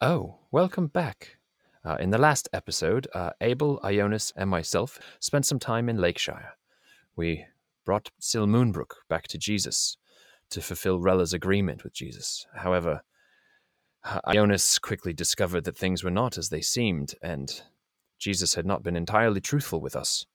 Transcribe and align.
Oh, 0.00 0.38
welcome 0.50 0.88
back. 0.88 1.38
Uh, 1.84 1.96
in 2.00 2.10
the 2.10 2.18
last 2.18 2.48
episode, 2.52 3.08
uh, 3.14 3.30
Abel, 3.40 3.80
Ionis, 3.84 4.32
and 4.36 4.50
myself 4.50 4.98
spent 5.20 5.46
some 5.46 5.58
time 5.58 5.88
in 5.88 5.96
Lakeshire. 5.96 6.54
We 7.16 7.46
brought 7.84 8.10
Sil 8.18 8.46
Moonbrook 8.46 8.94
back 9.08 9.28
to 9.28 9.38
Jesus 9.38 9.96
to 10.50 10.60
fulfill 10.60 11.00
Rella's 11.00 11.32
agreement 11.32 11.84
with 11.84 11.92
Jesus. 11.92 12.46
However, 12.54 13.02
uh, 14.04 14.20
Ionis 14.26 14.80
quickly 14.80 15.12
discovered 15.12 15.64
that 15.64 15.76
things 15.76 16.02
were 16.02 16.10
not 16.10 16.38
as 16.38 16.48
they 16.48 16.60
seemed, 16.60 17.14
and 17.22 17.62
Jesus 18.18 18.54
had 18.54 18.66
not 18.66 18.82
been 18.82 18.96
entirely 18.96 19.40
truthful 19.40 19.80
with 19.80 19.96
us. 19.96 20.26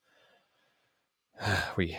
We 1.78 1.98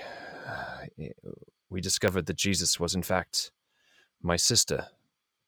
we 1.70 1.80
discovered 1.80 2.26
that 2.26 2.36
Jesus 2.36 2.80
was 2.80 2.94
in 2.94 3.02
fact 3.02 3.52
my 4.22 4.36
sister, 4.36 4.88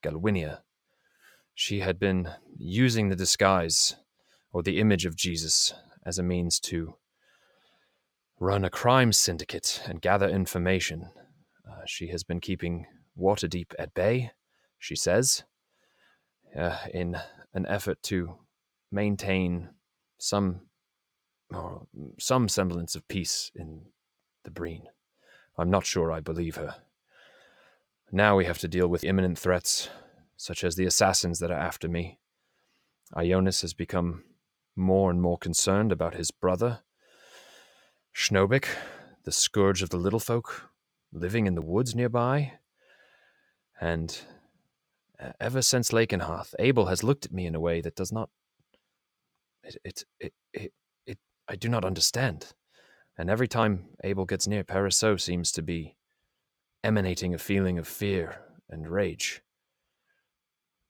Galwinia. 0.03 0.61
She 1.55 1.81
had 1.81 1.99
been 1.99 2.29
using 2.57 3.09
the 3.09 3.17
disguise 3.17 3.97
or 4.53 4.63
the 4.63 4.81
image 4.81 5.07
of 5.07 5.17
Jesus 5.17 5.75
as 6.05 6.19
a 6.19 6.23
means 6.23 6.59
to 6.61 6.95
run 8.39 8.65
a 8.65 8.71
crime 8.71 9.13
syndicate 9.13 9.83
and 9.87 10.01
gather 10.01 10.29
information. 10.29 11.11
Uh, 11.69 11.83
she 11.87 12.09
has 12.09 12.25
been 12.25 12.41
keeping 12.41 12.87
Waterdeep 13.19 13.75
at 13.79 13.95
bay, 13.95 14.31
she 14.79 14.97
says, 14.97 15.45
uh, 16.59 16.79
in 16.93 17.19
an 17.53 17.67
effort 17.67 18.03
to 18.05 18.39
maintain 18.91 19.69
some 20.19 20.63
or 21.53 21.87
some 22.19 22.49
semblance 22.49 22.95
of 22.95 23.07
peace 23.09 23.51
in 23.55 23.83
the 24.45 24.51
Breen. 24.51 24.85
I'm 25.59 25.71
not 25.71 25.85
sure 25.85 26.13
I 26.13 26.21
believe 26.21 26.57
her. 26.57 26.77
Now 28.13 28.37
we 28.37 28.45
have 28.45 28.59
to 28.59 28.69
deal 28.69 28.89
with 28.89 29.05
imminent 29.05 29.39
threats, 29.39 29.89
such 30.41 30.65
as 30.65 30.75
the 30.75 30.87
assassins 30.87 31.39
that 31.39 31.51
are 31.51 31.59
after 31.59 31.87
me. 31.87 32.19
Ionis 33.15 33.61
has 33.61 33.75
become 33.75 34.25
more 34.75 35.11
and 35.11 35.21
more 35.21 35.37
concerned 35.37 35.93
about 35.93 36.15
his 36.15 36.31
brother, 36.31 36.81
Schnobik, 38.17 38.65
the 39.25 39.33
scourge 39.33 39.83
of 39.83 39.91
the 39.91 39.99
little 39.99 40.19
folk, 40.19 40.71
living 41.13 41.47
in 41.47 41.57
the 41.57 41.61
woods 41.61 41.95
nearby. 41.95 42.55
And 43.83 44.19
uh, 45.23 45.33
ever 45.39 45.61
since 45.61 45.91
Lakenhearth, 45.91 46.55
Abel 46.59 46.87
has 46.87 47.05
looked 47.05 47.27
at 47.27 47.35
me 47.35 47.45
in 47.45 47.55
a 47.55 47.61
way 47.61 47.83
that 47.83 47.95
does 47.95 48.11
not. 48.11 48.31
It, 49.63 49.77
it, 49.85 50.05
it, 50.19 50.33
it, 50.55 50.73
it, 51.07 51.19
I 51.49 51.57
do 51.57 51.69
not 51.69 51.85
understand. 51.85 52.55
And 53.19 53.29
every 53.29 53.49
time 53.49 53.91
Abel 54.03 54.25
gets 54.25 54.47
near, 54.47 54.65
Paraso 54.65 55.21
seems 55.21 55.53
to 55.53 55.61
be 55.61 55.97
emanating 56.83 57.35
a 57.35 57.39
feeling 57.39 57.79
of 57.79 57.87
fear 57.87 58.41
and 58.71 58.89
rage. 58.89 59.43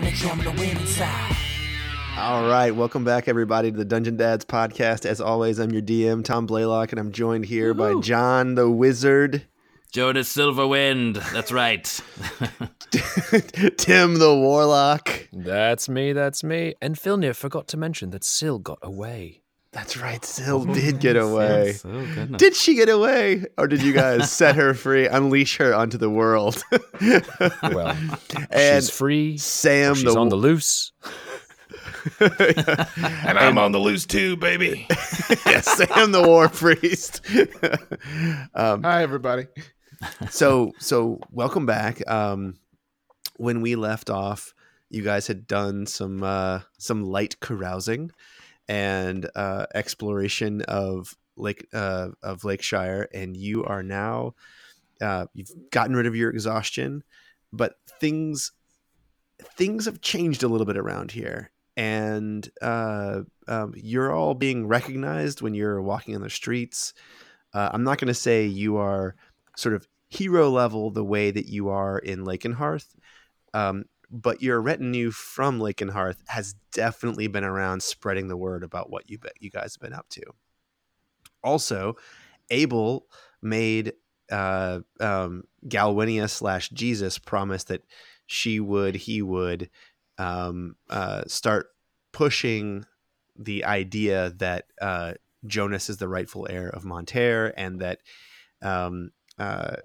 gonna 0.00 0.10
make 0.12 0.18
sure 0.18 0.30
I'm 0.30 0.38
gonna 0.38 0.58
win 0.58 0.76
inside. 0.78 1.36
All 2.16 2.48
right, 2.48 2.74
welcome 2.74 3.04
back, 3.04 3.28
everybody, 3.28 3.70
to 3.70 3.76
the 3.76 3.84
Dungeon 3.84 4.16
Dads 4.16 4.46
podcast. 4.46 5.04
As 5.04 5.20
always, 5.20 5.58
I'm 5.58 5.72
your 5.72 5.82
DM, 5.82 6.24
Tom 6.24 6.46
Blaylock, 6.46 6.92
and 6.92 6.98
I'm 6.98 7.12
joined 7.12 7.44
here 7.44 7.74
by 7.74 7.94
John 8.00 8.54
the 8.54 8.70
Wizard, 8.70 9.46
Jonas 9.92 10.34
Silverwind. 10.34 11.14
That's 11.32 11.52
right. 11.52 11.84
Tim 13.76 14.18
the 14.18 14.34
Warlock. 14.34 15.28
That's 15.34 15.88
me, 15.88 16.14
that's 16.14 16.42
me. 16.42 16.74
And 16.80 16.96
Filnir 16.96 17.36
forgot 17.36 17.68
to 17.68 17.76
mention 17.76 18.08
that 18.10 18.24
Sil 18.24 18.58
got 18.58 18.78
away. 18.82 19.42
That's 19.72 19.96
right, 19.96 20.24
Sil 20.26 20.64
did 20.66 20.98
get 20.98 21.16
away. 21.16 21.76
Oh. 21.84 22.24
Did 22.36 22.56
she 22.56 22.74
get 22.74 22.88
away, 22.88 23.44
or 23.56 23.68
did 23.68 23.82
you 23.82 23.92
guys 23.92 24.30
set 24.36 24.56
her 24.56 24.74
free, 24.74 25.06
unleash 25.06 25.58
her 25.58 25.72
onto 25.74 25.96
the 25.98 26.10
world? 26.10 26.62
Well, 27.62 27.96
and 28.50 28.82
she's 28.84 28.90
free. 28.90 29.38
Sam 29.38 29.94
She's 29.94 30.04
the 30.12 30.18
on 30.18 30.28
the 30.28 30.36
loose. 30.36 30.92
And 32.20 33.38
I'm 33.38 33.58
on 33.58 33.72
the 33.72 33.78
loose 33.78 34.06
too, 34.06 34.36
baby. 34.36 34.86
yeah, 35.46 35.60
Sam 35.60 36.12
the 36.12 36.22
War 36.26 36.48
Priest. 36.48 37.20
um, 38.54 38.82
Hi, 38.82 39.02
everybody. 39.02 39.46
so 40.30 40.72
so 40.78 41.20
welcome 41.30 41.66
back. 41.66 42.06
Um, 42.10 42.54
when 43.36 43.60
we 43.60 43.76
left 43.76 44.10
off, 44.10 44.54
you 44.88 45.02
guys 45.02 45.26
had 45.26 45.46
done 45.46 45.86
some 45.86 46.22
uh, 46.22 46.60
some 46.78 47.04
light 47.04 47.38
carousing 47.40 48.10
and 48.70 49.28
uh, 49.34 49.66
exploration 49.74 50.62
of 50.62 51.16
Lake 51.36 51.66
uh, 51.74 52.10
of 52.22 52.44
Lakeshire, 52.44 53.08
and 53.12 53.36
you 53.36 53.64
are 53.64 53.82
now 53.82 54.34
uh, 55.00 55.26
you've 55.34 55.50
gotten 55.70 55.96
rid 55.96 56.06
of 56.06 56.14
your 56.14 56.30
exhaustion, 56.30 57.02
but 57.52 57.74
things 57.98 58.52
things 59.56 59.86
have 59.86 60.00
changed 60.00 60.44
a 60.44 60.48
little 60.48 60.66
bit 60.66 60.76
around 60.76 61.10
here. 61.10 61.50
And 61.76 62.48
uh, 62.62 63.22
um, 63.48 63.72
you're 63.76 64.12
all 64.12 64.34
being 64.34 64.68
recognized 64.68 65.40
when 65.40 65.54
you're 65.54 65.82
walking 65.82 66.14
on 66.14 66.22
the 66.22 66.30
streets. 66.30 66.92
Uh, 67.52 67.70
I'm 67.72 67.84
not 67.84 67.98
going 67.98 68.08
to 68.08 68.14
say 68.14 68.44
you 68.44 68.76
are 68.76 69.16
sort 69.56 69.74
of 69.74 69.88
hero 70.08 70.50
level 70.50 70.90
the 70.90 71.04
way 71.04 71.30
that 71.30 71.46
you 71.46 71.70
are 71.70 71.98
in 71.98 72.24
Lakenhearth, 72.24 72.94
um, 73.54 73.86
but 74.10 74.42
your 74.42 74.60
retinue 74.60 75.10
from 75.10 75.60
Lakenhearth 75.60 76.18
has 76.26 76.54
definitely 76.72 77.28
been 77.28 77.44
around 77.44 77.82
spreading 77.82 78.28
the 78.28 78.36
word 78.36 78.62
about 78.64 78.90
what 78.90 79.08
you 79.08 79.18
be- 79.18 79.28
you 79.38 79.50
guys 79.50 79.74
have 79.74 79.80
been 79.80 79.96
up 79.96 80.08
to. 80.10 80.22
Also, 81.42 81.96
Abel 82.50 83.06
made 83.40 83.94
uh, 84.30 84.80
um, 85.00 85.44
Galwinia 85.66 86.28
slash 86.28 86.68
Jesus 86.70 87.18
promise 87.18 87.64
that 87.64 87.82
she 88.26 88.60
would, 88.60 88.94
he 88.94 89.22
would 89.22 89.70
um, 90.18 90.76
uh, 90.88 91.22
start 91.26 91.68
pushing 92.12 92.84
the 93.36 93.64
idea 93.64 94.30
that 94.36 94.66
uh, 94.80 95.14
Jonas 95.46 95.88
is 95.88 95.96
the 95.96 96.08
rightful 96.08 96.46
heir 96.50 96.68
of 96.68 96.84
Monterre 96.84 97.52
and 97.56 97.80
that 97.80 98.00
um, 98.62 99.10
uh, 99.38 99.76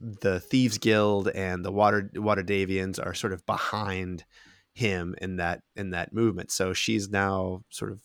the 0.00 0.40
Thieves 0.40 0.78
Guild 0.78 1.28
and 1.28 1.64
the 1.64 1.72
Water 1.72 2.10
Waterdhavians 2.14 3.04
are 3.04 3.14
sort 3.14 3.32
of 3.32 3.44
behind 3.46 4.24
him 4.72 5.14
in 5.20 5.36
that 5.36 5.62
in 5.74 5.90
that 5.90 6.12
movement. 6.12 6.50
So 6.50 6.72
she's 6.72 7.08
now 7.10 7.64
sort 7.68 7.90
of 7.90 8.02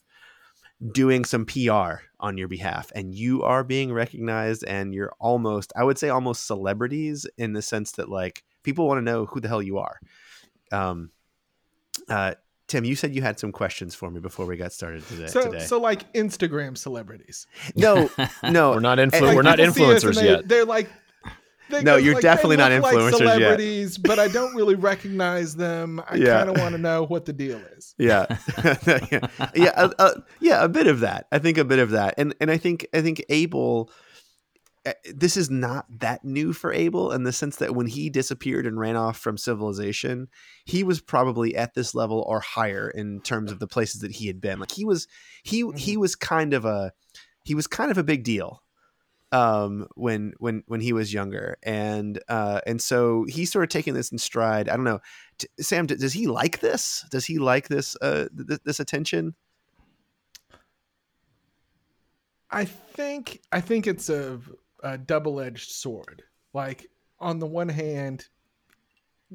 doing 0.92 1.24
some 1.24 1.46
PR 1.46 2.02
on 2.20 2.38
your 2.38 2.48
behalf 2.48 2.92
and 2.96 3.14
you 3.14 3.44
are 3.44 3.64
being 3.64 3.94
recognized 3.94 4.66
and 4.66 4.94
you're 4.94 5.14
almost 5.20 5.72
I 5.76 5.84
would 5.84 5.98
say 5.98 6.10
almost 6.10 6.46
celebrities 6.48 7.26
in 7.38 7.54
the 7.54 7.62
sense 7.62 7.94
that 7.94 8.10
like 8.10 8.44
people 8.64 8.88
want 8.88 8.98
to 8.98 9.02
know 9.04 9.26
who 9.26 9.40
the 9.40 9.48
hell 9.48 9.62
you 9.62 9.78
are. 9.78 10.00
Um 10.72 11.12
uh 12.10 12.34
Tim, 12.68 12.86
you 12.86 12.96
said 12.96 13.14
you 13.14 13.22
had 13.22 13.40
some 13.40 13.52
questions 13.52 13.94
for 13.94 14.10
me 14.10 14.20
before 14.20 14.46
we 14.46 14.58
got 14.58 14.74
started 14.74 15.06
today. 15.08 15.28
So, 15.28 15.44
today. 15.52 15.60
so 15.64 15.80
like 15.80 16.12
Instagram 16.14 16.78
celebrities. 16.78 17.46
no, 17.76 18.10
no, 18.50 18.72
We're 18.72 18.80
not 18.80 18.98
influ- 18.98 19.14
and- 19.14 19.26
Like, 19.28 19.36
We're 19.36 19.42
not 19.44 19.58
people 19.60 19.74
see 19.74 19.82
influencers 19.84 20.16
they, 20.16 20.26
yet. 20.26 20.48
They're 20.48 20.66
like, 20.66 20.90
No, 21.82 21.96
you're 21.96 22.14
like, 22.14 22.22
definitely 22.22 22.58
not 22.58 22.72
influencers 22.72 23.12
like 23.14 23.22
yet. 23.22 23.28
celebrities, 23.28 23.98
but 23.98 24.20
I 24.20 24.28
don't 24.28 24.54
really 24.56 24.76
recognize 24.76 25.56
them. 25.56 26.02
I 26.08 26.16
Yeah. 26.24 26.38
kind 26.44 26.50
of 26.50 26.58
want 26.62 26.74
to 26.76 26.78
know 26.82 27.04
what 27.06 27.26
the 27.26 27.34
deal 27.34 27.60
is. 27.78 27.96
yeah 27.98 28.26
yeah 28.64 29.28
yeah 29.56 29.72
a, 29.76 29.92
a- 30.00 30.24
yeah 30.40 30.64
a 30.64 30.68
bit 30.70 30.88
of 30.88 31.00
that 31.02 31.28
i 31.32 31.40
think 31.40 31.58
a 31.58 31.66
bit 31.66 31.80
of 31.80 31.92
that 31.92 32.16
and 32.18 32.34
and 32.42 32.50
i 32.52 32.58
think 32.58 32.86
i 32.94 33.02
think 33.02 33.24
abel 33.30 33.90
uh, 34.86 34.92
this 35.14 35.38
is 35.38 35.50
not 35.50 35.86
that 36.00 36.24
new 36.26 36.52
for 36.54 36.74
abel 36.74 37.12
in 37.12 37.24
the 37.24 37.32
sense 37.32 37.58
that 37.58 37.76
when 37.76 37.88
he 37.88 38.10
disappeared 38.10 38.66
and 38.66 38.80
ran 38.80 38.96
off 38.96 39.18
from 39.18 39.38
civilization 39.38 40.28
he 40.66 40.84
was 40.84 41.02
probably 41.02 41.56
at 41.56 41.74
this 41.76 41.94
level 41.94 42.24
or 42.28 42.40
higher 42.40 42.90
in 42.90 43.22
terms 43.22 43.52
of 43.52 43.60
the 43.60 43.68
places 43.68 44.02
that 44.02 44.12
he 44.14 44.28
had 44.28 44.42
been 44.42 44.60
like 44.60 44.72
he 44.72 44.84
was 44.86 45.08
he 45.44 45.70
he 45.76 45.96
was 45.98 46.16
kind 46.16 46.54
of 46.54 46.66
a 46.66 46.92
he 47.46 47.54
was 47.56 47.68
kind 47.68 47.92
of 47.92 47.98
a 47.98 48.04
big 48.04 48.24
deal 48.24 48.63
um 49.34 49.88
when 49.96 50.34
when 50.38 50.64
when 50.68 50.80
he 50.80 50.94
was 50.94 51.14
younger 51.14 51.58
and 51.64 52.22
uh 52.30 52.62
and 52.68 52.82
so 52.82 53.26
he's 53.28 53.52
sort 53.52 53.64
of 53.64 53.70
taking 53.70 53.94
this 53.94 54.12
in 54.12 54.18
stride 54.18 54.70
i 54.70 54.76
don't 54.76 54.86
know 54.86 55.00
T- 55.38 55.48
sam 55.60 55.88
d- 55.88 55.96
does 55.96 56.14
he 56.14 56.28
like 56.28 56.60
this 56.60 57.06
does 57.10 57.26
he 57.26 57.40
like 57.40 57.68
this 57.68 57.98
uh 58.02 58.28
th- 58.48 58.62
this 58.64 58.80
attention 58.80 59.36
I 62.52 62.66
think 62.66 63.42
I 63.52 63.62
think 63.62 63.88
it's 63.88 64.10
a, 64.10 64.40
a 64.84 64.98
double-edged 64.98 65.72
sword. 65.72 66.22
Like 66.54 66.86
on 67.20 67.40
the 67.40 67.48
one 67.48 67.70
hand, 67.70 68.28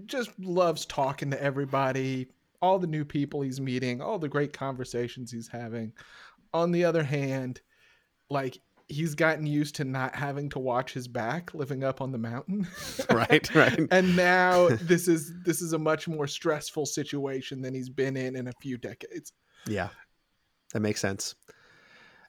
just 0.07 0.31
loves 0.39 0.87
talking 0.87 1.31
to 1.33 1.43
everybody. 1.43 2.29
all 2.63 2.79
the 2.79 2.87
new 2.87 3.05
people 3.05 3.41
he's 3.41 3.61
meeting, 3.61 4.01
all 4.01 4.19
the 4.19 4.29
great 4.29 4.53
conversations 4.53 5.31
he's 5.33 5.49
having. 5.49 5.93
On 6.55 6.71
the 6.71 6.85
other 6.85 7.03
hand, 7.03 7.61
like 8.31 8.61
he's 8.89 9.15
gotten 9.15 9.47
used 9.47 9.75
to 9.77 9.85
not 9.85 10.15
having 10.15 10.49
to 10.51 10.59
watch 10.59 10.93
his 10.95 11.07
back 11.09 11.53
living 11.55 11.85
up 11.85 12.01
on 12.01 12.11
the 12.13 12.19
mountain. 12.19 12.67
right, 13.11 13.55
right. 13.55 13.81
and 13.91 14.17
now 14.17 14.69
this 14.69 15.09
is 15.09 15.33
this 15.45 15.61
is 15.63 15.73
a 15.75 15.79
much 15.79 16.09
more 16.09 16.27
stressful 16.27 16.87
situation 16.87 17.61
than 17.63 17.75
he's 17.75 17.91
been 17.91 18.17
in 18.17 18.35
in 18.37 18.49
a 18.49 18.53
few 18.63 18.79
decades. 18.79 19.33
Yeah, 19.67 19.89
that 20.73 20.81
makes 20.81 21.01
sense. 21.01 21.35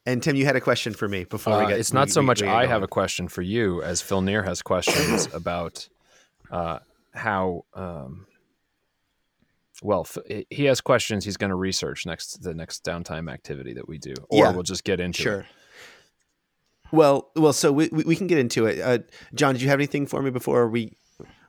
And 0.06 0.24
Tim, 0.24 0.36
you 0.36 0.46
had 0.46 0.56
a 0.56 0.62
question 0.62 0.94
for 0.94 1.08
me 1.08 1.26
before 1.26 1.58
we 1.60 1.64
Uh, 1.66 1.68
get. 1.70 1.80
it's 1.80 1.94
not 1.94 2.08
we- 2.08 2.12
so 2.12 2.22
we- 2.22 2.28
much 2.28 2.42
we 2.42 2.48
I 2.48 2.62
going. 2.62 2.70
have 2.70 2.84
a 2.84 2.88
question 2.88 3.28
for 3.28 3.42
you 3.42 3.82
as 3.84 4.02
Filnir 4.02 4.44
has 4.46 4.62
questions 4.62 5.28
about 5.34 5.88
uh, 6.52 6.80
how. 7.14 7.66
Um, 7.74 8.26
well, 9.82 10.06
he 10.50 10.66
has 10.66 10.82
questions. 10.82 11.24
He's 11.24 11.38
going 11.38 11.52
to 11.52 11.56
research 11.56 12.06
next 12.06 12.44
the 12.44 12.54
next 12.54 12.84
downtime 12.84 13.32
activity 13.32 13.74
that 13.76 13.88
we 13.88 13.98
do, 13.98 14.14
or 14.30 14.44
Yeah, 14.46 14.52
we'll 14.52 14.64
just 14.64 14.84
get 14.84 15.00
into 15.00 15.22
Sure. 15.22 15.40
it. 15.42 15.46
Well, 16.92 17.30
well, 17.36 17.54
so 17.54 17.72
we, 17.72 17.90
we 17.92 18.04
we 18.04 18.16
can 18.16 18.28
get 18.28 18.38
into 18.40 18.66
it. 18.66 18.80
Uh, 18.80 19.00
John, 19.34 19.54
did 19.54 19.62
you 19.62 19.70
have 19.70 19.80
anything 19.80 20.06
for 20.08 20.22
me 20.22 20.30
before 20.32 20.68
we 20.70 20.98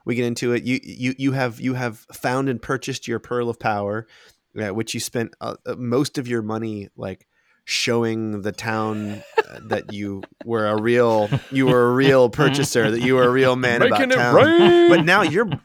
we 0.05 0.15
get 0.15 0.25
into 0.25 0.53
it? 0.53 0.63
You 0.63 0.79
you 0.83 1.15
you 1.17 1.31
have 1.31 1.59
you 1.59 1.73
have 1.73 1.99
found 2.13 2.49
and 2.49 2.61
purchased 2.61 3.07
your 3.07 3.19
pearl 3.19 3.49
of 3.49 3.59
power, 3.59 4.07
uh, 4.61 4.73
which 4.73 4.93
you 4.93 4.99
spent 4.99 5.33
uh, 5.41 5.55
uh, 5.65 5.75
most 5.75 6.17
of 6.17 6.27
your 6.27 6.41
money 6.41 6.89
like 6.95 7.27
showing 7.63 8.41
the 8.41 8.51
town 8.51 9.23
uh, 9.49 9.59
that 9.67 9.93
you 9.93 10.21
were 10.45 10.67
a 10.67 10.81
real 10.81 11.29
you 11.51 11.67
were 11.67 11.89
a 11.89 11.93
real 11.93 12.29
purchaser, 12.41 12.91
that 12.91 13.01
you 13.01 13.15
were 13.15 13.23
a 13.23 13.29
real 13.31 13.55
man 13.55 13.81
about 13.81 13.99
Making 13.99 14.11
it 14.11 14.15
town. 14.15 14.35
rain. 14.35 14.89
But 14.89 15.05
now 15.05 15.21
you're. 15.23 15.49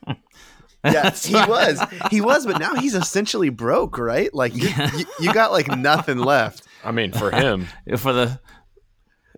Yes, 0.84 1.24
he 1.26 1.34
was. 1.34 1.82
He 2.12 2.20
was, 2.20 2.46
but 2.46 2.60
now 2.60 2.76
he's 2.76 2.94
essentially 2.94 3.48
broke, 3.48 3.98
right? 3.98 4.32
Like 4.32 4.54
you, 4.54 4.68
you, 4.96 5.04
you 5.18 5.32
got 5.32 5.50
like 5.50 5.66
nothing 5.66 6.18
left. 6.18 6.62
I 6.84 6.92
mean, 6.92 7.10
for 7.12 7.32
him, 7.32 7.66
For 7.96 8.12
the 8.12 8.38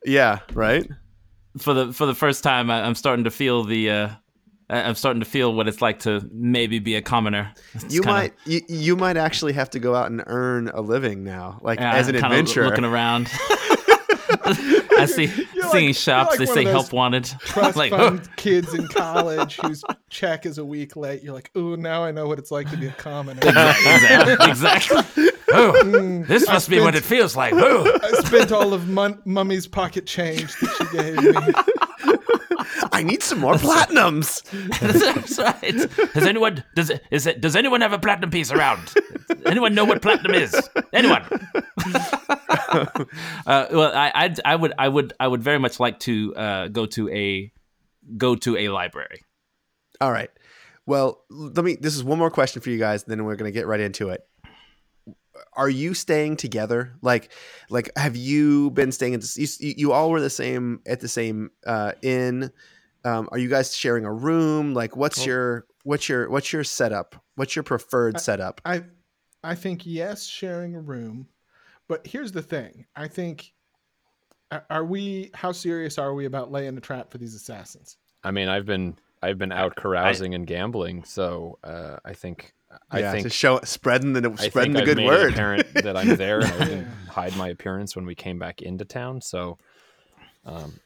Yeah, 0.04 0.38
right. 0.52 0.88
for 1.58 1.74
the 1.74 1.92
for 1.92 2.06
the 2.06 2.14
first 2.14 2.42
time, 2.44 2.70
I, 2.70 2.82
I'm 2.82 2.94
starting 2.94 3.24
to 3.24 3.30
feel 3.30 3.64
the. 3.64 3.90
Uh, 3.90 4.08
I'm 4.70 4.96
starting 4.96 5.20
to 5.20 5.26
feel 5.26 5.54
what 5.54 5.66
it's 5.66 5.80
like 5.80 6.00
to 6.00 6.28
maybe 6.30 6.78
be 6.78 6.94
a 6.94 7.00
commoner. 7.00 7.54
It's 7.72 7.94
you 7.94 8.02
kinda- 8.02 8.12
might 8.12 8.34
you, 8.44 8.60
you 8.68 8.96
might 8.96 9.16
actually 9.16 9.54
have 9.54 9.70
to 9.70 9.78
go 9.78 9.94
out 9.94 10.10
and 10.10 10.22
earn 10.26 10.68
a 10.68 10.82
living 10.82 11.24
now 11.24 11.58
like 11.62 11.80
yeah, 11.80 11.94
as 11.94 12.08
an 12.08 12.16
adventurer 12.16 12.66
looking 12.66 12.84
around. 12.84 13.30
I 14.98 15.06
see 15.06 15.24
You're 15.54 15.70
seeing 15.70 15.86
like- 15.88 15.96
shops. 15.96 16.30
like 16.30 16.38
they 16.40 16.46
say 16.46 16.64
help 16.64 16.92
wanted. 16.92 17.24
Trust 17.40 17.76
like, 17.76 17.90
fund 17.90 18.28
kids 18.36 18.74
in 18.74 18.86
college 18.94 19.56
whose 19.56 19.84
check 20.10 20.44
is 20.46 20.58
a 20.58 20.64
week 20.64 20.96
late. 20.96 21.22
You're 21.22 21.34
like, 21.34 21.50
ooh, 21.56 21.76
now 21.76 22.04
I 22.04 22.10
know 22.10 22.26
what 22.26 22.38
it's 22.38 22.50
like 22.50 22.70
to 22.70 22.76
be 22.76 22.86
a 22.88 22.92
commoner. 22.92 23.40
exactly. 23.42 24.50
exactly. 24.50 25.28
Oh, 25.50 25.72
Mm, 25.82 26.26
this 26.26 26.46
must 26.46 26.68
be 26.68 26.78
what 26.80 26.94
it 26.94 27.02
feels 27.04 27.34
like. 27.34 27.54
Oh. 27.56 27.98
I 28.02 28.10
spent 28.24 28.52
all 28.52 28.74
of 28.74 28.86
Mummy's 29.26 29.66
pocket 29.66 30.04
change 30.06 30.54
that 30.60 30.70
she 30.76 30.96
gave 30.96 31.16
me. 31.22 31.67
I 32.98 33.02
need 33.02 33.22
some 33.22 33.38
more 33.38 33.54
platinums 33.54 34.42
That's 34.80 35.38
right. 35.38 36.12
Does 36.14 36.26
anyone 36.26 36.64
does 36.74 36.90
it 36.90 37.02
is 37.10 37.26
it 37.26 37.40
does 37.40 37.54
anyone 37.56 37.80
have 37.80 37.92
a 37.92 37.98
platinum 37.98 38.30
piece 38.30 38.50
around? 38.50 38.92
Anyone 39.46 39.74
know 39.74 39.84
what 39.84 40.02
platinum 40.02 40.34
is? 40.34 40.54
Anyone? 40.92 41.22
uh, 42.68 42.86
well, 43.46 43.92
I, 43.94 44.10
I 44.14 44.34
I 44.44 44.56
would 44.56 44.72
I 44.78 44.88
would 44.88 45.12
I 45.20 45.28
would 45.28 45.42
very 45.42 45.58
much 45.58 45.78
like 45.80 45.98
to 46.00 46.34
uh, 46.34 46.68
go 46.68 46.86
to 46.86 47.08
a 47.10 47.52
go 48.16 48.34
to 48.36 48.56
a 48.56 48.68
library. 48.68 49.20
all 50.00 50.12
right 50.12 50.30
well 50.86 51.24
let 51.30 51.64
me 51.64 51.76
this 51.76 51.94
is 51.96 52.02
one 52.02 52.18
more 52.18 52.30
question 52.30 52.62
for 52.62 52.70
you 52.70 52.78
guys 52.78 53.04
then 53.04 53.24
we're 53.24 53.36
going 53.36 53.50
to 53.52 53.58
get 53.58 53.66
right 53.66 53.80
into 53.80 54.08
it 54.08 54.22
are 55.54 55.68
you 55.68 55.92
staying 55.94 56.36
together 56.36 56.94
like 57.02 57.30
like 57.68 57.90
have 57.96 58.16
you 58.16 58.70
been 58.70 58.92
staying 58.92 59.14
at 59.14 59.20
this 59.20 59.60
you, 59.60 59.74
you 59.76 59.92
all 59.92 60.10
were 60.10 60.20
the 60.20 60.30
same 60.30 60.80
at 60.86 61.00
the 61.00 61.08
same 61.08 61.50
uh 61.66 61.92
inn 62.02 62.50
um 63.04 63.28
are 63.32 63.38
you 63.38 63.48
guys 63.48 63.74
sharing 63.74 64.04
a 64.04 64.12
room 64.12 64.74
like 64.74 64.96
what's 64.96 65.24
your 65.24 65.66
what's 65.84 66.08
your 66.08 66.28
what's 66.30 66.52
your 66.52 66.64
setup 66.64 67.16
what's 67.36 67.54
your 67.56 67.62
preferred 67.62 68.20
setup 68.20 68.60
I, 68.64 68.82
I 69.42 69.54
think 69.54 69.86
yes, 69.86 70.26
sharing 70.26 70.74
a 70.74 70.80
room, 70.80 71.28
but 71.88 72.06
here's 72.06 72.32
the 72.32 72.42
thing. 72.42 72.86
I 72.96 73.08
think, 73.08 73.52
are 74.68 74.84
we? 74.84 75.30
How 75.34 75.52
serious 75.52 75.98
are 75.98 76.14
we 76.14 76.26
about 76.26 76.50
laying 76.50 76.76
a 76.76 76.80
trap 76.80 77.10
for 77.10 77.18
these 77.18 77.34
assassins? 77.34 77.96
I 78.24 78.30
mean, 78.30 78.48
I've 78.48 78.66
been 78.66 78.96
I've 79.22 79.38
been 79.38 79.52
out 79.52 79.76
carousing 79.76 80.34
and 80.34 80.46
gambling, 80.46 81.04
so 81.04 81.58
uh, 81.62 81.98
I 82.04 82.14
think 82.14 82.52
I 82.90 83.00
yeah 83.00 83.12
think 83.12 83.24
to 83.24 83.30
show 83.30 83.60
spreading 83.62 84.12
the 84.12 84.34
I 84.38 84.48
spreading 84.48 84.72
think 84.72 84.74
the 84.74 84.80
I've 84.80 84.86
good 84.86 84.96
made 84.96 85.06
word 85.06 85.32
apparent 85.32 85.72
that 85.74 85.96
I'm 85.96 86.16
there, 86.16 86.40
and 86.40 86.52
I 86.52 86.58
didn't 86.64 86.88
hide 87.08 87.36
my 87.36 87.48
appearance 87.48 87.94
when 87.94 88.06
we 88.06 88.14
came 88.14 88.38
back 88.38 88.60
into 88.60 88.84
town. 88.84 89.20
So, 89.20 89.58
um, 90.44 90.80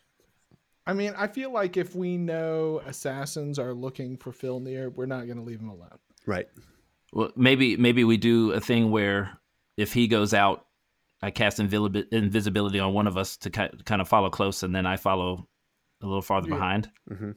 I 0.86 0.92
mean, 0.94 1.14
I 1.16 1.26
feel 1.28 1.52
like 1.52 1.76
if 1.76 1.94
we 1.94 2.16
know 2.16 2.82
assassins 2.86 3.58
are 3.58 3.72
looking 3.72 4.16
for 4.16 4.32
Filnir, 4.32 4.92
we're 4.94 5.06
not 5.06 5.26
going 5.26 5.38
to 5.38 5.44
leave 5.44 5.60
him 5.60 5.68
alone. 5.68 5.98
right 6.26 6.48
Well, 7.12 7.30
maybe 7.36 7.76
maybe 7.76 8.04
we 8.04 8.16
do 8.16 8.52
a 8.52 8.60
thing 8.60 8.90
where 8.90 9.38
if 9.76 9.92
he 9.92 10.08
goes 10.08 10.34
out, 10.34 10.66
I 11.22 11.30
cast 11.30 11.58
invili- 11.58 12.06
invisibility 12.12 12.80
on 12.80 12.92
one 12.94 13.06
of 13.06 13.16
us 13.16 13.36
to 13.38 13.50
ki- 13.50 13.70
kind 13.84 14.00
of 14.02 14.08
follow 14.08 14.28
close, 14.30 14.62
and 14.64 14.74
then 14.74 14.86
I 14.86 14.96
follow 14.96 15.46
a 16.02 16.06
little 16.06 16.22
farther 16.22 16.48
Yeah. 16.48 16.54
behind. 16.56 16.90
Mm-hmm. 17.10 17.30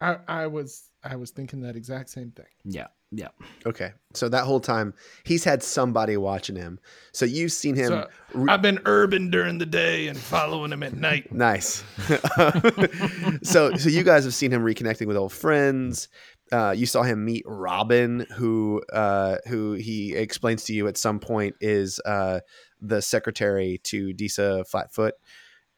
I, 0.00 0.16
I 0.26 0.46
was 0.46 0.88
I 1.02 1.16
was 1.16 1.30
thinking 1.30 1.60
that 1.62 1.76
exact 1.76 2.10
same 2.10 2.30
thing. 2.30 2.46
Yeah, 2.64 2.88
yeah. 3.10 3.28
Okay. 3.66 3.92
So 4.14 4.28
that 4.28 4.44
whole 4.44 4.60
time 4.60 4.94
he's 5.24 5.44
had 5.44 5.62
somebody 5.62 6.16
watching 6.16 6.56
him. 6.56 6.78
So 7.12 7.24
you've 7.24 7.52
seen 7.52 7.74
him 7.74 7.88
So, 7.88 8.08
I've 8.48 8.62
been 8.62 8.80
urban 8.86 9.30
during 9.30 9.58
the 9.58 9.66
day 9.66 10.08
and 10.08 10.18
following 10.18 10.72
him 10.72 10.82
at 10.82 10.94
night. 10.94 11.32
nice. 11.32 11.84
so 13.42 13.74
so 13.76 13.88
you 13.88 14.02
guys 14.04 14.24
have 14.24 14.34
seen 14.34 14.52
him 14.52 14.62
reconnecting 14.62 15.06
with 15.06 15.16
old 15.16 15.32
friends. 15.32 16.08
Uh, 16.52 16.74
you 16.76 16.84
saw 16.84 17.02
him 17.02 17.24
meet 17.24 17.44
Robin, 17.46 18.26
who 18.36 18.82
uh, 18.92 19.36
who 19.46 19.74
he 19.74 20.14
explains 20.14 20.64
to 20.64 20.72
you 20.72 20.88
at 20.88 20.96
some 20.96 21.20
point 21.20 21.54
is 21.60 22.00
uh, 22.04 22.40
the 22.80 23.00
secretary 23.00 23.80
to 23.84 24.12
Disa 24.12 24.64
Flatfoot, 24.64 25.14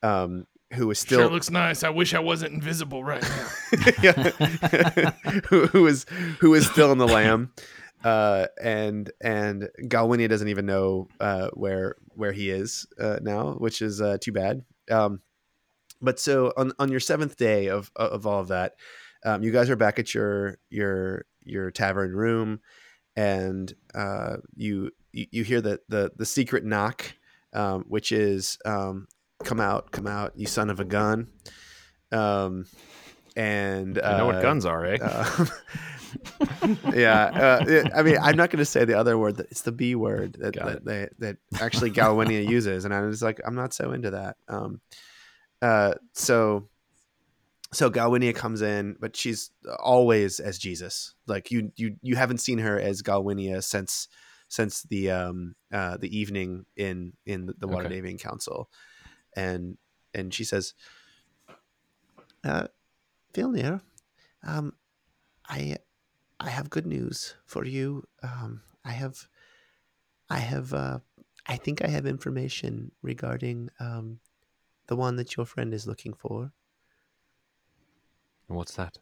um, 0.03 0.47
who 0.75 0.91
is 0.91 0.99
still 0.99 1.21
sure 1.21 1.31
looks 1.31 1.51
nice. 1.51 1.83
I 1.83 1.91
wish 1.91 2.15
I 2.15 2.21
wasn't 2.21 2.55
invisible 2.55 3.05
right 3.05 3.23
now. 3.23 3.49
who, 5.49 5.67
who 5.67 5.87
is 5.87 6.07
who 6.41 6.55
is 6.55 6.67
still 6.67 6.93
in 6.93 6.99
the 6.99 7.07
lamb 7.07 7.53
uh 8.05 8.47
and 8.63 9.11
and 9.21 9.69
galwinia 9.83 10.29
doesn't 10.29 10.49
even 10.49 10.67
know 10.67 11.09
uh 11.21 11.49
where 11.55 11.95
where 12.15 12.33
he 12.33 12.51
is 12.51 12.87
uh 13.01 13.19
now 13.23 13.53
which 13.53 13.81
is 13.81 14.01
uh 14.01 14.19
too 14.21 14.33
bad 14.33 14.63
um 14.91 15.21
but 16.01 16.19
so 16.19 16.53
on 16.57 16.73
on 16.79 16.91
your 16.91 17.01
seventh 17.01 17.37
day 17.37 17.69
of 17.69 17.91
of 17.95 18.27
all 18.27 18.41
of 18.41 18.49
that 18.49 18.75
um 19.25 19.43
you 19.43 19.53
guys 19.53 19.71
are 19.71 19.77
back 19.77 19.99
at 19.99 20.15
your 20.15 20.59
your 20.69 21.25
your 21.45 21.71
tavern 21.71 22.13
room 22.13 22.61
and 23.15 23.73
uh 23.95 24.37
you 24.57 24.91
you, 25.13 25.27
you 25.31 25.45
hear 25.45 25.61
the 25.61 25.79
the 25.89 26.11
the 26.17 26.27
secret 26.27 26.65
knock 26.65 27.15
um 27.53 27.85
which 27.87 28.11
is 28.11 28.59
um 28.65 29.07
come 29.45 29.61
out 29.61 29.91
come 29.91 30.07
out 30.07 30.33
you 30.37 30.47
son 30.47 30.71
of 30.71 30.81
a 30.81 30.85
gun 30.85 31.29
um 32.11 32.67
and 33.37 33.97
you 33.97 34.03
know 34.03 34.25
uh, 34.25 34.27
what 34.27 34.43
guns 34.43 34.65
are, 34.65 34.85
eh? 34.85 34.99
uh, 35.01 35.47
yeah, 36.93 37.25
uh, 37.25 37.85
I 37.95 38.03
mean, 38.03 38.19
I'm 38.21 38.37
not 38.37 38.51
going 38.51 38.59
to 38.59 38.65
say 38.65 38.85
the 38.85 38.99
other 38.99 39.17
word. 39.17 39.37
That 39.37 39.47
it's 39.51 39.63
the 39.63 39.73
B 39.73 39.95
word 39.95 40.37
that 40.41 40.55
that, 40.55 40.85
that, 40.85 41.11
that 41.19 41.37
actually 41.61 41.91
Galwinia 41.91 42.47
uses, 42.49 42.85
and 42.85 42.93
I 42.93 43.01
was 43.03 43.23
like, 43.23 43.41
I'm 43.47 43.55
not 43.55 43.73
so 43.73 43.93
into 43.93 44.11
that. 44.11 44.37
Um, 44.49 44.81
uh, 45.61 45.95
so, 46.13 46.69
so 47.73 47.91
Galwinia 47.91 48.35
comes 48.35 48.61
in, 48.63 48.97
but 49.01 49.17
she's 49.17 49.51
always 49.79 50.41
as 50.41 50.59
Jesus. 50.59 51.15
Like 51.27 51.51
you, 51.51 51.73
you, 51.77 51.97
you 52.03 52.17
haven't 52.17 52.39
seen 52.39 52.59
her 52.59 52.79
as 52.79 53.03
Galwinia 53.03 53.63
since 53.63 54.09
since 54.49 54.83
the 54.83 55.11
um 55.11 55.55
uh 55.73 55.97
the 55.97 56.15
evening 56.15 56.67
in 56.77 57.15
in 57.25 57.47
the, 57.47 57.55
the 57.59 57.67
Okay. 57.67 58.19
Council, 58.19 58.69
and 59.37 59.79
and 60.15 60.33
she 60.35 60.45
says, 60.45 60.75
uh, 62.45 62.69
Filnir, 63.33 63.81
um, 64.43 64.75
I 65.49 65.79
I 66.41 66.51
have 66.51 66.71
good 66.71 66.87
news 66.87 67.35
for 67.47 67.65
you. 67.65 68.05
Um, 68.23 68.63
I 68.85 68.93
have 68.93 69.29
I 70.29 70.39
have 70.39 70.73
uh, 70.75 70.99
I 71.47 71.57
think 71.57 71.85
I 71.85 71.89
have 71.89 72.07
information 72.07 72.93
regarding 73.03 73.71
um, 73.81 74.21
the 74.87 74.97
one 74.97 75.17
that 75.17 75.37
your 75.37 75.47
friend 75.47 75.73
is 75.73 75.87
looking 75.87 76.15
for. 76.15 76.53
What's 78.49 78.75
that? 78.75 78.99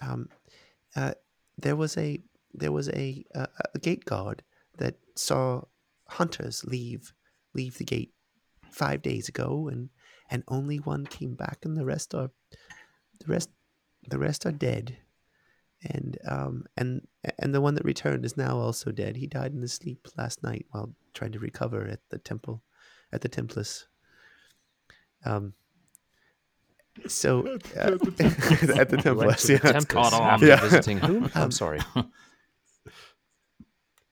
Um, 0.00 0.28
uh, 0.96 1.12
there 1.58 1.76
was 1.76 1.96
a 1.96 2.22
there 2.54 2.72
was 2.72 2.88
a, 2.88 3.24
a 3.34 3.48
a 3.74 3.78
gate 3.78 4.04
guard 4.04 4.42
that 4.78 4.96
saw 5.14 5.62
hunters 6.08 6.64
leave 6.64 7.12
leave 7.54 7.78
the 7.78 7.84
gate 7.84 8.12
five 8.70 9.02
days 9.02 9.28
ago, 9.28 9.68
and 9.68 9.90
and 10.30 10.42
only 10.48 10.78
one 10.78 11.06
came 11.06 11.34
back, 11.34 11.58
and 11.64 11.76
the 11.76 11.84
rest 11.84 12.14
are 12.14 12.30
the 13.20 13.26
rest 13.26 13.50
the 14.08 14.18
rest 14.18 14.46
are 14.46 14.52
dead. 14.52 14.96
and 15.82 16.18
um 16.28 16.64
and 16.76 17.06
and 17.38 17.54
the 17.54 17.60
one 17.60 17.74
that 17.74 17.84
returned 17.84 18.24
is 18.24 18.36
now 18.36 18.58
also 18.58 18.90
dead. 18.92 19.16
He 19.16 19.26
died 19.26 19.52
in 19.52 19.60
his 19.62 19.72
sleep 19.72 20.06
last 20.16 20.42
night 20.42 20.66
while 20.70 20.94
trying 21.14 21.32
to 21.32 21.38
recover 21.38 21.86
at 21.86 22.00
the 22.10 22.18
temple, 22.18 22.62
at 23.12 23.20
the 23.22 23.28
Templus. 23.28 23.86
Um. 25.24 25.54
So 27.06 27.46
uh, 27.76 27.80
at 27.96 28.00
the 28.00 29.00
You 29.04 29.14
went 29.16 29.38
Templus, 29.38 29.46
to 29.46 29.52
yeah. 29.54 29.58
Templars 29.58 29.86
caught 29.86 30.12
on. 30.12 30.28
after 30.34 30.46
Yeah. 30.46 30.60
visiting 30.60 30.98
who? 30.98 31.24
I'm 31.34 31.44
Um, 31.44 31.50
sorry. 31.50 31.80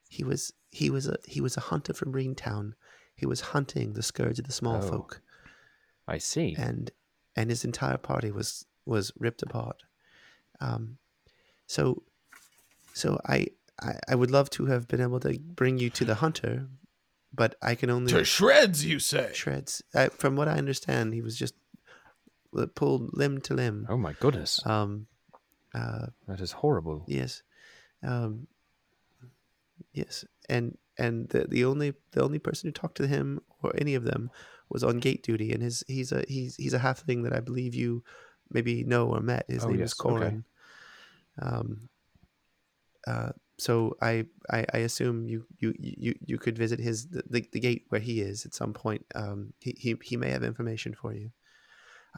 He 0.09 0.25
was 0.25 0.53
he 0.71 0.91
was 0.91 1.07
a 1.07 1.17
he 1.27 1.41
was 1.41 1.57
a 1.57 1.61
hunter 1.61 1.93
from 1.93 2.13
Greentown. 2.13 2.75
He 3.19 3.27
was 3.27 3.41
hunting 3.53 3.93
the 3.93 4.03
scourge 4.03 4.39
of 4.39 4.47
the 4.47 4.53
small 4.53 4.77
Oh. 4.77 4.89
folk, 4.89 5.21
I 6.07 6.19
see. 6.19 6.55
and 6.57 6.91
and 7.37 7.51
his 7.51 7.65
entire 7.65 7.99
party 7.99 8.31
was 8.31 8.65
was 8.87 9.13
ripped 9.19 9.43
apart. 9.43 9.83
Um, 10.61 10.99
so 11.67 12.03
so 12.95 13.19
I, 13.27 13.49
I 13.81 13.93
I 14.09 14.15
would 14.15 14.31
love 14.31 14.49
to 14.51 14.67
have 14.67 14.87
been 14.89 15.01
able 15.01 15.21
to 15.21 15.39
bring 15.39 15.79
you 15.79 15.91
to 15.91 16.05
the 16.05 16.15
hunter, 16.17 16.69
but 17.35 17.55
I 17.61 17.75
can 17.75 17.91
only 17.91 18.13
To 18.13 18.25
shreds, 18.25 18.85
you 18.85 18.99
say? 18.99 19.33
shreds. 19.35 19.83
I, 19.95 20.09
from 20.09 20.37
what 20.37 20.49
I 20.49 20.57
understand, 20.59 21.13
he 21.15 21.21
was 21.21 21.37
just 21.37 21.55
uh, 22.57 22.67
pulled 22.75 23.11
limb 23.17 23.41
to 23.43 23.55
limb. 23.55 23.87
Oh 23.89 23.97
my 23.99 24.13
goodness, 24.15 24.65
Um, 24.65 25.07
uh, 25.75 26.07
that 26.29 26.41
is 26.41 26.53
horrible. 26.53 27.05
Yes. 27.09 27.43
Um, 28.03 28.47
yes. 29.93 30.25
And 30.49 30.77
and 30.97 31.29
the 31.29 31.47
the 31.49 31.65
only 31.65 31.95
the 32.13 32.23
only 32.23 32.39
person 32.39 32.69
who 32.69 32.73
talked 32.73 32.97
to 32.97 33.07
him 33.07 33.41
or 33.63 33.73
any 33.79 33.95
of 33.95 34.05
them 34.05 34.31
was 34.69 34.85
on 34.85 34.99
gate 34.99 35.23
duty, 35.23 35.53
and 35.53 35.63
his 35.63 35.85
he's 35.87 36.13
a 36.13 36.25
he's 36.29 36.57
he's 36.57 36.75
a 36.75 36.79
halfling 36.79 37.25
that 37.25 37.33
I 37.33 37.41
believe 37.41 37.75
you 37.75 38.03
maybe 38.51 38.85
know 38.85 39.09
or 39.09 39.21
met. 39.21 39.45
His 39.49 39.65
Oh, 39.65 39.69
name 39.69 39.81
yes, 39.81 39.93
is 39.93 40.01
okay. 40.01 40.15
Corin. 40.15 40.45
Um. 41.41 41.89
Uh. 43.07 43.31
So 43.61 43.97
I, 44.01 44.27
I 44.49 44.65
I 44.73 44.79
assume 44.79 45.29
you 45.29 45.45
you 45.59 45.75
you 45.79 46.15
you 46.25 46.39
could 46.39 46.57
visit 46.57 46.79
his 46.79 47.09
the, 47.09 47.23
the, 47.29 47.49
the 47.53 47.61
gate 47.61 47.87
where 47.89 48.01
he 48.01 48.21
is 48.21 48.47
at 48.47 48.55
some 48.55 48.73
point. 48.73 49.05
Um. 49.15 49.53
He, 49.61 49.75
he 49.79 49.97
he 50.03 50.17
may 50.17 50.31
have 50.31 50.45
information 50.45 50.95
for 50.95 51.13
you. 51.13 51.31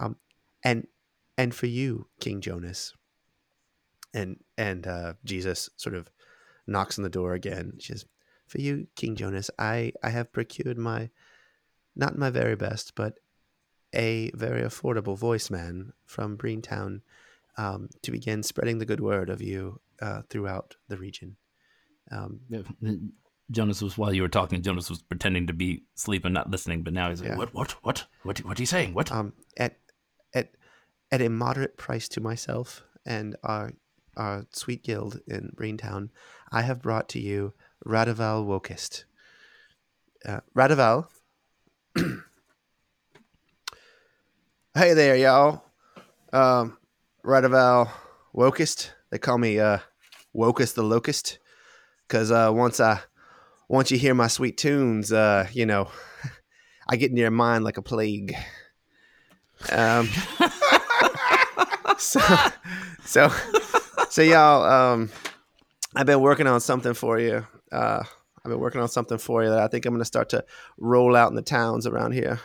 Um. 0.01 0.17
And 0.65 0.87
and 1.39 1.55
for 1.55 1.67
you, 1.67 2.07
King 2.21 2.41
Jonas 2.41 2.95
and 4.13 4.37
and 4.59 4.87
uh, 4.87 5.15
Jesus 5.25 5.71
sort 5.77 5.95
of 5.95 6.11
knocks 6.67 6.99
on 6.99 7.05
the 7.05 7.09
door 7.11 7.33
again. 7.35 7.75
She 7.79 7.93
says, 7.93 8.05
"For 8.51 8.61
you, 8.61 8.89
King 8.97 9.15
Jonas, 9.15 9.49
I 9.61 9.93
I 10.03 10.11
have 10.11 10.33
procured 10.33 10.77
my 10.77 11.11
not 11.95 12.19
my 12.19 12.31
very 12.31 12.57
best, 12.57 12.97
but 12.97 13.21
a 13.95 14.31
very 14.35 14.63
affordable 14.63 15.17
voice 15.17 15.51
man 15.51 15.93
from 16.05 16.37
Breentown 16.37 17.03
um, 17.57 17.91
to 18.03 18.11
begin 18.11 18.43
spreading 18.43 18.79
the 18.79 18.87
good 18.87 18.99
word 19.01 19.31
of 19.31 19.41
you 19.41 19.81
uh, 20.03 20.23
throughout 20.29 20.77
the 20.89 20.97
region." 20.97 21.37
Um, 22.11 22.41
Jonas 23.53 23.81
was 23.83 23.97
while 23.97 24.13
you 24.13 24.23
were 24.23 24.29
talking. 24.29 24.63
Jonas 24.63 24.91
was 24.91 25.01
pretending 25.01 25.47
to 25.47 25.53
be 25.53 25.85
asleep 25.97 26.25
and 26.25 26.35
not 26.35 26.51
listening, 26.51 26.83
but 26.83 26.93
now 26.93 27.11
he's 27.11 27.21
like, 27.21 27.31
Yeah. 27.31 27.37
"What? 27.37 27.55
What? 27.55 27.71
What? 27.85 28.07
What? 28.25 28.39
What 28.45 28.59
are 28.59 28.63
you 28.63 28.67
saying? 28.67 28.95
What?" 28.95 29.13
um, 29.13 29.33
at 29.57 29.79
at 30.35 30.57
at 31.13 31.23
a 31.23 31.29
moderate 31.29 31.77
price 31.77 32.09
to 32.09 32.21
myself 32.21 32.83
and 33.07 33.37
our 33.45 33.75
our 34.17 34.47
sweet 34.51 34.83
guild 34.83 35.21
in 35.29 35.53
Breentown, 35.55 36.11
I 36.51 36.63
have 36.63 36.83
brought 36.83 37.09
to 37.11 37.21
you 37.21 37.55
Radival 37.87 38.45
Wokist. 38.47 39.05
Uh, 40.25 40.41
hey 44.75 44.95
there, 44.95 45.17
y'all. 45.17 45.65
Um, 46.33 46.77
Wokist. 48.35 48.91
They 49.11 49.19
call 49.19 49.39
me 49.39 49.59
uh, 49.59 49.79
Wokist 50.35 50.75
the 50.75 50.83
Locust, 50.83 51.39
because 52.07 52.31
uh, 52.31 52.51
once 52.53 52.81
I 52.81 53.01
once 53.69 53.91
you 53.91 53.99
hear 53.99 54.15
my 54.15 54.27
sweet 54.27 54.57
tunes, 54.59 55.13
uh, 55.13 55.49
you 55.53 55.65
know, 55.65 55.91
I 56.89 56.97
get 56.97 57.11
in 57.11 57.17
your 57.17 57.31
mind 57.31 57.65
like 57.65 57.79
a 57.79 57.83
plague. 57.83 58.35
Um, 59.71 60.09
so, 61.99 62.21
so, 63.05 63.33
so 64.09 64.23
y'all, 64.23 64.65
um, 64.65 65.11
I've 65.95 66.07
been 66.07 66.21
working 66.21 66.47
on 66.47 66.61
something 66.61 66.95
for 66.95 67.19
you. 67.19 67.47
Uh, 67.73 68.03
I've 68.45 68.51
been 68.51 68.59
working 68.59 68.81
on 68.81 68.89
something 68.89 69.19
for 69.19 69.43
you 69.43 69.51
that 69.51 69.59
I 69.59 69.69
think 69.69 69.85
I'm 69.87 69.93
going 69.93 70.01
to 70.01 70.05
start 70.05 70.31
to 70.31 70.45
roll 70.79 71.15
out 71.15 71.31
in 71.31 71.37
the 71.37 71.43
towns 71.43 71.87
around 71.87 72.13
here. 72.13 72.41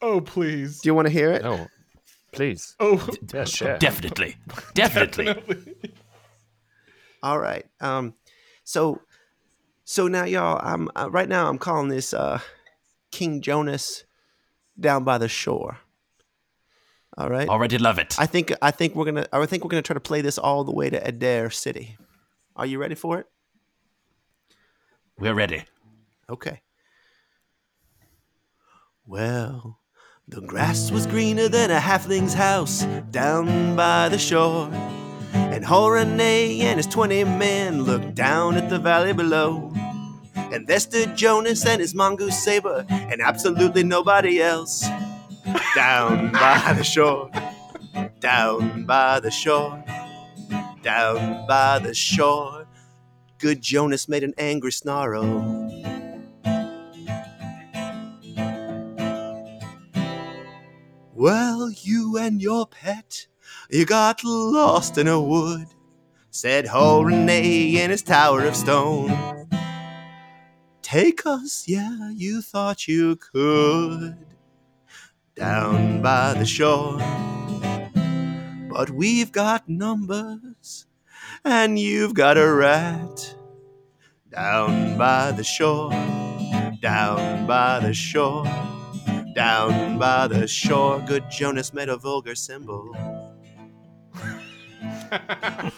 Oh, 0.00 0.20
please. 0.20 0.80
Do 0.80 0.88
you 0.88 0.94
want 0.94 1.06
to 1.06 1.12
hear 1.12 1.30
it? 1.32 1.44
Oh, 1.44 1.66
please. 2.32 2.74
Oh, 2.80 3.08
Yeah, 3.32 3.44
share. 3.44 3.78
Definitely, 3.78 4.36
definitely. 4.74 5.26
definitely. 5.26 5.94
All 7.22 7.38
right. 7.38 7.64
Um, 7.80 8.14
so, 8.64 9.00
so 9.84 10.08
now 10.08 10.24
y'all, 10.24 10.60
I'm 10.62 10.88
uh, 10.96 11.10
right 11.10 11.28
now. 11.28 11.48
I'm 11.48 11.58
calling 11.58 11.88
this 11.88 12.12
uh, 12.12 12.40
King 13.12 13.40
Jonas 13.40 14.04
down 14.78 15.04
by 15.04 15.18
the 15.18 15.28
shore. 15.28 15.78
All 17.16 17.30
right. 17.30 17.48
Already 17.48 17.78
love 17.78 17.98
it. 17.98 18.16
I 18.18 18.26
think 18.26 18.52
I 18.60 18.72
think 18.72 18.96
we're 18.96 19.04
gonna 19.04 19.26
I 19.32 19.46
think 19.46 19.62
we're 19.64 19.70
gonna 19.70 19.82
try 19.82 19.94
to 19.94 20.00
play 20.00 20.20
this 20.20 20.36
all 20.36 20.64
the 20.64 20.72
way 20.72 20.90
to 20.90 21.06
Adair 21.06 21.48
City. 21.50 21.96
Are 22.56 22.66
you 22.66 22.78
ready 22.78 22.96
for 22.96 23.20
it? 23.20 23.26
We're 25.18 25.34
ready. 25.34 25.64
Okay. 26.28 26.60
Well, 29.06 29.78
the 30.26 30.40
grass 30.40 30.90
was 30.90 31.06
greener 31.06 31.48
than 31.48 31.70
a 31.70 31.78
halfling's 31.78 32.34
house 32.34 32.84
down 33.10 33.76
by 33.76 34.08
the 34.08 34.18
shore. 34.18 34.68
And 35.32 35.64
Horene 35.64 36.60
and 36.60 36.78
his 36.78 36.86
20 36.86 37.24
men 37.24 37.82
looked 37.84 38.14
down 38.14 38.56
at 38.56 38.70
the 38.70 38.78
valley 38.78 39.12
below. 39.12 39.72
And 40.34 40.66
there 40.66 40.80
stood 40.80 41.16
Jonas 41.16 41.64
and 41.66 41.80
his 41.80 41.94
mongoose 41.94 42.42
saber, 42.42 42.86
and 42.88 43.20
absolutely 43.20 43.82
nobody 43.82 44.40
else. 44.40 44.86
Down 45.74 46.32
by 46.32 46.74
the 46.76 46.84
shore, 46.84 47.30
down 48.20 48.84
by 48.86 49.20
the 49.20 49.30
shore, 49.30 49.84
down 50.82 51.46
by 51.46 51.78
the 51.78 51.94
shore. 51.94 52.63
Good 53.44 53.60
Jonas 53.60 54.08
made 54.08 54.24
an 54.24 54.32
angry 54.38 54.72
snarl. 54.72 55.22
Well, 61.12 61.70
you 61.70 62.16
and 62.16 62.40
your 62.40 62.66
pet, 62.66 63.26
you 63.68 63.84
got 63.84 64.24
lost 64.24 64.96
in 64.96 65.08
a 65.08 65.20
wood, 65.20 65.66
said 66.30 66.64
Horene 66.64 67.74
in 67.74 67.90
his 67.90 68.02
tower 68.02 68.46
of 68.46 68.56
stone. 68.56 69.46
Take 70.80 71.26
us, 71.26 71.68
yeah, 71.68 72.12
you 72.14 72.40
thought 72.40 72.88
you 72.88 73.16
could, 73.16 74.16
down 75.36 76.00
by 76.00 76.32
the 76.32 76.46
shore. 76.46 76.96
But 78.70 78.88
we've 78.88 79.32
got 79.32 79.68
numbers, 79.68 80.40
and 81.44 81.78
you've 81.78 82.14
got 82.14 82.36
a 82.38 82.52
rat, 82.52 83.36
down 84.30 84.96
by 84.96 85.32
the 85.32 85.44
shore, 85.44 85.90
down 86.80 87.46
by 87.46 87.80
the 87.80 87.94
shore. 87.94 88.44
Down 89.34 89.98
by 89.98 90.28
the 90.28 90.46
shore, 90.46 91.00
good 91.00 91.24
Jonas 91.28 91.74
made 91.74 91.88
a 91.88 91.96
vulgar 91.96 92.36
symbol. 92.36 92.94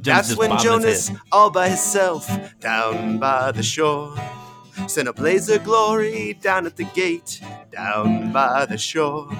That's 0.00 0.36
when 0.36 0.58
Jonas, 0.58 1.10
all 1.32 1.50
by 1.50 1.68
himself, 1.68 2.30
down 2.60 3.18
by 3.18 3.52
the 3.52 3.62
shore, 3.62 4.14
sent 4.86 5.08
a 5.08 5.14
blaze 5.14 5.48
of 5.48 5.64
glory 5.64 6.34
down 6.34 6.66
at 6.66 6.76
the 6.76 6.84
gate, 6.84 7.40
down 7.72 8.32
by 8.32 8.66
the 8.66 8.76
shore. 8.76 9.30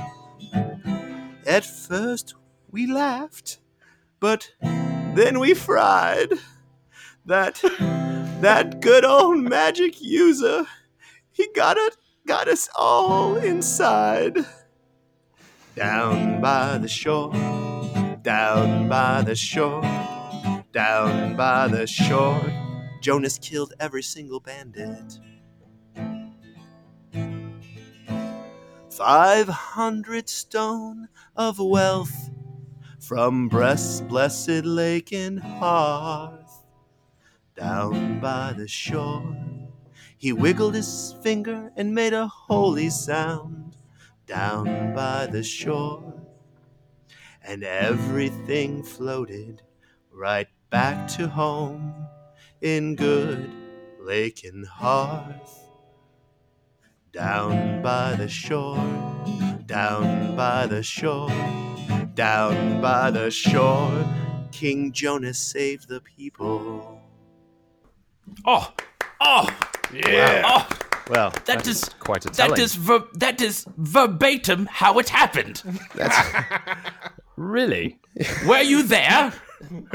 At 1.47 1.67
first 1.67 2.35
we 2.71 2.87
laughed, 2.87 3.59
but 4.21 4.51
then 4.63 5.39
we 5.41 5.55
fried. 5.55 6.33
That 7.27 7.61
that 8.41 8.81
good 8.81 9.05
old 9.05 9.39
magic 9.39 10.01
user, 10.01 10.67
he 11.31 11.49
got 11.55 11.77
it, 11.77 11.97
got 12.27 12.49
us 12.49 12.69
all 12.77 13.37
inside. 13.37 14.39
Down 15.77 16.41
by 16.41 16.79
the 16.79 16.89
shore, 16.89 17.33
down 18.23 18.89
by 18.89 19.23
the 19.23 19.37
shore, 19.37 19.83
down 20.73 21.37
by 21.37 21.69
the 21.69 21.87
shore. 21.87 22.43
Jonas 23.03 23.39
killed 23.39 23.75
every 23.79 24.03
single 24.03 24.41
bandit. 24.41 25.21
Five 28.91 29.49
hundred 29.49 30.29
stone 30.29 31.09
of 31.37 31.59
wealth 31.59 32.28
from 33.09 33.49
Breast's 33.49 34.03
blessed 34.03 34.67
lake 34.67 35.13
and 35.15 35.41
hearth. 35.41 36.65
Down 37.57 38.21
by 38.21 38.55
the 38.57 38.69
shore, 38.69 39.37
he 40.19 40.33
wiggled 40.33 40.75
his 40.75 41.15
finger 41.23 41.73
and 41.77 41.95
made 41.95 42.13
a 42.15 42.29
holy 42.29 42.91
sound. 42.91 43.77
Down 44.27 44.95
by 44.95 45.27
the 45.27 45.43
shore. 45.43 46.15
and 47.43 47.65
everything 47.65 48.83
floated 48.85 49.63
right 50.13 50.49
back 50.71 51.09
to 51.09 51.29
home 51.29 51.95
in 52.63 52.97
good 52.97 53.51
lake 54.01 54.45
and 54.45 54.67
hearth. 54.67 55.61
Down 57.13 57.83
by 57.83 58.15
the 58.17 58.29
shore, 58.29 58.77
down 59.67 60.37
by 60.37 60.67
the 60.67 60.83
shore, 60.83 61.31
down 62.19 62.81
by 62.81 63.13
the 63.13 63.31
shore, 63.31 63.93
King 64.51 64.91
Jonas 64.91 65.39
saved 65.39 65.87
the 65.89 66.01
people. 66.01 67.01
Oh, 68.45 68.73
oh, 69.21 69.49
Yeah. 69.95 70.43
oh! 70.45 70.69
Well, 71.09 71.33
That 71.45 71.65
is 71.69 71.85
Quite 72.01 72.27
a 72.27 72.31
telling. 72.31 72.57
that 72.57 72.59
is 72.61 72.75
ver- 72.75 73.07
that 73.15 73.41
is 73.41 73.65
verbatim 73.77 74.67
how 74.67 74.99
it 74.99 75.09
happened. 75.09 75.63
That's 75.95 76.19
really? 77.37 78.01
Were 78.49 78.63
you 78.63 78.83
there? 78.83 79.33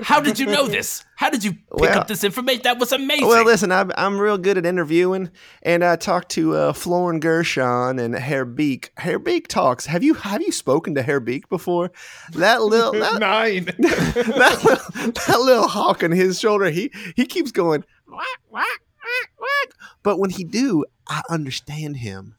How 0.04 0.20
did 0.20 0.40
you 0.40 0.46
know 0.46 0.68
this? 0.68 1.06
How 1.16 1.30
did 1.30 1.44
you 1.44 1.54
pick 1.54 1.62
Well- 1.72 2.00
up 2.00 2.08
this 2.08 2.24
information? 2.24 2.64
That 2.64 2.80
was 2.80 2.92
amazing. 2.92 3.28
Well, 3.28 3.46
listen, 3.46 3.72
I'm, 3.72 3.92
I'm 3.98 4.20
real 4.20 4.38
good 4.38 4.58
at 4.58 4.66
interviewing, 4.66 5.30
and 5.62 5.84
I 5.84 5.96
talked 5.96 6.30
to 6.32 6.56
uh, 6.56 6.74
Florin 6.74 7.20
Gershon 7.20 7.98
and 8.00 8.14
Herr 8.16 8.46
Beek. 8.46 8.92
Herr 8.98 9.20
Beek 9.20 9.48
talks. 9.48 9.86
Have 9.86 10.04
you 10.04 10.16
have 10.16 10.42
you 10.42 10.52
spoken 10.52 10.96
to 10.96 11.02
Herr 11.02 11.20
Beek 11.20 11.48
before? 11.50 11.92
That 12.34 12.64
little 12.64 12.92
that, 13.00 13.20
Nine. 13.20 13.66
that 13.78 14.60
little 14.64 15.12
that 15.12 15.40
little 15.40 15.68
hawk 15.68 16.04
on 16.04 16.12
his 16.12 16.40
shoulder. 16.40 16.70
He 16.70 16.92
he 17.16 17.26
keeps 17.26 17.52
going 17.52 17.84
whack 18.08 18.26
whack 18.50 18.82
whack 19.02 19.30
whack. 19.38 19.74
But 20.04 20.20
when 20.20 20.30
he 20.30 20.44
do, 20.44 20.84
I 21.08 21.22
understand 21.30 21.98
him. 21.98 22.36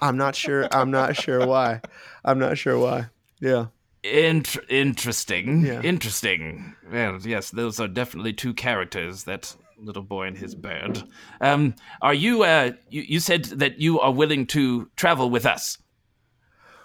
I'm 0.00 0.16
not 0.16 0.34
sure. 0.34 0.66
I'm 0.72 0.90
not 0.90 1.14
sure 1.16 1.46
why. 1.46 1.80
I'm 2.24 2.38
not 2.40 2.58
sure 2.58 2.76
why. 2.78 3.06
Yeah. 3.40 3.66
Int- 4.04 4.58
interesting. 4.68 5.64
Yeah. 5.64 5.80
Interesting. 5.82 6.74
Well, 6.90 7.18
yes, 7.22 7.50
those 7.50 7.78
are 7.78 7.88
definitely 7.88 8.32
two 8.32 8.52
characters. 8.52 9.24
That 9.24 9.54
little 9.78 10.02
boy 10.02 10.26
and 10.26 10.38
his 10.38 10.54
bird. 10.54 11.02
Um, 11.40 11.74
are 12.00 12.14
you? 12.14 12.42
Uh, 12.42 12.72
you, 12.90 13.02
you 13.02 13.20
said 13.20 13.44
that 13.44 13.78
you 13.78 14.00
are 14.00 14.12
willing 14.12 14.46
to 14.48 14.90
travel 14.96 15.30
with 15.30 15.46
us. 15.46 15.78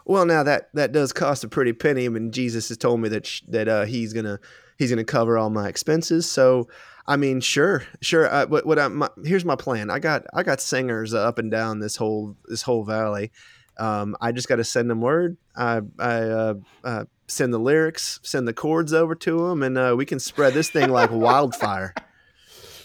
Well, 0.06 0.26
now 0.26 0.44
that 0.44 0.70
that 0.74 0.92
does 0.92 1.12
cost 1.12 1.44
a 1.44 1.48
pretty 1.48 1.74
penny. 1.74 2.06
I 2.06 2.10
mean, 2.10 2.32
Jesus 2.32 2.70
has 2.70 2.78
told 2.78 3.02
me 3.02 3.10
that 3.10 3.26
sh- 3.26 3.42
that 3.50 3.68
uh, 3.68 3.86
he's 3.86 4.14
gonna 4.14 4.40
he's 4.78 4.90
gonna 4.90 5.04
cover 5.04 5.38
all 5.38 5.50
my 5.50 5.68
expenses. 5.68 6.30
So, 6.30 6.68
I 7.08 7.18
mean, 7.18 7.42
sure, 7.42 7.84
sure. 8.02 8.32
Uh, 8.32 8.46
what 8.46 8.66
what 8.66 8.80
I, 8.80 8.88
my, 8.88 9.10
here's 9.26 9.44
my 9.44 9.56
plan. 9.56 9.90
I 9.90 10.00
got 10.00 10.26
I 10.34 10.44
got 10.44 10.62
singers 10.62 11.14
up 11.14 11.40
and 11.40 11.52
down 11.52 11.80
this 11.80 11.96
whole 11.98 12.38
this 12.46 12.62
whole 12.62 12.84
valley. 12.84 13.32
Um, 13.80 14.16
I 14.22 14.32
just 14.32 14.48
got 14.48 14.58
to 14.58 14.64
send 14.64 14.90
them 14.90 15.02
word. 15.02 15.38
I 15.56 15.82
I 16.00 16.14
uh, 16.14 16.54
uh, 16.84 17.06
send 17.28 17.54
the 17.54 17.60
lyrics, 17.60 18.20
send 18.24 18.48
the 18.48 18.54
chords 18.54 18.94
over 18.94 19.16
to 19.16 19.48
them, 19.48 19.64
and 19.64 19.78
uh, 19.78 19.96
we 19.98 20.06
can 20.06 20.20
spread 20.20 20.54
this 20.54 20.70
thing 20.70 20.90
like 20.90 21.12
wildfire. 21.12 21.94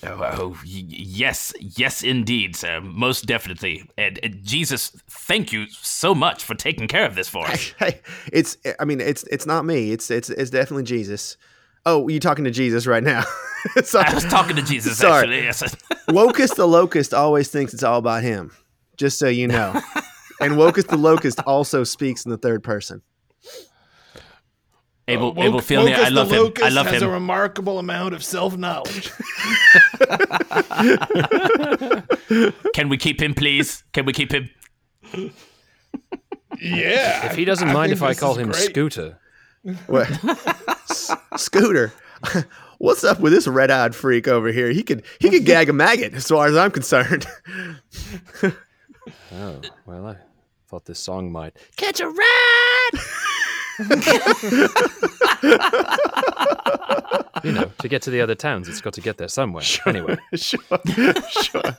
Oh, 0.05 0.19
oh 0.39 0.49
y- 0.65 0.85
yes, 0.89 1.53
yes, 1.61 2.03
indeed, 2.03 2.57
sir. 2.57 2.81
Most 2.81 3.27
definitely. 3.27 3.89
And, 3.97 4.19
and 4.23 4.43
Jesus, 4.43 4.91
thank 5.09 5.53
you 5.53 5.67
so 5.71 6.15
much 6.15 6.43
for 6.43 6.55
taking 6.55 6.89
care 6.89 7.07
of 7.07 7.15
this 7.15 7.29
for 7.29 7.47
us. 7.47 7.73
hey, 7.79 8.01
it's 8.33 8.57
I 8.81 8.85
mean, 8.85 9.01
it's 9.01 9.23
it's 9.25 9.47
not 9.47 9.65
me. 9.65 9.93
It's 9.93 10.11
it's 10.11 10.29
it's 10.31 10.51
definitely 10.51 10.85
Jesus. 10.85 11.37
Oh, 11.85 12.09
you 12.09 12.21
talking 12.21 12.45
to 12.45 12.51
Jesus 12.51 12.87
right 12.87 13.03
now? 13.03 13.25
Sorry. 13.85 14.07
I 14.07 14.15
was 14.15 14.25
talking 14.25 14.55
to 14.57 14.63
Jesus, 14.63 14.99
Sorry. 14.99 15.45
actually. 15.45 15.45
Yes. 15.45 15.77
Locust 16.09 16.57
the 16.57 16.67
locust 16.67 17.13
always 17.13 17.49
thinks 17.49 17.75
it's 17.75 17.83
all 17.83 17.99
about 17.99 18.23
him. 18.23 18.53
Just 18.97 19.19
so 19.19 19.27
you 19.29 19.49
know. 19.49 19.81
And 20.43 20.55
Wokus 20.55 20.87
the 20.89 20.97
locust 20.97 21.41
also 21.47 21.85
speaks 21.85 22.25
in 22.25 22.31
the 22.31 22.39
third 22.39 22.63
person. 22.63 23.03
Abel, 25.09 25.35
Woke- 25.35 25.45
Abel 25.45 25.61
Filnir, 25.61 25.97
I 25.97 26.09
love 26.09 26.29
the 26.29 26.37
him. 26.37 26.43
Locust 26.45 26.65
I 26.65 26.69
love 26.69 26.87
has 26.87 27.03
him. 27.03 27.09
a 27.09 27.13
remarkable 27.13 27.79
amount 27.79 28.15
of 28.15 28.23
self 28.23 28.57
knowledge. 28.57 29.11
Can 32.75 32.89
we 32.89 32.97
keep 32.97 33.21
him, 33.21 33.35
please? 33.35 33.85
Can 33.93 34.05
we 34.05 34.13
keep 34.13 34.33
him? 34.33 34.49
yeah. 36.61 37.27
If 37.27 37.35
he 37.35 37.45
doesn't 37.45 37.69
I 37.69 37.73
mind 37.73 37.91
think 37.91 37.99
if 37.99 38.03
I 38.03 38.15
call 38.15 38.35
him 38.35 38.51
great. 38.51 38.71
Scooter. 38.71 39.19
What? 39.87 40.11
S- 40.91 41.15
Scooter. 41.37 41.93
What's 42.79 43.05
up 43.05 43.21
with 43.21 43.33
this 43.33 43.47
red-eyed 43.47 43.95
freak 43.95 44.27
over 44.27 44.51
here? 44.51 44.71
He 44.71 44.83
could 44.83 45.05
he 45.21 45.31
could 45.31 45.45
gag 45.45 45.69
a 45.69 45.73
maggot 45.73 46.15
as 46.15 46.27
far 46.29 46.47
as 46.49 46.57
I'm 46.57 46.71
concerned. 46.71 47.27
Oh, 49.35 49.61
well, 49.85 50.07
I 50.07 50.17
thought 50.73 50.87
this 50.87 50.99
song 50.99 51.31
might. 51.31 51.55
Catch 51.77 52.01
a 52.01 52.09
rat. 52.09 52.95
You 57.45 57.51
know, 57.51 57.73
to 57.81 57.89
get 57.89 58.03
to 58.03 58.11
the 58.11 58.21
other 58.21 58.37
towns, 58.37 58.69
it's 58.69 58.81
got 58.81 58.93
to 58.93 59.01
get 59.01 59.19
there 59.19 59.27
somewhere. 59.27 59.65
Sure, 59.65 59.89
Anyway, 59.89 60.17
sure. 60.35 60.61
Sure. 61.43 61.63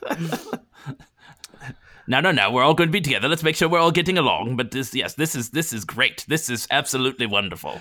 No, 2.06 2.20
no, 2.20 2.32
no. 2.32 2.50
We're 2.50 2.62
all 2.62 2.74
going 2.74 2.88
to 2.88 2.92
be 2.92 3.00
together. 3.00 3.28
Let's 3.28 3.42
make 3.42 3.56
sure 3.56 3.66
we're 3.66 3.78
all 3.78 3.90
getting 3.90 4.18
along. 4.18 4.58
But 4.58 4.72
this, 4.72 4.94
yes, 4.94 5.14
this 5.14 5.34
is 5.34 5.48
this 5.50 5.72
is 5.72 5.86
great. 5.86 6.26
This 6.28 6.50
is 6.50 6.66
absolutely 6.70 7.24
wonderful. 7.24 7.80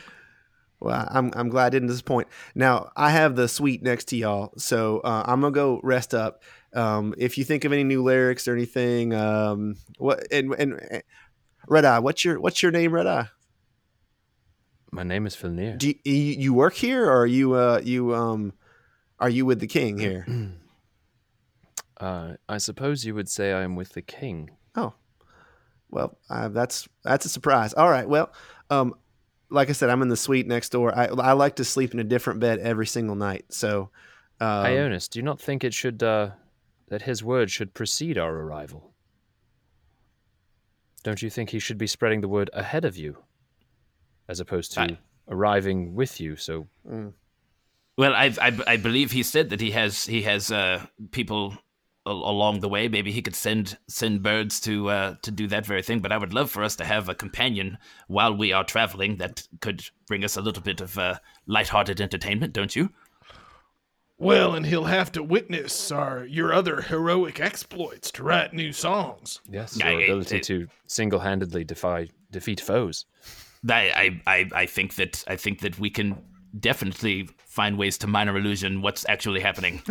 Well, 0.79 1.05
I'm 1.11 1.33
I'm 1.35 1.49
glad 1.49 1.65
I 1.65 1.69
didn't 1.71 1.89
disappoint. 1.89 2.29
Now 2.55 2.89
I 2.95 3.09
have 3.09 3.35
the 3.35 3.49
suite 3.49 3.83
next 3.83 4.05
to 4.05 4.15
y'all, 4.15 4.53
so 4.57 4.99
uh, 4.99 5.23
I'm 5.25 5.41
gonna 5.41 5.51
go 5.51 5.81
rest 5.83 6.13
up. 6.13 6.41
Um, 6.73 7.13
if 7.17 7.37
you 7.37 7.43
think 7.43 7.65
of 7.65 7.71
any 7.71 7.83
new 7.83 8.03
lyrics 8.03 8.47
or 8.47 8.53
anything, 8.53 9.13
um, 9.13 9.75
what 9.97 10.31
and 10.31 10.53
and 10.53 11.03
Red 11.67 11.85
Eye, 11.85 11.99
what's 11.99 12.25
your 12.25 12.39
what's 12.39 12.61
your 12.61 12.71
name, 12.71 12.93
Red 12.93 13.07
Eye? 13.07 13.29
my 14.93 15.03
name 15.03 15.25
is 15.25 15.35
Filnir. 15.35 15.77
Do 15.77 15.87
you, 15.87 15.95
you, 16.03 16.13
you 16.13 16.53
work 16.53 16.75
here, 16.75 17.05
or 17.05 17.21
are 17.21 17.27
you 17.27 17.53
uh 17.53 17.81
you 17.83 18.13
um 18.13 18.53
are 19.19 19.29
you 19.29 19.45
with 19.45 19.59
the 19.59 19.67
king 19.67 19.97
here? 19.97 20.25
Uh, 21.95 22.35
I 22.49 22.57
suppose 22.57 23.05
you 23.05 23.15
would 23.15 23.29
say 23.29 23.53
I 23.53 23.61
am 23.61 23.77
with 23.77 23.93
the 23.93 24.01
king. 24.01 24.49
Oh, 24.75 24.93
well, 25.89 26.17
uh, 26.29 26.49
that's 26.49 26.89
that's 27.03 27.25
a 27.25 27.29
surprise. 27.29 27.73
All 27.75 27.89
right, 27.89 28.09
well, 28.09 28.33
um, 28.69 28.95
like 29.49 29.69
I 29.69 29.71
said, 29.71 29.89
I'm 29.89 30.01
in 30.01 30.09
the 30.09 30.17
suite 30.17 30.45
next 30.45 30.69
door. 30.69 30.93
I 30.93 31.05
I 31.05 31.31
like 31.31 31.57
to 31.57 31.63
sleep 31.63 31.93
in 31.93 31.99
a 31.99 32.03
different 32.03 32.41
bed 32.41 32.59
every 32.59 32.87
single 32.87 33.15
night, 33.15 33.45
so. 33.49 33.89
Um, 34.41 34.65
Ionis, 34.65 35.07
do 35.07 35.19
you 35.19 35.23
not 35.23 35.39
think 35.39 35.63
it 35.63 35.73
should, 35.73 36.03
uh, 36.03 36.31
that 36.93 37.01
his 37.01 37.23
word 37.23 37.49
should 37.49 37.73
precede 37.73 38.19
our 38.19 38.35
arrival? 38.35 38.93
Don't 41.03 41.23
you 41.23 41.29
think 41.31 41.49
he 41.49 41.57
should 41.57 41.79
be 41.79 41.87
spreading 41.87 42.21
the 42.21 42.27
word 42.27 42.51
ahead 42.53 42.85
of 42.85 42.95
you, 42.95 43.17
as 44.27 44.39
opposed 44.39 44.73
to 44.73 44.81
I- 44.81 44.97
arriving 45.27 45.95
with 45.95 46.21
you? 46.21 46.35
So, 46.35 46.67
Well, 47.97 48.13
I, 48.13 48.31
I 48.39 48.57
I 48.67 48.77
believe 48.77 49.11
he 49.11 49.23
said 49.23 49.49
that 49.49 49.59
he 49.59 49.71
has 49.71 50.05
he 50.05 50.21
has 50.21 50.51
uh, 50.51 50.85
people 51.09 51.57
a- 52.05 52.11
along 52.11 52.59
the 52.59 52.69
way. 52.69 52.87
Maybe 52.87 53.11
he 53.11 53.23
could 53.23 53.35
send 53.35 53.77
send 53.87 54.21
birds 54.21 54.59
to 54.61 54.89
uh, 54.89 55.15
to 55.23 55.31
do 55.31 55.47
that 55.47 55.65
very 55.65 55.81
thing. 55.81 55.99
But 55.99 56.11
I 56.11 56.17
would 56.19 56.33
love 56.33 56.51
for 56.51 56.63
us 56.63 56.75
to 56.75 56.85
have 56.85 57.09
a 57.09 57.15
companion 57.15 57.77
while 58.07 58.33
we 58.37 58.53
are 58.53 58.63
traveling 58.63 59.17
that 59.17 59.47
could 59.61 59.83
bring 60.07 60.23
us 60.23 60.37
a 60.37 60.41
little 60.41 60.63
bit 60.63 60.79
of 60.79 60.97
uh, 60.97 61.15
lighthearted 61.47 61.99
entertainment. 61.99 62.53
Don't 62.53 62.75
you? 62.75 62.91
Well, 64.23 64.55
and 64.55 64.65
he'll 64.65 64.85
have 64.85 65.11
to 65.13 65.21
witness 65.23 65.91
our 65.91 66.25
your 66.25 66.53
other 66.53 66.81
heroic 66.81 67.39
exploits 67.39 68.09
to 68.11 68.23
write 68.23 68.53
new 68.53 68.71
songs. 68.73 69.39
yes, 69.49 69.77
your 69.77 69.87
I- 69.87 70.03
ability 70.03 70.37
I- 70.37 70.41
to 70.41 70.67
single-handedly 70.87 71.63
defy 71.65 72.07
defeat 72.31 72.59
foes. 72.61 73.05
I, 73.69 74.19
I, 74.25 74.35
I, 74.35 74.49
I 74.63 74.65
think 74.65 74.95
that 74.95 75.23
I 75.27 75.35
think 75.37 75.61
that 75.61 75.79
we 75.79 75.89
can 75.89 76.17
definitely 76.59 77.29
find 77.45 77.77
ways 77.77 77.97
to 77.99 78.07
minor 78.07 78.37
illusion 78.37 78.81
what's 78.81 79.05
actually 79.07 79.39
happening. 79.39 79.81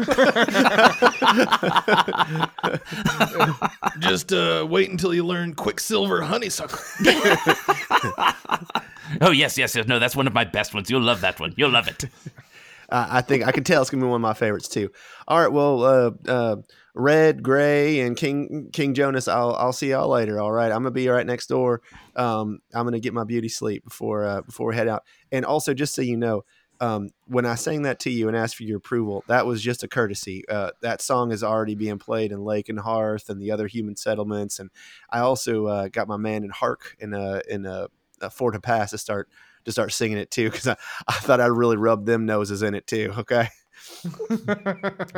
Just 3.98 4.32
uh, 4.32 4.66
wait 4.68 4.90
until 4.90 5.14
you 5.14 5.24
learn 5.24 5.54
Quicksilver 5.54 6.22
Honeysuckle. 6.22 6.78
oh 9.20 9.30
yes, 9.30 9.56
yes, 9.58 9.74
yes. 9.74 9.86
No, 9.86 9.98
that's 9.98 10.16
one 10.16 10.26
of 10.26 10.32
my 10.34 10.44
best 10.44 10.74
ones. 10.74 10.90
You'll 10.90 11.02
love 11.02 11.20
that 11.22 11.40
one. 11.40 11.54
You'll 11.56 11.70
love 11.70 11.88
it. 11.88 12.04
Uh, 12.92 13.08
I 13.10 13.22
think 13.22 13.46
I 13.46 13.52
can 13.52 13.64
tell 13.64 13.80
it's 13.80 13.90
gonna 13.90 14.02
be 14.02 14.08
one 14.08 14.16
of 14.16 14.22
my 14.22 14.34
favorites 14.34 14.68
too. 14.68 14.90
All 15.26 15.40
right, 15.40 15.50
well, 15.50 15.82
uh, 15.82 16.10
uh, 16.28 16.56
Red, 16.94 17.42
Gray, 17.42 18.00
and 18.00 18.16
King 18.16 18.68
King 18.72 18.92
Jonas, 18.92 19.28
I'll 19.28 19.54
I'll 19.54 19.72
see 19.72 19.90
y'all 19.90 20.08
later. 20.08 20.38
All 20.38 20.52
right, 20.52 20.70
I'm 20.70 20.82
gonna 20.82 20.90
be 20.90 21.08
right 21.08 21.26
next 21.26 21.46
door. 21.46 21.80
Um, 22.14 22.60
I'm 22.74 22.84
gonna 22.84 23.00
get 23.00 23.14
my 23.14 23.24
beauty 23.24 23.48
sleep 23.48 23.84
before 23.84 24.26
uh, 24.26 24.42
before 24.42 24.68
we 24.68 24.76
head 24.76 24.88
out. 24.88 25.04
And 25.32 25.46
also, 25.46 25.72
just 25.72 25.94
so 25.94 26.02
you 26.02 26.18
know, 26.18 26.44
um, 26.82 27.10
when 27.26 27.46
I 27.46 27.54
sang 27.54 27.82
that 27.82 28.00
to 28.00 28.10
you 28.10 28.28
and 28.28 28.36
asked 28.36 28.56
for 28.56 28.64
your 28.64 28.78
approval, 28.78 29.24
that 29.28 29.46
was 29.46 29.62
just 29.62 29.84
a 29.84 29.88
courtesy. 29.88 30.42
Uh, 30.48 30.72
that 30.82 31.00
song 31.00 31.30
is 31.30 31.44
already 31.44 31.76
being 31.76 31.98
played 31.98 32.32
in 32.32 32.40
Lakenhearth 32.40 33.28
and 33.28 33.40
the 33.40 33.52
other 33.52 33.68
human 33.68 33.94
settlements. 33.96 34.58
And 34.58 34.68
I 35.08 35.20
also 35.20 35.66
uh, 35.66 35.88
got 35.88 36.08
my 36.08 36.16
man 36.16 36.42
in 36.42 36.50
Hark 36.50 36.96
in 36.98 37.14
a, 37.14 37.40
in 37.48 37.66
uh, 37.66 37.86
uh, 38.20 38.28
Fort 38.30 38.60
Pass 38.62 38.90
to 38.90 38.98
start 38.98 39.28
to 39.64 39.72
start 39.72 39.92
singing 39.92 40.18
it 40.18 40.30
too 40.30 40.50
because 40.50 40.66
I, 40.68 40.76
I 41.08 41.14
thought 41.14 41.40
I'd 41.40 41.46
really 41.46 41.76
rub 41.76 42.06
them 42.06 42.26
noses 42.26 42.62
in 42.62 42.74
it 42.74 42.86
too. 42.86 43.12
Okay. 43.18 43.48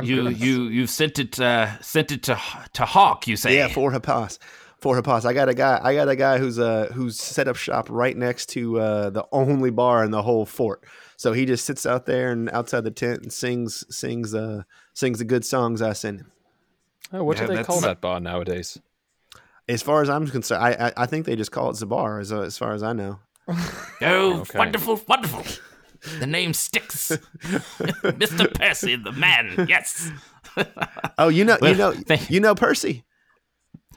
You 0.03 0.29
you 0.29 0.65
you 0.65 0.87
sent 0.87 1.19
it 1.19 1.39
uh, 1.41 1.81
sent 1.81 2.13
it 2.13 2.23
to 2.25 2.39
to 2.75 2.85
Hawk. 2.85 3.27
You 3.27 3.37
say? 3.37 3.57
Yeah, 3.57 3.69
for 3.69 3.99
Pass. 4.01 4.39
for 4.79 5.01
Hapas. 5.01 5.25
I 5.25 5.33
got 5.33 5.49
a 5.49 5.55
guy. 5.55 5.81
I 5.83 5.95
got 5.95 6.09
a 6.09 6.17
guy 6.17 6.39
who's 6.39 6.59
uh 6.59 6.91
who's 6.93 7.19
set 7.19 7.49
up 7.49 7.57
shop 7.57 7.89
right 7.91 8.17
next 8.17 8.47
to 8.51 8.79
uh 8.79 9.11
the 9.11 9.27
only 9.33 9.71
bar 9.71 10.05
in 10.05 10.11
the 10.11 10.23
whole 10.23 10.45
fort. 10.47 10.85
So 11.17 11.33
he 11.33 11.47
just 11.47 11.65
sits 11.65 11.87
out 11.87 12.07
there 12.07 12.33
and 12.33 12.51
outside 12.51 12.85
the 12.85 12.91
tent 12.91 13.23
and 13.23 13.33
sings 13.33 13.85
sings 13.95 14.35
uh 14.35 14.63
sings 14.93 15.19
the 15.19 15.25
good 15.25 15.45
songs 15.45 15.81
I 15.81 15.93
send 15.93 16.21
him. 16.21 16.33
Oh, 17.13 17.25
what 17.25 17.39
Yeah, 17.39 17.47
do 17.47 17.57
they 17.57 17.65
call 17.65 17.81
that 17.83 18.01
bar 18.01 18.21
nowadays? 18.21 18.79
As 19.69 19.83
far 19.83 20.03
as 20.03 20.11
I'm 20.11 20.27
concerned, 20.27 20.63
I 20.63 20.89
I, 20.89 20.93
I 21.05 21.07
think 21.07 21.25
they 21.27 21.37
just 21.37 21.53
call 21.53 21.71
it 21.71 21.75
Zabar. 21.77 22.21
As 22.21 22.33
uh, 22.33 22.41
as 22.41 22.59
far 22.59 22.73
as 22.75 22.83
I 22.83 22.93
know. 22.93 23.21
Oh, 24.01 24.41
Okay. 24.41 24.59
wonderful, 24.59 25.01
wonderful. 25.09 25.43
The 26.19 26.27
name 26.27 26.53
sticks. 26.53 27.09
Mr. 27.43 28.53
Percy, 28.53 28.97
the 28.97 29.13
man. 29.13 29.67
Yes. 29.69 30.11
Oh, 31.19 31.29
you 31.29 31.45
know, 31.45 31.57
you 31.63 31.75
know, 31.75 31.93
thank- 31.93 32.31
you 32.31 32.39
know 32.41 32.55
Percy. 32.55 33.05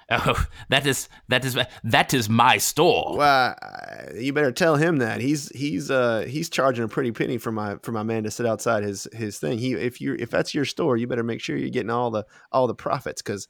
Oh, 0.09 0.43
that 0.69 0.87
is 0.87 1.09
that 1.27 1.43
is 1.45 1.57
that 1.83 2.13
is 2.13 2.29
my 2.29 2.57
store. 2.57 3.15
Well, 3.17 3.55
uh, 3.61 4.13
you 4.15 4.31
better 4.33 4.51
tell 4.53 4.75
him 4.77 4.97
that 4.99 5.19
he's 5.19 5.49
he's 5.49 5.91
uh 5.91 6.25
he's 6.27 6.49
charging 6.49 6.85
a 6.85 6.87
pretty 6.87 7.11
penny 7.11 7.37
for 7.37 7.51
my 7.51 7.75
for 7.83 7.91
my 7.91 8.03
man 8.03 8.23
to 8.23 8.31
sit 8.31 8.45
outside 8.45 8.83
his 8.83 9.07
his 9.13 9.37
thing. 9.37 9.57
He 9.59 9.73
if 9.73 9.99
you 9.99 10.15
if 10.17 10.29
that's 10.31 10.55
your 10.55 10.65
store, 10.65 10.95
you 10.97 11.05
better 11.07 11.23
make 11.23 11.41
sure 11.41 11.57
you're 11.57 11.69
getting 11.69 11.89
all 11.91 12.09
the 12.09 12.25
all 12.51 12.65
the 12.67 12.73
profits 12.73 13.21
because 13.21 13.47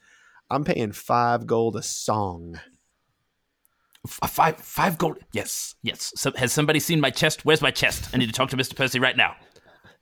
I'm 0.49 0.63
paying 0.65 0.91
five 0.93 1.45
gold 1.45 1.75
a 1.77 1.83
song. 1.83 2.60
F- 4.05 4.29
five 4.29 4.57
five 4.57 4.97
gold. 4.97 5.17
Yes, 5.31 5.75
yes. 5.81 6.13
So, 6.15 6.31
has 6.36 6.51
somebody 6.53 6.79
seen 6.79 6.99
my 6.99 7.10
chest? 7.10 7.45
Where's 7.45 7.62
my 7.62 7.71
chest? 7.71 8.10
I 8.13 8.17
need 8.17 8.27
to 8.27 8.31
talk 8.33 8.49
to 8.49 8.57
Mr. 8.57 8.75
Percy 8.75 8.99
right 8.99 9.15
now. 9.17 9.36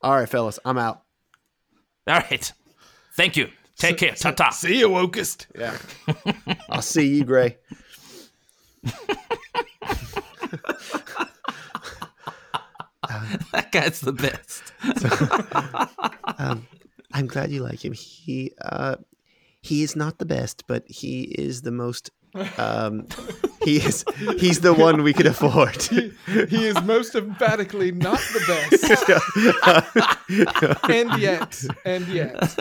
All 0.01 0.15
right, 0.15 0.29
fellas, 0.29 0.59
I'm 0.65 0.77
out. 0.77 1.03
All 2.07 2.15
right. 2.19 2.51
Thank 3.15 3.37
you. 3.37 3.49
Take 3.77 3.97
care. 3.97 4.13
Ta 4.13 4.31
ta. 4.31 4.49
See 4.51 4.79
you, 4.79 4.89
Wokest. 4.89 5.47
Yeah, 5.57 5.77
I'll 6.69 6.81
see 6.81 7.07
you, 7.15 7.23
Gray. 7.25 7.57
That 13.51 13.71
guy's 13.71 14.01
the 14.01 14.13
best. 14.13 14.73
Um, 16.37 16.67
I'm 17.13 17.27
glad 17.27 17.49
you 17.49 17.61
like 17.63 17.85
him. 17.85 17.93
He 17.93 18.51
uh 18.61 18.97
he 19.61 19.83
is 19.83 19.95
not 19.95 20.17
the 20.19 20.25
best, 20.25 20.65
but 20.67 20.83
he 20.85 21.21
is 21.21 21.61
the 21.61 21.71
most. 21.71 22.09
Um, 22.57 23.07
he 23.65 23.77
is 23.77 24.05
he's 24.37 24.59
the 24.59 24.73
one 24.73 25.01
we 25.01 25.11
could 25.11 25.25
afford. 25.25 25.81
He 25.81 26.13
is 26.67 26.81
most 26.83 27.15
emphatically 27.15 27.91
not 27.91 28.19
the 28.19 28.69
best. 28.69 28.83
and 30.89 31.19
yet, 31.19 31.63
and 31.83 32.07
yet. 32.07 32.51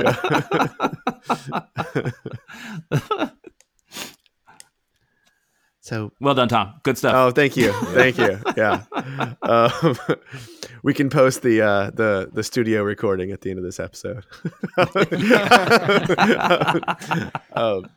so 5.81 6.11
Well 6.21 6.35
done, 6.35 6.49
Tom. 6.49 6.81
Good 6.85 6.97
stuff. 6.97 7.15
Oh, 7.15 7.31
thank 7.31 7.57
you, 7.57 7.73
thank 7.93 8.17
you. 8.17 8.41
Yeah, 8.57 8.85
um, 9.43 9.99
we 10.83 10.95
can 10.95 11.11
post 11.11 11.43
the 11.43 11.61
uh, 11.61 11.91
the 11.91 12.31
the 12.33 12.43
studio 12.43 12.83
recording 12.83 13.31
at 13.31 13.43
the 13.43 13.51
end 13.51 13.59
of 13.59 13.65
this 13.65 13.79
episode. 13.79 14.25
um, 17.53 17.91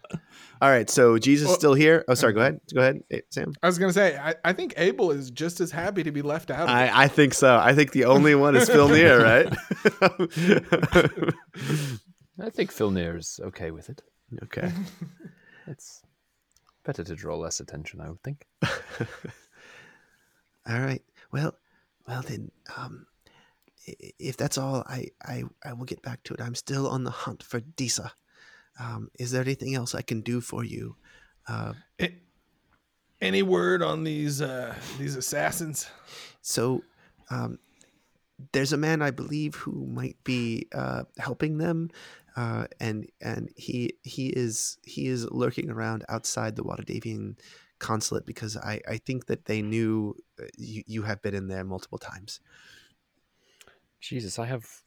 all 0.61 0.69
right, 0.69 0.89
so 0.89 1.17
Jesus 1.17 1.49
is 1.49 1.55
still 1.55 1.73
here. 1.73 2.03
Oh, 2.07 2.13
sorry. 2.13 2.33
Go 2.33 2.41
ahead. 2.41 2.59
Go 2.73 2.81
ahead, 2.81 3.03
Sam. 3.29 3.53
I 3.61 3.67
was 3.67 3.77
gonna 3.77 3.93
say, 3.93 4.17
I, 4.17 4.35
I 4.43 4.53
think 4.53 4.73
Abel 4.77 5.11
is 5.11 5.29
just 5.31 5.59
as 5.61 5.71
happy 5.71 6.03
to 6.03 6.11
be 6.11 6.21
left 6.21 6.49
out 6.51 6.61
of. 6.61 6.69
I, 6.69 7.03
I 7.03 7.07
think 7.07 7.33
so. 7.33 7.57
I 7.57 7.73
think 7.73 7.91
the 7.91 8.05
only 8.05 8.35
one 8.35 8.55
is 8.55 8.69
Filnir, 8.69 9.23
right? 9.23 9.47
I 12.39 12.49
think 12.49 12.71
Filnir 12.71 13.17
is 13.17 13.39
okay 13.43 13.71
with 13.71 13.89
it. 13.89 14.01
okay. 14.43 14.71
It's 15.69 16.01
better 16.85 17.03
to 17.03 17.13
draw 17.13 17.35
less 17.35 17.59
attention, 17.59 17.99
I 17.99 18.07
would 18.09 18.23
think. 18.23 18.45
All 20.69 20.79
right. 20.79 21.03
Well, 21.33 21.53
well 22.07 22.21
then, 22.21 22.51
um, 22.77 23.05
if 23.85 24.37
that's 24.37 24.57
all, 24.57 24.85
I, 24.87 25.07
I, 25.25 25.43
I 25.65 25.73
will 25.73 25.83
get 25.83 26.01
back 26.01 26.23
to 26.23 26.33
it. 26.33 26.41
I'm 26.41 26.55
still 26.55 26.87
on 26.87 27.03
the 27.03 27.11
hunt 27.11 27.43
for 27.43 27.59
Disa. 27.59 28.13
Um, 28.79 29.09
is 29.19 29.31
there 29.31 29.41
anything 29.41 29.75
else 29.75 29.95
I 29.95 30.01
can 30.01 30.21
do 30.21 30.41
for 30.41 30.63
you? 30.63 30.95
Uh, 31.47 31.73
A- 32.01 32.21
Any 33.21 33.41
word 33.41 33.81
on 33.81 34.03
these 34.03 34.41
uh, 34.41 34.75
these 34.97 35.15
assassins? 35.15 35.87
so, 36.41 36.83
um, 37.31 37.57
there's 38.53 38.73
a 38.73 38.77
man 38.77 39.01
I 39.01 39.09
believe 39.11 39.55
who 39.55 39.87
might 39.87 40.23
be 40.23 40.67
uh, 40.71 41.03
helping 41.17 41.57
them, 41.57 41.89
uh, 42.35 42.67
and 42.79 43.09
and 43.19 43.49
he 43.57 43.93
he 44.03 44.27
is 44.27 44.77
he 44.83 45.07
is 45.07 45.25
lurking 45.31 45.71
around 45.71 46.05
outside 46.09 46.55
the 46.55 46.63
Waterdhavian 46.63 47.39
consulate 47.79 48.25
because 48.25 48.55
I, 48.57 48.81
I 48.87 48.97
think 48.97 49.25
that 49.27 49.45
they 49.45 49.61
knew 49.61 50.15
uh, 50.39 50.45
you, 50.57 50.83
you 50.87 51.01
have 51.03 51.21
been 51.21 51.33
in 51.35 51.47
there 51.47 51.63
multiple 51.63 51.97
times. 51.99 52.39
Jesus, 53.99 54.37
I 54.39 54.45
have 54.45 54.83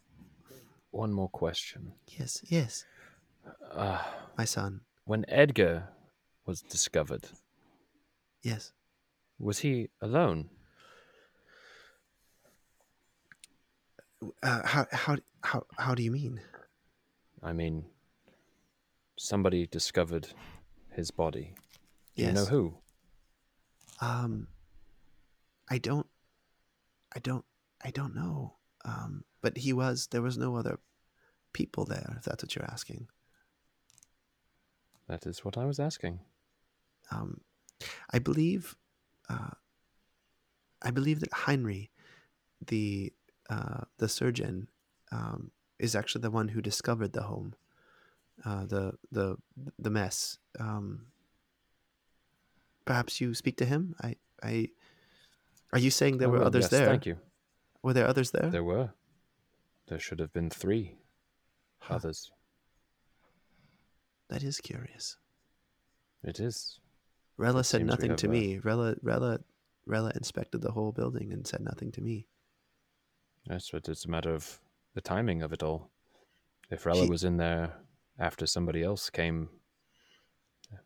one 0.90 1.12
more 1.12 1.28
question. 1.28 1.94
Yes, 2.06 2.42
yes, 2.48 2.84
Uh, 3.72 4.02
my 4.36 4.44
son. 4.44 4.80
when 5.04 5.24
Edgar 5.28 5.88
was 6.46 6.62
discovered, 6.62 7.28
Yes. 8.42 8.72
was 9.38 9.58
he 9.60 9.88
alone? 10.00 10.48
Uh, 14.42 14.66
how 14.66 14.86
how 14.92 15.16
how 15.42 15.66
how 15.78 15.94
do 15.94 16.02
you 16.02 16.10
mean? 16.10 16.40
I 17.42 17.52
mean, 17.52 17.84
somebody 19.18 19.66
discovered 19.66 20.28
his 20.90 21.10
body. 21.10 21.54
Do 22.16 22.22
Yes. 22.22 22.28
you 22.28 22.34
know 22.34 22.44
who? 22.46 22.74
Um, 24.02 24.48
I 25.70 25.78
don't, 25.78 26.06
I 27.14 27.18
don't, 27.20 27.44
I 27.82 27.90
don't 27.90 28.14
know. 28.14 28.56
Um, 28.84 29.24
but 29.40 29.56
he 29.58 29.72
was. 29.72 30.08
There 30.10 30.22
was 30.22 30.36
no 30.36 30.56
other 30.56 30.78
people 31.52 31.84
there. 31.86 32.14
If 32.18 32.24
that's 32.24 32.42
what 32.44 32.54
you're 32.54 32.70
asking. 32.70 33.08
That 35.10 35.26
is 35.26 35.44
what 35.44 35.58
I 35.58 35.64
was 35.64 35.80
asking. 35.80 36.20
Um, 37.10 37.40
I 38.12 38.20
believe, 38.20 38.76
uh, 39.28 39.54
I 40.82 40.92
believe 40.92 41.18
that 41.18 41.32
Heinrich, 41.32 41.90
the 42.64 43.12
uh, 43.50 43.82
the 43.98 44.08
surgeon, 44.08 44.68
um, 45.10 45.50
is 45.80 45.96
actually 45.96 46.22
the 46.22 46.30
one 46.30 46.46
who 46.46 46.62
discovered 46.62 47.12
the 47.12 47.22
home, 47.22 47.54
uh, 48.44 48.66
the 48.66 48.92
the 49.10 49.36
the 49.80 49.90
mess. 49.90 50.38
Um, 50.60 51.06
perhaps 52.84 53.20
you 53.20 53.34
speak 53.34 53.56
to 53.56 53.64
him. 53.64 53.96
I 54.00 54.14
I. 54.44 54.68
Are 55.72 55.80
you 55.80 55.90
saying 55.90 56.18
there 56.18 56.28
Oh, 56.28 56.32
were 56.38 56.44
others 56.44 56.66
yes, 56.66 56.70
there? 56.70 56.86
Thank 56.86 57.06
you. 57.06 57.16
Were 57.82 57.94
there 57.94 58.06
others 58.06 58.30
there? 58.30 58.50
There 58.50 58.62
were. 58.64 58.90
There 59.88 59.98
should 59.98 60.20
have 60.20 60.32
been 60.32 60.50
three 60.50 60.98
Huh. 61.80 61.96
others. 61.96 62.30
That 64.30 64.42
is 64.42 64.58
curious. 64.60 65.16
It 66.24 66.40
is. 66.40 66.78
Rella 67.36 67.60
It 67.60 67.64
said 67.64 67.84
nothing 67.84 68.16
to 68.16 68.28
me. 68.28 68.58
Rella 68.58 68.94
Rella 69.02 69.40
Rella 69.86 70.12
inspected 70.14 70.60
the 70.62 70.70
whole 70.72 70.92
building 70.92 71.32
and 71.32 71.46
said 71.46 71.60
nothing 71.60 71.90
to 71.92 72.00
me. 72.00 72.26
Yes, 73.44 73.70
but 73.72 73.88
it's 73.88 74.04
a 74.04 74.10
matter 74.10 74.32
of 74.32 74.60
the 74.94 75.00
timing 75.00 75.42
of 75.42 75.52
it 75.52 75.62
all. 75.62 75.90
If 76.70 76.86
Rella 76.86 77.04
He- 77.04 77.10
was 77.10 77.24
in 77.24 77.36
there 77.38 77.74
after 78.18 78.46
somebody 78.46 78.82
else 78.84 79.10
came, 79.10 79.48
uh, 80.72 80.76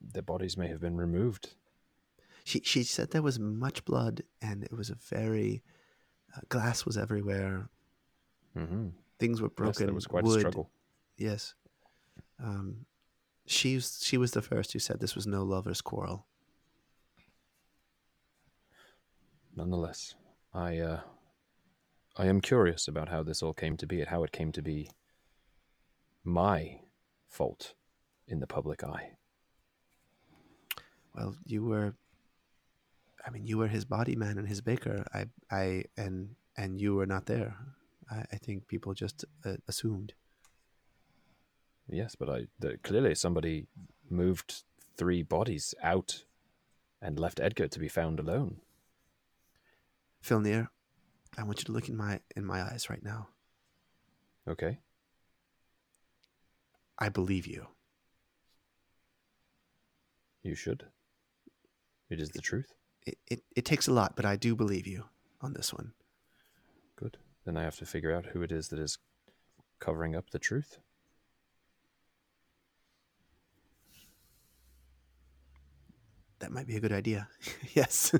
their 0.00 0.22
bodies 0.22 0.56
may 0.56 0.68
have 0.68 0.80
been 0.80 0.96
removed. 0.96 1.54
She 2.44 2.60
she 2.64 2.82
said 2.84 3.10
there 3.10 3.20
was 3.22 3.38
much 3.38 3.84
blood 3.84 4.22
and 4.40 4.64
it 4.64 4.72
was 4.72 4.88
a 4.88 4.94
very 4.94 5.62
uh, 6.34 6.40
glass 6.48 6.86
was 6.86 6.96
everywhere. 6.96 7.68
hmm 8.54 8.88
Things 9.18 9.42
were 9.42 9.48
Yes, 9.48 9.54
broken. 9.56 9.86
there 9.86 9.94
was 9.94 10.06
quite 10.06 10.24
wood. 10.24 10.36
a 10.36 10.40
struggle. 10.40 10.70
Yes. 11.16 11.54
Um, 12.42 12.86
she's 13.46 14.00
she 14.02 14.16
was 14.16 14.32
the 14.32 14.42
first 14.42 14.72
who 14.72 14.78
said 14.78 15.00
this 15.00 15.14
was 15.14 15.26
no 15.26 15.42
lovers' 15.42 15.80
quarrel. 15.80 16.26
Nonetheless, 19.56 20.14
I 20.54 20.78
uh, 20.78 21.00
I 22.16 22.26
am 22.26 22.40
curious 22.40 22.88
about 22.88 23.08
how 23.08 23.22
this 23.22 23.42
all 23.42 23.54
came 23.54 23.76
to 23.78 23.86
be 23.86 24.00
and 24.00 24.08
how 24.08 24.22
it 24.24 24.32
came 24.32 24.52
to 24.52 24.62
be 24.62 24.90
my 26.24 26.80
fault 27.28 27.74
in 28.26 28.40
the 28.40 28.46
public 28.46 28.84
eye. 28.84 29.12
Well, 31.14 31.36
you 31.44 31.64
were. 31.64 31.94
I 33.26 33.30
mean, 33.30 33.46
you 33.46 33.58
were 33.58 33.68
his 33.68 33.84
body 33.84 34.16
man 34.16 34.38
and 34.38 34.48
his 34.48 34.60
baker. 34.60 35.04
I 35.12 35.26
I 35.50 35.84
and 35.96 36.36
and 36.56 36.80
you 36.80 36.94
were 36.94 37.06
not 37.06 37.26
there. 37.26 37.56
I, 38.10 38.24
I 38.32 38.36
think 38.36 38.68
people 38.68 38.94
just 38.94 39.24
uh, 39.44 39.56
assumed. 39.66 40.14
Yes, 41.88 42.14
but 42.14 42.28
I 42.28 42.46
the, 42.58 42.78
clearly 42.82 43.14
somebody 43.14 43.66
moved 44.10 44.62
three 44.96 45.22
bodies 45.22 45.74
out 45.82 46.24
and 47.00 47.18
left 47.18 47.40
Edgar 47.40 47.68
to 47.68 47.78
be 47.78 47.88
found 47.88 48.20
alone. 48.20 48.60
Filnir, 50.22 50.68
I 51.36 51.44
want 51.44 51.60
you 51.60 51.64
to 51.64 51.72
look 51.72 51.88
in 51.88 51.96
my 51.96 52.20
in 52.36 52.44
my 52.44 52.62
eyes 52.62 52.90
right 52.90 53.02
now. 53.02 53.28
Okay. 54.46 54.78
I 56.98 57.08
believe 57.08 57.46
you. 57.46 57.68
You 60.42 60.54
should. 60.54 60.84
It 62.10 62.20
is 62.20 62.30
the 62.30 62.40
truth. 62.40 62.74
It, 63.06 63.18
it, 63.26 63.42
it 63.54 63.64
takes 63.64 63.86
a 63.86 63.92
lot, 63.92 64.16
but 64.16 64.24
I 64.24 64.36
do 64.36 64.56
believe 64.56 64.86
you 64.86 65.04
on 65.40 65.52
this 65.52 65.72
one. 65.72 65.92
Good. 66.96 67.18
Then 67.44 67.56
I 67.56 67.62
have 67.62 67.76
to 67.76 67.86
figure 67.86 68.14
out 68.14 68.26
who 68.26 68.42
it 68.42 68.50
is 68.50 68.68
that 68.68 68.78
is 68.78 68.98
covering 69.78 70.16
up 70.16 70.30
the 70.30 70.38
truth. 70.38 70.78
That 76.40 76.52
might 76.52 76.66
be 76.66 76.76
a 76.76 76.80
good 76.80 76.92
idea. 76.92 77.28
yes. 77.74 78.12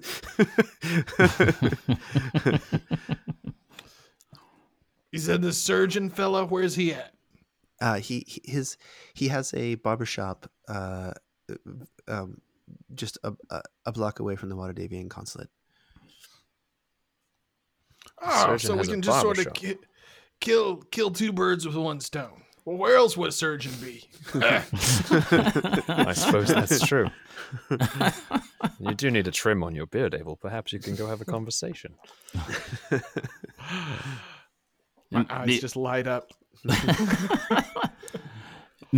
he 5.12 5.18
said 5.18 5.42
the 5.42 5.52
surgeon 5.52 6.10
fella. 6.10 6.44
Where's 6.46 6.74
he 6.74 6.92
at? 6.92 7.14
uh, 7.80 7.94
he 7.94 8.24
he- 8.26 8.42
his 8.44 8.76
he 9.14 9.28
has 9.28 9.54
a 9.54 9.76
barbershop 9.76 10.50
uh, 10.68 11.12
um, 12.08 12.40
just 12.94 13.18
a, 13.22 13.32
a, 13.50 13.62
a 13.86 13.92
block 13.92 14.18
away 14.20 14.36
from 14.36 14.48
the 14.48 14.56
Waterdhavian 14.56 15.08
consulate. 15.08 15.48
Oh, 18.20 18.56
so 18.56 18.74
we 18.76 18.86
can 18.86 19.00
just 19.00 19.20
sort 19.20 19.38
of 19.38 19.52
ki- 19.54 19.76
kill 20.40 20.78
kill 20.90 21.10
two 21.10 21.32
birds 21.32 21.64
with 21.66 21.76
one 21.76 22.00
stone. 22.00 22.42
Well, 22.68 22.76
where 22.76 22.96
else 22.96 23.16
would 23.16 23.30
a 23.30 23.32
surgeon 23.32 23.72
be? 23.80 24.04
I 24.34 26.12
suppose 26.12 26.48
that's 26.48 26.86
true. 26.86 27.08
you 28.78 28.94
do 28.94 29.10
need 29.10 29.26
a 29.26 29.30
trim 29.30 29.64
on 29.64 29.74
your 29.74 29.86
beard, 29.86 30.14
Abel. 30.14 30.36
Perhaps 30.36 30.74
you 30.74 30.78
can 30.78 30.94
go 30.94 31.06
have 31.06 31.22
a 31.22 31.24
conversation. 31.24 31.94
My 35.10 35.24
eyes 35.30 35.46
the- 35.46 35.60
just 35.60 35.76
light 35.76 36.06
up. 36.06 36.30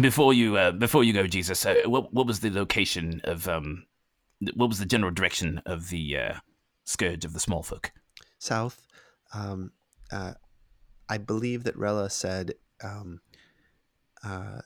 Before 0.00 0.34
you, 0.34 0.56
uh, 0.56 0.70
before 0.72 1.02
you 1.04 1.12
go, 1.12 1.26
Jesus, 1.26 1.66
uh, 1.66 1.74
what 1.84 2.14
what 2.14 2.24
was 2.26 2.38
the 2.38 2.50
location 2.50 3.20
of 3.24 3.48
um, 3.48 3.86
what 4.54 4.68
was 4.68 4.78
the 4.78 4.86
general 4.86 5.12
direction 5.12 5.60
of 5.66 5.88
the 5.90 6.16
uh, 6.16 6.34
scourge 6.84 7.24
of 7.24 7.32
the 7.32 7.40
small 7.40 7.64
folk? 7.64 7.90
South, 8.38 8.86
um, 9.34 9.72
uh, 10.12 10.34
I 11.08 11.18
believe 11.18 11.64
that 11.64 11.76
Rella 11.76 12.08
said 12.08 12.54
um, 12.84 13.20
uh, 14.24 14.60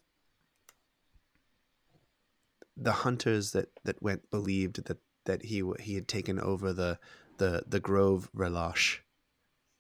the 2.77 2.93
hunters 2.93 3.53
that, 3.53 3.69
that 3.85 4.03
went 4.03 4.31
believed 4.31 4.85
that, 4.87 4.99
that 5.27 5.45
he 5.45 5.63
he 5.81 5.95
had 5.95 6.09
taken 6.09 6.41
over 6.41 6.73
the 6.73 6.99
the 7.39 7.63
the 7.67 7.81
Grove 7.81 8.29
Relash, 8.37 8.99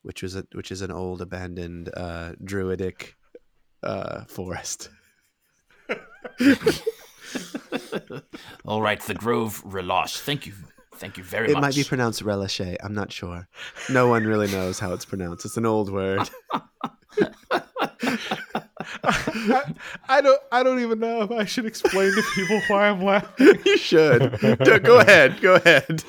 which 0.02 0.22
was 0.22 0.36
a 0.36 0.46
which 0.52 0.70
is 0.72 0.80
an 0.80 0.90
old 0.90 1.20
abandoned 1.20 1.90
uh, 1.94 2.32
druidic 2.42 3.16
uh, 3.82 4.24
forest. 4.24 4.90
All 8.64 8.80
right, 8.80 9.00
the 9.00 9.14
Grove 9.14 9.62
Relash. 9.64 10.18
Thank 10.18 10.46
you, 10.46 10.54
thank 10.96 11.16
you 11.18 11.24
very 11.24 11.50
It 11.50 11.54
much. 11.54 11.58
It 11.58 11.60
might 11.62 11.74
be 11.74 11.84
pronounced 11.84 12.22
Relache. 12.22 12.76
I'm 12.82 12.94
not 12.94 13.12
sure. 13.12 13.48
No 13.90 14.08
one 14.08 14.24
really 14.24 14.50
knows 14.50 14.78
how 14.78 14.92
it's 14.92 15.04
pronounced. 15.04 15.44
It's 15.44 15.56
an 15.56 15.66
old 15.66 15.90
word. 15.92 16.28
I, 16.52 16.60
I 20.08 20.20
don't. 20.20 20.40
I 20.52 20.62
don't 20.62 20.80
even 20.80 20.98
know 21.00 21.22
if 21.22 21.30
I 21.30 21.44
should 21.44 21.66
explain 21.66 22.12
to 22.14 22.22
people 22.34 22.60
why 22.68 22.88
I'm 22.88 23.02
laughing. 23.02 23.58
you 23.66 23.76
should. 23.78 24.38
Do- 24.40 24.78
Go 24.78 24.98
ahead. 25.00 25.40
Go 25.40 25.54
ahead. 25.56 26.02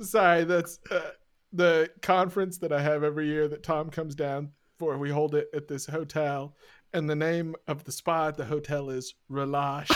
Sorry, 0.00 0.44
that's 0.44 0.78
uh, 0.90 1.10
the 1.52 1.90
conference 2.02 2.58
that 2.58 2.72
I 2.72 2.82
have 2.82 3.02
every 3.04 3.26
year 3.28 3.48
that 3.48 3.62
Tom 3.62 3.90
comes 3.90 4.14
down 4.14 4.50
for. 4.78 4.98
We 4.98 5.10
hold 5.10 5.34
it 5.34 5.48
at 5.54 5.68
this 5.68 5.86
hotel, 5.86 6.56
and 6.92 7.08
the 7.08 7.16
name 7.16 7.54
of 7.68 7.84
the 7.84 7.92
spa 7.92 8.28
at 8.28 8.36
the 8.36 8.44
hotel 8.44 8.90
is 8.90 9.14
Relash. 9.30 9.90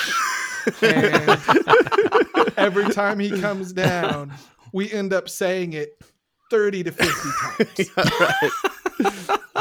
And 0.82 2.52
every 2.56 2.88
time 2.92 3.18
he 3.18 3.40
comes 3.40 3.72
down, 3.72 4.32
we 4.72 4.90
end 4.90 5.12
up 5.12 5.28
saying 5.28 5.72
it 5.72 6.00
thirty 6.50 6.82
to 6.84 6.92
fifty 6.92 7.84
times. 7.84 8.10
right. 8.20 8.50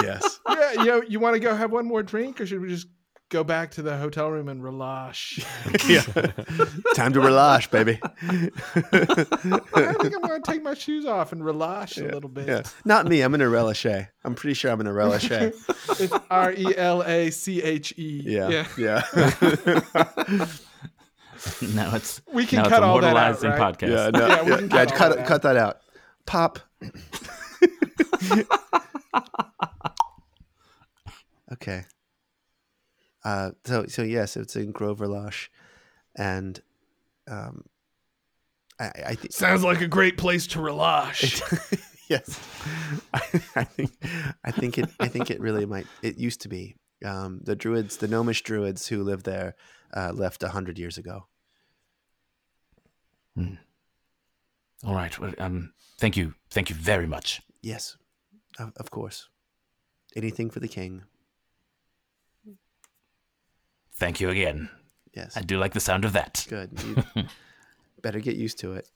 yes. 0.01 0.39
yeah, 0.49 0.83
you, 0.83 1.03
you 1.07 1.19
want 1.19 1.35
to 1.35 1.39
go 1.39 1.55
have 1.55 1.71
one 1.71 1.85
more 1.85 2.03
drink, 2.03 2.39
or 2.41 2.45
should 2.45 2.61
we 2.61 2.69
just 2.69 2.87
go 3.29 3.43
back 3.43 3.71
to 3.71 3.81
the 3.81 3.97
hotel 3.97 4.29
room 4.29 4.47
and 4.47 4.63
relax? 4.63 5.39
Yeah. 5.87 6.01
Time 6.95 7.13
to 7.13 7.19
relax, 7.19 7.67
baby. 7.67 7.99
I 8.21 8.49
think 8.49 10.15
I'm 10.15 10.21
going 10.21 10.41
to 10.41 10.51
take 10.51 10.63
my 10.63 10.73
shoes 10.73 11.05
off 11.05 11.31
and 11.31 11.45
relax 11.45 11.97
a 11.97 12.05
little 12.05 12.29
bit. 12.29 12.47
Yeah. 12.47 12.63
Not 12.85 13.07
me. 13.07 13.21
I'm 13.21 13.35
in 13.35 13.41
a 13.41 13.49
relish. 13.49 13.85
I'm 13.85 14.33
pretty 14.35 14.55
sure 14.55 14.71
I'm 14.71 14.81
in 14.81 14.87
a 14.87 14.93
relish. 14.93 15.29
Yeah. 15.29 15.51
It's 15.99 16.13
R 16.31 16.53
E 16.53 16.75
L 16.75 17.03
A 17.03 17.29
C 17.29 17.61
H 17.61 17.93
E. 17.97 18.23
Yeah. 18.25 18.65
Yeah. 18.77 19.03
no, 21.75 21.93
it's 21.95 22.21
We 22.31 22.45
can 22.45 22.57
now 22.63 22.69
cut 22.69 22.77
it's 22.79 22.83
all 22.83 23.01
that 23.01 23.15
out, 23.15 23.41
right? 23.43 23.59
podcast. 23.77 23.89
Yeah. 23.89 24.09
No, 24.19 24.27
Yeah, 24.35 24.43
we 24.43 24.51
yeah, 24.51 24.57
can 24.57 24.69
yeah, 24.69 24.85
cut 24.85 24.91
all 24.91 24.97
cut, 24.97 25.15
that 25.17 25.27
cut 25.27 25.41
that 25.43 25.57
out. 25.57 25.77
Pop. 26.25 26.59
okay. 31.53 31.85
Uh, 33.23 33.51
so 33.65 33.85
so 33.87 34.03
yes, 34.03 34.37
it's 34.37 34.55
in 34.55 34.71
Grover 34.71 35.07
Lush, 35.07 35.49
and 36.15 36.59
um, 37.27 37.63
I, 38.79 38.91
I 39.07 39.15
think 39.15 39.33
Sounds 39.33 39.63
like 39.63 39.81
a 39.81 39.87
great 39.87 40.17
place 40.17 40.45
to 40.47 40.61
relax. 40.61 41.41
yes, 42.07 42.39
I, 43.13 43.19
I 43.55 43.63
think 43.63 43.91
I 44.43 44.51
think 44.51 44.77
it 44.77 44.89
I 44.99 45.07
think 45.07 45.31
it 45.31 45.39
really 45.39 45.65
might. 45.65 45.87
It 46.03 46.17
used 46.17 46.41
to 46.41 46.49
be 46.49 46.75
um, 47.03 47.39
the 47.43 47.55
druids, 47.55 47.97
the 47.97 48.07
gnomish 48.07 48.43
druids 48.43 48.87
who 48.87 49.03
lived 49.03 49.25
there, 49.25 49.55
uh, 49.95 50.11
left 50.13 50.43
a 50.43 50.49
hundred 50.49 50.77
years 50.77 50.99
ago. 50.99 51.25
All 53.37 54.93
right. 54.93 55.17
Well, 55.19 55.33
um, 55.39 55.73
thank 55.97 56.15
you, 56.17 56.33
thank 56.51 56.69
you 56.69 56.75
very 56.75 57.07
much. 57.07 57.41
Yes, 57.61 57.97
of, 58.59 58.71
of 58.77 58.91
course. 58.91 59.27
Anything 60.15 60.49
for 60.49 60.59
the 60.59 60.67
king. 60.67 61.03
Thank 63.95 64.19
you 64.19 64.29
again. 64.29 64.69
Yes, 65.15 65.37
I 65.37 65.41
do 65.41 65.57
like 65.57 65.73
the 65.73 65.79
sound 65.79 66.05
of 66.05 66.13
that. 66.13 66.45
good. 66.49 66.71
You 66.83 67.23
better 68.01 68.19
get 68.19 68.35
used 68.35 68.59
to 68.59 68.73
it. 68.73 68.87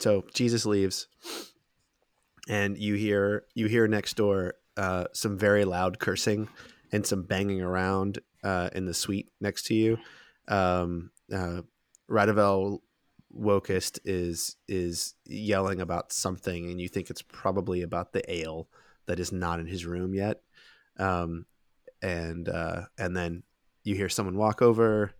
So 0.00 0.24
Jesus 0.34 0.66
leaves, 0.66 1.06
and 2.48 2.76
you 2.76 2.94
hear 2.94 3.44
you 3.54 3.68
hear 3.68 3.86
next 3.86 4.16
door 4.16 4.54
uh, 4.76 5.04
some 5.12 5.38
very 5.38 5.64
loud 5.64 6.00
cursing 6.00 6.48
and 6.90 7.06
some 7.06 7.22
banging 7.22 7.62
around 7.62 8.18
uh, 8.42 8.68
in 8.74 8.84
the 8.86 8.94
suite 8.94 9.30
next 9.40 9.66
to 9.66 9.74
you. 9.74 9.98
Um, 10.48 11.11
uh, 11.32 11.62
Radovel 12.10 12.78
Wokist 13.36 13.98
is 14.04 14.56
is 14.68 15.14
yelling 15.24 15.80
about 15.80 16.12
something, 16.12 16.70
and 16.70 16.80
you 16.80 16.88
think 16.88 17.10
it's 17.10 17.22
probably 17.22 17.82
about 17.82 18.12
the 18.12 18.22
ale 18.32 18.68
that 19.06 19.18
is 19.18 19.32
not 19.32 19.60
in 19.60 19.66
his 19.66 19.86
room 19.86 20.14
yet. 20.14 20.40
Um, 20.98 21.46
and 22.02 22.48
uh, 22.48 22.82
and 22.98 23.16
then 23.16 23.42
you 23.84 23.94
hear 23.94 24.08
someone 24.08 24.36
walk 24.36 24.62
over, 24.62 25.12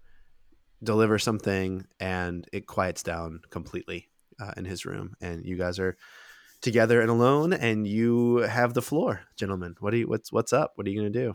deliver 0.82 1.18
something, 1.18 1.86
and 1.98 2.46
it 2.52 2.66
quiets 2.66 3.02
down 3.02 3.40
completely 3.50 4.08
uh, 4.40 4.52
in 4.56 4.64
his 4.64 4.84
room. 4.84 5.14
And 5.20 5.44
you 5.44 5.56
guys 5.56 5.78
are 5.78 5.96
together 6.60 7.00
and 7.00 7.10
alone, 7.10 7.52
and 7.52 7.86
you 7.86 8.38
have 8.38 8.74
the 8.74 8.82
floor, 8.82 9.22
gentlemen. 9.36 9.74
What 9.80 9.92
do 9.92 9.98
you? 9.98 10.08
What's 10.08 10.32
what's 10.32 10.52
up? 10.52 10.72
What 10.74 10.86
are 10.86 10.90
you 10.90 10.98
gonna 10.98 11.10
do? 11.10 11.34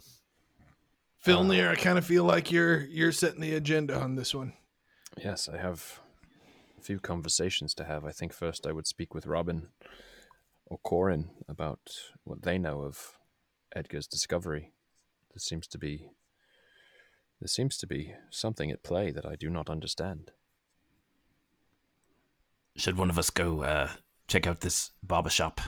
Filnir, 1.23 1.69
I 1.69 1.75
kind 1.75 1.97
of 1.97 2.05
feel 2.05 2.23
like 2.23 2.51
you're 2.51 2.81
you're 2.85 3.11
setting 3.11 3.41
the 3.41 3.55
agenda 3.55 3.99
on 3.99 4.15
this 4.15 4.33
one. 4.33 4.53
Yes, 5.17 5.49
I 5.49 5.57
have 5.57 5.99
a 6.77 6.81
few 6.81 6.99
conversations 6.99 7.73
to 7.75 7.83
have. 7.83 8.05
I 8.05 8.11
think 8.11 8.33
first 8.33 8.67
I 8.67 8.71
would 8.71 8.87
speak 8.87 9.13
with 9.13 9.25
Robin 9.25 9.69
or 10.65 10.77
Corin 10.79 11.29
about 11.47 11.79
what 12.23 12.43
they 12.43 12.57
know 12.57 12.81
of 12.81 13.17
Edgar's 13.75 14.07
discovery. 14.07 14.73
There 15.33 15.39
seems 15.39 15.67
to 15.67 15.77
be 15.77 16.11
there 17.39 17.47
seems 17.47 17.77
to 17.77 17.87
be 17.87 18.13
something 18.29 18.71
at 18.71 18.83
play 18.83 19.11
that 19.11 19.25
I 19.25 19.35
do 19.35 19.49
not 19.49 19.69
understand. 19.69 20.31
Should 22.75 22.97
one 22.97 23.09
of 23.09 23.17
us 23.17 23.29
go 23.29 23.63
uh, 23.63 23.89
check 24.27 24.45
out 24.47 24.61
this 24.61 24.91
barber 25.03 25.29
shop 25.29 25.61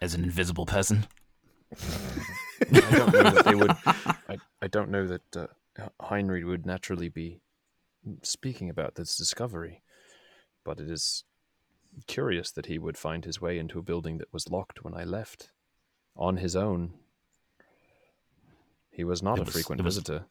as 0.00 0.14
an 0.14 0.24
invisible 0.24 0.66
person? 0.66 1.06
I 2.60 2.80
don't 2.80 3.12
know 3.12 3.30
that 3.30 3.44
they 3.44 3.54
would. 3.54 3.70
I, 4.28 4.38
I 4.62 4.66
don't 4.68 4.90
know 4.90 5.06
that 5.06 5.36
uh, 5.36 5.46
Heinrich 6.00 6.44
would 6.44 6.66
naturally 6.66 7.08
be 7.08 7.40
speaking 8.22 8.70
about 8.70 8.94
this 8.96 9.16
discovery, 9.16 9.82
but 10.64 10.80
it 10.80 10.90
is 10.90 11.24
curious 12.06 12.50
that 12.52 12.66
he 12.66 12.78
would 12.78 12.96
find 12.98 13.24
his 13.24 13.40
way 13.40 13.58
into 13.58 13.78
a 13.78 13.82
building 13.82 14.18
that 14.18 14.32
was 14.32 14.48
locked 14.48 14.84
when 14.84 14.94
I 14.94 15.04
left 15.04 15.50
on 16.16 16.36
his 16.38 16.56
own. 16.56 16.94
He 18.90 19.04
was 19.04 19.22
not 19.22 19.38
It 19.38 19.42
a 19.42 19.44
was- 19.44 19.54
frequent 19.54 19.80
it 19.80 19.84
was- 19.84 19.96
visitor. 19.96 20.24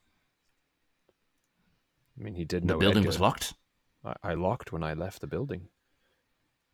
I 2.20 2.24
mean, 2.24 2.34
he 2.36 2.46
did 2.46 2.64
The 2.64 2.68
know 2.68 2.80
building 2.80 3.00
Edgar. 3.00 3.08
was 3.10 3.20
locked. 3.20 3.54
I, 4.04 4.16
I 4.24 4.34
locked 4.34 4.72
when 4.72 4.84
I 4.84 4.94
left 4.94 5.22
the 5.22 5.28
building. 5.28 5.68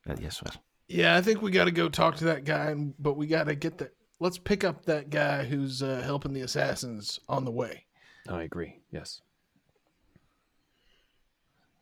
Uh, 0.10 0.16
yes, 0.20 0.42
well, 0.42 0.54
Yeah, 0.88 1.18
I 1.18 1.22
think 1.22 1.42
we 1.42 1.52
got 1.52 1.66
to 1.66 1.72
go 1.72 1.90
talk 1.90 2.16
to 2.18 2.26
that 2.26 2.46
guy, 2.46 2.74
but 2.98 3.16
we 3.18 3.28
got 3.28 3.46
to 3.46 3.56
get 3.56 3.78
the 3.78 3.92
let's 4.20 4.38
pick 4.38 4.64
up 4.64 4.86
that 4.86 5.10
guy 5.10 5.46
who's 5.46 5.84
uh, 5.84 6.02
helping 6.04 6.34
the 6.34 6.42
assassins 6.42 7.20
on 7.28 7.46
the 7.46 7.52
way. 7.52 7.86
I 8.28 8.44
agree. 8.44 8.80
Yes. 8.92 9.22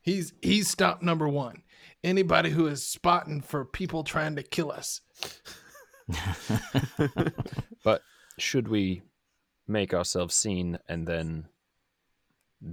He's 0.01 0.33
he's 0.41 0.67
stop 0.67 1.03
number 1.03 1.27
one. 1.27 1.61
Anybody 2.03 2.49
who 2.49 2.65
is 2.65 2.83
spotting 2.83 3.41
for 3.41 3.63
people 3.63 4.03
trying 4.03 4.35
to 4.35 4.43
kill 4.43 4.71
us. 4.71 5.01
But 7.83 8.01
should 8.37 8.67
we 8.67 9.01
make 9.67 9.93
ourselves 9.93 10.35
seen 10.35 10.77
and 10.87 11.07
then 11.07 11.47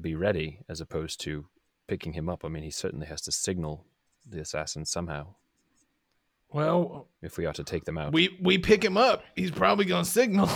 be 0.00 0.14
ready 0.14 0.60
as 0.68 0.80
opposed 0.80 1.20
to 1.20 1.46
picking 1.86 2.12
him 2.12 2.28
up? 2.28 2.44
I 2.44 2.48
mean, 2.48 2.62
he 2.62 2.70
certainly 2.70 3.06
has 3.06 3.22
to 3.22 3.32
signal 3.32 3.86
the 4.28 4.40
assassins 4.40 4.90
somehow 4.90 5.34
Well, 6.52 7.08
if 7.22 7.36
we 7.36 7.46
ought 7.46 7.56
to 7.56 7.64
take 7.64 7.84
them 7.84 7.98
out. 7.98 8.12
we 8.12 8.36
we 8.40 8.58
pick 8.58 8.82
him 8.84 8.96
up. 8.96 9.22
He's 9.36 9.50
probably 9.50 9.84
gonna 9.84 10.04
signal. 10.04 10.48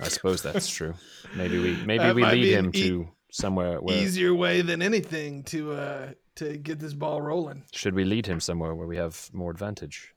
I 0.00 0.08
suppose 0.08 0.42
that's 0.42 0.68
true. 0.76 0.94
Maybe 1.36 1.58
we 1.58 1.76
maybe 1.84 2.02
That 2.04 2.14
we 2.14 2.24
lead 2.24 2.52
him 2.52 2.70
e- 2.74 2.82
to 2.82 3.08
somewhere 3.30 3.80
where 3.80 3.96
Easier 3.96 4.34
way 4.34 4.60
than 4.62 4.82
anything 4.82 5.42
to 5.44 5.72
uh 5.72 6.08
to 6.36 6.56
get 6.56 6.78
this 6.80 6.92
ball 6.94 7.20
rolling. 7.22 7.62
should 7.72 7.94
we 7.94 8.04
lead 8.04 8.26
him 8.26 8.40
somewhere 8.40 8.74
where 8.74 8.86
we 8.86 8.96
have 8.96 9.28
more 9.32 9.50
advantage? 9.50 10.14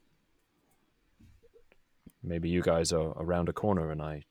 Maybe 2.23 2.49
you 2.49 2.61
guys 2.61 2.91
are 2.91 3.13
around 3.17 3.49
a 3.49 3.53
corner 3.53 3.91
and 3.91 4.01
I 4.01 4.23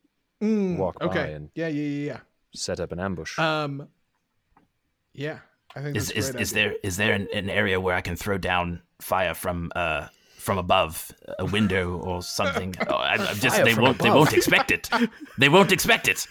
Mm, 0.42 0.76
Walk 0.78 0.98
by 0.98 1.28
and- 1.28 1.50
yeah, 1.54 1.68
yeah, 1.68 2.12
yeah, 2.12 2.18
set 2.54 2.80
up 2.80 2.90
an 2.92 2.98
ambush. 3.00 3.38
yeah. 3.38 3.62
Um, 3.62 3.88
yeah. 5.14 5.38
I 5.76 5.80
think 5.82 5.96
Is 5.96 6.08
that's 6.08 6.28
is, 6.30 6.34
is 6.34 6.52
there 6.52 6.74
is 6.82 6.96
there 6.96 7.12
an, 7.14 7.28
an 7.32 7.48
area 7.48 7.80
where 7.80 7.94
I 7.94 8.00
can 8.00 8.16
throw 8.16 8.37
down 8.37 8.82
fire 9.00 9.32
from 9.34 9.70
uh 9.76 10.08
from 10.44 10.59
above 10.59 11.11
a 11.38 11.44
window 11.46 11.96
or 11.98 12.22
something? 12.22 12.74
Oh, 12.87 12.96
I, 12.96 13.14
I'm 13.14 13.37
just 13.37 13.57
Fire 13.57 13.64
they 13.64 13.74
won't 13.74 13.98
they 13.98 14.11
won't 14.11 14.35
expect 14.35 14.70
it. 14.70 14.90
They 15.38 15.48
won't 15.48 15.72
expect 15.72 16.07
it. 16.07 16.26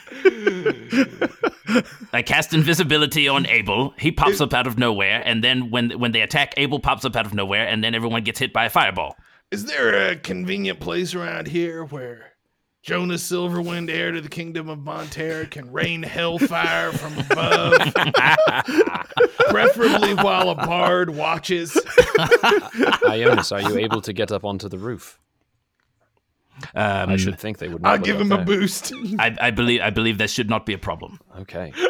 I 2.14 2.22
cast 2.22 2.54
invisibility 2.54 3.28
on 3.28 3.48
Abel. 3.48 3.94
He 3.98 4.12
pops 4.12 4.40
up 4.40 4.54
out 4.54 4.68
of 4.68 4.78
nowhere, 4.78 5.24
and 5.26 5.44
then 5.44 5.72
when 5.72 5.92
when 6.00 6.12
they 6.12 6.22
attack, 6.22 6.54
Abel 6.58 6.80
pops 6.80 7.06
up 7.06 7.16
out 7.16 7.26
of 7.26 7.34
nowhere, 7.34 7.68
and 7.68 7.84
then 7.84 7.96
everyone 7.96 8.24
gets 8.24 8.40
hit 8.40 8.54
by 8.54 8.66
a 8.66 8.70
fireball. 8.70 9.16
Is 9.52 9.66
there 9.66 10.12
a 10.12 10.16
convenient 10.16 10.80
place 10.80 11.16
around 11.16 11.48
here 11.48 11.84
where 11.86 12.33
Jonas 12.84 13.24
Silverwind, 13.32 13.90
heir 13.90 14.12
to 14.12 14.20
the 14.20 14.28
kingdom 14.28 14.68
of 14.68 14.78
Monterra, 14.80 15.50
can 15.50 15.72
rain 15.72 16.04
hellfire 16.04 16.92
from 16.92 17.18
above? 17.18 17.74
Preferably 19.50 20.14
while 20.16 20.50
a 20.50 20.56
bard 20.56 21.10
watches. 21.12 21.72
Ionis, 23.08 23.54
are 23.54 23.62
you 23.72 23.78
able 23.80 24.02
to 24.02 24.12
get 24.12 24.34
up 24.34 24.44
onto 24.44 24.68
the 24.68 24.78
roof? 24.78 25.18
Um, 26.76 27.10
I 27.12 27.16
should 27.16 27.40
think 27.40 27.60
they 27.60 27.70
would. 27.70 27.82
Know 27.82 27.90
I'll 27.90 27.98
give 27.98 28.20
about 28.20 28.42
him 28.42 28.44
a 28.44 28.46
boost. 28.46 28.92
I, 29.18 29.34
I 29.40 29.52
believe 29.52 29.80
I 29.82 29.90
believe 29.90 30.18
that 30.18 30.30
should 30.30 30.50
not 30.50 30.66
be 30.66 30.74
a 30.74 30.78
problem. 30.78 31.20
Okay. 31.40 31.72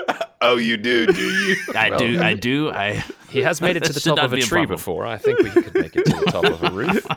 Oh, 0.45 0.58
you 0.58 0.75
do, 0.75 1.06
do 1.08 1.21
you? 1.21 1.56
I 1.73 1.95
do 1.95 2.21
I 2.21 2.34
do 2.34 2.69
I. 2.69 3.01
He 3.29 3.41
has 3.43 3.62
made 3.62 3.77
it 3.77 3.86
to 3.86 3.93
the 3.93 4.01
top 4.01 4.17
of 4.19 4.34
a 4.34 4.36
be 4.36 4.41
a 4.41 4.45
tree 4.45 4.58
problem. 4.65 4.75
before. 4.75 5.08
I 5.08 5.17
think 5.17 5.39
we 5.39 5.49
could 5.51 5.73
make 5.73 5.95
it 5.95 6.03
to 6.03 6.12
the 6.17 6.25
top 6.25 6.43
of 6.43 6.62
a 6.62 6.69
roof. 6.71 7.08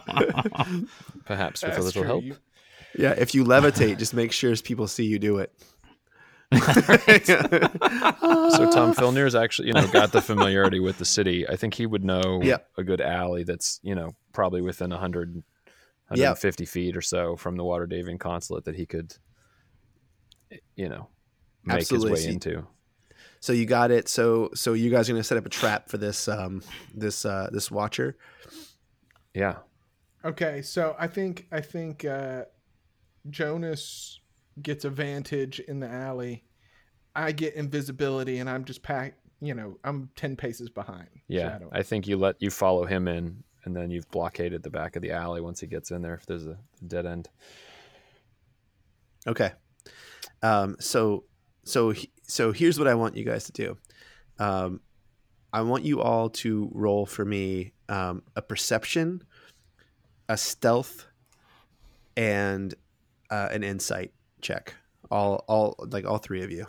Perhaps 1.24 1.64
with 1.64 1.76
a 1.76 1.82
little 1.82 2.02
true. 2.02 2.08
help. 2.08 2.22
You- 2.22 2.36
Yeah, 2.98 3.14
if 3.16 3.34
you 3.34 3.44
levitate, 3.44 3.98
just 3.98 4.14
make 4.14 4.32
sure 4.32 4.54
people 4.56 4.86
see 4.86 5.04
you 5.04 5.18
do 5.18 5.38
it. 5.38 5.52
So 6.52 6.60
Tom 8.70 8.94
Filnir's 8.94 9.34
actually, 9.34 9.68
you 9.68 9.74
know, 9.74 9.86
got 9.88 10.12
the 10.12 10.22
familiarity 10.22 10.80
with 10.80 10.98
the 10.98 11.04
city. 11.04 11.48
I 11.48 11.56
think 11.56 11.74
he 11.74 11.86
would 11.86 12.04
know 12.04 12.40
Yeah. 12.42 12.58
a 12.78 12.84
good 12.84 13.00
alley 13.00 13.44
that's, 13.44 13.80
you 13.82 13.94
know, 13.94 14.10
probably 14.32 14.60
within 14.60 14.90
100, 14.90 15.42
Yeah. 16.14 16.30
150 16.30 16.64
feet 16.64 16.96
or 16.96 17.02
so 17.02 17.36
from 17.36 17.56
the 17.56 17.64
Waterdhavian 17.64 18.20
consulate 18.20 18.64
that 18.64 18.76
he 18.76 18.86
could, 18.86 19.14
you 20.76 20.88
know, 20.88 21.08
make 21.64 21.78
Absolutely. 21.78 22.10
his 22.10 22.20
way 22.20 22.26
See- 22.26 22.32
into. 22.34 22.66
So 23.40 23.52
you 23.52 23.66
got 23.66 23.90
it. 23.90 24.08
So 24.08 24.50
so 24.54 24.72
you 24.72 24.90
guys 24.90 25.08
are 25.08 25.12
gonna 25.12 25.22
set 25.22 25.38
up 25.38 25.46
a 25.46 25.50
trap 25.50 25.88
for 25.88 25.98
this 25.98 26.26
um 26.26 26.62
this 26.94 27.24
uh 27.24 27.48
this 27.52 27.70
watcher. 27.70 28.16
Yeah. 29.34 29.56
Okay, 30.24 30.62
so 30.62 30.96
I 30.98 31.06
think 31.06 31.46
I 31.52 31.60
think 31.60 32.04
uh, 32.04 32.44
Jonas 33.30 34.20
gets 34.62 34.84
a 34.84 34.90
vantage 34.90 35.60
in 35.60 35.80
the 35.80 35.88
alley. 35.88 36.44
I 37.14 37.32
get 37.32 37.54
invisibility, 37.54 38.38
and 38.38 38.48
I'm 38.48 38.64
just 38.64 38.82
packed. 38.82 39.18
You 39.40 39.54
know, 39.54 39.78
I'm 39.84 40.10
ten 40.16 40.36
paces 40.36 40.70
behind. 40.70 41.08
Yeah. 41.28 41.52
Shadow. 41.52 41.70
I 41.72 41.82
think 41.82 42.06
you 42.06 42.16
let 42.16 42.36
you 42.40 42.50
follow 42.50 42.86
him 42.86 43.06
in 43.06 43.44
and 43.66 43.76
then 43.76 43.90
you've 43.90 44.10
blockaded 44.10 44.62
the 44.62 44.70
back 44.70 44.96
of 44.96 45.02
the 45.02 45.10
alley 45.10 45.42
once 45.42 45.60
he 45.60 45.66
gets 45.66 45.90
in 45.90 46.00
there 46.00 46.14
if 46.14 46.24
there's 46.24 46.46
a 46.46 46.56
dead 46.86 47.04
end. 47.04 47.28
Okay. 49.26 49.52
Um 50.42 50.76
so 50.78 51.24
so 51.64 51.92
so 52.22 52.52
here's 52.52 52.78
what 52.78 52.88
I 52.88 52.94
want 52.94 53.16
you 53.16 53.24
guys 53.24 53.44
to 53.44 53.52
do. 53.52 53.76
Um 54.38 54.80
I 55.52 55.62
want 55.62 55.84
you 55.84 56.00
all 56.00 56.30
to 56.30 56.70
roll 56.72 57.04
for 57.04 57.24
me 57.24 57.72
um 57.88 58.22
a 58.36 58.42
perception, 58.42 59.22
a 60.28 60.36
stealth, 60.36 61.06
and 62.16 62.72
uh, 63.30 63.48
an 63.50 63.62
insight 63.64 64.12
check. 64.40 64.74
All 65.10 65.44
all 65.48 65.76
like 65.90 66.04
all 66.04 66.18
three 66.18 66.42
of 66.42 66.50
you. 66.50 66.66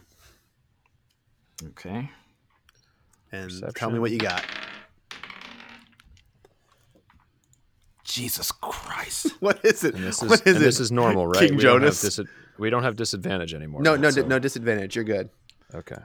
Okay. 1.70 2.10
And 3.32 3.52
tell 3.76 3.89
me 3.89 4.00
what 4.00 4.12
you 4.12 4.20
got. 4.20 4.43
Jesus 8.04 8.52
Christ. 8.52 9.28
What 9.39 9.63
is 9.63 9.84
it? 9.84 9.93
And 9.96 10.04
this 10.04 10.24
is, 10.24 10.30
What 10.30 10.48
is 10.48 10.56
and 10.56 10.63
this 10.65 10.80
it? 10.80 10.84
is 10.84 10.91
normal, 10.91 11.28
right? 11.28 11.48
King 11.48 11.58
we 11.58 11.63
Don't 11.63 11.82
have 11.82 11.91
Jonas? 11.93 12.15
dis- 12.15 12.28
we 12.58 12.70
don't 12.72 12.84
have 12.84 12.96
disadvantage 12.96 13.54
anymore. 13.54 13.82
No, 13.84 13.91
right? 13.91 14.00
no, 14.00 14.10
So- 14.10 14.26
no 14.26 14.39
disadvantage. 14.39 14.96
You're 14.96 15.06
good. 15.06 15.30
Okay. 15.76 15.98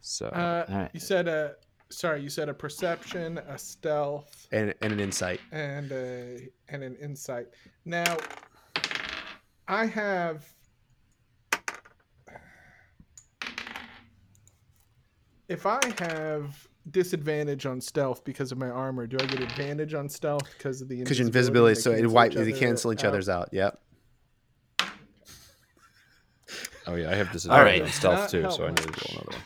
So 0.00 0.26
Uh, 0.26 0.64
All 0.68 0.76
right. 0.76 0.90
You 0.92 1.00
said 1.00 1.28
a 1.28 1.54
sorry. 1.90 2.22
You 2.22 2.28
said 2.28 2.48
a 2.48 2.54
perception, 2.54 3.38
a 3.38 3.56
stealth, 3.56 4.48
And 4.52 4.74
and 4.82 4.92
an 4.92 5.00
insight. 5.00 5.40
and 5.52 5.90
a 5.92 6.48
and 6.68 6.82
an 6.82 6.96
insight. 6.96 7.46
Now, 7.84 8.16
I 9.68 9.86
have. 9.86 10.44
If 15.48 15.66
I 15.66 15.80
have 15.98 16.66
disadvantage 16.90 17.66
on 17.66 17.80
stealth 17.80 18.24
because 18.24 18.52
of 18.52 18.58
my 18.58 18.70
armor, 18.70 19.06
do 19.06 19.16
I 19.20 19.26
get 19.26 19.40
advantage 19.40 19.94
on 19.94 20.08
stealth 20.08 20.50
because 20.56 20.80
of 20.80 20.88
the 20.88 20.98
Because 20.98 21.18
your 21.18 21.26
invisibility, 21.26 21.80
so 21.80 21.92
it 21.92 22.06
wipe 22.06 22.32
they 22.32 22.44
cancel 22.52 22.58
cancel 22.60 22.92
each 22.92 23.04
out? 23.04 23.08
other's 23.08 23.28
out. 23.28 23.48
Yep. 23.52 23.78
Oh 26.86 26.94
yeah, 26.96 27.10
I 27.10 27.14
have 27.14 27.30
disadvantage 27.30 27.80
right. 27.80 27.82
on 27.82 27.88
stealth 27.88 28.30
too, 28.30 28.42
help 28.42 28.54
so 28.54 28.64
I 28.64 28.68
need 28.68 28.78
to 28.78 28.88
much. 28.88 29.04
roll 29.10 29.22
another 29.22 29.36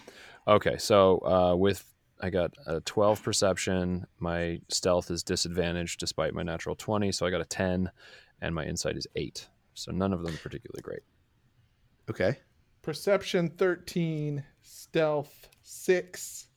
one. 0.46 0.56
Okay, 0.56 0.76
so 0.78 1.18
uh, 1.18 1.56
with 1.56 1.84
I 2.20 2.30
got 2.30 2.52
a 2.66 2.80
twelve 2.80 3.22
perception. 3.22 4.06
My 4.18 4.60
stealth 4.68 5.10
is 5.10 5.22
disadvantaged 5.22 6.00
despite 6.00 6.34
my 6.34 6.42
natural 6.42 6.76
twenty, 6.76 7.12
so 7.12 7.26
I 7.26 7.30
got 7.30 7.40
a 7.40 7.44
ten, 7.46 7.90
and 8.40 8.54
my 8.54 8.64
insight 8.64 8.96
is 8.96 9.06
eight. 9.16 9.48
So 9.76 9.92
none 9.92 10.12
of 10.12 10.22
them 10.22 10.34
are 10.34 10.38
particularly 10.38 10.80
great. 10.82 11.02
Okay. 12.10 12.38
Perception 12.80 13.50
13, 13.50 14.42
stealth 14.62 15.48
6, 15.62 16.48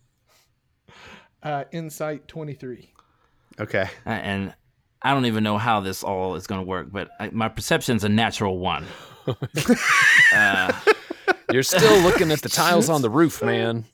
uh, 1.43 1.63
insight 1.71 2.27
23. 2.27 2.93
Okay. 3.59 3.89
Uh, 4.05 4.09
and 4.09 4.53
I 5.01 5.13
don't 5.13 5.25
even 5.25 5.43
know 5.43 5.57
how 5.57 5.81
this 5.81 6.01
all 6.01 6.35
is 6.35 6.47
going 6.47 6.61
to 6.61 6.65
work, 6.65 6.91
but 6.91 7.09
I, 7.19 7.29
my 7.31 7.49
perception's 7.49 8.05
a 8.05 8.09
natural 8.09 8.57
one. 8.57 8.85
uh, 10.33 10.71
You're 11.51 11.63
still 11.63 12.01
looking 12.01 12.31
at 12.31 12.41
the 12.41 12.49
tiles 12.49 12.89
on 12.89 13.01
the 13.01 13.09
roof, 13.09 13.41
man. 13.43 13.85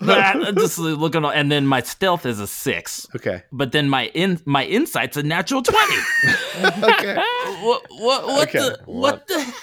I'm 0.00 0.54
just 0.56 0.78
looking, 0.78 1.24
and 1.24 1.50
then 1.50 1.66
my 1.66 1.82
stealth 1.82 2.24
is 2.26 2.38
a 2.40 2.46
six, 2.46 3.06
Okay. 3.16 3.42
but 3.52 3.72
then 3.72 3.88
my 3.88 4.06
in 4.08 4.40
my 4.44 4.64
insight's 4.64 5.16
a 5.16 5.22
natural 5.22 5.62
twenty. 5.62 5.96
Okay. 6.82 7.16
what 7.62 7.82
what 7.90 8.26
what 8.26 8.48
Okay. 8.48 8.58
the 8.58 8.78
what 8.86 9.26
the? 9.26 9.54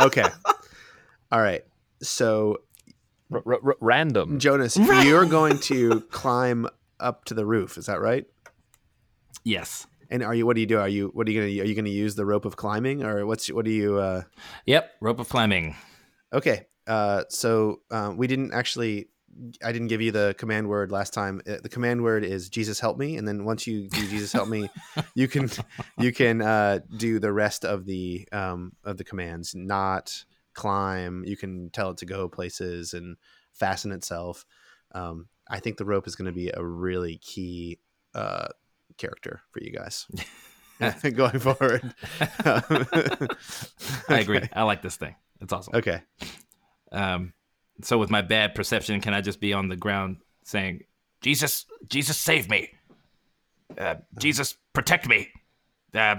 Okay. 0.00 0.24
All 1.32 1.40
right. 1.40 1.64
So 2.02 2.58
R- 3.32 3.42
r- 3.46 3.60
r- 3.64 3.76
random. 3.80 4.38
Jonas, 4.38 4.76
Right. 4.76 5.06
you're 5.06 5.24
going 5.26 5.58
to 5.60 6.00
climb 6.10 6.66
up 6.98 7.24
to 7.26 7.34
the 7.34 7.46
roof. 7.46 7.78
Is 7.78 7.86
that 7.86 8.00
right? 8.00 8.26
Yes. 9.44 9.86
And 10.10 10.22
are 10.24 10.34
you? 10.34 10.44
What 10.46 10.54
do 10.56 10.60
you 10.60 10.66
do? 10.66 10.78
Are 10.78 10.88
you? 10.88 11.10
What 11.14 11.28
are 11.28 11.30
you 11.30 11.40
gonna? 11.40 11.62
Are 11.62 11.66
you 11.66 11.74
gonna 11.74 11.88
use 11.90 12.14
the 12.16 12.26
rope 12.26 12.44
of 12.44 12.56
climbing, 12.56 13.02
or 13.04 13.24
what's? 13.26 13.46
What 13.48 13.64
do 13.64 13.70
you? 13.70 13.98
uh 13.98 14.22
Yep. 14.66 14.90
Rope 15.00 15.20
of 15.20 15.28
climbing. 15.28 15.76
Okay. 16.32 16.66
Uh, 16.86 17.24
so 17.28 17.80
uh, 17.90 18.12
we 18.14 18.26
didn't 18.26 18.52
actually. 18.52 19.08
I 19.64 19.70
didn't 19.70 19.86
give 19.86 20.00
you 20.00 20.10
the 20.10 20.34
command 20.36 20.68
word 20.68 20.90
last 20.90 21.14
time. 21.14 21.40
Uh, 21.48 21.58
The 21.62 21.68
command 21.68 22.02
word 22.02 22.24
is 22.24 22.48
Jesus 22.48 22.80
help 22.80 22.98
me, 22.98 23.16
and 23.16 23.28
then 23.28 23.44
once 23.44 23.64
you 23.64 23.88
do 23.88 24.08
Jesus 24.08 24.32
help 24.32 24.48
me, 24.48 24.68
you 25.14 25.28
can 25.28 25.48
you 25.98 26.12
can 26.12 26.42
uh, 26.42 26.80
do 26.96 27.20
the 27.20 27.32
rest 27.32 27.64
of 27.64 27.86
the 27.86 28.26
um, 28.32 28.72
of 28.84 28.96
the 28.96 29.04
commands. 29.04 29.54
Not 29.54 30.24
climb. 30.52 31.24
You 31.24 31.36
can 31.36 31.70
tell 31.70 31.90
it 31.90 31.98
to 31.98 32.06
go 32.06 32.28
places 32.28 32.92
and 32.92 33.16
fasten 33.52 33.92
itself. 33.92 34.44
Um, 34.92 35.28
I 35.48 35.60
think 35.60 35.76
the 35.76 35.84
rope 35.84 36.08
is 36.08 36.16
going 36.16 36.26
to 36.26 36.32
be 36.32 36.50
a 36.52 36.64
really 36.64 37.18
key 37.18 37.78
uh, 38.14 38.48
character 38.96 39.42
for 39.52 39.62
you 39.62 39.70
guys. 39.70 40.06
going 41.14 41.38
forward. 41.38 41.94
I 44.08 44.18
agree. 44.20 44.48
I 44.52 44.62
like 44.62 44.82
this 44.82 44.96
thing. 44.96 45.14
It's 45.40 45.52
awesome. 45.52 45.74
Okay. 45.76 46.02
Um, 46.92 47.32
so 47.82 47.98
with 47.98 48.10
my 48.10 48.22
bad 48.22 48.54
perception, 48.54 49.00
can 49.00 49.14
I 49.14 49.20
just 49.20 49.40
be 49.40 49.52
on 49.52 49.68
the 49.68 49.76
ground 49.76 50.18
saying, 50.44 50.82
"Jesus, 51.20 51.66
Jesus, 51.88 52.16
save 52.16 52.48
me! 52.50 52.70
Uh, 53.78 53.96
Jesus, 54.18 54.56
protect 54.72 55.08
me!" 55.08 55.28
Uh, 55.94 56.16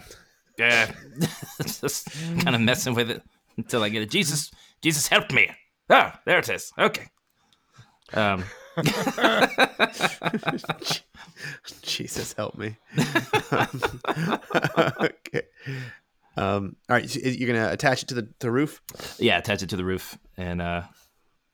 uh, 0.61 0.88
just 1.63 2.09
kind 2.39 2.55
of 2.55 2.61
messing 2.61 2.95
with 2.95 3.11
it 3.11 3.22
until 3.57 3.84
I 3.84 3.89
get 3.89 4.01
it. 4.01 4.09
Jesus, 4.09 4.49
Jesus, 4.82 5.07
help 5.07 5.32
me! 5.32 5.49
Ah, 5.89 6.19
there 6.26 6.39
it 6.39 6.49
is. 6.49 6.72
Okay. 6.78 7.07
Um, 8.13 8.43
Jesus 11.82 12.34
help 12.34 12.57
me. 12.57 12.76
okay. 15.01 15.43
Um, 16.38 16.75
all 16.89 16.95
right, 16.95 17.09
so 17.09 17.19
you're 17.19 17.51
gonna 17.53 17.71
attach 17.71 18.03
it 18.03 18.07
to 18.09 18.15
the, 18.15 18.29
the 18.39 18.51
roof. 18.51 18.82
yeah, 19.19 19.38
attach 19.38 19.63
it 19.63 19.69
to 19.69 19.75
the 19.75 19.84
roof, 19.86 20.17
and 20.38 20.61
uh, 20.61 20.84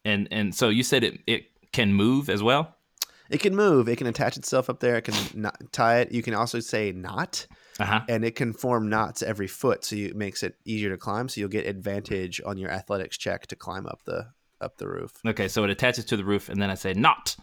and 0.06 0.28
and 0.32 0.54
so 0.54 0.70
you 0.70 0.84
said 0.84 1.04
it 1.04 1.20
it 1.28 1.46
can 1.72 1.94
move 1.94 2.30
as 2.30 2.44
well. 2.44 2.76
It 3.30 3.40
can 3.42 3.56
move. 3.56 3.90
It 3.90 3.98
can 3.98 4.08
attach 4.08 4.38
itself 4.38 4.70
up 4.70 4.80
there. 4.80 4.96
It 4.98 5.02
can 5.04 5.42
not, 5.42 5.58
tie 5.74 6.00
it. 6.00 6.14
You 6.14 6.22
can 6.24 6.34
also 6.34 6.62
say 6.62 6.94
knot, 6.94 7.46
Uh 7.78 7.86
huh. 7.86 8.02
and 8.08 8.24
it 8.24 8.36
can 8.36 8.54
form 8.54 8.88
knots 8.88 9.22
every 9.22 9.48
foot, 9.48 9.84
so 9.84 9.98
you, 9.98 10.08
it 10.08 10.16
makes 10.16 10.44
it 10.44 10.56
easier 10.64 10.90
to 10.92 10.98
climb. 10.98 11.28
So 11.28 11.42
you'll 11.42 11.50
get 11.50 11.66
advantage 11.68 12.40
on 12.46 12.58
your 12.58 12.70
athletics 12.72 13.18
check 13.18 13.48
to 13.48 13.56
climb 13.58 13.86
up 13.86 14.04
the 14.06 14.28
up 14.62 14.78
the 14.78 14.88
roof. 14.88 15.12
Okay, 15.26 15.48
so 15.50 15.64
it 15.66 15.70
attaches 15.70 16.06
to 16.06 16.18
the 16.18 16.24
roof, 16.24 16.48
and 16.50 16.62
then 16.62 16.70
I 16.70 16.76
say 16.76 16.94
knot. 16.94 17.36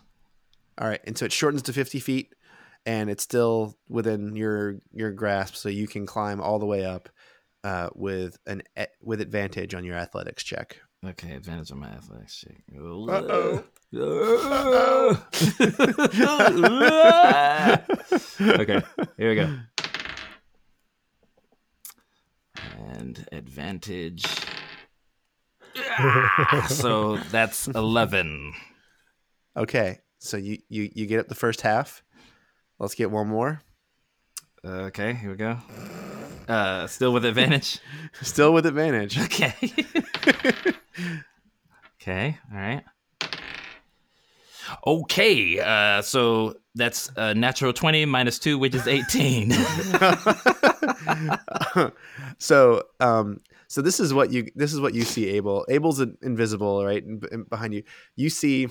All 0.78 0.88
right, 0.88 1.00
and 1.04 1.18
so 1.18 1.26
it 1.26 1.32
shortens 1.32 1.62
to 1.62 1.72
50 1.72 2.00
feet, 2.00 2.34
and 2.86 3.10
it's 3.10 3.22
still 3.22 3.76
within 3.88 4.36
your 4.36 4.76
your 4.92 5.10
grasp, 5.12 5.54
so 5.54 5.68
you 5.68 5.86
can 5.86 6.06
climb 6.06 6.40
all 6.40 6.58
the 6.58 6.66
way 6.66 6.84
up 6.84 7.10
uh, 7.64 7.88
with 7.94 8.38
an 8.46 8.62
e- 8.78 8.84
with 9.02 9.20
advantage 9.20 9.74
on 9.74 9.84
your 9.84 9.96
athletics 9.96 10.44
check. 10.44 10.78
Okay, 11.04 11.32
advantage 11.32 11.72
on 11.72 11.80
my 11.80 11.88
athletics 11.88 12.36
check. 12.36 12.62
Uh-oh. 12.72 13.64
okay, 18.40 18.82
here 19.16 19.30
we 19.30 19.36
go. 19.36 19.56
And 22.78 23.26
advantage. 23.32 24.24
so 26.68 27.16
that's 27.30 27.68
11. 27.68 28.52
Okay, 29.56 30.00
so 30.18 30.36
you 30.36 30.58
you 30.68 30.90
you 30.94 31.06
get 31.06 31.20
up 31.20 31.28
the 31.28 31.34
first 31.34 31.62
half. 31.62 32.02
Let's 32.78 32.94
get 32.94 33.10
one 33.10 33.28
more. 33.28 33.62
Okay, 34.64 35.14
here 35.14 35.30
we 35.30 35.36
go. 35.36 35.58
Uh, 36.48 36.86
still 36.86 37.12
with 37.12 37.24
advantage. 37.24 37.80
Still 38.22 38.52
with 38.52 38.66
advantage. 38.66 39.18
Okay. 39.18 39.54
okay. 42.00 42.38
All 42.52 42.58
right. 42.58 42.84
Okay. 44.86 45.58
Uh, 45.58 46.02
so 46.02 46.54
that's 46.74 47.10
a 47.16 47.34
natural 47.34 47.72
20 47.72 48.04
minus 48.04 48.38
2, 48.38 48.58
which 48.58 48.74
is 48.74 48.86
18. 48.86 49.52
so 52.38 52.82
um 53.00 53.40
so 53.68 53.82
this 53.82 54.00
is 54.00 54.12
what 54.12 54.32
you 54.32 54.46
this 54.54 54.72
is 54.72 54.80
what 54.80 54.94
you 54.94 55.02
see 55.02 55.28
abel 55.30 55.64
abel's 55.68 56.00
in- 56.00 56.16
invisible 56.22 56.84
right 56.84 57.04
and 57.04 57.48
behind 57.48 57.74
you 57.74 57.82
you 58.16 58.30
see 58.30 58.68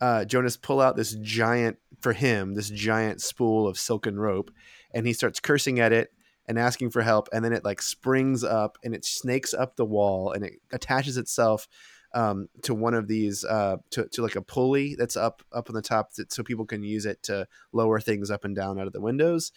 uh 0.00 0.24
jonas 0.24 0.56
pull 0.56 0.80
out 0.80 0.96
this 0.96 1.16
giant 1.20 1.78
for 2.00 2.12
him 2.12 2.54
this 2.54 2.68
giant 2.68 3.20
spool 3.20 3.66
of 3.66 3.78
silken 3.78 4.18
rope 4.18 4.50
and 4.94 5.06
he 5.06 5.12
starts 5.12 5.40
cursing 5.40 5.80
at 5.80 5.92
it 5.92 6.12
and 6.52 6.58
asking 6.58 6.90
for 6.90 7.00
help 7.00 7.30
and 7.32 7.42
then 7.42 7.54
it 7.54 7.64
like 7.64 7.80
springs 7.80 8.44
up 8.44 8.76
and 8.84 8.94
it 8.94 9.06
snakes 9.06 9.54
up 9.54 9.74
the 9.74 9.86
wall 9.86 10.32
and 10.32 10.44
it 10.44 10.52
attaches 10.70 11.16
itself 11.16 11.66
um, 12.14 12.50
to 12.60 12.74
one 12.74 12.92
of 12.92 13.08
these 13.08 13.42
uh, 13.42 13.78
to, 13.88 14.06
to 14.08 14.20
like 14.20 14.36
a 14.36 14.42
pulley 14.42 14.94
that's 14.94 15.16
up 15.16 15.42
up 15.50 15.70
on 15.70 15.74
the 15.74 15.80
top 15.80 16.12
that, 16.12 16.30
so 16.30 16.42
people 16.42 16.66
can 16.66 16.82
use 16.82 17.06
it 17.06 17.22
to 17.22 17.48
lower 17.72 18.00
things 18.00 18.30
up 18.30 18.44
and 18.44 18.54
down 18.54 18.78
out 18.78 18.86
of 18.86 18.92
the 18.92 19.00
windows. 19.00 19.50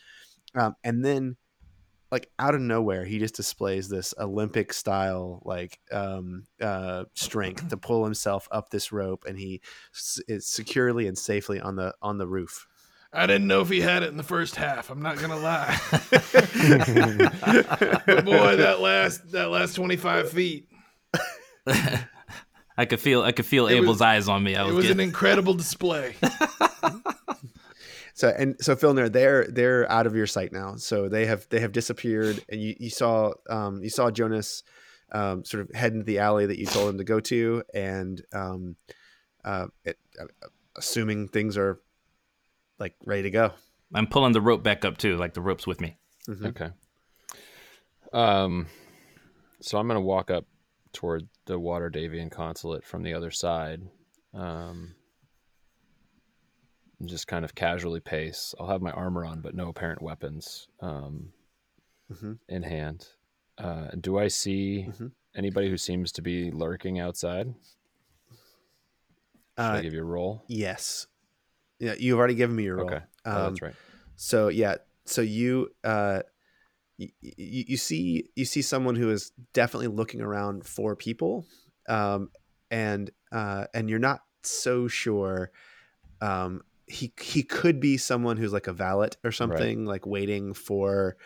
Um, 0.56 0.78
and 0.86 1.04
then 1.04 1.36
like 2.14 2.30
out 2.40 2.56
of 2.56 2.62
nowhere 2.62 3.04
he 3.04 3.20
just 3.20 3.36
displays 3.36 3.90
this 3.90 4.14
olympic 4.20 4.72
style 4.72 5.42
like 5.44 5.80
um 5.92 6.44
uh 6.62 7.04
strength 7.16 7.68
to 7.68 7.76
pull 7.76 8.06
himself 8.06 8.48
up 8.52 8.70
this 8.70 8.92
rope 8.92 9.26
and 9.28 9.38
he 9.38 9.60
s- 9.94 10.22
is 10.28 10.46
securely 10.48 11.08
and 11.08 11.18
safely 11.18 11.60
on 11.60 11.76
the 11.76 11.94
on 12.02 12.20
the 12.20 12.28
roof 12.28 12.68
I 13.16 13.26
didn't 13.28 13.48
know 13.48 13.62
if 13.62 13.70
he 13.70 13.80
had 13.82 14.04
it 14.04 14.10
in 14.10 14.18
the 14.18 14.24
first 14.24 14.56
half. 14.56 14.90
I'm 14.90 15.02
not 15.02 15.18
gonna 15.18 15.38
lie. 15.38 15.78
but 18.06 18.26
boy, 18.26 18.56
that 18.58 18.80
last 18.82 19.32
that 19.32 19.50
last 19.50 19.74
25 19.76 20.30
feet, 20.30 20.68
I 22.78 22.86
could 22.86 23.00
feel 23.00 23.22
I 23.22 23.32
could 23.32 23.46
feel 23.46 23.68
It 23.68 23.76
was- 23.76 23.84
Abel's 23.84 24.02
eyes 24.02 24.28
on 24.28 24.44
me. 24.44 24.56
I 24.56 24.64
it 24.64 24.68
was, 24.68 24.76
was 24.76 24.90
an 24.90 25.00
incredible 25.00 25.54
display. 25.54 26.16
so 28.14 28.28
and 28.38 28.56
so 28.60 28.76
Filnir, 28.76 29.12
they're 29.12 29.48
they're 29.48 29.90
out 29.92 30.08
of 30.08 30.16
your 30.16 30.28
sight 30.28 30.52
now 30.52 30.76
so 30.76 31.10
they 31.10 31.26
have 31.26 31.48
they 31.50 31.60
have 31.60 31.72
disappeared 31.72 32.44
and 32.50 32.62
you, 32.62 32.76
you 32.80 32.90
saw 32.90 33.32
um 33.50 33.84
you 33.84 33.90
saw 33.90 34.10
jonas 34.10 34.64
um 35.12 35.44
sort 35.44 35.62
of 35.62 35.76
head 35.76 35.92
into 35.92 36.06
the 36.06 36.20
alley 36.20 36.46
that 36.46 36.58
you 36.58 36.66
told 36.66 36.90
him 36.90 36.98
to 36.98 37.04
go 37.04 37.20
to 37.20 37.62
and 37.74 38.22
um 38.34 38.78
uh 39.44 39.68
it, 39.84 39.98
uh, 40.20 40.26
assuming 40.78 41.28
things 41.28 41.58
are 41.58 41.80
like 42.80 42.96
ready 43.06 43.24
to 43.24 43.30
go 43.32 43.54
I'm 43.94 44.08
pulling 44.08 44.34
the 44.34 44.42
rope 44.42 44.64
back 44.64 44.84
up 44.84 44.98
too, 44.98 45.16
like 45.18 45.34
the 45.34 45.42
rope's 45.42 45.66
with 45.68 45.80
me. 45.80 45.96
Mhm. 46.28 46.48
Okay. 46.48 46.70
Um, 48.14 48.68
so 49.62 49.78
I'm 49.78 49.88
going 49.88 49.96
to 49.98 50.02
walk 50.06 50.32
up 50.32 50.46
toward 50.94 51.28
the 51.46 51.60
Waterdhavian 51.60 52.32
consulate 52.32 52.84
from 52.84 53.04
the 53.04 53.14
other 53.14 53.32
side. 53.32 53.82
Um, 54.34 54.96
and 57.00 57.08
just 57.10 57.28
kind 57.28 57.46
of 57.46 57.56
casually 57.56 58.00
pace. 58.00 58.54
I'll 58.60 58.68
have 58.68 58.82
my 58.82 58.92
armor 58.92 59.26
on, 59.26 59.42
but 59.42 59.54
no 59.56 59.70
apparent 59.70 60.02
weapons 60.02 60.68
um, 60.82 61.32
Mhm. 62.12 62.40
in 62.50 62.64
hand. 62.64 63.08
Uh, 63.58 63.90
do 64.00 64.18
I 64.18 64.28
see 64.30 64.88
Mhm. 64.90 65.12
anybody 65.36 65.70
who 65.70 65.78
seems 65.78 66.12
to 66.14 66.22
be 66.22 66.52
lurking 66.52 67.00
outside? 67.00 67.54
Should 69.58 69.66
I 69.66 69.78
uh 69.78 69.82
give 69.82 69.94
you 69.94 70.02
a 70.02 70.06
roll? 70.06 70.44
yes 70.48 71.08
yeah 71.80 71.96
you've 71.98 72.18
already 72.18 72.36
given 72.36 72.56
me 72.56 72.64
your 72.64 72.78
role 72.78 72.88
Okay. 72.88 73.00
Oh, 73.26 73.32
um, 73.32 73.44
that's 73.54 73.62
right. 73.62 73.76
So 74.16 74.48
yeah, 74.48 74.76
so 75.06 75.22
you 75.22 75.70
uh 75.84 76.22
you, 76.98 77.10
you 77.22 77.78
see 77.78 78.30
you 78.36 78.46
see 78.46 78.62
someone 78.62 78.96
who 78.96 79.10
is 79.10 79.32
definitely 79.54 79.88
looking 79.88 80.22
around 80.22 80.66
for 80.66 80.96
people 80.96 81.46
um 81.90 82.30
and 82.72 83.12
uh 83.32 83.66
and 83.74 83.90
you're 83.90 84.00
not 84.00 84.22
so 84.44 84.88
sure 84.88 85.52
um 86.22 86.62
he 86.88 87.12
he 87.20 87.44
could 87.44 87.80
be 87.80 87.98
someone 87.98 88.38
who's 88.38 88.54
like 88.54 88.68
a 88.68 88.74
valet 88.74 89.10
or 89.24 89.32
something 89.32 89.86
like 89.86 90.06
waiting 90.06 90.54
for 90.54 91.18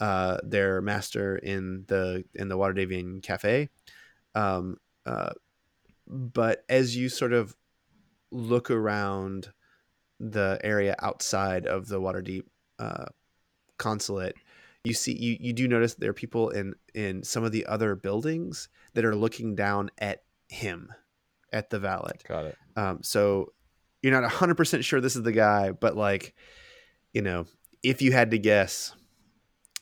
uh 0.00 0.38
their 0.42 0.80
master 0.80 1.36
in 1.36 1.84
the 1.88 2.24
in 2.34 2.48
the 2.48 2.56
Waterdhavian 2.56 3.22
cafe 3.22 3.68
um 4.34 4.78
uh 5.04 5.32
but 6.06 6.64
as 6.68 6.96
you 6.96 7.08
sort 7.08 7.32
of 7.32 7.54
look 8.32 8.70
around 8.70 9.52
the 10.20 10.60
area 10.62 10.94
outside 11.00 11.66
of 11.66 11.88
the 11.88 12.00
Waterdeep 12.00 12.44
uh, 12.78 13.06
consulate, 13.78 14.36
you 14.84 14.94
see 14.94 15.16
you, 15.16 15.36
you 15.40 15.52
do 15.52 15.66
notice 15.66 15.94
there 15.94 16.10
are 16.10 16.14
people 16.14 16.50
in 16.50 16.74
in 16.94 17.22
some 17.22 17.42
of 17.42 17.52
the 17.52 17.66
other 17.66 17.96
buildings 17.96 18.68
that 18.94 19.04
are 19.04 19.16
looking 19.16 19.54
down 19.54 19.90
at 19.98 20.22
him, 20.48 20.92
at 21.52 21.70
the 21.70 21.78
valet. 21.78 22.12
Got 22.28 22.46
it. 22.46 22.58
Um, 22.76 23.00
so 23.02 23.52
you're 24.02 24.18
not 24.18 24.30
hundred 24.30 24.56
percent 24.56 24.84
sure 24.84 25.00
this 25.00 25.16
is 25.16 25.22
the 25.22 25.32
guy, 25.32 25.72
but 25.72 25.96
like, 25.96 26.34
you 27.12 27.22
know, 27.22 27.46
if 27.82 28.02
you 28.02 28.12
had 28.12 28.30
to 28.30 28.38
guess, 28.38 28.94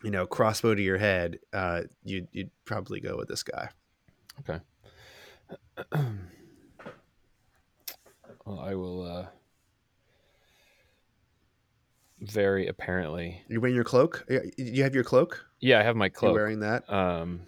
you 0.03 0.11
know, 0.11 0.26
crossbow 0.26 0.74
to 0.74 0.82
your 0.82 0.99
head, 0.99 1.39
uh, 1.53 1.82
you'd 2.05 2.28
you'd 2.32 2.51
probably 2.64 3.01
go 3.01 3.16
with 3.16 3.28
this 3.28 3.43
guy. 3.43 3.68
Okay. 4.41 4.61
well, 8.45 8.61
I 8.61 8.74
will. 8.74 9.03
Uh, 9.03 9.26
very 12.21 12.66
apparently, 12.66 13.43
You're 13.49 13.61
wearing 13.61 13.75
your 13.75 13.85
cloak. 13.85 14.25
You 14.57 14.83
have 14.83 14.95
your 14.95 15.05
cloak. 15.05 15.45
yeah. 15.61 15.79
I 15.81 15.83
have 15.83 15.97
my 15.97 16.07
You're 16.07 16.11
cloak. 16.11 16.35
wearing 16.35 16.61
that. 16.61 16.89
Um, 16.93 17.43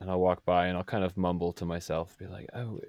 and 0.00 0.10
I'll 0.10 0.20
walk 0.20 0.44
by 0.44 0.66
and 0.68 0.76
I'll 0.76 0.84
kind 0.84 1.04
of 1.04 1.16
mumble 1.16 1.52
to 1.54 1.64
myself, 1.64 2.16
be 2.18 2.26
like, 2.26 2.48
"Oh, 2.54 2.80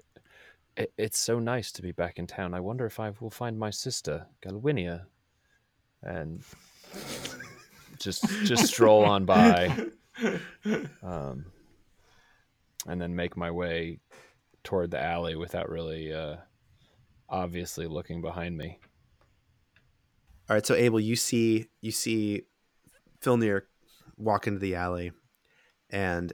it, 0.78 0.94
it's 0.98 1.20
so 1.20 1.40
nice 1.40 1.72
to 1.74 1.82
be 1.82 1.92
back 1.92 2.20
in 2.20 2.28
town. 2.28 2.54
I 2.54 2.60
wonder 2.60 2.86
if 2.86 3.00
I 3.00 3.12
will 3.20 3.30
find 3.30 3.58
my 3.60 3.70
sister, 3.70 4.26
Galwinia." 4.42 5.06
And 6.04 6.44
just 8.00 8.24
just 8.46 8.66
stroll 8.68 9.04
on 9.06 9.26
by, 9.26 9.76
um, 11.04 11.46
and 12.88 13.02
then 13.02 13.16
make 13.16 13.36
my 13.38 13.52
way 13.52 14.00
toward 14.64 14.92
the 14.92 15.04
alley 15.04 15.36
without 15.36 15.70
really, 15.70 16.14
uh, 16.14 16.38
obviously 17.30 17.88
looking 17.88 18.22
behind 18.22 18.58
me. 18.58 18.80
All 20.52 20.56
right, 20.56 20.66
so 20.66 20.76
Abel, 20.76 21.00
you 21.00 21.16
see 21.16 21.68
you 21.80 21.92
see 21.92 22.42
Filnir 23.22 23.62
walk 24.18 24.48
into 24.48 24.60
the 24.60 24.76
alley, 24.76 25.14
and 25.90 26.34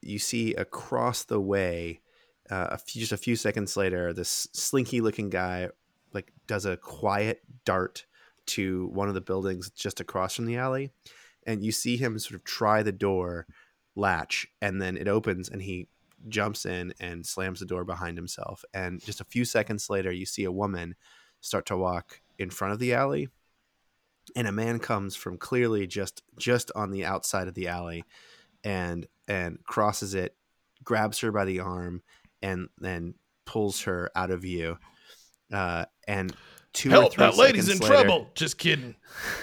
you 0.00 0.20
see 0.20 0.54
across 0.54 1.24
the 1.24 1.40
way, 1.40 2.00
uh, 2.48 2.68
a 2.70 2.78
few, 2.78 3.00
just 3.00 3.10
a 3.10 3.16
few 3.16 3.34
seconds 3.34 3.76
later, 3.76 4.12
this 4.12 4.46
slinky-looking 4.52 5.30
guy 5.30 5.68
like 6.12 6.32
does 6.46 6.64
a 6.64 6.76
quiet 6.76 7.40
dart 7.64 8.06
to 8.46 8.86
one 8.92 9.08
of 9.08 9.14
the 9.14 9.20
buildings 9.20 9.68
just 9.70 9.98
across 9.98 10.36
from 10.36 10.46
the 10.46 10.56
alley, 10.56 10.92
and 11.44 11.64
you 11.64 11.72
see 11.72 11.96
him 11.96 12.20
sort 12.20 12.36
of 12.36 12.44
try 12.44 12.84
the 12.84 12.92
door 12.92 13.48
latch, 13.96 14.46
and 14.62 14.80
then 14.80 14.96
it 14.96 15.08
opens, 15.08 15.48
and 15.48 15.62
he 15.62 15.88
jumps 16.28 16.64
in 16.64 16.94
and 17.00 17.26
slams 17.26 17.58
the 17.58 17.66
door 17.66 17.84
behind 17.84 18.16
himself. 18.16 18.64
And 18.72 19.04
just 19.04 19.20
a 19.20 19.24
few 19.24 19.44
seconds 19.44 19.90
later, 19.90 20.12
you 20.12 20.24
see 20.24 20.44
a 20.44 20.52
woman 20.52 20.94
start 21.40 21.66
to 21.66 21.76
walk 21.76 22.20
in 22.38 22.50
front 22.50 22.72
of 22.72 22.78
the 22.78 22.94
alley 22.94 23.28
and 24.36 24.46
a 24.48 24.52
man 24.52 24.78
comes 24.78 25.16
from 25.16 25.36
clearly 25.38 25.86
just 25.86 26.22
just 26.38 26.70
on 26.74 26.90
the 26.90 27.04
outside 27.04 27.48
of 27.48 27.54
the 27.54 27.68
alley 27.68 28.04
and 28.64 29.06
and 29.28 29.58
crosses 29.64 30.14
it 30.14 30.34
grabs 30.84 31.18
her 31.20 31.32
by 31.32 31.44
the 31.44 31.60
arm 31.60 32.02
and 32.42 32.68
then 32.78 33.14
pulls 33.44 33.82
her 33.82 34.10
out 34.14 34.30
of 34.30 34.42
view 34.42 34.78
uh, 35.52 35.84
and 36.06 36.32
two 36.72 36.88
or 36.90 36.92
Help! 36.92 37.12
three 37.14 37.24
That 37.24 37.36
lady's 37.36 37.68
in 37.68 37.78
later- 37.78 37.86
trouble. 37.92 38.30
Just 38.34 38.56
kidding. 38.58 38.94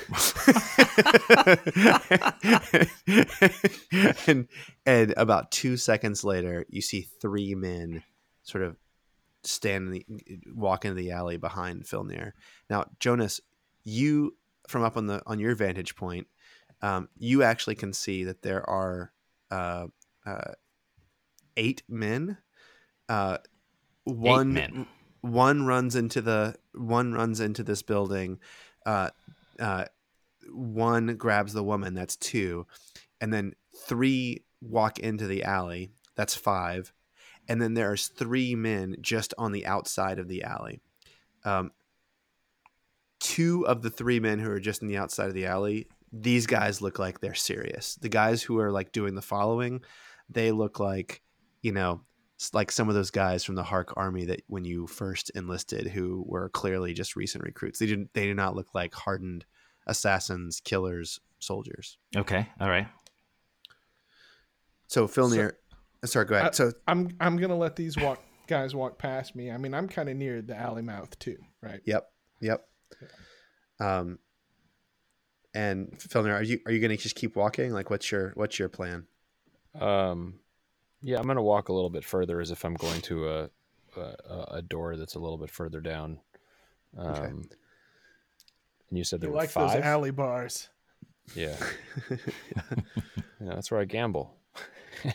and 4.28 4.48
and 4.86 5.14
about 5.18 5.52
two 5.52 5.78
seconds 5.78 6.24
later, 6.24 6.66
you 6.70 6.82
see 6.82 7.08
three 7.22 7.56
men 7.56 8.04
sort 8.44 8.64
of 8.64 8.78
stand 9.44 9.88
in 9.88 9.92
the 9.92 10.06
walk 10.56 10.86
into 10.86 10.96
the 10.96 11.12
alley 11.12 11.38
behind 11.38 11.84
Filnir. 11.84 12.32
Now, 12.70 12.86
Jonas, 13.00 13.42
you 13.84 14.36
from 14.68 14.84
up 14.84 14.98
on 14.98 15.08
the 15.08 15.22
on 15.26 15.40
your 15.40 15.56
vantage 15.56 15.96
point, 15.96 16.28
um, 16.82 17.10
you 17.18 17.44
actually 17.44 17.76
can 17.76 17.94
see 17.94 18.26
that 18.26 18.42
there 18.42 18.68
are 18.70 19.12
uh, 19.50 19.88
uh, 20.26 20.52
eight 21.56 21.84
men. 21.90 22.38
Uh, 23.10 23.38
one 24.04 24.54
men. 24.54 24.88
one 25.22 25.66
runs 25.66 25.96
into 25.96 26.22
the 26.22 26.56
one 26.74 27.14
runs 27.14 27.40
into 27.40 27.64
this 27.64 27.82
building. 27.82 28.40
Uh, 28.86 29.10
uh, 29.60 29.86
one 30.52 31.16
grabs 31.16 31.54
the 31.54 31.64
woman. 31.64 31.94
That's 31.94 32.16
two, 32.16 32.68
and 33.20 33.34
then 33.34 33.54
three 33.76 34.44
walk 34.62 35.00
into 35.00 35.28
the 35.28 35.44
alley. 35.44 35.92
That's 36.16 36.36
five, 36.36 36.94
and 37.48 37.62
then 37.62 37.74
there's 37.74 38.08
three 38.08 38.56
men 38.56 38.98
just 39.02 39.34
on 39.38 39.52
the 39.52 39.66
outside 39.66 40.20
of 40.20 40.28
the 40.28 40.44
alley. 40.44 40.82
Um, 41.44 41.72
two 43.20 43.66
of 43.68 43.82
the 43.82 43.90
three 43.90 44.20
men 44.20 44.40
who 44.40 44.50
are 44.52 44.60
just 44.60 44.82
in 44.82 44.88
the 44.88 44.98
outside 44.98 45.28
of 45.28 45.34
the 45.34 45.46
alley, 45.46 45.88
these 46.12 46.46
guys 46.48 46.82
look 46.82 47.00
like 47.00 47.20
they're 47.20 47.34
serious. 47.34 47.96
The 47.96 48.10
guys 48.10 48.42
who 48.42 48.60
are 48.60 48.72
like 48.72 48.92
doing 48.92 49.16
the 49.16 49.22
following, 49.22 49.82
they 50.30 50.52
look 50.52 50.80
like 50.80 51.22
you 51.62 51.72
know 51.72 52.02
like 52.54 52.72
some 52.72 52.88
of 52.88 52.94
those 52.96 53.10
guys 53.10 53.44
from 53.44 53.56
the 53.56 53.64
Hark 53.64 53.94
army 53.98 54.26
that 54.26 54.42
when 54.48 54.64
you 54.64 54.86
first 54.88 55.32
enlisted 55.32 55.88
who 55.88 56.24
were 56.28 56.50
clearly 56.50 56.94
just 56.94 57.16
recent 57.16 57.44
recruits. 57.44 57.80
They 57.80 57.88
didn't 57.88 58.14
they 58.14 58.26
do 58.26 58.34
not 58.36 58.56
look 58.56 58.76
like 58.76 58.94
hardened 58.94 59.44
assassins, 59.88 60.62
killers, 60.64 61.20
soldiers. 61.40 61.98
Okay. 62.16 62.48
All 62.62 62.70
right. 62.70 62.88
So 64.88 65.08
Filnir 65.08 65.54
uh, 66.04 66.08
sorry, 66.08 66.26
go 66.26 66.36
ahead. 66.36 66.48
I- 66.50 66.52
so 66.52 66.72
I'm 66.88 67.10
I'm 67.20 67.38
gonna 67.38 67.58
let 67.58 67.76
these 67.76 67.98
walk 67.98 68.22
guys 68.48 68.74
walk 68.76 68.98
past 68.98 69.36
me. 69.36 69.52
I 69.52 69.58
mean, 69.58 69.74
I'm 69.74 69.88
kind 69.88 70.08
of 70.10 70.16
near 70.16 70.42
the 70.42 70.56
alley 70.56 70.82
mouth 70.82 71.18
too, 71.20 71.38
right? 71.62 71.82
Yep. 71.86 72.08
Yep. 72.42 72.66
Um 73.80 74.20
and 75.54 75.98
Filnir, 76.00 76.34
are 76.34 76.44
you 76.44 76.60
are 76.66 76.72
you 76.72 76.80
gonna 76.80 76.98
just 76.98 77.16
keep 77.16 77.36
walking? 77.36 77.72
Like 77.72 77.90
what's 77.90 78.12
your 78.12 78.32
what's 78.36 78.60
your 78.60 78.70
plan? 78.70 79.06
Um, 79.80 80.40
yeah, 81.02 81.18
I'm 81.20 81.28
gonna 81.28 81.42
walk 81.42 81.70
a 81.70 81.74
little 81.74 81.90
bit 81.90 82.04
further, 82.04 82.40
as 82.40 82.52
if 82.52 82.64
I'm 82.64 82.76
going 82.76 83.02
to 83.02 83.30
a 83.30 83.50
a, 83.96 84.46
a 84.58 84.62
door 84.62 84.96
that's 84.98 85.16
a 85.16 85.20
little 85.20 85.38
bit 85.38 85.50
further 85.50 85.80
down. 85.82 86.20
Um, 86.98 87.44
and 88.90 88.98
you 88.98 89.04
said 89.04 89.22
there 89.22 89.30
You 89.30 89.34
were 89.34 89.40
like 89.40 89.50
five. 89.50 89.74
those 89.74 89.82
alley 89.84 90.12
bars? 90.12 90.70
yeah, 91.36 91.56
yeah, 92.10 92.18
that's 93.40 93.72
where 93.72 93.82
I 93.82 93.86
gamble. 93.86 94.36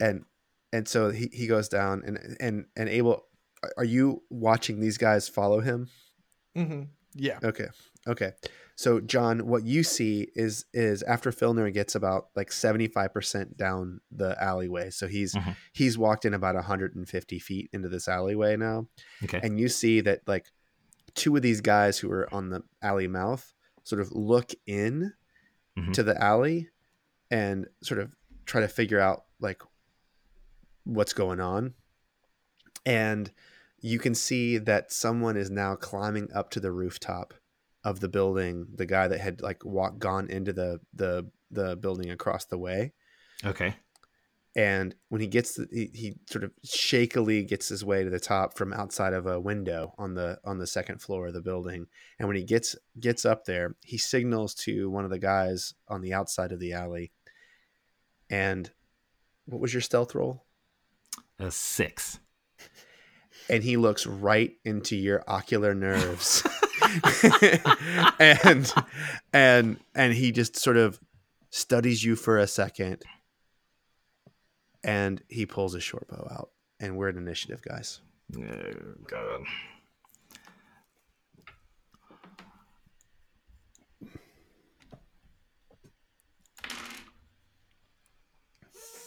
and 0.00 0.24
and 0.72 0.88
so 0.88 1.10
he, 1.10 1.28
he 1.32 1.46
goes 1.46 1.68
down 1.68 2.02
and 2.06 2.18
and 2.40 2.64
and 2.76 2.88
Abel 2.88 3.24
are 3.76 3.84
you 3.84 4.22
watching 4.30 4.80
these 4.80 4.98
guys 4.98 5.28
follow 5.28 5.60
him? 5.60 5.88
Mm-hmm. 6.56 6.82
Yeah. 7.14 7.38
Okay. 7.44 7.68
Okay. 8.06 8.32
So 8.74 9.00
John, 9.00 9.46
what 9.46 9.64
you 9.64 9.82
see 9.82 10.28
is 10.34 10.64
is 10.72 11.02
after 11.02 11.30
Filnir 11.30 11.72
gets 11.72 11.94
about 11.94 12.28
like 12.34 12.50
75% 12.50 13.56
down 13.56 14.00
the 14.10 14.40
alleyway. 14.42 14.90
So 14.90 15.06
he's 15.06 15.34
Mhm. 15.34 15.56
he's 15.72 15.96
walked 15.98 16.24
in 16.24 16.34
about 16.34 16.54
150 16.56 17.38
feet 17.38 17.68
into 17.72 17.88
this 17.88 18.08
alleyway 18.08 18.56
now. 18.56 18.88
Okay. 19.24 19.40
And 19.42 19.60
you 19.60 19.68
see 19.68 20.00
that 20.00 20.26
like 20.26 20.46
two 21.14 21.36
of 21.36 21.42
these 21.42 21.60
guys 21.60 21.98
who 21.98 22.10
are 22.10 22.32
on 22.34 22.48
the 22.50 22.62
alley 22.80 23.06
mouth 23.08 23.52
sort 23.84 24.00
of 24.00 24.10
look 24.12 24.52
in 24.66 25.12
Mhm. 25.78 25.92
to 25.92 26.02
the 26.02 26.20
alley 26.20 26.70
and 27.30 27.66
sort 27.82 28.00
of 28.00 28.10
try 28.46 28.60
to 28.62 28.68
figure 28.68 28.98
out 29.00 29.26
like 29.38 29.62
what's 30.84 31.12
going 31.12 31.40
on. 31.40 31.74
And 32.84 33.30
you 33.82 33.98
can 33.98 34.14
see 34.14 34.56
that 34.58 34.90
someone 34.92 35.36
is 35.36 35.50
now 35.50 35.74
climbing 35.74 36.28
up 36.32 36.50
to 36.50 36.60
the 36.60 36.72
rooftop 36.72 37.34
of 37.84 38.00
the 38.00 38.08
building, 38.08 38.68
the 38.74 38.86
guy 38.86 39.08
that 39.08 39.20
had 39.20 39.42
like 39.42 39.64
walked 39.64 39.98
gone 39.98 40.30
into 40.30 40.52
the 40.52 40.80
the 40.94 41.28
the 41.50 41.76
building 41.76 42.10
across 42.10 42.46
the 42.46 42.56
way 42.56 42.92
Okay. 43.44 43.74
and 44.56 44.94
when 45.08 45.20
he 45.20 45.26
gets 45.26 45.56
the, 45.56 45.66
he, 45.70 45.90
he 45.92 46.14
sort 46.30 46.44
of 46.44 46.52
shakily 46.64 47.42
gets 47.46 47.68
his 47.68 47.84
way 47.84 48.04
to 48.04 48.08
the 48.08 48.18
top 48.20 48.56
from 48.56 48.72
outside 48.72 49.12
of 49.12 49.26
a 49.26 49.38
window 49.38 49.92
on 49.98 50.14
the 50.14 50.38
on 50.44 50.56
the 50.58 50.66
second 50.66 51.02
floor 51.02 51.26
of 51.26 51.34
the 51.34 51.42
building 51.42 51.86
and 52.18 52.26
when 52.28 52.36
he 52.38 52.44
gets 52.44 52.74
gets 53.00 53.26
up 53.26 53.44
there 53.44 53.74
he 53.84 53.98
signals 53.98 54.54
to 54.54 54.88
one 54.88 55.04
of 55.04 55.10
the 55.10 55.18
guys 55.18 55.74
on 55.88 56.00
the 56.00 56.14
outside 56.14 56.52
of 56.52 56.60
the 56.60 56.72
alley 56.72 57.12
and 58.30 58.70
what 59.44 59.60
was 59.60 59.74
your 59.74 59.80
stealth 59.82 60.14
roll 60.14 60.46
A 61.38 61.50
six. 61.50 62.18
And 63.48 63.62
he 63.62 63.76
looks 63.76 64.06
right 64.06 64.52
into 64.64 64.96
your 64.96 65.22
ocular 65.26 65.74
nerves 65.74 66.46
and 68.18 68.72
and 69.32 69.78
and 69.94 70.12
he 70.14 70.32
just 70.32 70.56
sort 70.56 70.76
of 70.76 71.00
studies 71.50 72.02
you 72.04 72.16
for 72.16 72.38
a 72.38 72.46
second 72.46 73.02
and 74.84 75.22
he 75.28 75.46
pulls 75.46 75.74
his 75.74 75.82
short 75.82 76.06
bow 76.08 76.26
out 76.30 76.50
and 76.80 76.96
we're 76.96 77.08
at 77.08 77.16
initiative 77.16 77.62
guys 77.62 78.00
Oh, 78.34 78.94
God. 79.08 79.42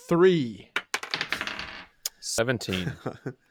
Three. 0.07 0.69
Seventeen. 2.19 2.93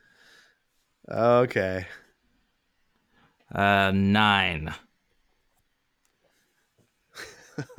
okay 1.10 1.86
Uh, 3.54 3.92
nine. 3.94 4.74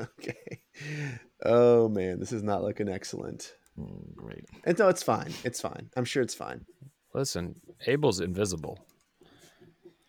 okay 0.02 0.60
oh 1.44 1.90
man 1.90 2.20
this 2.20 2.32
is 2.32 2.44
not 2.44 2.64
looking 2.64 2.88
excellent 2.90 3.54
Mm, 3.78 4.16
Great. 4.16 4.46
and 4.64 4.80
no 4.80 4.88
it's 4.88 5.04
fine 5.04 5.34
it's 5.44 5.60
fine 5.60 5.90
i'm 5.98 6.06
sure 6.06 6.24
it's 6.24 6.34
fine 6.34 6.66
Listen, 7.14 7.56
Abel's 7.88 8.22
invisible. 8.22 8.80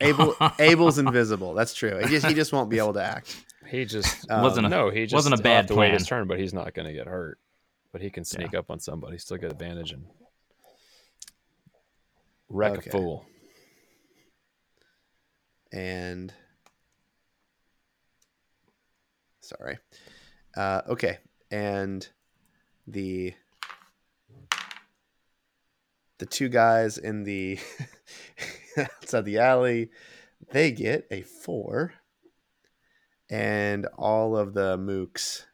abel 0.01 0.37
abel's 0.61 0.99
invisible 0.99 1.53
that's 1.55 1.75
true 1.75 1.99
he 1.99 2.07
just 2.07 2.27
he 2.27 2.35
just 2.35 2.53
won't 2.53 2.71
be 2.71 2.79
able 2.79 2.93
to 2.93 3.03
act 3.03 3.45
He 3.67 3.85
just 3.85 4.31
Um, 4.31 4.43
Wasn't 4.43 4.67
a- 4.67 4.69
no. 4.69 4.91
He 4.91 5.03
just 5.07 5.15
wasn't 5.15 5.41
a 5.41 5.43
bad 5.43 5.57
have 5.57 5.67
to 5.67 5.75
wait 5.75 5.93
his 5.93 6.07
plan. 6.07 6.21
turn, 6.21 6.29
but 6.29 6.39
he's 6.39 6.55
not 6.55 6.73
going 6.75 6.87
to 6.87 6.93
get 6.93 7.09
hurt. 7.09 7.39
But 7.91 8.01
he 8.01 8.11
can 8.11 8.25
sneak 8.25 8.55
up 8.55 8.71
on 8.71 8.79
somebody, 8.79 9.19
still 9.19 9.39
get 9.39 9.51
advantage 9.51 9.91
and 9.91 10.05
wreck 12.49 12.79
Okay. 12.79 12.89
a 12.89 12.93
fool. 12.93 13.27
and 15.73 16.33
sorry. 19.41 19.79
Uh 20.57 20.83
okay. 20.89 21.19
And 21.51 22.07
the 22.87 23.35
the 26.19 26.27
two 26.27 26.49
guys 26.49 26.99
in 26.99 27.25
the 27.25 27.59
outside 28.79 29.25
the 29.25 29.39
alley 29.39 29.91
they 30.53 30.71
get 30.71 31.07
a 31.11 31.23
four. 31.23 31.95
And 33.29 33.87
all 33.99 34.37
of 34.37 34.55
the 34.55 34.79
mooks 34.79 35.47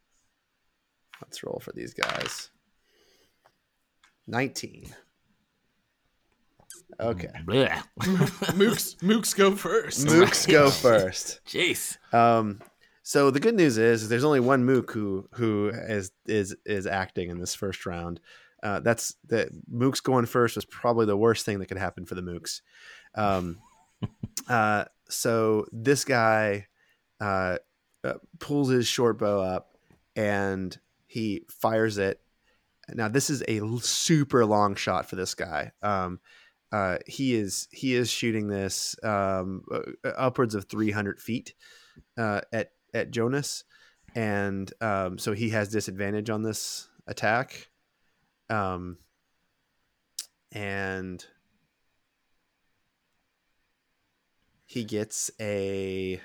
let's 1.23 1.43
roll 1.43 1.61
for 1.61 1.73
these 1.73 1.95
guys. 1.95 2.51
19 4.27 4.95
Okay. 7.01 7.31
Blech. 7.45 7.83
Mooks, 8.01 8.97
mooks 8.97 9.37
go 9.37 9.55
first. 9.57 10.07
Mooks 10.07 10.49
go 10.49 10.71
first. 10.71 11.41
Jeez. 11.47 11.97
Um, 12.15 12.61
so 13.03 13.31
the 13.31 13.41
good 13.41 13.55
news 13.55 13.79
is 13.79 14.09
there's 14.09 14.25
only 14.25 14.41
one 14.41 14.65
Mook 14.65 14.93
who 14.93 15.29
who 15.33 15.71
is 15.75 16.13
is 16.27 16.55
is 16.65 16.87
acting 16.87 17.31
in 17.31 17.39
this 17.39 17.55
first 17.55 17.85
round. 17.87 18.21
Uh, 18.63 18.79
that's 18.81 19.17
that 19.27 19.49
Mooks 19.71 20.03
going 20.03 20.27
first 20.27 20.55
was 20.55 20.65
probably 20.65 21.07
the 21.07 21.17
worst 21.17 21.45
thing 21.45 21.59
that 21.59 21.67
could 21.67 21.79
happen 21.79 22.07
for 22.07 22.15
the 22.15 22.23
Mooks. 22.23 22.61
Um, 23.15 23.59
uh, 24.49 24.85
so 25.09 25.67
this 25.73 26.05
guy 26.05 26.69
uh, 27.21 27.59
uh, 28.05 28.15
pulls 28.39 28.69
his 28.69 28.87
short 28.87 29.19
bow 29.19 29.41
up 29.41 29.77
and 30.15 30.79
he 31.07 31.45
fires 31.49 31.99
it. 31.99 32.21
Now 32.89 33.09
this 33.09 33.31
is 33.31 33.43
a 33.49 33.61
super 33.81 34.47
long 34.47 34.77
shot 34.77 35.09
for 35.09 35.17
this 35.17 35.35
guy. 35.35 35.73
Um, 35.83 36.21
uh, 36.73 36.99
he 37.07 37.35
is 37.35 37.69
he 37.71 37.95
is 37.95 38.11
shooting 38.11 38.49
this 38.49 38.97
um, 39.05 39.63
uh, 39.71 40.09
upwards 40.17 40.55
of 40.55 40.65
300 40.65 41.21
feet 41.21 41.55
uh, 42.19 42.41
at 42.53 42.71
at 42.95 43.11
Jonas, 43.11 43.65
and 44.15 44.73
um, 44.81 45.19
so 45.19 45.33
he 45.33 45.51
has 45.51 45.69
disadvantage 45.69 46.31
on 46.31 46.43
this 46.43 46.89
attack. 47.07 47.69
Um, 48.51 48.99
and 50.51 51.25
he 54.67 54.85
gets 54.85 55.31
a 55.41 56.21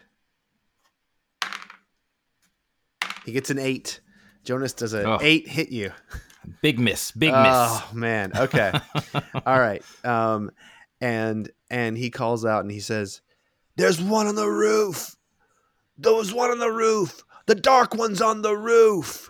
he 3.26 3.32
gets 3.32 3.50
an 3.50 3.60
eight. 3.60 4.00
Jonas 4.44 4.74
does 4.74 4.94
a 4.94 5.04
Oh. 5.04 5.18
eight 5.22 5.48
hit 5.48 5.70
you. 5.70 5.92
Big 6.62 6.80
miss. 6.80 7.12
Big 7.12 7.32
miss. 7.34 7.40
Oh 7.44 7.90
man. 7.94 8.32
Okay. 8.36 8.72
All 9.46 9.60
right. 9.60 9.84
Um, 10.04 10.52
and 11.02 11.50
and 11.70 11.98
he 11.98 12.10
calls 12.10 12.46
out 12.46 12.62
and 12.62 12.72
he 12.72 12.80
says, 12.80 13.22
"There's 13.76 14.02
one 14.02 14.28
on 14.28 14.36
the 14.36 14.50
roof. 14.50 15.16
There 15.98 16.14
was 16.14 16.34
one 16.34 16.52
on 16.52 16.60
the 16.60 16.72
roof. 16.72 17.24
The 17.46 17.56
dark 17.56 17.96
one's 17.96 18.22
on 18.22 18.42
the 18.42 18.56
roof." 18.56 19.30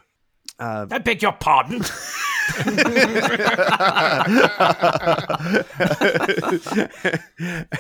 Uh. 0.60 0.88
I 0.90 0.98
beg 1.00 1.22
your 1.22 1.34
pardon. 1.34 1.84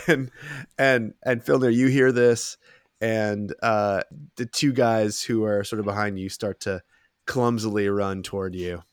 and 0.08 0.30
and 0.78 1.14
and 1.24 1.44
Filnir, 1.44 1.74
you 1.74 1.88
hear 1.88 2.12
this, 2.12 2.58
and 3.02 3.54
uh, 3.64 4.02
the 4.36 4.46
two 4.46 4.74
guys 4.74 5.22
who 5.22 5.46
are 5.46 5.64
sort 5.64 5.80
of 5.80 5.86
behind 5.86 6.20
you 6.20 6.30
start 6.30 6.60
to 6.62 6.82
clumsily 7.26 7.88
run 7.88 8.24
toward 8.24 8.56
you, 8.56 8.84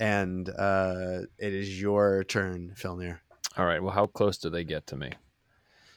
and 0.00 0.48
uh, 0.48 1.20
it 1.38 1.54
is 1.54 1.80
your 1.80 2.24
turn, 2.24 2.74
Filnir. 2.76 3.20
All 3.56 3.66
right. 3.66 3.82
Well, 3.82 3.92
how 3.92 4.06
close 4.06 4.38
do 4.38 4.50
they 4.50 4.64
get 4.64 4.86
to 4.88 4.96
me? 4.96 5.12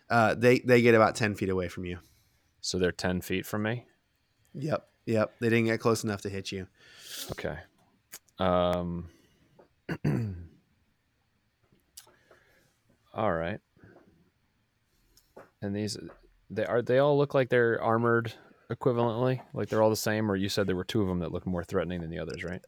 Uh, 0.09 0.35
they 0.35 0.59
they 0.59 0.81
get 0.81 0.95
about 0.95 1.15
ten 1.15 1.35
feet 1.35 1.49
away 1.49 1.67
from 1.67 1.85
you. 1.85 1.99
So 2.67 2.77
they're 2.77 2.91
10 2.91 3.21
feet 3.21 3.45
from 3.45 3.63
me? 3.63 3.85
Yep, 4.53 4.85
yep. 5.05 5.33
They 5.39 5.47
didn't 5.47 5.67
get 5.67 5.79
close 5.79 6.03
enough 6.03 6.21
to 6.23 6.29
hit 6.29 6.51
you. 6.51 6.67
Okay. 7.31 7.57
Um. 8.39 9.07
all 13.13 13.31
right. 13.31 13.61
And 15.61 15.73
these, 15.73 15.97
they 16.49 16.65
are 16.65 16.81
they 16.81 16.99
all 16.99 17.17
look 17.17 17.33
like 17.33 17.47
they're 17.47 17.81
armored 17.81 18.33
equivalently, 18.69 19.39
like 19.53 19.69
they're 19.69 19.81
all 19.81 19.89
the 19.89 19.95
same. 19.95 20.29
Or 20.29 20.35
you 20.35 20.49
said 20.49 20.67
there 20.67 20.75
were 20.75 20.83
two 20.83 21.01
of 21.01 21.07
them 21.07 21.19
that 21.19 21.31
look 21.31 21.47
more 21.47 21.63
threatening 21.63 22.01
than 22.01 22.09
the 22.09 22.19
others, 22.19 22.43
right? 22.43 22.61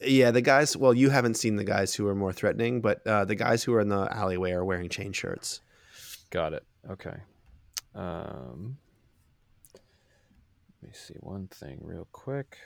Yeah, 0.00 0.30
the 0.30 0.40
guys. 0.40 0.76
Well, 0.76 0.94
you 0.94 1.10
haven't 1.10 1.34
seen 1.34 1.56
the 1.56 1.64
guys 1.64 1.94
who 1.94 2.06
are 2.06 2.14
more 2.14 2.32
threatening, 2.32 2.80
but 2.80 3.06
uh, 3.06 3.24
the 3.24 3.34
guys 3.34 3.64
who 3.64 3.74
are 3.74 3.80
in 3.80 3.88
the 3.88 4.08
alleyway 4.10 4.52
are 4.52 4.64
wearing 4.64 4.88
chain 4.88 5.12
shirts. 5.12 5.60
Got 6.30 6.52
it. 6.54 6.64
Okay. 6.90 7.16
Um. 7.94 8.78
Let 10.82 10.90
me 10.90 10.94
see 10.94 11.14
one 11.20 11.48
thing 11.48 11.80
real 11.82 12.06
quick. 12.12 12.58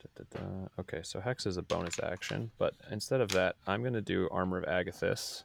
Da-da-da. 0.00 0.68
Okay, 0.78 1.00
so 1.02 1.20
Hex 1.20 1.46
is 1.46 1.56
a 1.56 1.62
bonus 1.62 1.98
action, 2.00 2.52
but 2.56 2.74
instead 2.90 3.20
of 3.20 3.30
that, 3.30 3.56
I'm 3.66 3.82
going 3.82 3.94
to 3.94 4.00
do 4.00 4.28
Armor 4.30 4.58
of 4.58 4.64
Agathys. 4.64 5.42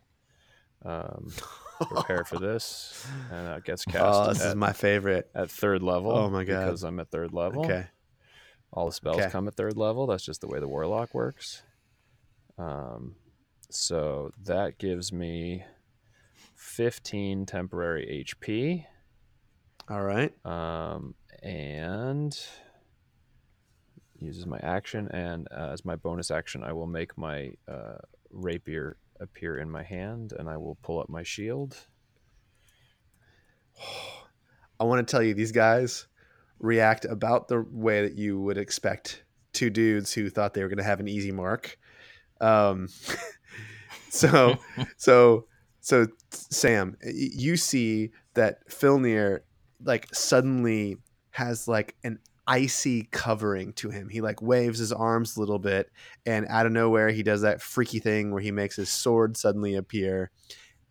Um, 0.85 1.31
prepare 1.89 2.23
for 2.23 2.37
this, 2.39 3.05
and 3.31 3.47
that 3.47 3.63
gets 3.65 3.83
cast 3.85 4.03
Oh, 4.03 4.29
this 4.29 4.41
at, 4.41 4.49
is 4.49 4.55
my 4.55 4.71
favorite. 4.71 5.29
at 5.35 5.49
third 5.49 5.81
level. 5.83 6.11
Oh 6.11 6.29
my 6.29 6.43
God. 6.43 6.65
Because 6.65 6.83
I'm 6.83 6.99
at 6.99 7.09
third 7.09 7.33
level. 7.33 7.65
Okay. 7.65 7.87
All 8.71 8.85
the 8.85 8.91
spells 8.93 9.17
Okay. 9.17 9.29
come 9.29 9.47
at 9.47 9.55
third 9.55 9.77
level. 9.77 10.05
That's 10.07 10.23
just 10.23 10.41
the 10.41 10.47
way 10.47 10.59
the 10.59 10.67
warlock 10.67 11.13
works. 11.13 11.63
Um, 12.57 13.15
so 13.69 14.31
that 14.45 14.77
gives 14.77 15.11
me 15.11 15.63
15 16.55 17.45
temporary 17.45 18.23
HP. 18.25 18.85
All 19.89 20.01
right. 20.03 20.33
Um, 20.45 21.15
and 21.43 22.37
uses 24.19 24.45
my 24.45 24.57
action, 24.63 25.07
and 25.11 25.47
uh, 25.51 25.69
as 25.73 25.83
my 25.85 25.95
bonus 25.95 26.31
action, 26.31 26.63
I 26.63 26.71
will 26.73 26.87
make 26.87 27.17
my 27.17 27.51
uh, 27.67 27.97
rapier 28.31 28.97
appear 29.19 29.57
in 29.57 29.69
my 29.69 29.83
hand, 29.83 30.33
and 30.37 30.49
I 30.49 30.57
will 30.57 30.77
pull 30.81 30.99
up 30.99 31.09
my 31.09 31.23
shield. 31.23 31.77
I 34.79 34.83
want 34.83 35.05
to 35.05 35.09
tell 35.09 35.23
you, 35.23 35.33
these 35.33 35.53
guys 35.53 36.07
react 36.59 37.05
about 37.05 37.47
the 37.47 37.65
way 37.71 38.01
that 38.01 38.17
you 38.17 38.39
would 38.41 38.57
expect 38.57 39.23
two 39.53 39.69
dudes 39.69 40.13
who 40.13 40.29
thought 40.29 40.53
they 40.53 40.61
were 40.61 40.69
going 40.69 40.77
to 40.77 40.83
have 40.83 40.99
an 40.99 41.07
easy 41.07 41.31
mark. 41.31 41.77
Um, 42.41 42.89
so, 44.09 44.57
so, 44.97 45.47
so, 45.79 46.07
Sam, 46.31 46.97
you 47.03 47.57
see 47.57 48.11
that 48.33 48.67
Filnir 48.69 49.41
like 49.83 50.13
suddenly 50.13 50.97
has 51.31 51.67
like 51.67 51.95
an 52.03 52.19
icy 52.47 53.07
covering 53.11 53.73
to 53.73 53.89
him. 53.89 54.09
He 54.09 54.21
like 54.21 54.41
waves 54.41 54.79
his 54.79 54.91
arms 54.91 55.35
a 55.35 55.39
little 55.39 55.59
bit, 55.59 55.91
and 56.25 56.45
out 56.49 56.65
of 56.65 56.71
nowhere, 56.71 57.09
he 57.09 57.23
does 57.23 57.41
that 57.41 57.61
freaky 57.61 57.99
thing 57.99 58.31
where 58.31 58.41
he 58.41 58.51
makes 58.51 58.75
his 58.75 58.89
sword 58.89 59.37
suddenly 59.37 59.75
appear. 59.75 60.31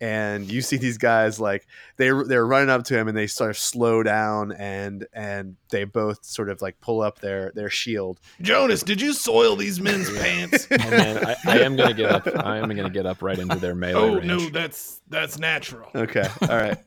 And 0.01 0.51
you 0.51 0.61
see 0.61 0.75
these 0.75 0.97
guys 0.97 1.39
like 1.39 1.65
they 1.95 2.09
they're 2.09 2.45
running 2.45 2.69
up 2.69 2.83
to 2.85 2.97
him 2.97 3.07
and 3.07 3.17
they 3.17 3.27
sort 3.27 3.51
of 3.51 3.57
slow 3.57 4.03
down 4.03 4.51
and 4.51 5.07
and 5.13 5.55
they 5.69 5.85
both 5.85 6.25
sort 6.25 6.49
of 6.49 6.61
like 6.61 6.81
pull 6.81 7.01
up 7.01 7.19
their 7.19 7.53
their 7.55 7.69
shield. 7.69 8.19
Jonas, 8.41 8.83
did 8.83 8.99
you 8.99 9.13
soil 9.13 9.55
these 9.55 9.79
men's 9.79 10.11
pants? 10.17 10.67
Oh, 10.71 10.75
and 10.81 10.91
then 10.91 11.25
I, 11.25 11.35
I 11.47 11.57
am 11.59 11.77
going 11.77 11.87
to 11.89 11.95
get 11.95 12.11
up. 12.11 12.27
I 12.45 12.57
am 12.57 12.67
going 12.69 12.83
to 12.83 12.89
get 12.89 13.05
up 13.05 13.21
right 13.21 13.39
into 13.39 13.55
their 13.55 13.73
melee 13.73 13.93
oh 13.97 14.15
range. 14.15 14.25
no, 14.25 14.49
that's 14.49 15.01
that's 15.07 15.39
natural. 15.39 15.89
Okay, 15.95 16.27
all 16.41 16.47
right, 16.57 16.77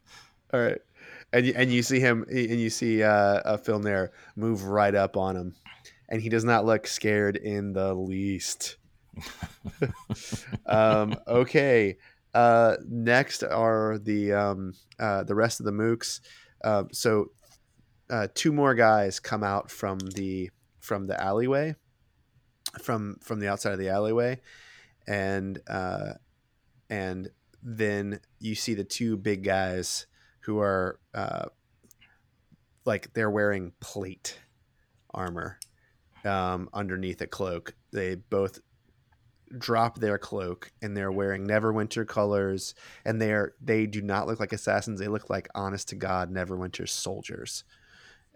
all 0.52 0.60
right. 0.60 0.78
And 1.32 1.46
you, 1.46 1.52
and 1.54 1.70
you 1.70 1.82
see 1.82 2.00
him 2.00 2.24
and 2.28 2.58
you 2.60 2.70
see 2.70 3.02
uh, 3.02 3.40
a 3.44 3.58
film 3.58 3.82
there 3.82 4.12
move 4.34 4.64
right 4.64 4.94
up 4.94 5.16
on 5.16 5.36
him, 5.36 5.54
and 6.08 6.22
he 6.22 6.28
does 6.28 6.44
not 6.44 6.64
look 6.64 6.86
scared 6.86 7.36
in 7.36 7.74
the 7.74 7.94
least. 7.94 8.76
um, 10.66 11.14
okay. 11.26 11.98
Uh, 12.34 12.76
next 12.86 13.42
are 13.42 13.98
the 13.98 14.32
um, 14.32 14.74
uh, 14.98 15.24
the 15.24 15.34
rest 15.34 15.60
of 15.60 15.66
the 15.66 15.72
mooks. 15.72 16.20
Um, 16.64 16.88
so 16.92 17.30
uh, 18.10 18.28
two 18.34 18.52
more 18.52 18.74
guys 18.74 19.20
come 19.20 19.42
out 19.42 19.70
from 19.70 19.98
the 19.98 20.50
from 20.80 21.06
the 21.06 21.20
alleyway, 21.20 21.74
from 22.82 23.16
from 23.22 23.40
the 23.40 23.48
outside 23.48 23.72
of 23.72 23.78
the 23.78 23.88
alleyway, 23.88 24.40
and 25.06 25.58
uh, 25.68 26.14
and 26.88 27.30
then 27.62 28.20
you 28.40 28.54
see 28.54 28.74
the 28.74 28.84
two 28.84 29.16
big 29.16 29.44
guys 29.44 30.06
who 30.48 30.60
are 30.60 30.98
uh, 31.12 31.44
like 32.86 33.12
they're 33.12 33.30
wearing 33.30 33.70
plate 33.80 34.38
armor 35.12 35.58
um, 36.24 36.70
underneath 36.72 37.20
a 37.20 37.26
cloak. 37.26 37.74
They 37.92 38.14
both 38.14 38.58
drop 39.58 39.98
their 39.98 40.16
cloak 40.16 40.72
and 40.80 40.96
they're 40.96 41.12
wearing 41.12 41.46
Neverwinter 41.46 42.08
colors, 42.08 42.74
and 43.04 43.20
they're 43.20 43.52
they 43.60 43.84
do 43.84 44.00
not 44.00 44.26
look 44.26 44.40
like 44.40 44.54
assassins. 44.54 44.98
They 44.98 45.08
look 45.08 45.28
like 45.28 45.48
honest 45.54 45.90
to 45.90 45.96
god 45.96 46.32
Neverwinter 46.32 46.88
soldiers. 46.88 47.64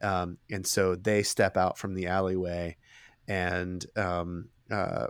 Um, 0.02 0.36
and 0.50 0.66
so 0.66 0.94
they 0.94 1.22
step 1.22 1.56
out 1.56 1.78
from 1.78 1.94
the 1.94 2.08
alleyway, 2.08 2.76
and 3.26 3.86
um, 3.96 4.50
uh, 4.70 5.06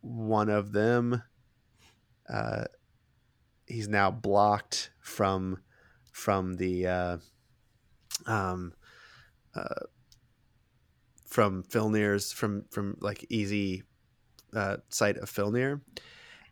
one 0.00 0.48
of 0.48 0.72
them, 0.72 1.22
uh, 2.28 2.64
he's 3.68 3.86
now 3.86 4.10
blocked 4.10 4.90
from 5.00 5.58
from 6.20 6.56
the 6.56 6.86
uh, 6.86 7.16
um, 8.26 8.74
uh, 9.54 9.86
from 11.26 11.62
Filnir's 11.62 12.30
from 12.30 12.66
from 12.70 12.98
like 13.00 13.24
easy 13.30 13.84
uh, 14.54 14.76
sight 14.90 15.16
of 15.16 15.30
Filnir, 15.30 15.80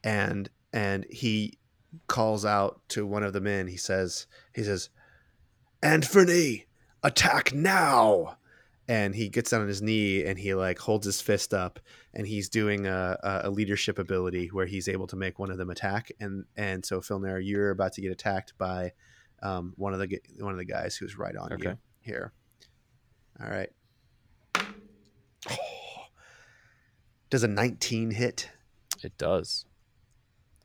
and 0.02 0.48
and 0.72 1.04
he 1.10 1.58
calls 2.06 2.46
out 2.46 2.80
to 2.88 3.06
one 3.06 3.22
of 3.22 3.34
the 3.34 3.42
men. 3.42 3.66
He 3.66 3.76
says 3.76 4.26
he 4.54 4.64
says, 4.64 4.88
"Anthony, 5.82 6.64
attack 7.02 7.52
now!" 7.52 8.38
and 8.90 9.14
he 9.14 9.28
gets 9.28 9.50
down 9.50 9.60
on 9.60 9.68
his 9.68 9.82
knee 9.82 10.24
and 10.24 10.38
he 10.38 10.54
like 10.54 10.78
holds 10.78 11.04
his 11.04 11.20
fist 11.20 11.52
up 11.52 11.78
and 12.14 12.26
he's 12.26 12.48
doing 12.48 12.86
a, 12.86 13.18
a- 13.44 13.50
leadership 13.50 13.98
ability 13.98 14.46
where 14.46 14.64
he's 14.64 14.88
able 14.88 15.06
to 15.06 15.14
make 15.14 15.38
one 15.38 15.50
of 15.50 15.58
them 15.58 15.68
attack 15.68 16.10
and 16.20 16.46
and 16.56 16.86
so 16.86 17.02
Filnir, 17.02 17.38
you're 17.38 17.68
about 17.68 17.92
to 17.92 18.00
get 18.00 18.10
attacked 18.10 18.54
by 18.56 18.92
um, 19.42 19.72
one 19.76 19.92
of 19.94 20.00
the 20.00 20.20
one 20.40 20.52
of 20.52 20.58
the 20.58 20.64
guys 20.64 20.96
who's 20.96 21.16
right 21.18 21.36
on 21.36 21.52
Okay. 21.54 21.70
you 21.70 21.78
here. 22.00 22.32
All 23.40 23.48
right. 23.48 23.70
Does 27.30 27.42
a 27.42 27.48
19 27.48 28.10
hit? 28.10 28.48
It 29.02 29.16
does. 29.18 29.64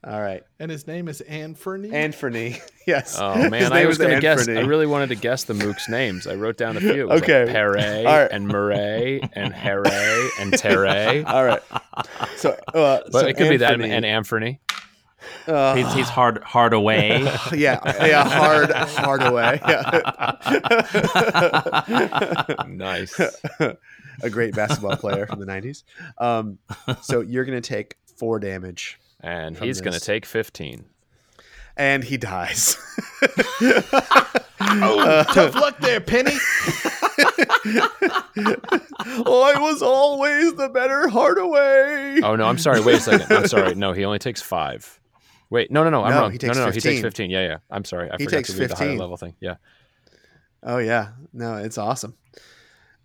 All 0.06 0.20
right. 0.22 0.44
And 0.60 0.70
his 0.70 0.86
name 0.88 1.08
is 1.08 1.22
Anfernee. 1.30 1.94
Anthony. 1.94 2.60
yes. 2.88 3.18
Oh 3.20 3.50
man, 3.50 3.72
I 3.72 3.86
was 3.86 3.98
going 3.98 4.14
to 4.16 4.20
guess. 4.20 4.48
I 4.50 4.62
really 4.62 4.86
wanted 4.86 5.10
to 5.10 5.16
guess 5.16 5.46
the 5.46 5.54
mooks' 5.54 5.88
names. 5.88 6.28
I 6.28 6.36
wrote 6.36 6.58
down 6.58 6.76
a 6.76 6.82
few. 6.82 7.10
Okay. 7.10 7.46
like 7.46 7.54
Perret 7.54 8.06
All 8.06 8.18
right. 8.20 8.30
and 8.32 8.48
Murray 8.48 9.22
and 9.34 9.54
Harry 9.54 10.30
and 10.40 10.52
Terre. 10.58 11.24
All 11.28 11.46
right. 11.46 11.62
So, 12.36 12.50
uh, 12.52 13.02
But 13.12 13.14
so 13.14 13.28
it 13.28 13.38
could 13.38 13.50
be 13.50 13.58
that 13.58 13.74
Anthony, 13.74 13.92
and 13.92 14.04
Amphany. 14.06 14.60
Uh, 15.48 15.76
He's, 15.76 15.94
he's 15.94 16.10
hard 16.10 16.44
hard 16.44 16.74
away. 16.74 17.22
yeah, 17.54 17.80
yeah, 18.06 18.24
hard, 18.28 18.72
hard 18.72 19.22
away. 19.24 19.60
Yeah. 19.68 20.34
Nice. 22.68 23.20
a 23.20 24.30
great 24.30 24.56
basketball 24.56 24.98
player 24.98 25.26
from 25.28 25.40
the 25.40 25.46
'90s. 25.46 25.84
Um, 26.18 26.60
so 27.02 27.22
you're 27.22 27.46
gonna 27.46 27.62
take 27.62 27.98
four 28.18 28.40
damage, 28.40 29.00
And 29.22 29.58
From 29.58 29.68
he's 29.68 29.82
going 29.82 29.94
to 29.94 30.00
take 30.00 30.26
15. 30.26 30.86
and 31.78 32.04
he 32.04 32.18
dies. 32.18 32.78
oh, 34.62 35.24
tough 35.34 35.56
luck 35.56 35.80
there, 35.80 36.00
Penny. 36.00 36.34
oh, 39.26 39.52
I 39.56 39.60
was 39.60 39.82
always 39.82 40.54
the 40.56 40.70
better 40.70 41.08
Hardaway. 41.08 42.20
Oh 42.22 42.36
no, 42.36 42.46
I'm 42.46 42.58
sorry. 42.60 42.82
Wait 42.82 42.96
a 42.98 43.00
second. 43.02 43.32
I'm 43.36 43.48
sorry. 43.48 43.76
No, 43.76 43.94
he 43.94 44.06
only 44.06 44.20
takes 44.20 44.42
five. 44.42 45.00
Wait, 45.54 45.70
no, 45.70 45.84
no, 45.84 45.92
no. 45.92 46.04
I'm 46.04 46.10
No, 46.16 46.22
wrong. 46.22 46.32
he 46.32 46.40
takes 46.40 46.56
no, 46.56 46.62
no, 46.62 46.66
no. 46.66 46.72
He 46.72 46.80
15. 46.80 46.92
takes 46.94 47.02
15. 47.04 47.30
Yeah, 47.30 47.42
yeah. 47.48 47.58
I'm 47.70 47.86
sorry. 47.86 48.10
I 48.10 48.16
He 48.18 48.24
forgot 48.26 48.38
takes 48.38 48.54
to 48.54 48.60
read 48.60 48.70
the 48.72 48.76
higher 48.76 48.88
15. 48.88 49.00
level 49.00 49.18
thing. 49.18 49.36
Yeah. 49.40 49.56
Oh 50.64 50.80
yeah, 50.80 51.10
no, 51.32 51.58
it's 51.58 51.78
awesome. 51.78 52.16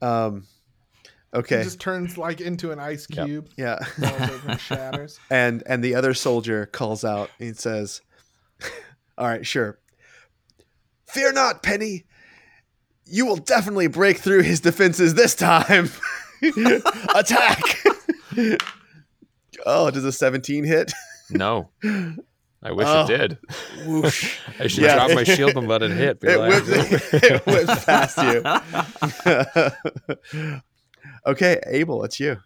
Um, 0.00 0.46
He 1.34 1.38
okay, 1.40 1.62
just 1.62 1.78
turns 1.78 2.16
like 2.16 2.40
into 2.40 2.70
an 2.72 2.78
ice 2.78 3.06
Yep. 3.10 3.26
cube. 3.26 3.48
yeah. 3.58 3.78
And 4.00 4.58
shatters. 4.60 5.20
and 5.30 5.62
and 5.66 5.84
the 5.84 5.94
other 5.94 6.14
soldier 6.14 6.64
calls 6.66 7.04
out 7.04 7.28
and 7.38 7.54
says 7.56 8.00
all 9.18 9.26
right 9.26 9.44
sure 9.46 9.78
fear 11.06 11.32
not 11.32 11.62
penny 11.62 12.04
you 13.04 13.26
will 13.26 13.36
definitely 13.36 13.88
break 13.88 14.18
through 14.18 14.42
his 14.42 14.60
defenses 14.60 15.14
this 15.14 15.34
time 15.34 15.90
attack 17.14 17.60
oh 19.66 19.90
does 19.90 20.04
a 20.04 20.12
17 20.12 20.64
hit 20.64 20.92
No. 21.30 21.68
I 22.62 22.72
wish 22.72 22.86
Oh. 22.88 23.04
it 23.04 23.06
did. 23.18 23.38
whoosh 23.86 24.38
I 24.60 24.66
should 24.66 24.82
Yeah. 24.84 24.94
drop 24.96 25.12
my 25.14 25.24
shield 25.24 25.56
and 25.56 25.68
let 25.68 25.82
it 25.82 25.92
hit. 25.92 26.18
It 26.22 26.38
like, 26.38 26.50
whips, 26.66 26.68
it 27.12 27.46
whips 27.46 27.84
past 27.84 28.18
you 28.22 28.42
okay 31.26 31.60
abel 31.66 32.04
it's 32.04 32.18
you 32.20 32.38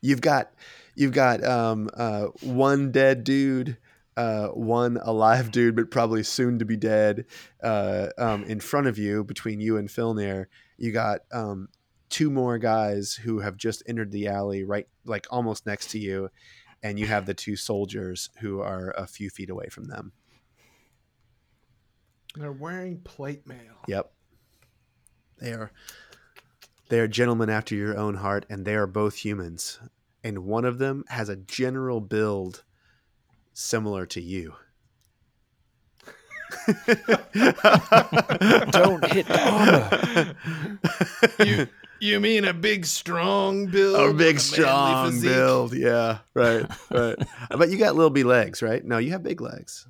you've 0.00 0.20
got 0.20 0.52
you've 0.94 1.12
got 1.12 1.42
um, 1.44 1.88
uh, 1.94 2.26
one 2.42 2.90
dead 2.92 3.24
dude 3.24 3.76
uh, 4.16 4.48
one 4.48 4.96
alive 5.02 5.50
dude 5.50 5.74
but 5.76 5.90
probably 5.90 6.22
soon 6.22 6.58
to 6.58 6.64
be 6.64 6.76
dead 6.76 7.24
uh, 7.62 8.08
um, 8.18 8.44
in 8.44 8.60
front 8.60 8.86
of 8.86 8.98
you 8.98 9.24
between 9.24 9.60
you 9.60 9.76
and 9.76 9.88
Filnir 9.88 10.46
you 10.76 10.92
got 10.92 11.20
um, 11.32 11.68
two 12.10 12.30
more 12.30 12.58
guys 12.58 13.14
who 13.14 13.40
have 13.40 13.56
just 13.56 13.82
entered 13.88 14.12
the 14.12 14.28
alley 14.28 14.62
right 14.64 14.86
like 15.04 15.26
almost 15.30 15.66
next 15.66 15.90
to 15.90 15.98
you 15.98 16.28
and 16.84 17.00
you 17.00 17.06
have 17.06 17.26
the 17.26 17.34
two 17.34 17.56
soldiers 17.56 18.30
who 18.40 18.60
are 18.60 18.94
a 18.96 19.08
few 19.08 19.28
feet 19.28 19.50
away 19.50 19.66
from 19.68 19.86
them 19.86 20.12
They're 22.36 22.52
wearing 22.52 23.00
plate 23.00 23.46
mail. 23.46 23.76
Yep. 23.86 24.12
They 25.38 25.52
are 25.52 25.70
they 26.88 27.00
are 27.00 27.08
gentlemen 27.08 27.48
after 27.48 27.74
your 27.74 27.96
own 27.96 28.16
heart, 28.16 28.44
and 28.50 28.64
they 28.64 28.74
are 28.74 28.86
both 28.86 29.16
humans. 29.16 29.80
And 30.22 30.40
one 30.40 30.64
of 30.64 30.78
them 30.78 31.04
has 31.08 31.28
a 31.28 31.36
general 31.36 32.00
build 32.00 32.64
similar 33.52 34.06
to 34.06 34.20
you. 34.20 34.54
Don't 38.70 39.04
hit 39.12 39.30
armor. 39.30 40.34
You 41.44 41.68
you 42.00 42.20
mean 42.20 42.44
a 42.44 42.52
big 42.52 42.84
strong 42.86 43.66
build? 43.66 43.96
a 43.96 44.12
big 44.12 44.36
manly 44.36 44.38
strong 44.38 45.10
physique? 45.12 45.30
build. 45.30 45.74
Yeah, 45.74 46.18
right, 46.34 46.66
right. 46.90 47.16
but 47.50 47.70
you 47.70 47.78
got 47.78 47.94
little 47.94 48.10
b 48.10 48.24
legs, 48.24 48.62
right? 48.62 48.84
No, 48.84 48.98
you 48.98 49.12
have 49.12 49.22
big 49.22 49.40
legs. 49.40 49.86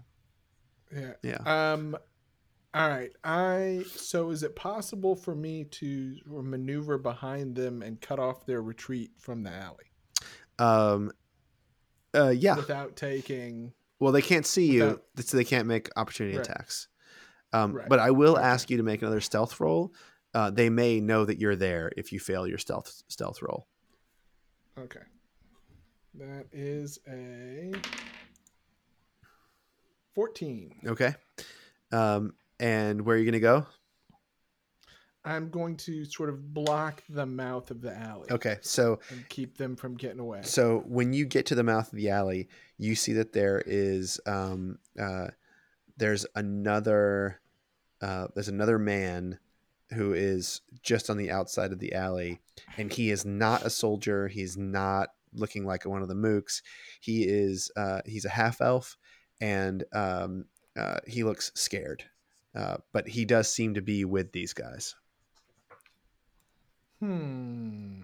Yeah. 0.94 1.14
Yeah. 1.22 1.72
Um. 1.72 1.96
All 2.74 2.88
right. 2.88 3.12
I 3.22 3.84
so 3.94 4.30
is 4.30 4.42
it 4.42 4.56
possible 4.56 5.14
for 5.14 5.34
me 5.34 5.64
to 5.64 6.16
maneuver 6.26 6.98
behind 6.98 7.54
them 7.54 7.82
and 7.82 8.00
cut 8.00 8.18
off 8.18 8.46
their 8.46 8.62
retreat 8.62 9.12
from 9.18 9.44
the 9.44 9.50
alley 9.50 9.84
Um 10.58 11.12
uh 12.14 12.30
yeah. 12.30 12.56
without 12.56 12.96
taking? 12.96 13.72
Well, 14.04 14.12
they 14.12 14.20
can't 14.20 14.44
see 14.44 14.66
you, 14.70 14.84
Without- 15.16 15.24
so 15.24 15.36
they 15.38 15.44
can't 15.44 15.66
make 15.66 15.88
opportunity 15.96 16.36
Right. 16.36 16.46
attacks. 16.46 16.88
Um, 17.54 17.72
Right. 17.72 17.88
But 17.88 18.00
I 18.00 18.10
will 18.10 18.34
Okay. 18.34 18.42
ask 18.44 18.68
you 18.68 18.76
to 18.76 18.82
make 18.82 19.00
another 19.00 19.22
stealth 19.22 19.58
roll. 19.60 19.94
Uh, 20.34 20.50
they 20.50 20.68
may 20.68 21.00
know 21.00 21.24
that 21.24 21.38
you're 21.38 21.56
there 21.56 21.90
if 21.96 22.12
you 22.12 22.20
fail 22.20 22.46
your 22.46 22.58
stealth 22.58 23.02
stealth 23.08 23.40
roll. 23.40 23.66
Okay. 24.76 25.00
That 26.12 26.48
is 26.52 26.98
a 27.08 27.72
fourteen. 30.14 30.78
Okay. 30.86 31.14
Um, 31.90 32.34
and 32.60 33.06
where 33.06 33.16
are 33.16 33.18
you 33.18 33.24
going 33.24 33.32
to 33.32 33.40
go? 33.40 33.66
I'm 35.24 35.48
going 35.48 35.76
to 35.78 36.04
sort 36.04 36.28
of 36.28 36.52
block 36.52 37.02
the 37.08 37.24
mouth 37.24 37.70
of 37.70 37.80
the 37.80 37.96
alley 37.96 38.28
Okay. 38.30 38.58
So 38.60 39.00
and 39.10 39.28
keep 39.28 39.56
them 39.56 39.74
from 39.76 39.96
getting 39.96 40.20
away. 40.20 40.40
so 40.42 40.84
when 40.86 41.12
you 41.12 41.24
get 41.24 41.46
to 41.46 41.54
the 41.54 41.62
mouth 41.62 41.90
of 41.90 41.96
the 41.96 42.10
alley, 42.10 42.48
you 42.78 42.94
see 42.94 43.14
that 43.14 43.32
there 43.32 43.62
is 43.66 44.20
um, 44.26 44.78
uh, 45.00 45.28
there's 45.96 46.26
another 46.34 47.40
uh, 48.00 48.26
there's 48.34 48.48
another 48.48 48.78
man 48.78 49.38
who 49.94 50.12
is 50.12 50.60
just 50.82 51.08
on 51.08 51.16
the 51.16 51.30
outside 51.30 51.72
of 51.72 51.78
the 51.78 51.94
alley, 51.94 52.40
and 52.76 52.92
he 52.92 53.10
is 53.10 53.24
not 53.24 53.62
a 53.62 53.70
soldier. 53.70 54.28
He's 54.28 54.56
not 54.56 55.10
looking 55.32 55.64
like 55.64 55.84
one 55.84 56.02
of 56.02 56.08
the 56.08 56.14
mooks. 56.14 56.62
He 57.00 57.24
is 57.24 57.70
uh, 57.76 58.00
he's 58.04 58.24
a 58.24 58.30
half 58.30 58.60
elf, 58.60 58.96
and 59.40 59.84
um, 59.92 60.46
uh, 60.76 60.98
he 61.06 61.24
looks 61.24 61.52
scared. 61.54 62.04
Uh, 62.54 62.76
but 62.92 63.08
he 63.08 63.24
does 63.24 63.50
seem 63.52 63.74
to 63.74 63.82
be 63.82 64.04
with 64.04 64.32
these 64.32 64.52
guys. 64.52 64.94
Hmm. 67.04 68.00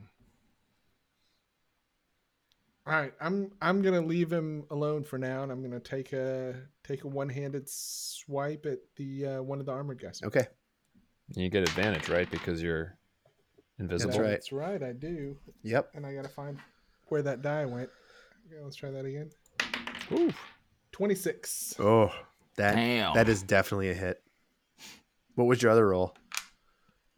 All 2.87 2.93
right, 2.95 3.15
I'm 3.21 3.51
I'm 3.63 3.81
gonna 3.81 4.01
leave 4.03 4.31
him 4.31 4.65
alone 4.71 5.05
for 5.05 5.17
now, 5.17 5.43
and 5.43 5.51
I'm 5.51 5.63
gonna 5.63 5.81
take 5.81 6.13
a 6.13 6.55
take 6.85 7.05
a 7.05 7.09
one 7.09 7.31
handed 7.31 7.67
swipe 7.67 8.67
at 8.67 8.79
the 8.97 9.27
uh, 9.27 9.43
one 9.43 9.59
of 9.59 9.65
the 9.67 9.73
armored 9.73 10.03
guys. 10.03 10.21
Okay. 10.23 10.49
You 11.35 11.49
get 11.49 11.63
advantage, 11.63 12.09
right? 12.11 12.29
Because 12.31 12.63
you're 12.63 12.99
invisible. 13.79 14.11
That's 14.13 14.21
right. 14.21 14.31
That's 14.33 14.53
right, 14.53 14.83
I 14.83 14.93
do, 14.93 15.37
Yep. 15.63 15.93
and 15.95 16.05
I 16.05 16.13
gotta 16.15 16.29
find 16.29 16.59
where 17.07 17.23
that 17.23 17.41
die 17.41 17.65
went. 17.65 17.89
Okay, 18.53 18.61
let's 18.63 18.77
try 18.77 18.91
that 18.91 19.05
again. 19.07 19.31
Ooh. 20.13 20.33
Twenty 20.93 21.15
six. 21.15 21.75
Oh, 21.79 22.13
that 22.57 22.75
Damn. 22.75 23.15
that 23.15 23.29
is 23.31 23.43
definitely 23.43 23.91
a 23.91 23.95
hit. 23.95 24.23
What 25.37 25.47
was 25.47 25.63
your 25.63 25.71
other 25.73 25.89
roll? 25.89 26.15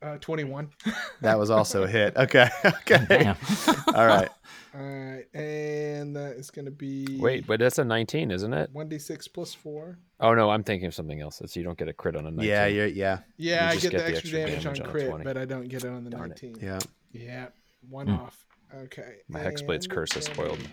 Uh, 0.02 0.18
Twenty 0.18 0.44
one. 0.44 0.70
That 1.20 1.38
was 1.38 1.50
also 1.50 1.84
a 1.84 1.88
hit. 1.88 2.16
Okay. 2.16 2.48
Okay. 2.64 3.26
All 3.94 4.06
right. 4.06 4.28
All 4.74 4.80
right, 4.80 5.26
and 5.34 6.16
that 6.16 6.36
is 6.36 6.50
gonna 6.50 6.70
be 6.70 7.18
Wait, 7.20 7.46
but 7.46 7.60
that's 7.60 7.78
a 7.78 7.84
19, 7.84 8.30
isn't 8.30 8.54
it? 8.54 8.70
one 8.72 8.88
d 8.88 8.98
six 8.98 9.28
plus 9.28 9.52
four. 9.52 9.98
Oh 10.18 10.32
no, 10.34 10.48
I'm 10.50 10.62
thinking 10.64 10.86
of 10.86 10.94
something 10.94 11.20
else. 11.20 11.40
It's 11.42 11.54
you 11.56 11.62
don't 11.62 11.76
get 11.76 11.88
a 11.88 11.92
crit 11.92 12.16
on 12.16 12.26
a 12.26 12.30
19. 12.30 12.48
Yeah. 12.48 12.66
You're, 12.66 12.86
yeah. 12.86 13.18
Yeah, 13.36 13.64
You 13.64 13.68
I 13.68 13.72
get, 13.74 13.82
get 13.82 13.90
the 13.92 13.96
the 13.98 14.04
extra, 14.04 14.16
extra 14.16 14.38
damage, 14.38 14.62
damage 14.64 14.80
on 14.80 14.82
on 14.84 14.88
a 14.88 14.92
crit, 14.92 15.08
20. 15.10 15.24
but 15.24 15.36
I 15.36 15.44
don't 15.44 15.68
get 15.68 15.84
it 15.84 15.90
on 15.90 16.04
the 16.04 16.10
Darn 16.10 16.24
it. 16.24 16.28
nineteen. 16.42 16.56
Yeah. 16.60 16.78
Yeah, 17.12 17.46
one 17.90 18.06
Hmm. 18.06 18.14
off. 18.14 18.46
Okay. 18.74 19.16
My 19.28 19.40
Hexblade's 19.40 19.86
curse 19.86 20.12
has 20.12 20.24
spoiled 20.24 20.58
me. 20.58 20.68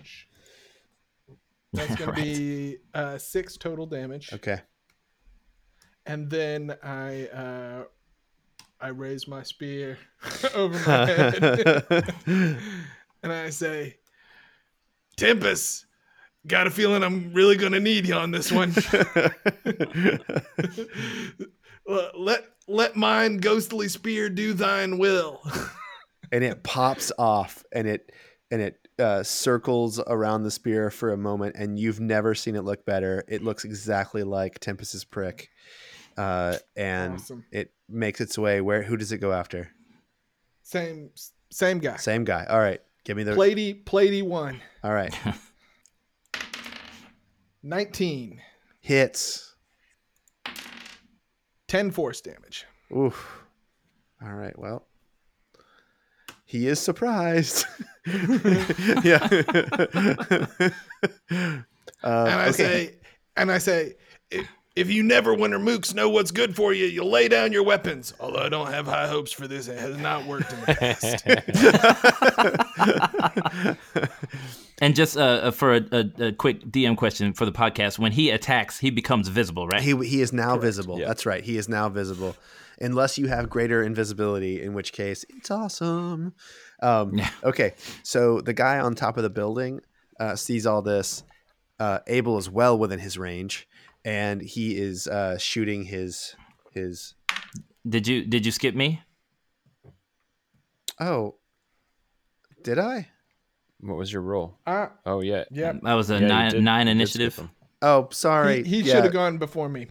That's 1.74 1.94
gonna 1.96 2.12
Right. 2.12 2.22
be 2.24 2.76
uh, 2.94 3.18
six 3.18 3.58
total 3.58 3.84
damage, 3.86 4.32
Okay. 4.32 4.60
and 6.06 6.30
then 6.30 6.74
I 6.82 7.26
uh, 7.28 7.84
I 8.80 8.88
raise 8.88 9.28
my 9.28 9.42
spear 9.42 9.98
over 10.54 10.78
my 10.88 11.06
head, 11.06 12.14
and 12.26 13.32
I 13.32 13.50
say, 13.50 13.96
"Tempest, 15.16 15.86
got 16.46 16.66
a 16.66 16.70
feeling 16.70 17.02
I'm 17.02 17.32
really 17.34 17.56
gonna 17.56 17.80
need 17.80 18.06
you 18.06 18.14
on 18.14 18.30
this 18.30 18.50
one. 18.50 18.74
Let 21.86 22.44
let 22.68 22.96
mine 22.96 23.38
ghostly 23.38 23.88
spear 23.88 24.28
do 24.30 24.54
thine 24.54 24.98
will. 24.98 25.42
and 26.32 26.44
it 26.44 26.62
pops 26.62 27.12
off 27.18 27.64
and 27.72 27.86
it 27.86 28.12
and 28.50 28.62
it 28.62 28.88
uh, 28.98 29.22
circles 29.22 29.98
around 30.06 30.42
the 30.42 30.50
spear 30.50 30.90
for 30.90 31.12
a 31.12 31.16
moment 31.16 31.56
and 31.56 31.78
you've 31.78 32.00
never 32.00 32.34
seen 32.34 32.54
it 32.54 32.62
look 32.62 32.84
better 32.84 33.24
it 33.28 33.42
looks 33.42 33.64
exactly 33.64 34.22
like 34.22 34.58
tempest's 34.58 35.04
prick 35.04 35.48
uh, 36.16 36.56
and 36.76 37.14
Awesome. 37.14 37.44
it 37.50 37.72
makes 37.88 38.20
its 38.20 38.36
way 38.38 38.60
where 38.60 38.82
who 38.82 38.96
does 38.96 39.12
it 39.12 39.18
go 39.18 39.32
after 39.32 39.70
Same 40.62 41.10
same 41.50 41.78
guy. 41.78 41.96
same 41.96 42.24
guy 42.24 42.46
all 42.48 42.58
right 42.60 42.80
give 43.04 43.16
me 43.16 43.22
the 43.24 43.34
Plady 43.34 43.74
Plady 43.74 44.22
one. 44.22 44.60
all 44.84 44.92
right 44.92 45.14
19. 47.62 48.40
hits 48.80 49.54
10 51.68 51.90
force 51.90 52.20
damage. 52.20 52.66
Oof. 52.96 53.44
all 54.22 54.32
right 54.34 54.58
well 54.58 54.86
he 56.44 56.66
is 56.66 56.80
surprised 56.80 57.64
yeah 59.04 59.20
uh, 59.22 59.38
And 62.02 62.40
I 62.40 62.48
okay. 62.48 62.52
say 62.52 62.94
and 63.36 63.52
I 63.52 63.58
say 63.58 63.94
if, 64.30 64.48
if 64.76 64.90
you 64.90 65.02
Neverwinter 65.02 65.60
mooks 65.60 65.94
know 65.94 66.08
what's 66.08 66.30
good 66.30 66.54
for 66.56 66.72
you, 66.72 66.86
you'll 66.86 67.10
lay 67.10 67.28
down 67.28 67.52
your 67.52 67.62
weapons. 67.62 68.14
Although 68.20 68.38
I 68.40 68.48
don't 68.48 68.72
have 68.72 68.86
high 68.86 69.06
hopes 69.08 69.32
for 69.32 69.46
this, 69.48 69.68
it 69.68 69.78
has 69.78 69.96
not 69.98 70.26
worked 70.26 70.52
in 70.52 70.60
the 70.60 70.74
past. 70.76 71.24
And 74.82 74.96
just 74.96 75.18
uh, 75.18 75.20
uh, 75.20 75.50
for 75.50 75.74
a, 75.74 75.82
a, 75.92 76.28
a 76.28 76.32
quick 76.32 76.64
DM 76.64 76.96
question 76.96 77.34
for 77.34 77.44
the 77.44 77.52
podcast, 77.52 77.98
when 77.98 78.12
he 78.12 78.30
attacks, 78.30 78.78
he 78.78 78.88
becomes 78.88 79.28
visible, 79.28 79.66
right? 79.68 79.82
He 79.82 79.94
he 80.06 80.22
is 80.22 80.32
now 80.32 80.56
visible. 80.56 80.98
Yeah. 80.98 81.06
That's 81.06 81.26
right. 81.26 81.44
He 81.44 81.58
is 81.58 81.68
now 81.68 81.90
visible, 81.90 82.34
unless 82.80 83.18
you 83.18 83.28
have 83.28 83.50
greater 83.50 83.82
invisibility, 83.82 84.62
in 84.62 84.72
which 84.72 84.94
case 84.94 85.24
it's 85.28 85.50
awesome. 85.50 86.32
Um, 86.82 87.14
Yeah. 87.18 87.28
Okay, 87.44 87.74
so 88.02 88.40
the 88.40 88.54
guy 88.54 88.78
on 88.80 88.94
top 88.94 89.18
of 89.18 89.22
the 89.22 89.28
building 89.28 89.82
uh, 90.18 90.34
sees 90.34 90.64
all 90.64 90.80
this. 90.80 91.24
Uh, 91.78 91.98
Abel 92.06 92.38
is 92.38 92.48
well 92.48 92.78
within 92.78 93.00
his 93.00 93.18
range, 93.18 93.68
and 94.04 94.40
he 94.42 94.76
is 94.76 95.06
uh, 95.06 95.38
shooting 95.38 95.84
his 95.84 96.34
his. 96.72 97.14
did 97.88 98.06
you 98.06 98.24
did 98.24 98.44
you 98.46 98.52
skip 98.52 98.74
me? 98.74 99.02
Oh, 100.98 101.36
did 102.62 102.78
I? 102.78 103.08
What 103.80 103.96
was 103.96 104.12
your 104.12 104.22
roll? 104.22 104.58
Ah, 104.66 104.92
Oh 105.06 105.20
yeah. 105.22 105.44
yeah. 105.50 105.72
That 105.82 105.94
was 105.94 106.10
a 106.10 106.18
Yeah, 106.20 106.26
nine 106.26 106.50
did- 106.52 106.62
nine 106.64 106.88
initiative. 106.88 107.40
Oh, 107.82 108.08
sorry. 108.12 108.62
He, 108.62 108.76
he 108.76 108.80
Yeah, 108.82 108.94
should 108.96 109.04
have 109.04 109.12
gone 109.12 109.38
before 109.38 109.68
me. 109.70 109.86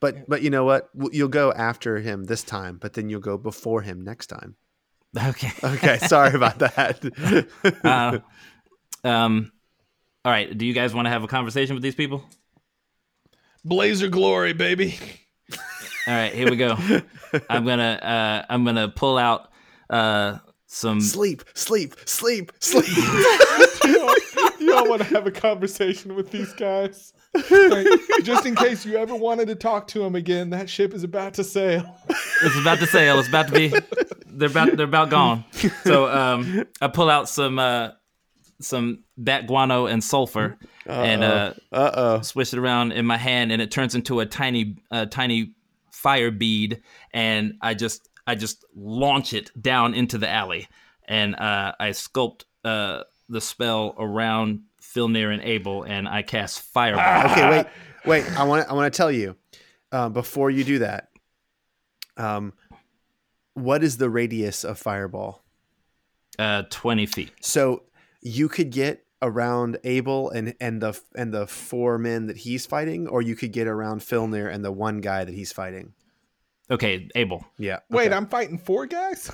But 0.00 0.28
but 0.28 0.42
you 0.42 0.50
know 0.50 0.64
what? 0.64 0.88
You'll 1.12 1.28
go 1.28 1.52
after 1.52 1.98
him 1.98 2.24
this 2.24 2.42
time, 2.42 2.78
but 2.78 2.94
then 2.94 3.08
you'll 3.08 3.20
go 3.20 3.36
before 3.38 3.82
him 3.82 4.02
next 4.02 4.26
time. 4.28 4.56
Okay. 5.28 5.50
Okay, 5.64 5.98
sorry 5.98 6.34
about 6.34 6.58
that. 6.60 7.04
Uh, 7.84 8.18
um. 9.06 9.50
All 10.24 10.30
right. 10.32 10.56
Do 10.56 10.64
you 10.66 10.72
guys 10.72 10.94
want 10.94 11.06
to 11.06 11.10
have 11.10 11.24
a 11.24 11.28
conversation 11.28 11.74
with 11.74 11.82
these 11.82 11.94
people? 11.96 12.22
Blazer 13.64 14.08
glory, 14.08 14.52
baby. 14.52 14.98
All 16.06 16.14
right. 16.14 16.32
Here 16.32 16.48
we 16.50 16.56
go. 16.56 16.76
I'm 17.50 17.64
gonna 17.64 17.98
uh, 18.02 18.52
I'm 18.52 18.64
gonna 18.64 18.88
pull 18.88 19.18
out 19.18 19.50
uh, 19.90 20.38
some. 20.66 21.00
sleep, 21.00 21.44
sleep, 21.54 21.94
sleep, 22.06 22.52
sleep. 22.60 22.88
you 24.60 24.74
all 24.74 24.88
want 24.88 25.02
to 25.02 25.08
have 25.08 25.26
a 25.26 25.30
conversation 25.30 26.14
with 26.14 26.30
these 26.30 26.52
guys? 26.54 27.12
Like, 27.50 27.86
just 28.24 28.44
in 28.46 28.56
case 28.56 28.84
you 28.84 28.96
ever 28.96 29.14
wanted 29.14 29.46
to 29.48 29.54
talk 29.54 29.86
to 29.88 30.02
him 30.02 30.16
again, 30.16 30.50
that 30.50 30.68
ship 30.68 30.94
is 30.94 31.04
about 31.04 31.34
to 31.34 31.44
sail. 31.44 31.96
It's 32.42 32.58
about 32.58 32.78
to 32.80 32.86
sail. 32.86 33.18
It's 33.18 33.28
about 33.28 33.48
to 33.48 33.52
be. 33.52 33.72
They're 34.26 34.48
about. 34.48 34.76
They're 34.76 34.86
about 34.86 35.10
gone. 35.10 35.44
So 35.84 36.08
um, 36.08 36.64
I 36.80 36.88
pull 36.88 37.10
out 37.10 37.28
some 37.28 37.58
uh, 37.58 37.90
some 38.60 39.04
bat 39.16 39.46
guano 39.46 39.86
and 39.86 40.04
sulfur, 40.04 40.58
and 40.86 41.24
uh, 41.24 41.54
Uh 41.72 42.20
swish 42.20 42.52
it 42.52 42.58
around 42.58 42.92
in 42.92 43.06
my 43.06 43.16
hand, 43.16 43.52
and 43.52 43.60
it 43.62 43.70
turns 43.70 43.94
into 43.94 44.20
a 44.20 44.26
tiny, 44.26 44.76
uh, 44.90 45.06
tiny 45.06 45.54
fire 45.90 46.30
bead, 46.30 46.82
and 47.12 47.54
I 47.60 47.74
just, 47.74 48.08
I 48.26 48.34
just 48.34 48.64
launch 48.74 49.32
it 49.32 49.50
down 49.60 49.94
into 49.94 50.18
the 50.18 50.28
alley, 50.28 50.68
and 51.08 51.34
uh, 51.34 51.72
I 51.80 51.90
sculpt 51.90 52.44
uh, 52.64 53.02
the 53.28 53.40
spell 53.40 53.94
around 53.98 54.60
Filnir 54.80 55.32
and 55.32 55.42
Abel, 55.42 55.82
and 55.82 56.08
I 56.08 56.22
cast 56.22 56.60
fireball. 56.60 57.30
Okay, 57.32 57.50
wait, 57.50 57.66
wait. 58.04 58.38
I 58.38 58.44
want 58.44 58.68
I 58.68 58.74
want 58.74 58.92
to 58.92 58.96
tell 58.96 59.10
you 59.10 59.36
uh, 59.92 60.08
before 60.08 60.50
you 60.50 60.64
do 60.64 60.78
that. 60.80 61.08
Um, 62.16 62.52
what 63.54 63.82
is 63.82 63.96
the 63.96 64.10
radius 64.10 64.64
of 64.64 64.78
fireball? 64.78 65.42
uh, 66.40 66.62
twenty 66.70 67.06
feet. 67.06 67.30
So 67.40 67.82
you 68.20 68.48
could 68.48 68.70
get 68.70 69.04
around 69.22 69.78
Abel 69.84 70.30
and 70.30 70.54
and 70.60 70.80
the 70.80 70.98
and 71.14 71.32
the 71.32 71.46
four 71.46 71.98
men 71.98 72.26
that 72.26 72.38
he's 72.38 72.66
fighting, 72.66 73.06
or 73.08 73.22
you 73.22 73.36
could 73.36 73.52
get 73.52 73.66
around 73.66 74.00
Filnir 74.00 74.52
and 74.52 74.64
the 74.64 74.72
one 74.72 75.00
guy 75.00 75.24
that 75.24 75.34
he's 75.34 75.52
fighting. 75.52 75.92
Okay, 76.70 77.08
Abel. 77.14 77.44
Yeah. 77.58 77.80
Wait, 77.90 78.06
okay. 78.06 78.14
I'm 78.16 78.26
fighting 78.26 78.56
four 78.58 78.86
guys? 78.86 79.30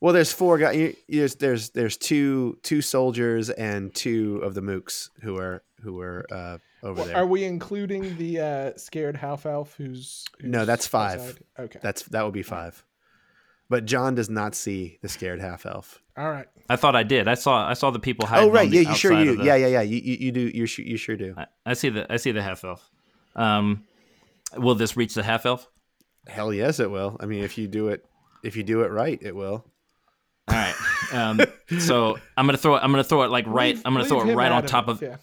Well, 0.00 0.12
there's 0.14 0.32
four 0.32 0.58
guys. 0.58 0.94
There's 1.08 1.34
there's 1.36 1.70
there's 1.70 1.96
two 1.96 2.58
two 2.62 2.80
soldiers 2.82 3.50
and 3.50 3.94
two 3.94 4.38
of 4.42 4.54
the 4.54 4.60
mooks 4.62 5.10
who 5.22 5.36
are 5.38 5.62
who 5.82 6.00
are 6.00 6.26
uh, 6.30 6.58
over 6.82 6.94
Well, 6.94 7.04
there. 7.06 7.16
Are 7.16 7.26
we 7.26 7.44
including 7.44 8.16
the 8.16 8.40
uh, 8.40 8.72
scared 8.76 9.16
half 9.16 9.44
elf 9.46 9.74
who's, 9.76 10.24
who's 10.40 10.50
No, 10.50 10.64
that's 10.64 10.86
five. 10.86 11.20
outside? 11.20 11.38
Okay. 11.58 11.78
That's 11.82 12.02
that 12.04 12.24
would 12.24 12.32
be 12.34 12.42
five. 12.42 12.82
But 13.70 13.86
John 13.86 14.14
does 14.14 14.28
not 14.28 14.54
see 14.54 14.98
the 15.00 15.08
scared 15.08 15.40
half 15.40 15.64
elf. 15.64 16.02
All 16.18 16.28
right. 16.28 16.46
I 16.68 16.76
thought 16.76 16.94
I 16.94 17.04
did. 17.04 17.28
I 17.28 17.34
saw. 17.34 17.66
I 17.66 17.72
saw 17.72 17.90
the 17.90 17.98
people 18.00 18.26
hiding. 18.26 18.44
Oh 18.44 18.48
on 18.48 18.54
right, 18.54 18.70
the 18.70 18.82
yeah, 18.82 18.90
you 18.90 18.96
sure 18.96 19.12
you 19.12 19.36
the- 19.36 19.44
yeah 19.44 19.54
yeah 19.54 19.68
yeah 19.68 19.80
you 19.80 19.96
you, 19.96 20.16
you 20.20 20.32
do 20.32 20.40
you 20.52 20.66
su- 20.66 20.82
you 20.82 20.98
sure 20.98 21.16
do. 21.16 21.34
I, 21.38 21.46
I 21.64 21.72
see 21.74 21.88
the. 21.88 22.12
I 22.12 22.16
see 22.18 22.32
the 22.32 22.42
half 22.42 22.64
elf. 22.64 22.90
Um, 23.34 23.84
will 24.56 24.74
this 24.74 24.96
reach 24.96 25.14
the 25.14 25.22
half 25.22 25.46
elf? 25.46 25.66
Hell 26.26 26.52
yes, 26.52 26.80
it 26.80 26.90
will. 26.90 27.16
I 27.20 27.26
mean, 27.26 27.44
if 27.44 27.56
you 27.56 27.68
do 27.68 27.88
it 27.88 28.04
if 28.42 28.56
you 28.56 28.62
do 28.62 28.82
it 28.82 28.90
right, 28.90 29.18
it 29.22 29.34
will. 29.34 29.64
All 30.48 30.56
right. 30.56 30.74
Um, 31.12 31.40
so 31.78 32.18
I'm 32.36 32.46
gonna 32.46 32.58
throw 32.58 32.74
it. 32.76 32.80
I'm 32.82 32.90
gonna 32.90 33.04
throw 33.04 33.22
it 33.22 33.30
like 33.30 33.46
right. 33.46 33.76
Leave- 33.76 33.82
I'm 33.84 33.92
gonna 33.92 34.04
throw 34.04 34.28
it 34.28 34.34
right 34.34 34.50
on 34.50 34.66
top 34.66 34.88
it, 34.88 34.92
of. 34.92 35.02
Yeah. 35.02 35.16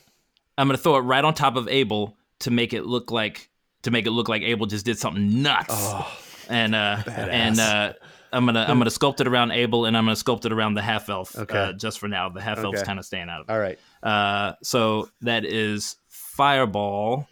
I'm 0.57 0.67
gonna 0.67 0.77
throw 0.77 0.95
it 0.97 1.01
right 1.01 1.23
on 1.23 1.33
top 1.33 1.55
of 1.57 1.67
Abel 1.67 2.17
to 2.39 2.51
make 2.51 2.73
it 2.73 2.85
look 2.85 3.11
like 3.11 3.49
to 3.83 3.91
make 3.91 4.05
it 4.05 4.11
look 4.11 4.29
like 4.29 4.41
Abel 4.41 4.65
just 4.67 4.85
did 4.85 4.97
something 4.97 5.41
nuts. 5.41 5.67
Oh, 5.69 6.09
and 6.49 6.73
uh, 6.73 7.03
and 7.07 7.59
uh, 7.59 7.93
I'm 8.33 8.45
gonna 8.45 8.65
I'm 8.67 8.77
gonna 8.77 8.89
sculpt 8.89 9.21
it 9.21 9.27
around 9.27 9.51
Abel, 9.51 9.85
and 9.85 9.95
I'm 9.97 10.05
gonna 10.05 10.15
sculpt 10.15 10.45
it 10.45 10.51
around 10.51 10.73
the 10.75 10.81
half 10.81 11.09
elf. 11.09 11.35
Okay. 11.37 11.57
Uh, 11.57 11.73
just 11.73 11.99
for 11.99 12.07
now, 12.07 12.29
the 12.29 12.41
half 12.41 12.57
elf's 12.59 12.79
Okay. 12.79 12.85
kind 12.85 12.99
of 12.99 13.05
staying 13.05 13.29
out 13.29 13.41
of 13.41 13.49
it. 13.49 13.51
all 13.53 13.59
right. 13.59 13.79
Uh, 14.03 14.53
so 14.63 15.09
that 15.21 15.45
is 15.45 15.95
fireball, 16.09 17.27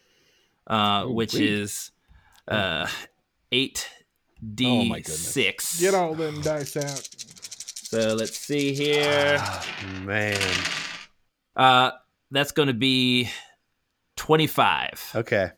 uh, 0.67 1.05
which 1.05 1.31
sweet. 1.31 1.49
is 1.49 1.91
uh, 2.47 2.87
eight 3.51 3.89
Oh 4.37 4.47
d 4.53 4.89
my 4.89 4.99
goodness. 4.99 5.19
six. 5.19 5.79
Get 5.79 5.93
all 5.95 6.13
them 6.13 6.41
dice 6.41 6.77
out. 6.77 7.07
So 7.87 8.13
let's 8.15 8.37
see 8.37 8.73
here. 8.73 9.41
Man. 10.03 10.39
Uh, 11.55 11.91
that's 12.31 12.51
going 12.51 12.67
to 12.67 12.73
be 12.73 13.29
twenty 14.15 14.47
five. 14.47 15.01
Okay. 15.15 15.51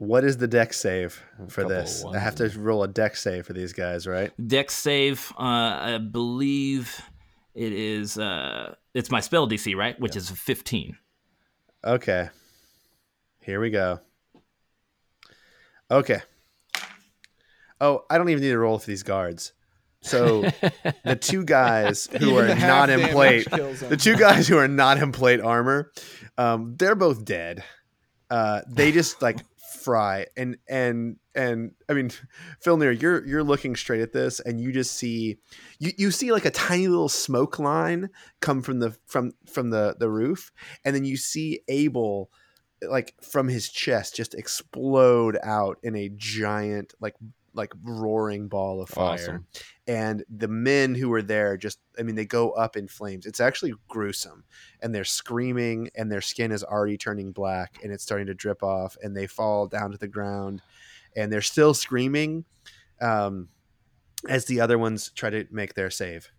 What 0.00 0.24
is 0.24 0.38
the 0.38 0.48
Dex 0.48 0.80
save 0.80 1.22
for 1.48 1.62
this? 1.62 2.06
I 2.06 2.18
have 2.18 2.34
to 2.36 2.48
roll 2.58 2.82
a 2.82 2.88
Dex 2.88 3.20
save 3.20 3.44
for 3.44 3.52
these 3.52 3.74
guys, 3.74 4.06
right? 4.06 4.32
Dex 4.48 4.74
save. 4.74 5.30
Uh, 5.38 5.42
I 5.42 5.98
believe 5.98 7.02
it 7.54 7.74
is. 7.74 8.16
Uh, 8.16 8.76
it's 8.94 9.10
my 9.10 9.20
spell 9.20 9.46
DC, 9.46 9.76
right? 9.76 10.00
Which 10.00 10.16
is 10.16 10.30
fifteen. 10.30 10.96
Okay. 11.84 12.30
Here 13.42 13.60
we 13.60 13.68
go. 13.68 14.00
Okay. 15.90 16.22
Oh, 17.78 18.06
I 18.08 18.16
don't 18.16 18.30
even 18.30 18.42
need 18.42 18.52
to 18.52 18.58
roll 18.58 18.78
for 18.78 18.86
these 18.86 19.02
guards. 19.02 19.52
So 20.00 20.40
the 21.04 21.16
two 21.16 21.44
guys 21.44 22.08
who 22.18 22.38
are 22.38 22.54
not 22.54 22.88
in 22.88 23.06
plate, 23.10 23.50
the 23.50 23.98
two 24.00 24.16
guys 24.16 24.48
who 24.48 24.56
are 24.56 24.68
not 24.68 24.96
in 24.96 25.12
plate 25.12 25.42
armor, 25.42 25.92
um, 26.38 26.76
they're 26.78 26.94
both 26.94 27.22
dead. 27.22 27.62
Uh, 28.30 28.62
they 28.66 28.92
just 28.92 29.20
like 29.20 29.40
fry 29.80 30.26
and 30.36 30.56
and 30.68 31.16
and 31.34 31.72
I 31.88 31.94
mean, 31.94 32.10
Filnir, 32.64 33.00
you're 33.00 33.26
you're 33.26 33.44
looking 33.44 33.76
straight 33.76 34.00
at 34.00 34.12
this 34.12 34.40
and 34.40 34.60
you 34.60 34.72
just 34.72 34.94
see 34.94 35.38
you, 35.78 35.92
you 35.96 36.10
see 36.10 36.32
like 36.32 36.44
a 36.44 36.50
tiny 36.50 36.88
little 36.88 37.08
smoke 37.08 37.58
line 37.58 38.10
come 38.40 38.62
from 38.62 38.80
the 38.80 38.96
from 39.06 39.32
from 39.46 39.70
the 39.70 39.96
the 39.98 40.10
roof, 40.10 40.52
and 40.84 40.94
then 40.94 41.04
you 41.04 41.16
see 41.16 41.60
Abel 41.68 42.30
like 42.88 43.14
from 43.22 43.48
his 43.48 43.68
chest 43.68 44.16
just 44.16 44.34
explode 44.34 45.36
out 45.42 45.78
in 45.82 45.94
a 45.94 46.10
giant 46.16 46.94
like 47.00 47.14
like 47.54 47.72
roaring 47.82 48.48
ball 48.48 48.80
of 48.80 48.88
fire 48.88 49.14
Awesome. 49.14 49.46
and 49.86 50.24
the 50.28 50.48
men 50.48 50.94
who 50.94 51.08
were 51.08 51.22
there 51.22 51.56
just 51.56 51.80
i 51.98 52.02
mean 52.02 52.14
they 52.14 52.24
go 52.24 52.50
up 52.52 52.76
in 52.76 52.86
flames 52.88 53.26
it's 53.26 53.40
actually 53.40 53.74
gruesome 53.88 54.44
and 54.80 54.94
they're 54.94 55.04
screaming 55.04 55.90
and 55.96 56.10
their 56.12 56.20
skin 56.20 56.52
is 56.52 56.62
already 56.62 56.96
turning 56.96 57.32
black 57.32 57.78
and 57.82 57.92
it's 57.92 58.02
starting 58.04 58.26
to 58.28 58.34
drip 58.34 58.62
off 58.62 58.96
and 59.02 59.16
they 59.16 59.26
fall 59.26 59.66
down 59.66 59.90
to 59.90 59.98
the 59.98 60.08
ground 60.08 60.62
and 61.16 61.32
they're 61.32 61.40
still 61.42 61.74
screaming 61.74 62.44
Um, 63.00 63.48
as 64.28 64.44
the 64.44 64.60
other 64.60 64.78
ones 64.78 65.10
try 65.14 65.30
to 65.30 65.46
make 65.50 65.72
their 65.74 65.90
save. 65.90 66.30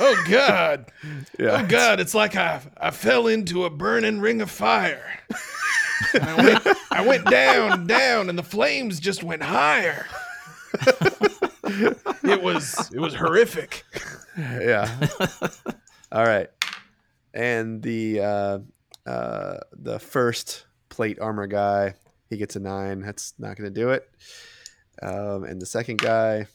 Oh 0.00 0.24
God! 0.28 0.90
Yeah. 1.38 1.62
Oh 1.62 1.66
God! 1.66 2.00
It's 2.00 2.14
like 2.14 2.34
I 2.34 2.60
I 2.76 2.90
fell 2.90 3.28
into 3.28 3.64
a 3.64 3.70
burning 3.70 4.20
ring 4.20 4.40
of 4.40 4.50
fire. 4.50 5.20
I 6.20 6.34
went 6.36 6.66
I 6.90 7.06
went 7.06 7.24
down, 7.26 7.86
down, 7.86 8.28
and 8.28 8.36
the 8.38 8.42
flames 8.42 8.98
just 8.98 9.22
went 9.22 9.42
higher. 9.42 10.06
it 11.64 12.42
was 12.42 12.90
it 12.92 12.98
was 12.98 13.14
horrific. 13.14 13.84
yeah. 14.36 14.92
All 16.10 16.24
right. 16.24 16.48
And 17.34 17.82
the 17.82 18.20
uh, 18.20 18.58
uh, 19.06 19.58
the 19.72 19.98
first 19.98 20.66
plate 20.88 21.18
armor 21.20 21.46
guy, 21.46 21.94
he 22.28 22.36
gets 22.36 22.56
a 22.56 22.60
nine. 22.60 23.00
That's 23.00 23.34
not 23.38 23.56
going 23.56 23.72
to 23.72 23.80
do 23.80 23.90
it. 23.90 24.08
Um, 25.02 25.44
and 25.44 25.62
the 25.62 25.66
second 25.66 25.98
guy, 25.98 26.46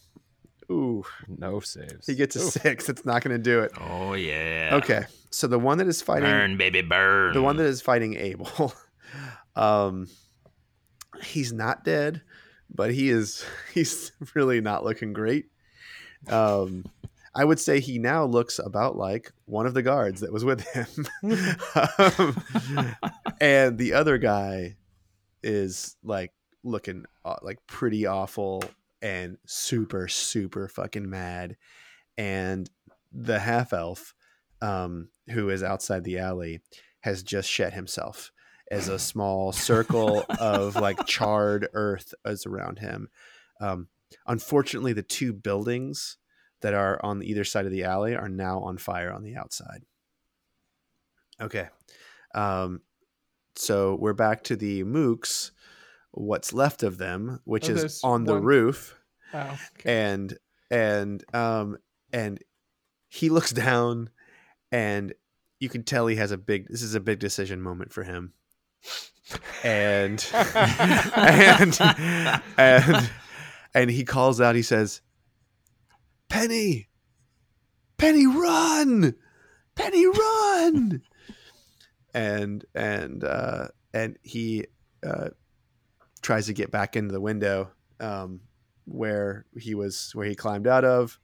ooh, 0.70 1.04
No 1.28 1.60
saves. 1.60 2.06
he 2.06 2.14
gets 2.14 2.36
a 2.36 2.40
six. 2.40 2.88
It's 2.88 3.04
not 3.04 3.22
going 3.22 3.36
to 3.36 3.42
do 3.42 3.60
it. 3.60 3.72
Oh 3.80 4.14
yeah. 4.14 4.70
Okay. 4.74 5.04
So 5.30 5.46
the 5.46 5.58
one 5.58 5.78
that 5.78 5.88
is 5.88 6.00
fighting 6.02 6.28
Burn, 6.30 6.56
baby, 6.56 6.80
burn. 6.82 7.32
the 7.34 7.42
one 7.42 7.56
that 7.56 7.64
is 7.66 7.80
fighting 7.82 8.16
Abel, 8.16 8.72
um, 9.56 10.08
he's 11.22 11.52
not 11.52 11.84
dead, 11.84 12.22
but 12.72 12.92
he 12.92 13.08
is 13.10 13.44
he's 13.74 14.12
really 14.34 14.60
not 14.60 14.84
looking 14.84 15.12
great. 15.12 15.46
Um, 16.28 16.84
I 17.34 17.44
would 17.44 17.58
say 17.58 17.80
he 17.80 17.98
now 17.98 18.24
looks 18.24 18.58
about 18.60 18.96
like 18.96 19.32
one 19.46 19.66
of 19.66 19.74
the 19.74 19.82
guards 19.82 20.20
that 20.20 20.32
was 20.32 20.44
with 20.44 20.60
him, 20.60 20.86
um, 22.08 22.96
and 23.40 23.76
the 23.76 23.92
other 23.94 24.18
guy 24.18 24.76
is 25.42 25.96
like 26.04 26.32
looking 26.62 27.04
uh, 27.24 27.36
like 27.42 27.58
pretty 27.66 28.06
awful 28.06 28.62
and 29.04 29.36
super 29.44 30.08
super 30.08 30.66
fucking 30.66 31.08
mad, 31.08 31.56
and 32.16 32.68
the 33.12 33.38
half 33.38 33.72
elf 33.72 34.14
um, 34.62 35.08
who 35.30 35.50
is 35.50 35.62
outside 35.62 36.04
the 36.04 36.18
alley 36.18 36.60
has 37.00 37.22
just 37.22 37.48
shed 37.48 37.74
himself 37.74 38.32
as 38.70 38.88
a 38.88 38.98
small 38.98 39.52
circle 39.52 40.24
of 40.40 40.74
like 40.80 41.04
charred 41.06 41.68
earth 41.74 42.14
is 42.24 42.46
around 42.46 42.78
him. 42.78 43.08
Um, 43.60 43.88
unfortunately, 44.26 44.94
the 44.94 45.02
two 45.02 45.34
buildings 45.34 46.16
that 46.62 46.72
are 46.72 46.98
on 47.04 47.22
either 47.22 47.44
side 47.44 47.66
of 47.66 47.72
the 47.72 47.84
alley 47.84 48.16
are 48.16 48.28
now 48.28 48.60
on 48.60 48.78
fire 48.78 49.12
on 49.12 49.22
the 49.22 49.36
outside. 49.36 49.82
Okay. 51.40 51.68
Um, 52.34 52.80
so 53.54 53.96
we're 54.00 54.14
back 54.14 54.42
to 54.44 54.56
the 54.56 54.82
mooks, 54.82 55.50
what's 56.16 56.52
left 56.52 56.82
of 56.82 56.98
them, 56.98 57.40
which 57.44 57.68
Oh, 57.68 57.74
is 57.74 58.00
on 58.04 58.24
the 58.24 58.34
one- 58.34 58.42
roof 58.44 58.98
Wow. 59.32 59.56
Okay. 59.78 60.12
and 60.12 60.38
and 60.70 61.24
um 61.34 61.76
and 62.12 62.38
he 63.08 63.28
looks 63.30 63.50
down 63.66 64.10
and 64.70 65.12
you 65.60 65.68
can 65.68 65.82
tell 65.82 66.06
he 66.06 66.16
has 66.16 66.30
a 66.30 66.38
big 66.38 66.68
this 66.68 66.82
is 66.82 66.94
a 66.94 67.00
big 67.00 67.18
decision 67.18 67.60
moment 67.60 67.92
for 67.92 68.02
him 68.04 68.32
and 69.64 70.24
and 70.32 71.78
and 72.58 73.10
and 73.74 73.90
he 73.90 74.04
calls 74.04 74.40
out 74.40 74.54
he 74.54 74.62
says 74.62 75.00
penny 76.28 76.88
penny 77.96 78.26
run 78.26 79.14
penny 79.74 80.06
run 80.06 81.02
and 82.12 82.64
and 82.74 83.24
uh 83.24 83.68
and 83.92 84.16
he 84.22 84.66
uh 85.06 85.28
tries 86.24 86.46
to 86.46 86.52
get 86.54 86.70
back 86.72 86.96
into 86.96 87.12
the 87.12 87.20
window 87.20 87.70
um 88.00 88.40
where 88.86 89.46
he 89.56 89.74
was 89.74 90.10
where 90.14 90.26
he 90.26 90.34
climbed 90.34 90.66
out 90.66 90.84
of. 90.84 91.18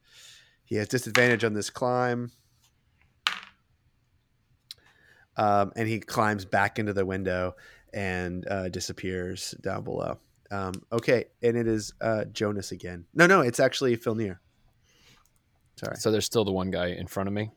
He 0.64 0.76
has 0.76 0.86
disadvantage 0.88 1.42
on 1.42 1.52
this 1.52 1.68
climb. 1.70 2.30
Um, 5.36 5.72
and 5.76 5.88
he 5.88 6.00
climbs 6.00 6.44
back 6.44 6.78
into 6.78 6.92
the 6.92 7.04
window 7.06 7.56
and 7.92 8.46
uh, 8.48 8.68
disappears 8.68 9.52
down 9.62 9.84
below. 9.84 10.18
Um, 10.50 10.74
okay, 10.92 11.26
and 11.42 11.56
it 11.56 11.66
is 11.66 11.92
uh, 12.00 12.24
Jonas 12.26 12.72
again. 12.72 13.06
No, 13.14 13.26
no, 13.26 13.40
it's 13.40 13.60
actually 13.60 13.96
Filnir. 13.96 14.38
Sorry, 15.76 15.96
So 15.96 16.10
there's 16.10 16.26
still 16.26 16.44
the 16.44 16.52
one 16.52 16.70
guy 16.70 16.88
in 16.88 17.06
front 17.06 17.28
of 17.28 17.32
me. 17.32 17.50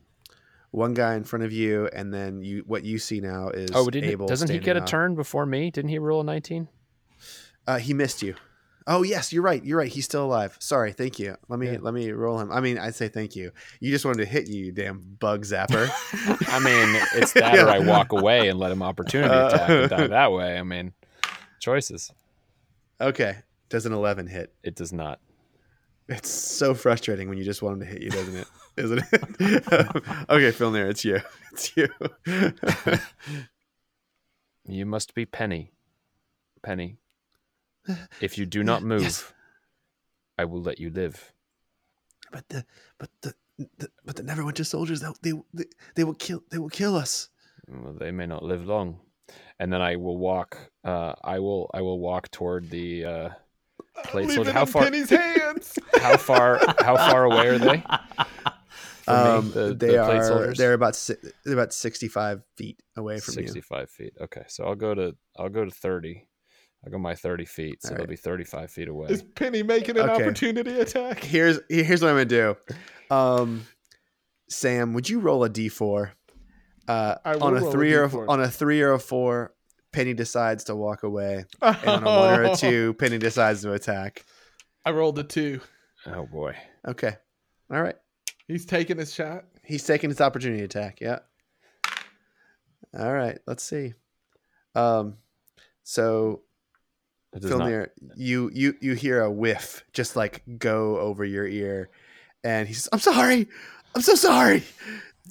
one 0.70 0.94
guy 0.94 1.14
in 1.14 1.24
front 1.24 1.44
of 1.44 1.52
you, 1.52 1.88
and 1.92 2.12
then 2.14 2.40
you. 2.42 2.62
What 2.66 2.84
you 2.84 2.98
see 2.98 3.20
now 3.20 3.48
is 3.50 3.70
Oh, 3.74 3.90
didn't, 3.90 4.10
Abel 4.10 4.26
doesn't 4.26 4.50
he 4.50 4.58
get 4.58 4.76
a 4.76 4.80
up. 4.80 4.86
turn 4.86 5.14
before 5.14 5.44
me? 5.44 5.70
Didn't 5.70 5.90
he 5.90 5.98
roll 5.98 6.20
a 6.22 6.24
19? 6.24 6.68
Uh, 7.66 7.78
he 7.78 7.94
missed 7.94 8.22
you. 8.22 8.34
Oh 8.86 9.02
yes, 9.02 9.32
you're 9.32 9.42
right. 9.42 9.64
You're 9.64 9.78
right. 9.78 9.90
He's 9.90 10.04
still 10.04 10.24
alive. 10.26 10.56
Sorry. 10.60 10.92
Thank 10.92 11.18
you. 11.18 11.36
Let 11.48 11.58
me 11.58 11.70
Yeah. 11.72 11.78
let 11.80 11.94
me 11.94 12.10
roll 12.12 12.38
him. 12.38 12.52
I 12.52 12.60
mean, 12.60 12.78
I'd 12.78 12.94
say 12.94 13.08
thank 13.08 13.34
you. 13.34 13.50
You 13.80 13.90
just 13.90 14.04
wanted 14.04 14.18
to 14.18 14.26
hit 14.26 14.46
you, 14.46 14.66
you 14.66 14.72
damn 14.72 14.98
bug 15.00 15.44
zapper. 15.44 15.88
I 16.52 16.58
mean, 16.58 17.02
it's 17.14 17.32
that 17.34 17.58
or 17.58 17.68
I 17.70 17.78
walk 17.78 18.12
away 18.12 18.48
and 18.48 18.58
let 18.58 18.70
him 18.72 18.82
opportunity 18.82 19.32
attack 19.34 19.70
and 19.70 19.88
die 19.90 20.06
that 20.08 20.32
way. 20.32 20.58
I 20.58 20.62
mean, 20.62 20.92
choices. 21.60 22.12
okay. 23.00 23.36
Does 23.70 23.86
an 23.86 23.94
eleven 23.94 24.26
hit? 24.26 24.52
It 24.62 24.74
does 24.76 24.92
not. 24.92 25.18
It's 26.06 26.28
so 26.28 26.74
frustrating 26.74 27.30
when 27.30 27.38
you 27.38 27.44
just 27.44 27.62
want 27.62 27.74
him 27.74 27.80
to 27.80 27.86
hit 27.86 28.02
you, 28.02 28.10
doesn't 28.10 28.36
it? 28.36 28.46
Isn't 28.76 28.98
it? 28.98 29.06
okay, 30.28 30.52
Filnir, 30.52 30.90
it's 30.90 31.02
you. 31.06 31.20
It's 31.52 31.74
you. 31.74 31.88
You 34.66 34.84
must 34.86 35.14
be 35.14 35.24
Penny. 35.26 35.72
Penny. 36.62 36.98
If 38.20 38.38
you 38.38 38.46
do 38.46 38.62
not 38.62 38.82
move, 38.92 39.02
Yes. 39.02 39.32
I 40.38 40.44
will 40.44 40.62
let 40.62 40.78
you 40.80 40.90
live. 40.90 41.32
but 42.32 42.48
the 42.48 42.64
but 42.98 43.10
the, 43.22 43.34
the 43.78 43.88
but 44.04 44.16
the 44.16 44.22
Neverwinter 44.22 44.66
soldiers 44.66 45.00
they, 45.22 45.32
they 45.52 45.64
they 45.94 46.04
will 46.04 46.14
kill 46.14 46.42
they 46.50 46.58
will 46.58 46.68
kill 46.70 46.96
us. 46.96 47.28
Well, 47.68 47.92
they 47.94 48.10
may 48.10 48.26
not 48.26 48.42
live 48.42 48.66
long. 48.66 49.00
And 49.58 49.72
then 49.72 49.80
I 49.80 49.96
will 49.96 50.18
walk. 50.18 50.58
Uh, 50.84 51.14
I 51.22 51.38
will. 51.38 51.70
I 51.72 51.80
will 51.80 51.98
walk 52.00 52.30
toward 52.30 52.68
the 52.70 53.04
uh, 53.04 53.28
plate 54.04 54.26
Leave 54.28 54.48
How 54.48 54.62
in 54.62 54.66
far? 54.66 54.82
Penny's 54.82 55.08
hands. 55.08 55.78
How 56.02 56.16
far? 56.16 56.58
How 56.80 56.96
far 56.96 57.24
away 57.24 57.48
are 57.48 57.58
they? 57.58 57.84
Um, 59.06 59.50
the- 59.52 59.74
they 59.74 59.88
the 59.88 60.02
are. 60.02 60.24
soldiers? 60.24 60.56
they're 60.58 60.72
about 60.72 60.98
they're 61.44 61.52
about 61.54 61.74
sixty 61.74 62.08
five 62.08 62.42
feet 62.56 62.82
away 62.96 63.20
from 63.20 63.34
you. 63.34 63.40
Sixty-five 63.42 63.90
feet. 63.90 64.14
Okay, 64.18 64.44
so 64.48 64.64
I'll 64.64 64.74
go 64.76 64.94
to. 64.94 65.14
I'll 65.38 65.50
go 65.50 65.64
to 65.64 65.70
thirty. 65.70 66.26
I'll 66.84 66.90
go 66.92 66.98
my 66.98 67.14
thirty 67.14 67.44
feet, 67.46 67.82
so 67.82 67.90
All 67.90 67.94
it'll 67.94 68.06
be 68.06 68.16
thirty-five 68.16 68.70
feet 68.70 68.88
away. 68.88 69.08
Is 69.10 69.22
Penny 69.22 69.62
making 69.62 69.96
an 69.96 70.08
Okay. 70.08 70.22
opportunity 70.22 70.78
attack? 70.80 71.24
Here's 71.24 71.58
here's 71.68 72.02
what 72.02 72.08
I'm 72.10 72.14
gonna 72.16 72.24
do. 72.26 72.56
Um, 73.10 73.66
Sam, 74.50 74.92
would 74.92 75.08
you 75.08 75.20
roll 75.20 75.44
a 75.44 75.50
d4? 75.50 76.10
Uh, 76.86 77.14
I 77.24 77.36
will 77.36 77.44
on 77.44 77.56
a 77.56 77.60
roll 77.60 77.68
a 77.68 77.72
three 77.72 77.94
or 77.94 78.08
D4. 78.08 78.28
on 78.28 78.40
a 78.42 78.50
three 78.50 78.82
or 78.82 78.92
a 78.92 78.98
four, 78.98 79.54
Penny 79.92 80.12
decides 80.12 80.64
to 80.64 80.76
walk 80.76 81.02
away, 81.02 81.46
and 81.62 81.86
on 81.88 82.02
a 82.04 82.18
one 82.18 82.38
or 82.38 82.42
a 82.44 82.56
two, 82.56 82.92
Penny 82.94 83.16
decides 83.18 83.62
to 83.62 83.72
attack. 83.72 84.24
I 84.84 84.90
rolled 84.90 85.18
a 85.18 85.24
two. 85.24 85.60
Oh 86.06 86.26
boy. 86.26 86.54
Okay, 86.86 87.16
all 87.72 87.80
right. 87.82 87.96
He's 88.46 88.66
taking 88.66 88.98
his 88.98 89.14
shot. 89.14 89.46
He's 89.64 89.84
taking 89.84 90.10
his 90.10 90.20
opportunity 90.20 90.62
attack. 90.62 91.00
Yeah. 91.00 91.20
All 92.98 93.12
right. 93.12 93.38
Let's 93.46 93.62
see. 93.64 93.94
Um, 94.74 95.16
so 95.82 96.42
Does 97.40 97.50
not. 97.50 97.60
Filnir, 97.60 97.88
you 98.16 98.50
you 98.54 98.76
you 98.80 98.94
hear 98.94 99.22
a 99.22 99.30
whiff 99.30 99.84
just 99.92 100.16
like 100.16 100.42
go 100.58 100.98
over 100.98 101.24
your 101.24 101.46
ear, 101.46 101.88
and 102.44 102.68
he 102.68 102.74
says, 102.74 102.88
"I'm 102.92 103.00
sorry, 103.00 103.48
I'm 103.94 104.02
so 104.02 104.14
sorry, 104.14 104.62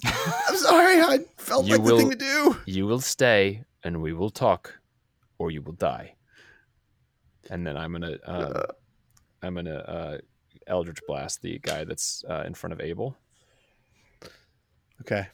I'm 0.04 0.56
sorry. 0.56 1.00
I 1.00 1.20
felt 1.38 1.66
You 1.66 1.78
like 1.78 1.86
the 1.86 1.96
thing 1.96 2.10
to 2.10 2.16
do." 2.16 2.56
You 2.66 2.86
will 2.86 3.00
stay, 3.00 3.62
and 3.82 4.02
we 4.02 4.12
will 4.12 4.30
talk, 4.30 4.78
or 5.38 5.50
you 5.50 5.62
will 5.62 5.72
die. 5.72 6.14
And 7.50 7.66
then 7.66 7.76
I'm 7.76 7.92
gonna. 7.92 8.18
Um, 8.24 8.62
I'm 9.42 9.54
gonna 9.54 9.76
uh, 9.76 10.18
Eldritch 10.66 11.00
blast 11.06 11.42
the 11.42 11.58
guy 11.58 11.84
that's 11.84 12.24
uh, 12.28 12.44
in 12.46 12.54
front 12.54 12.72
of 12.72 12.80
Abel. 12.80 13.16
Okay, 15.00 15.26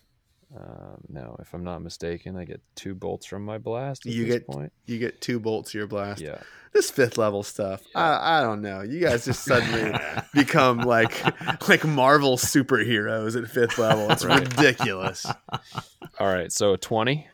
Um, 0.56 1.00
now, 1.08 1.36
if 1.40 1.54
I'm 1.54 1.62
not 1.62 1.80
mistaken, 1.80 2.36
I 2.36 2.44
get 2.44 2.60
two 2.74 2.94
bolts 2.94 3.24
from 3.24 3.44
my 3.44 3.58
blast. 3.58 4.04
At 4.04 4.12
You 4.12 4.24
this 4.24 4.34
get- 4.34 4.46
point. 4.48 4.72
you 4.86 4.98
get 4.98 5.20
two 5.20 5.38
bolts 5.38 5.70
to 5.72 5.78
your 5.78 5.86
blast. 5.86 6.20
Yeah. 6.20 6.38
This 6.72 6.90
fifth 6.90 7.18
level 7.18 7.42
stuff, 7.42 7.82
I 7.96 8.38
I 8.38 8.42
don't 8.42 8.60
know. 8.62 8.82
You 8.82 9.00
guys 9.00 9.24
just 9.24 9.44
suddenly 9.44 9.92
become 10.34 10.78
like 10.78 11.12
like 11.68 11.84
Marvel 11.84 12.36
superheroes 12.36 13.40
at 13.40 13.48
fifth 13.50 13.76
level. 13.78 14.08
It's 14.10 14.24
Right. 14.24 14.40
ridiculous. 14.40 15.26
All 16.20 16.26
right. 16.32 16.52
So 16.52 16.76
twenty. 16.76 17.26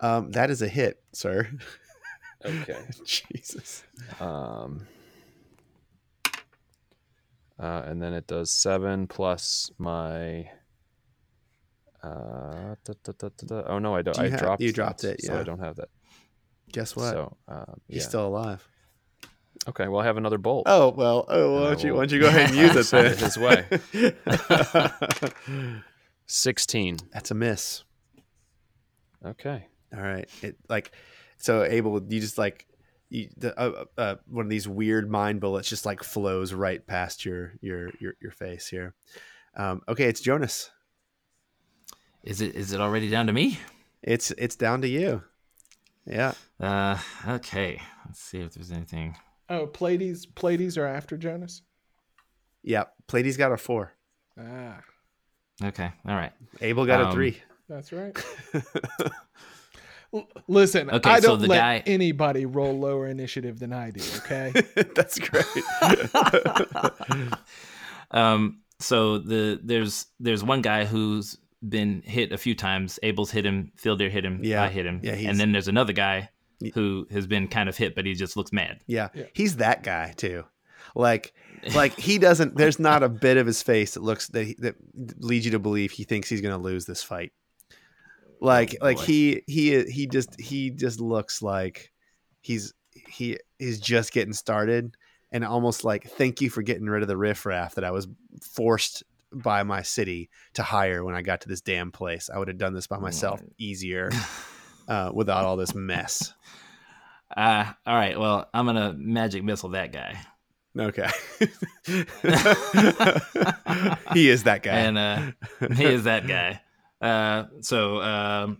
Um, 0.00 0.30
that 0.32 0.50
is 0.50 0.60
a 0.62 0.68
hit, 0.68 1.02
sir. 1.12 1.48
Okay. 2.44 2.78
Jesus. 3.04 3.82
Um, 4.18 4.86
uh, 7.58 7.82
and 7.86 8.02
then 8.02 8.12
it 8.14 8.26
does 8.26 8.50
seven 8.50 9.06
plus 9.06 9.70
my. 9.78 10.50
Uh, 12.02 12.74
da, 12.84 12.94
da, 13.04 13.28
da. 13.46 13.62
Oh 13.66 13.78
no, 13.78 13.94
I 13.94 14.02
don't. 14.02 14.16
Do 14.16 14.22
I 14.22 14.30
ha- 14.30 14.36
dropped. 14.36 14.62
you 14.62 14.72
dropped 14.72 15.02
that, 15.02 15.18
it, 15.18 15.24
so 15.24 15.34
yeah. 15.34 15.40
I 15.40 15.42
don't 15.42 15.60
have 15.60 15.76
that. 15.76 15.88
Guess 16.72 16.96
what? 16.96 17.12
So 17.12 17.36
um, 17.48 17.80
He's 17.88 18.02
yeah. 18.02 18.08
still 18.08 18.26
alive. 18.26 18.66
Okay, 19.68 19.88
well, 19.88 20.00
I 20.00 20.04
have 20.04 20.16
another 20.16 20.38
bolt. 20.38 20.64
Oh 20.66 20.90
well. 20.90 21.26
Oh, 21.28 21.60
why 21.60 21.68
don't 21.68 21.84
you? 21.84 21.94
Why 21.94 22.00
don't 22.00 22.12
you 22.12 22.20
go 22.20 22.28
ahead 22.28 22.48
and 22.50 22.56
use 22.58 22.76
it 22.76 22.86
then? 22.90 23.16
his 23.18 23.36
way. 23.36 23.66
16. 26.26 26.98
That's 27.12 27.30
a 27.30 27.34
miss. 27.34 27.84
Okay. 29.24 29.66
All 29.94 30.00
right. 30.00 30.28
It 30.42 30.56
like 30.68 30.92
so 31.36 31.64
Abel. 31.64 32.00
You 32.08 32.20
just 32.20 32.38
like 32.38 32.66
you, 33.10 33.28
the, 33.36 33.58
uh, 33.60 33.84
uh, 33.98 34.14
one 34.28 34.46
of 34.46 34.50
these 34.50 34.68
weird 34.68 35.10
mind 35.10 35.40
bullets 35.40 35.68
just 35.68 35.84
like 35.84 36.02
flows 36.02 36.54
right 36.54 36.86
past 36.86 37.24
your 37.26 37.54
your 37.60 37.90
your, 38.00 38.14
your 38.22 38.30
face 38.30 38.68
here. 38.68 38.94
Um, 39.56 39.82
okay, 39.88 40.04
it's 40.04 40.20
Jonas. 40.20 40.70
Is 42.22 42.40
it 42.40 42.54
is 42.54 42.72
it 42.72 42.80
already 42.80 43.08
down 43.08 43.26
to 43.26 43.32
me? 43.32 43.58
It's 44.02 44.30
it's 44.32 44.56
down 44.56 44.82
to 44.82 44.88
you. 44.88 45.22
Yeah. 46.06 46.32
Uh, 46.58 46.98
okay. 47.28 47.80
Let's 48.06 48.20
see 48.20 48.40
if 48.40 48.54
there's 48.54 48.72
anything. 48.72 49.16
Oh, 49.48 49.66
Pleiades, 49.66 50.26
Pleiades 50.26 50.76
are 50.78 50.86
after 50.86 51.16
Jonas. 51.16 51.62
Yeah. 52.62 52.84
Platy's 53.06 53.36
got 53.36 53.52
a 53.52 53.56
four. 53.56 53.92
Ah, 54.38 54.80
Okay, 55.62 55.90
all 56.06 56.14
right. 56.14 56.32
Abel 56.62 56.86
got 56.86 57.00
a 57.02 57.06
Um, 57.08 57.12
three. 57.12 57.36
that's 57.68 57.92
right. 57.92 58.16
Listen, 60.48 60.90
Okay, 60.90 61.08
I 61.10 61.20
so 61.20 61.28
don't 61.28 61.42
the 61.42 61.46
let 61.48 61.58
guy- 61.58 61.82
anybody 61.86 62.44
roll 62.46 62.76
lower 62.78 63.06
initiative 63.06 63.58
than 63.60 63.72
I 63.72 63.90
do. 63.92 64.00
Okay. 64.18 64.52
That's 64.96 65.18
great. 65.18 65.44
Um, 68.12 68.62
so 68.80 69.18
the 69.18 69.60
there's 69.62 70.06
there's 70.18 70.42
one 70.42 70.62
guy 70.62 70.84
who's 70.84 71.36
been 71.66 72.02
hit 72.02 72.32
a 72.32 72.38
few 72.38 72.54
times. 72.54 72.98
Abel's 73.02 73.30
hit 73.30 73.44
him. 73.44 73.72
Filnir 73.76 74.10
hit 74.10 74.24
him. 74.24 74.40
Yeah. 74.42 74.62
I 74.62 74.68
hit 74.68 74.86
him. 74.86 75.00
Yeah, 75.02 75.12
and 75.12 75.38
then 75.38 75.52
there's 75.52 75.68
another 75.68 75.92
guy 75.92 76.30
who 76.74 77.06
has 77.10 77.26
been 77.26 77.48
kind 77.48 77.68
of 77.68 77.76
hit, 77.76 77.94
but 77.94 78.06
he 78.06 78.14
just 78.14 78.36
looks 78.36 78.52
mad. 78.52 78.80
Yeah. 78.86 79.08
Yeah. 79.14 79.24
He's 79.32 79.56
that 79.56 79.82
guy 79.82 80.12
too. 80.16 80.44
Like 80.94 81.32
like 81.74 81.98
he 81.98 82.18
doesn't 82.18 82.56
there's 82.56 82.78
not 82.78 83.02
a 83.02 83.08
bit 83.08 83.36
of 83.36 83.46
his 83.46 83.62
face 83.62 83.94
that 83.94 84.02
looks 84.02 84.28
that 84.28 84.44
he, 84.44 84.56
that 84.60 84.76
leads 85.18 85.44
you 85.44 85.52
to 85.52 85.58
believe 85.58 85.92
he 85.92 86.04
thinks 86.04 86.28
he's 86.28 86.40
going 86.40 86.54
to 86.54 86.62
lose 86.62 86.86
this 86.86 87.02
fight. 87.02 87.32
Like 88.40 88.76
Oh, 88.80 88.86
like 88.86 88.98
he 88.98 89.42
he 89.46 89.82
he 89.84 90.06
just 90.06 90.40
he 90.40 90.70
just 90.70 91.00
looks 91.00 91.42
like 91.42 91.92
he's 92.40 92.72
he 93.08 93.38
is 93.58 93.78
just 93.78 94.12
getting 94.12 94.32
started 94.32 94.96
and 95.32 95.44
almost 95.44 95.84
like 95.84 96.08
thank 96.08 96.40
you 96.40 96.50
for 96.50 96.62
getting 96.62 96.86
rid 96.86 97.02
of 97.02 97.08
the 97.08 97.16
riffraff 97.16 97.74
that 97.74 97.84
I 97.84 97.90
was 97.90 98.08
forced 98.42 99.02
by 99.32 99.62
my 99.62 99.82
city 99.82 100.30
to 100.54 100.62
hire 100.62 101.04
when 101.04 101.14
I 101.14 101.22
got 101.22 101.42
to 101.42 101.48
this 101.48 101.60
damn 101.60 101.92
place. 101.92 102.28
I 102.32 102.38
would 102.38 102.48
have 102.48 102.58
done 102.58 102.74
this 102.74 102.86
by 102.86 102.98
myself 102.98 103.40
easier 103.58 104.10
uh, 104.88 105.10
without 105.14 105.44
all 105.44 105.56
this 105.56 105.74
mess. 105.74 106.32
Uh, 107.36 107.72
all 107.86 107.94
right. 107.94 108.18
Well, 108.18 108.48
I'm 108.52 108.66
gonna 108.66 108.92
magic 108.96 109.44
missile 109.44 109.68
that 109.70 109.92
guy, 109.92 110.18
Okay. 110.78 111.08
he 114.14 114.28
is 114.28 114.44
that 114.44 114.60
guy. 114.62 114.72
and 114.72 114.98
uh, 114.98 115.22
he 115.74 115.84
is 115.84 116.04
that 116.04 116.26
guy. 116.26 116.60
Uh, 117.00 117.46
so 117.62 117.98
um, 118.02 118.58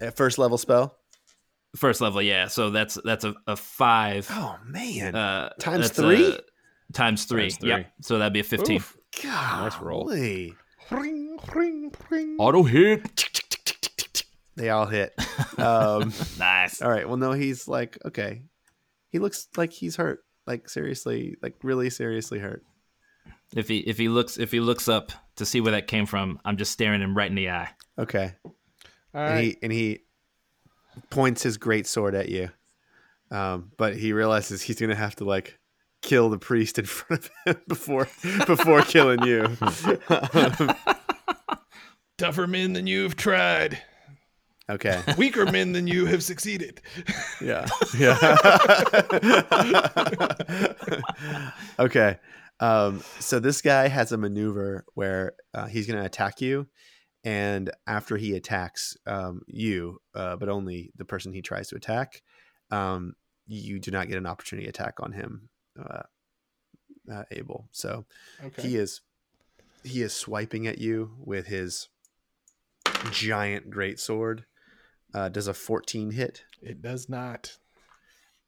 At 0.00 0.16
first 0.16 0.38
level 0.38 0.56
spell. 0.56 0.96
first 1.76 2.00
level, 2.00 2.22
yeah. 2.22 2.46
So 2.46 2.70
that's 2.70 2.96
that's 3.04 3.22
a, 3.24 3.34
a 3.46 3.54
five. 3.54 4.26
Oh 4.30 4.56
man. 4.64 5.14
Uh, 5.14 5.50
Times 5.58 5.90
three? 5.90 6.24
a- 6.32 6.40
times 6.94 7.26
three. 7.26 7.42
Times 7.50 7.56
three. 7.58 7.68
Yep. 7.68 7.92
So 8.00 8.18
that'd 8.18 8.32
be 8.32 8.40
a 8.40 8.44
fifteen. 8.44 8.76
Oof. 8.78 8.96
God. 9.22 9.62
nice 9.72 9.80
roll. 9.80 10.06
ring, 10.08 10.56
ring, 11.54 11.92
ring. 12.10 12.36
Auto 12.38 12.62
hit. 12.62 13.00
They 14.56 14.70
all 14.70 14.86
hit. 14.86 15.14
Um, 15.58 16.12
Nice. 16.38 16.82
all 16.82 16.90
right. 16.90 17.06
Well, 17.06 17.16
no, 17.16 17.32
he's 17.32 17.68
like 17.68 17.98
okay. 18.04 18.42
He 19.10 19.18
looks 19.18 19.48
like 19.56 19.72
he's 19.72 19.96
hurt. 19.96 20.20
Like 20.46 20.68
seriously, 20.68 21.36
like 21.42 21.54
really 21.62 21.90
seriously 21.90 22.38
hurt. 22.38 22.62
If 23.54 23.68
he 23.68 23.78
if 23.78 23.98
he 23.98 24.08
looks 24.08 24.38
if 24.38 24.50
he 24.52 24.60
looks 24.60 24.88
up 24.88 25.12
to 25.36 25.46
see 25.46 25.60
where 25.60 25.72
that 25.72 25.86
came 25.86 26.06
from, 26.06 26.40
I'm 26.44 26.56
just 26.56 26.72
staring 26.72 27.00
him 27.00 27.16
right 27.16 27.30
in 27.30 27.36
the 27.36 27.50
eye. 27.50 27.68
Okay. 27.98 28.32
All 28.44 28.52
and 29.14 29.34
right. 29.34 29.44
he 29.44 29.56
and 29.62 29.72
he 29.72 30.00
points 31.10 31.42
his 31.42 31.56
great 31.56 31.86
sword 31.86 32.14
at 32.14 32.28
you. 32.28 32.50
Um, 33.30 33.70
but 33.76 33.96
he 33.96 34.12
realizes 34.12 34.60
he's 34.62 34.80
gonna 34.80 34.94
have 34.96 35.14
to 35.16 35.24
like 35.24 35.58
kill 36.02 36.30
the 36.30 36.38
priest 36.38 36.78
in 36.78 36.84
front 36.86 37.24
of 37.26 37.30
him 37.56 37.62
before 37.68 38.08
before 38.46 38.82
killing 38.82 39.22
you. 39.24 39.56
Tougher 42.18 42.46
men 42.46 42.74
than 42.74 42.86
you 42.86 43.02
have 43.04 43.16
tried. 43.16 43.82
okay. 44.68 45.02
Weaker 45.18 45.46
men 45.50 45.72
than 45.72 45.86
you 45.86 46.04
have 46.06 46.22
succeeded. 46.22 46.82
Yeah. 47.40 47.66
Yeah. 47.98 48.18
okay. 51.78 52.18
Um, 52.60 53.02
so 53.20 53.40
this 53.40 53.62
guy 53.62 53.88
has 53.88 54.12
a 54.12 54.18
maneuver 54.18 54.84
where 54.94 55.32
uh, 55.54 55.66
he's 55.66 55.86
going 55.86 55.98
to 55.98 56.04
attack 56.04 56.42
you. 56.42 56.66
And 57.24 57.70
after 57.86 58.16
he 58.16 58.34
attacks 58.34 58.96
um, 59.06 59.42
you, 59.46 59.98
uh, 60.14 60.36
but 60.36 60.48
only 60.48 60.92
the 60.96 61.04
person 61.04 61.32
he 61.32 61.42
tries 61.42 61.68
to 61.68 61.76
attack, 61.76 62.22
um, 62.70 63.14
you 63.46 63.78
do 63.78 63.90
not 63.90 64.08
get 64.08 64.18
an 64.18 64.26
opportunity 64.26 64.68
attack 64.68 64.94
on 65.00 65.12
him, 65.12 65.48
uh, 65.80 66.02
uh, 67.12 67.24
Abel. 67.30 67.68
So 67.72 68.04
Okay. 68.44 68.62
he 68.62 68.76
is 68.76 69.00
he 69.82 70.02
is 70.02 70.12
swiping 70.12 70.66
at 70.66 70.78
you 70.78 71.12
with 71.18 71.46
his 71.46 71.88
giant 73.12 73.70
great 73.70 73.98
sword. 73.98 74.44
Uh, 75.14 75.28
does 75.28 75.46
a 75.48 75.54
14 75.54 76.10
hit? 76.12 76.44
It 76.62 76.82
does 76.82 77.08
not. 77.08 77.56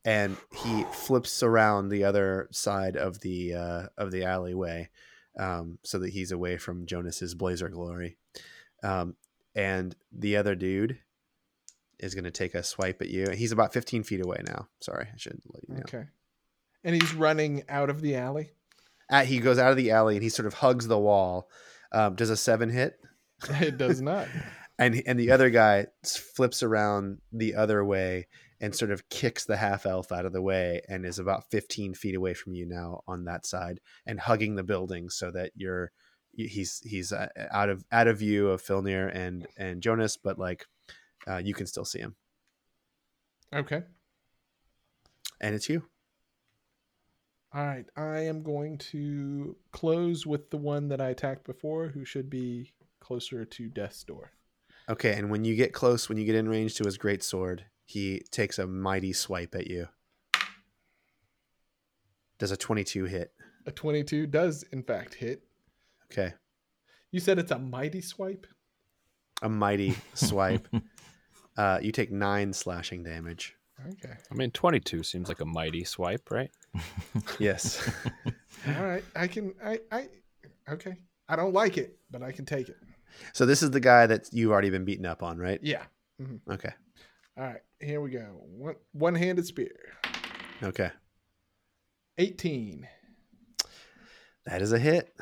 and 0.05 0.37
he 0.65 0.83
flips 0.93 1.43
around 1.45 1.89
the 1.89 2.03
other 2.05 2.49
side 2.51 2.97
of 2.97 3.21
the 3.21 3.55
uh, 3.55 3.87
of 3.97 4.11
the 4.11 4.25
alleyway, 4.25 4.89
um, 5.39 5.79
so 5.85 5.99
that 6.01 6.11
he's 6.11 6.33
away 6.33 6.57
from 6.57 6.87
Jonas's 6.87 7.35
blazer 7.37 7.69
glory. 7.69 8.17
Um, 8.83 9.15
and 9.55 9.95
the 10.11 10.37
other 10.37 10.55
dude 10.57 10.99
is 12.01 12.15
going 12.15 12.25
to 12.25 12.31
take 12.33 12.55
a 12.55 12.65
swipe 12.65 13.01
at 13.01 13.11
you. 13.11 13.31
He's 13.31 13.53
about 13.53 13.73
15 13.73 14.03
feet 14.03 14.25
away 14.25 14.41
now. 14.45 14.67
Sorry, 14.81 15.07
I 15.13 15.17
should 15.17 15.41
let 15.53 15.63
you 15.69 15.75
know. 15.77 15.83
Okay. 15.83 16.05
And 16.85 16.95
he's 16.95 17.15
running 17.15 17.63
out 17.69 17.91
of 17.91 18.01
the 18.01 18.17
alley. 18.17 18.51
Uh, 19.09 19.25
he 19.25 19.39
goes 19.39 19.59
out 19.59 19.71
of 19.71 19.77
the 19.77 19.91
alley 19.91 20.15
and 20.17 20.23
he 20.23 20.29
sort 20.29 20.47
of 20.47 20.55
hugs 20.55 20.87
the 20.87 20.99
wall. 20.99 21.49
Um, 21.93 22.15
does 22.15 22.31
a 22.31 22.37
seven 22.37 22.71
hit? 22.71 22.99
It 23.61 23.77
does 23.77 24.01
not. 24.01 24.29
and 24.79 25.03
and 25.07 25.19
the 25.19 25.31
other 25.33 25.51
guy 25.51 25.87
flips 26.05 26.63
around 26.63 27.21
the 27.33 27.55
other 27.57 27.85
way 27.85 28.29
and 28.61 28.75
sort 28.75 28.93
of 28.93 29.09
kicks 29.09 29.45
the 29.45 29.57
half 29.57 29.85
elf 29.85 30.13
out 30.13 30.25
of 30.25 30.33
the 30.33 30.41
way 30.41 30.81
and 30.89 31.05
is 31.05 31.19
about 31.19 31.51
15 31.51 31.95
feet 31.95 32.15
away 32.15 32.35
from 32.35 32.55
you 32.55 32.65
now 32.65 33.03
on 33.09 33.25
that 33.25 33.45
side 33.45 33.81
and 34.07 34.21
hugging 34.21 34.55
the 34.55 34.63
building 34.63 35.11
so 35.11 35.33
that 35.33 35.51
you're 35.57 35.91
he's 36.35 36.81
he's 36.85 37.13
uh, 37.13 37.27
out 37.51 37.69
of 37.69 37.85
out 37.91 38.07
of 38.07 38.19
view 38.19 38.49
of 38.49 38.63
Filnir 38.63 39.11
and 39.13 39.47
and 39.59 39.83
Jonas 39.83 40.17
but 40.17 40.39
like 40.39 40.65
uh, 41.27 41.39
you 41.39 41.53
can 41.53 41.67
still 41.67 41.85
see 41.85 41.99
him 41.99 42.15
Okay. 43.53 43.83
and 45.41 45.55
it's 45.55 45.69
you 45.69 45.83
All 47.55 47.65
right. 47.67 47.85
I 47.97 48.21
am 48.21 48.43
going 48.43 48.79
to 48.79 49.57
close 49.73 50.27
with 50.27 50.51
the 50.51 50.57
one 50.57 50.89
that 50.89 51.01
I 51.01 51.11
attacked 51.11 51.45
before, 51.45 51.89
who 51.89 52.05
should 52.05 52.31
be 52.31 52.73
closer 53.01 53.45
to 53.45 53.69
death's 53.69 54.05
door. 54.05 54.31
okay 54.89 55.13
and 55.15 55.29
when 55.31 55.45
you 55.45 55.55
get 55.57 55.73
close 55.73 56.09
when 56.09 56.17
you 56.19 56.25
get 56.25 56.35
in 56.37 56.49
range 56.49 56.75
to 56.77 56.85
his 56.85 56.97
great 56.97 57.23
sword 57.23 57.65
he 57.85 58.21
takes 58.31 58.59
a 58.59 58.67
mighty 58.67 59.13
swipe 59.13 59.55
at 59.55 59.67
you 59.69 59.89
does 62.39 62.51
a 62.51 62.57
22 62.57 63.05
hit 63.05 63.33
A 63.67 63.71
22 63.73 64.27
does, 64.27 64.65
in 64.73 64.83
fact, 64.83 65.15
hit. 65.15 65.43
okay 66.11 66.35
You 67.11 67.21
said 67.21 67.39
it's 67.39 67.51
a 67.53 67.59
mighty 67.59 68.01
swipe? 68.01 68.47
a 69.43 69.49
mighty 69.49 69.95
swipe. 70.15 70.69
Uh, 71.55 71.79
you 71.83 71.93
take 71.93 72.11
nine 72.11 72.51
slashing 72.51 73.03
damage. 73.05 73.55
Okay. 73.87 74.15
I 74.31 74.35
mean, 74.35 74.51
22 74.53 75.03
seems 75.03 75.29
like 75.29 75.43
a 75.43 75.45
mighty 75.45 75.85
swipe, 75.85 76.31
right? 76.31 76.51
Yes. 77.39 77.91
All 78.67 78.85
right. 78.85 79.05
I 79.15 79.27
can, 79.27 79.55
I, 79.65 79.81
I, 79.91 80.09
okay. 80.69 80.97
I 81.29 81.37
don't 81.37 81.53
like 81.53 81.79
it, 81.79 81.99
but 82.11 82.23
I 82.23 82.33
can 82.33 82.45
take 82.45 82.69
it. 82.69 82.77
so 83.33 83.47
this 83.47 83.63
is 83.63 83.71
the 83.71 83.81
guy 83.81 84.07
that 84.07 84.29
you've 84.33 84.51
already 84.51 84.71
been 84.71 84.85
beaten 84.85 85.07
up 85.07 85.23
on, 85.23 85.39
right? 85.39 85.61
Yeah. 85.63 85.83
Mm-hmm. 86.21 86.51
Okay. 86.53 86.73
All 87.39 87.45
right. 87.45 87.61
Here 87.81 88.01
we 88.01 88.11
go. 88.11 88.27
One, 88.57 88.77
one 88.93 89.15
handed 89.15 89.47
spear. 89.47 89.73
Okay. 90.63 90.91
18. 92.19 92.87
That 94.47 94.63
is 94.63 94.73
a 94.73 94.79
hit. 94.79 95.15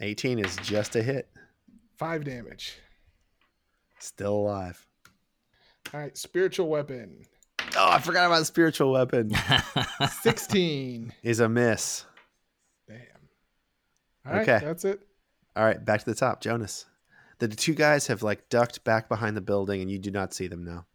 18 0.00 0.38
is 0.38 0.56
just 0.56 0.96
a 0.96 1.02
hit. 1.02 1.28
Five 1.96 2.24
damage. 2.24 2.78
Still 3.98 4.34
alive. 4.34 4.86
All 5.94 6.00
right. 6.00 6.16
Spiritual 6.16 6.68
weapon. 6.68 7.24
Oh, 7.76 7.88
I 7.90 7.98
forgot 8.00 8.26
about 8.26 8.38
the 8.40 8.44
spiritual 8.44 8.92
weapon. 8.92 9.30
16. 10.22 11.12
is 11.22 11.40
a 11.40 11.48
miss. 11.48 12.04
Damn. 12.88 12.98
All 14.26 14.32
right. 14.32 14.42
Okay. 14.48 14.64
That's 14.64 14.84
it. 14.84 15.00
All 15.54 15.64
right, 15.64 15.82
back 15.82 16.00
to 16.00 16.06
the 16.06 16.14
top, 16.14 16.40
Jonas. 16.40 16.84
The 17.38 17.48
two 17.48 17.74
guys 17.74 18.06
have 18.08 18.22
like 18.22 18.48
ducked 18.48 18.84
back 18.84 19.08
behind 19.08 19.36
the 19.36 19.40
building, 19.40 19.80
and 19.80 19.90
you 19.90 19.98
do 19.98 20.10
not 20.10 20.32
see 20.34 20.46
them 20.48 20.64
now. 20.64 20.86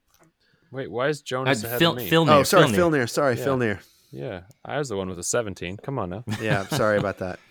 Wait, 0.71 0.89
why 0.89 1.07
is 1.09 1.19
Uh, 1.19 1.23
Jonas 1.25 1.63
ahead 1.63 1.79
Phil, 1.79 1.91
of 1.91 1.97
me? 1.97 2.09
Phil 2.09 2.29
Oh, 2.29 2.43
sorry, 2.43 2.67
Phil 2.69 2.89
Filnir. 2.89 2.91
Near. 2.93 3.07
Sorry, 3.07 3.35
Yeah. 3.37 3.45
Filnir. 3.45 3.79
Yeah, 4.11 4.41
I 4.65 4.77
was 4.77 4.89
the 4.89 4.97
one 4.97 5.07
with 5.07 5.17
the 5.17 5.23
17. 5.23 5.77
Come 5.77 5.97
on 5.99 6.09
now. 6.09 6.23
Yeah, 6.41 6.65
sorry 6.67 6.97
about 6.97 7.19
that. 7.19 7.39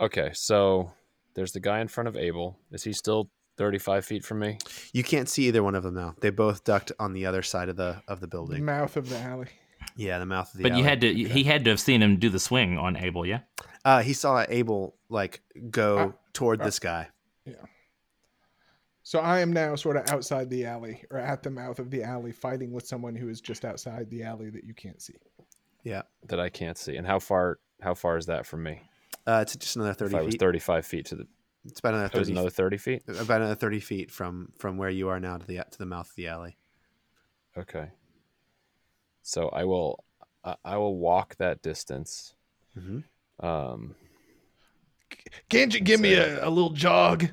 Okay, 0.00 0.30
so 0.32 0.92
there's 1.34 1.50
the 1.50 1.58
guy 1.58 1.80
in 1.80 1.88
front 1.88 2.06
of 2.06 2.16
Abel. 2.16 2.56
Is 2.70 2.84
he 2.84 2.92
still 2.92 3.30
35 3.58 4.04
feet 4.06 4.24
from 4.24 4.38
me? 4.38 4.56
You 4.94 5.04
can't 5.04 5.28
see 5.28 5.48
either 5.48 5.62
one 5.62 5.74
of 5.74 5.82
them 5.82 5.94
now. 5.94 6.14
They 6.20 6.30
both 6.30 6.64
ducked 6.64 6.92
on 6.98 7.12
the 7.12 7.26
other 7.26 7.42
side 7.42 7.68
of 7.68 7.76
the 7.76 8.02
of 8.08 8.20
the 8.20 8.26
building. 8.28 8.64
Mouth 8.64 8.96
of 8.96 9.10
the 9.10 9.18
alley. 9.18 9.48
Yeah, 9.96 10.18
the 10.18 10.26
mouth 10.26 10.50
of 10.54 10.58
the. 10.58 10.62
But 10.68 10.78
you 10.78 10.84
had 10.84 11.00
to. 11.02 11.12
He 11.12 11.44
had 11.44 11.64
to 11.64 11.70
have 11.70 11.80
seen 11.80 12.02
him 12.02 12.18
do 12.18 12.30
the 12.30 12.38
swing 12.40 12.78
on 12.78 12.96
Abel. 12.96 13.26
Yeah. 13.26 13.40
Uh, 13.84 14.00
he 14.02 14.12
saw 14.14 14.44
Abel 14.48 14.94
like 15.10 15.42
go 15.70 15.98
Uh, 15.98 16.12
toward 16.32 16.60
uh, 16.62 16.64
this 16.64 16.78
guy. 16.78 17.08
Yeah. 17.44 17.54
So 19.02 19.20
I 19.20 19.40
am 19.40 19.52
now 19.52 19.74
sort 19.74 19.96
of 19.96 20.08
outside 20.10 20.50
the 20.50 20.66
alley 20.66 21.02
or 21.10 21.18
at 21.18 21.42
the 21.42 21.50
mouth 21.50 21.78
of 21.78 21.90
the 21.90 22.02
alley 22.02 22.32
fighting 22.32 22.72
with 22.72 22.86
someone 22.86 23.14
who 23.16 23.28
is 23.28 23.40
just 23.40 23.64
outside 23.64 24.10
the 24.10 24.22
alley 24.22 24.50
that 24.50 24.64
you 24.64 24.74
can't 24.74 25.00
see. 25.00 25.14
Yeah, 25.82 26.02
That 26.28 26.38
I 26.40 26.50
can't 26.50 26.76
see. 26.76 26.96
And 26.96 27.06
how 27.06 27.18
far 27.18 27.58
how 27.80 27.94
far 27.94 28.18
is 28.18 28.26
that 28.26 28.44
from 28.46 28.62
me? 28.64 28.82
uh, 29.26 29.40
it's 29.42 29.56
just 29.56 29.76
another 29.76 29.92
If 29.92 29.96
thirty 29.98 30.16
I 30.16 30.22
was 30.22 30.36
35 30.36 30.84
feet 30.86 31.06
to 31.06 31.14
the 31.16 31.26
It's 31.68 31.80
about 31.80 31.94
another 31.94 32.06
it 32.06 32.12
thirty. 32.12 32.32
another 32.32 32.50
30 32.50 32.76
feet? 32.78 33.02
About 33.08 33.40
another 33.40 33.54
thirty 33.54 33.80
feet 33.80 34.10
from 34.10 34.52
from 34.58 34.76
where 34.78 34.90
you 34.90 35.08
are 35.08 35.20
now 35.20 35.36
to 35.36 35.46
the 35.46 35.56
to 35.70 35.78
the 35.78 35.86
mouth 35.86 36.08
of 36.08 36.14
the 36.16 36.28
alley. 36.28 36.56
Okay. 37.56 37.88
So 39.22 39.48
I 39.48 39.64
will 39.64 40.04
I 40.44 40.56
I 40.64 40.76
will 40.76 40.96
walk 40.96 41.36
that 41.36 41.62
distance. 41.62 42.34
Mhm. 42.78 43.04
Um 43.40 43.94
Can't 45.48 45.72
you 45.74 45.80
give 45.80 46.00
me 46.00 46.14
a, 46.14 46.46
a 46.46 46.50
little 46.50 46.70
jog? 46.70 47.28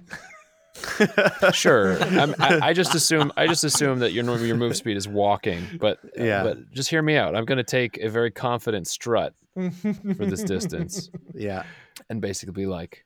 sure. 1.53 1.97
I'm, 2.01 2.35
I, 2.39 2.59
I 2.69 2.73
just 2.73 2.95
assume 2.95 3.31
I 3.37 3.47
just 3.47 3.63
assume 3.63 3.99
that 3.99 4.11
your 4.11 4.23
your 4.45 4.57
move 4.57 4.75
speed 4.75 4.97
is 4.97 5.07
walking, 5.07 5.63
but 5.79 5.99
Yeah. 6.17 6.43
But 6.43 6.71
just 6.71 6.89
hear 6.89 7.01
me 7.01 7.15
out. 7.15 7.35
I'm 7.35 7.45
going 7.45 7.57
to 7.57 7.63
take 7.63 7.97
a 7.99 8.09
very 8.09 8.31
confident 8.31 8.87
strut 8.87 9.33
for 9.53 10.25
this 10.25 10.43
distance, 10.43 11.09
Yeah, 11.33 11.63
and 12.09 12.19
basically 12.21 12.51
be 12.51 12.65
like, 12.65 13.04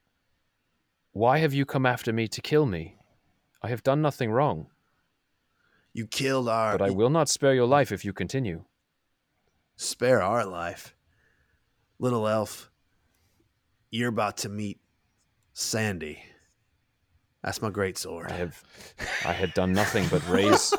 "Why 1.20 1.40
have 1.40 1.54
you 1.54 1.66
come 1.66 1.86
after 1.86 2.14
me 2.14 2.28
to 2.30 2.42
kill 2.42 2.66
me? 2.66 2.96
I 3.62 3.68
have 3.68 3.84
done 3.84 4.02
nothing 4.02 4.32
wrong, 4.32 4.68
you 5.94 6.08
killed 6.08 6.48
our. 6.48 6.78
but 6.78 6.86
I 6.90 6.92
will 6.92 7.10
not 7.10 7.28
spare 7.28 7.54
your 7.54 7.68
life 7.68 7.92
if 7.92 8.06
you 8.06 8.14
continue." 8.14 8.64
spare 9.76 10.22
our 10.22 10.46
life, 10.46 10.96
little 12.00 12.28
elf. 12.28 12.70
You're 13.92 14.10
about 14.10 14.36
to 14.44 14.50
meet 14.50 14.78
Sandy. 15.54 16.24
That's 17.44 17.62
my 17.62 17.70
great 17.70 17.98
sword. 17.98 18.32
I 18.32 18.36
have 18.36 18.64
I 19.26 19.34
had 19.34 19.54
done 19.54 19.72
nothing 19.74 20.06
but 20.10 20.22
raise 20.30 20.74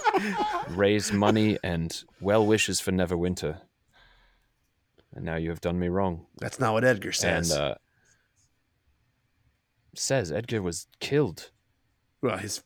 raise 0.69 1.13
money 1.13 1.59
and 1.63 1.91
well 2.21 2.45
wishes 2.47 2.81
for 2.81 2.93
Neverwinter, 2.93 3.61
and 5.15 5.25
now 5.25 5.37
you 5.37 5.51
have 5.51 5.61
done 5.61 5.79
me 5.79 5.89
wrong. 5.89 6.27
That's 6.39 6.59
not 6.61 6.73
what 6.75 6.85
Edgar 6.85 7.09
And 7.09 7.47
says. 7.47 7.53
uh, 7.57 7.75
says 9.95 10.31
Edgar 10.33 10.63
was 10.63 10.87
killed. 11.01 11.51
well, 12.23 12.39
his 12.39 12.63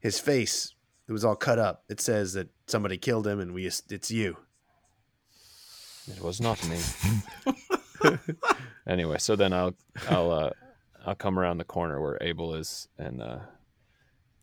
his 0.00 0.20
face 0.20 0.74
it 1.08 1.12
was 1.12 1.24
all 1.24 1.36
cut 1.36 1.58
up. 1.58 1.84
It 1.88 2.00
says 2.00 2.34
that 2.34 2.48
somebody 2.66 2.98
killed 2.98 3.26
him, 3.26 3.40
and 3.40 3.54
we 3.54 3.66
it's 3.66 4.10
you. 4.10 4.36
It 6.06 6.22
was 6.22 6.40
not 6.40 6.62
me. 6.68 6.78
anyway, 8.86 9.16
so 9.18 9.34
then 9.34 9.54
I'll 9.54 9.74
I'll 10.10 10.30
uh, 10.30 10.50
I'll 11.06 11.14
come 11.14 11.38
around 11.38 11.58
the 11.58 11.64
corner 11.64 12.00
where 12.00 12.18
Abel 12.20 12.54
is, 12.54 12.88
and 12.98 13.22
uh, 13.22 13.38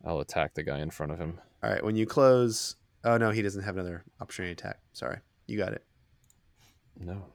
I'll 0.03 0.19
attack 0.19 0.55
the 0.55 0.63
guy 0.63 0.79
in 0.79 0.89
front 0.89 1.11
of 1.11 1.19
him. 1.19 1.39
All 1.63 1.69
right, 1.69 1.83
when 1.83 1.95
you 1.95 2.07
close. 2.07 2.75
Oh 3.03 3.17
no, 3.17 3.29
he 3.29 3.43
doesn't 3.43 3.61
have 3.61 3.75
another 3.75 4.03
opportunity 4.19 4.55
to 4.55 4.67
attack. 4.67 4.79
Sorry, 4.93 5.19
you 5.45 5.59
got 5.59 5.73
it. 5.73 5.85
No, 6.99 7.25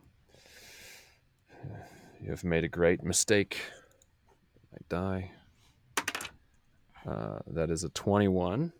you 2.20 2.30
have 2.30 2.42
made 2.42 2.64
a 2.64 2.68
great 2.68 3.04
mistake. 3.04 3.60
I 4.74 4.78
die. 4.88 5.30
Uh, 7.06 7.38
that 7.48 7.70
is 7.70 7.84
a 7.84 7.88
twenty-one. 7.90 8.72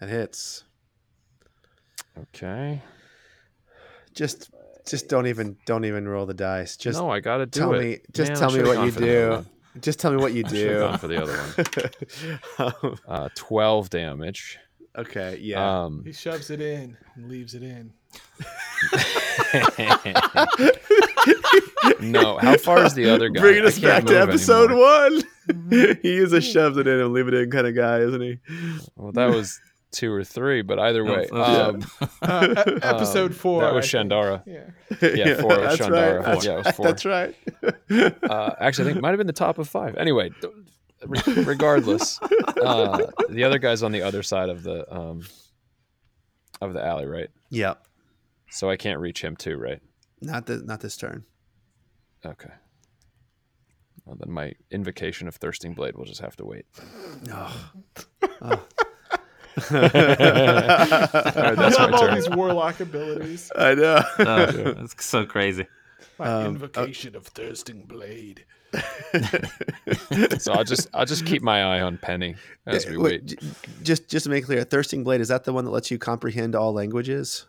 That 0.00 0.08
hits. 0.08 0.64
Okay. 2.18 2.80
Just 4.14 4.50
just 4.86 5.08
don't 5.08 5.26
even 5.26 5.56
don't 5.66 5.84
even 5.84 6.06
roll 6.06 6.26
the 6.26 6.34
dice. 6.34 6.76
Just 6.76 7.00
no, 7.00 7.10
I 7.10 7.18
gotta 7.20 7.46
do 7.46 7.60
tell 7.60 7.74
it. 7.74 7.80
me 7.80 7.98
just 8.12 8.30
Man, 8.32 8.38
tell 8.38 8.52
me 8.52 8.62
what 8.62 8.84
you 8.84 8.90
for 8.92 9.00
the 9.00 9.32
other 9.32 9.42
do. 9.42 9.48
Just 9.80 9.98
tell 9.98 10.12
me 10.12 10.18
what 10.18 10.32
you 10.34 10.44
I 10.46 10.48
do. 10.48 10.78
gone 10.78 10.98
for 10.98 11.08
the 11.08 11.22
other 11.22 11.36
one. 12.58 12.72
Um, 12.84 12.98
Uh, 13.08 13.28
Twelve 13.34 13.90
damage. 13.90 14.58
okay, 14.96 15.38
yeah. 15.40 15.82
Um, 15.84 16.02
He 16.04 16.12
shoves 16.12 16.50
it 16.50 16.60
in 16.60 16.96
and 17.16 17.28
leaves 17.28 17.54
it 17.54 17.62
in. 17.64 17.92
no, 22.00 22.38
how 22.38 22.56
far 22.56 22.84
is 22.84 22.94
the 22.94 23.10
other 23.10 23.28
guy? 23.28 23.40
Bringing 23.40 23.64
us 23.64 23.78
back 23.78 24.04
to 24.04 24.20
episode 24.20 24.70
anymore. 24.70 25.10
one. 25.10 25.22
he 26.02 26.16
is 26.16 26.32
a 26.32 26.40
shoves 26.40 26.76
it 26.76 26.86
in 26.86 27.00
and 27.00 27.12
leave 27.12 27.28
it 27.28 27.34
in 27.34 27.50
kind 27.50 27.66
of 27.66 27.74
guy, 27.74 27.98
isn't 28.00 28.20
he? 28.20 28.38
Well, 28.96 29.12
that 29.12 29.34
was 29.34 29.60
two 29.90 30.12
or 30.12 30.24
three, 30.24 30.62
but 30.62 30.78
either 30.78 31.04
way, 31.04 31.28
oh, 31.30 31.70
um, 31.70 31.84
Uh, 32.22 32.64
episode 32.82 33.30
um, 33.30 33.36
four. 33.36 33.62
That 33.62 33.74
was 33.74 33.94
I. 33.94 33.98
Shandara. 33.98 34.42
Yeah. 34.46 34.70
Yeah, 35.00 35.40
four 35.40 35.48
was 35.48 35.58
that's 35.58 35.76
Shandara. 35.78 36.16
Right. 36.18 36.24
That's, 36.24 36.46
Yeah, 36.46 36.52
it 36.52 36.64
was 36.64 36.76
four. 36.76 36.86
that's 36.86 37.04
right. 37.04 37.34
Uh, 37.90 38.50
actually, 38.60 38.84
I 38.84 38.86
think 38.86 38.98
it 38.98 39.02
might 39.02 39.10
have 39.10 39.18
been 39.18 39.26
the 39.26 39.32
top 39.32 39.58
of 39.58 39.68
five. 39.68 39.96
Anyway, 39.96 40.30
regardless, 41.06 42.20
uh, 42.22 43.06
the 43.28 43.44
other 43.44 43.58
guy's 43.58 43.82
on 43.82 43.92
the 43.92 44.02
other 44.02 44.22
side 44.22 44.48
of 44.48 44.62
the 44.62 44.92
um, 44.94 45.22
of 46.60 46.72
the 46.72 46.84
alley, 46.84 47.06
right? 47.06 47.28
Yep. 47.50 47.86
So 48.50 48.70
I 48.70 48.76
can't 48.76 49.00
reach 49.00 49.22
him 49.22 49.36
too, 49.36 49.56
right? 49.56 49.82
Not 50.20 50.46
this 50.46 50.62
not 50.62 50.80
this 50.80 50.96
turn. 50.96 51.24
Okay. 52.24 52.50
Well, 54.04 54.16
then 54.18 54.30
my 54.32 54.52
invocation 54.70 55.28
of 55.28 55.36
thirsting 55.36 55.72
blade 55.74 55.96
will 55.96 56.04
just 56.04 56.20
have 56.20 56.36
to 56.36 56.44
wait. 56.44 56.66
Oh. 57.32 57.70
All 58.42 58.50
right, 59.70 59.92
that's 61.56 61.78
you 61.78 61.86
my 61.86 61.90
have 61.90 61.94
all 61.94 62.14
these 62.14 62.28
warlock 62.30 62.80
abilities. 62.80 63.50
I 63.56 63.74
know. 63.74 64.02
Oh, 64.18 64.46
that's 64.74 65.04
so 65.04 65.24
crazy. 65.24 65.66
My 66.18 66.26
Um, 66.26 66.46
invocation 66.56 67.16
of 67.16 67.26
thirsting 67.26 67.86
blade. 67.86 68.44
So 70.38 70.52
I'll 70.52 70.64
just 70.64 70.88
I'll 70.94 71.06
just 71.06 71.24
keep 71.26 71.42
my 71.42 71.62
eye 71.62 71.80
on 71.80 71.98
Penny 71.98 72.34
as 72.66 72.86
we 72.86 72.96
Wait, 72.96 73.22
wait. 73.22 73.40
just 73.82 74.08
just 74.08 74.24
to 74.24 74.30
make 74.30 74.44
clear, 74.44 74.62
Thirsting 74.64 75.04
Blade 75.04 75.20
is 75.20 75.28
that 75.28 75.44
the 75.44 75.52
one 75.52 75.64
that 75.64 75.70
lets 75.70 75.90
you 75.90 75.98
comprehend 75.98 76.54
all 76.54 76.72
languages? 76.72 77.46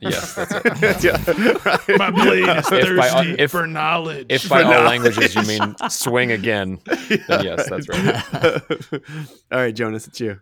Yes, 0.00 0.34
that's 0.34 0.52
it. 0.54 1.04
yeah, 1.04 1.52
right. 1.64 1.98
My 1.98 2.10
blade 2.10 2.48
is 2.48 2.66
If 2.72 2.96
by- 2.96 3.08
thirsty 3.08 3.34
if- 3.38 3.50
for 3.50 3.66
knowledge. 3.66 4.26
If 4.30 4.48
by 4.48 4.62
all 4.62 4.84
languages 4.84 5.34
you 5.34 5.42
mean 5.42 5.74
swing 5.90 6.32
again, 6.32 6.80
then 6.86 7.44
yes, 7.44 7.68
that's 7.68 7.88
right. 7.88 9.02
all 9.52 9.58
right, 9.58 9.74
Jonas, 9.74 10.06
it's 10.06 10.20
you. 10.20 10.40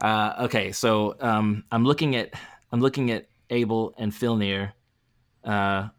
Uh, 0.00 0.34
okay, 0.40 0.72
so 0.72 1.16
um, 1.20 1.64
I'm 1.70 1.84
looking 1.84 2.16
at 2.16 2.34
I'm 2.72 2.80
looking 2.80 3.10
at 3.10 3.28
Abel 3.50 3.94
and 3.98 4.12
Filnir. 4.12 4.72
Uh, 5.44 5.88
You- 5.88 5.90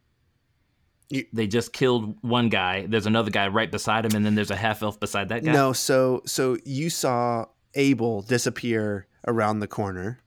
they 1.34 1.48
just 1.48 1.73
killed 1.73 2.18
one 2.22 2.49
guy. 2.49 2.86
There's 2.88 3.06
another 3.06 3.32
guy 3.32 3.48
right 3.48 3.72
beside 3.72 4.06
him, 4.06 4.15
and 4.15 4.26
then 4.26 4.36
there's 4.36 4.52
a 4.52 4.56
half 4.56 4.82
elf 4.84 4.99
beside 4.99 5.30
that 5.30 5.44
guy. 5.44 5.52
No, 5.53 5.73
so 5.73 6.22
so 6.26 6.57
you 6.65 6.90
saw 6.90 7.45
Abel 7.76 8.22
disappear 8.22 9.07
around 9.27 9.60
the 9.60 9.68
corner. 9.68 10.19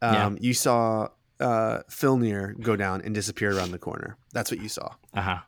Um, 0.00 0.14
Yeah. 0.14 0.30
You 0.40 0.54
saw 0.54 1.08
uh, 1.40 1.80
Filnir 1.90 2.60
go 2.60 2.76
down 2.76 3.00
and 3.02 3.14
disappear 3.14 3.56
around 3.56 3.70
the 3.72 3.78
corner. 3.78 4.16
That's 4.32 4.50
what 4.50 4.60
you 4.60 4.68
saw. 4.68 4.94
Uh-huh. 5.14 5.38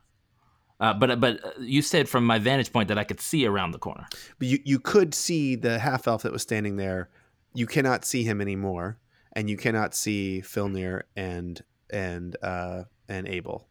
Uh 0.81 0.95
But 0.95 1.21
but 1.21 1.45
uh, 1.45 1.51
you 1.61 1.83
said 1.83 2.09
from 2.09 2.25
my 2.25 2.39
vantage 2.39 2.73
point 2.73 2.89
that 2.89 2.99
I 2.99 3.05
could 3.05 3.21
see 3.21 3.47
around 3.47 3.73
the 3.73 3.79
corner. 3.79 4.07
But 4.39 4.49
you, 4.49 4.59
you 4.65 4.79
could 4.81 5.15
see 5.15 5.55
the 5.57 5.79
half 5.79 6.09
elf 6.09 6.23
that 6.23 6.33
was 6.33 6.43
standing 6.43 6.77
there. 6.77 7.11
You 7.55 7.67
cannot 7.67 8.05
see 8.05 8.23
him 8.25 8.41
anymore, 8.41 8.99
and 9.35 9.51
you 9.51 9.57
cannot 9.57 9.95
see 9.95 10.41
Filnir 10.43 11.03
and 11.17 11.63
and 11.93 12.37
uh, 12.43 12.85
and 13.09 13.29
Abel 13.29 13.67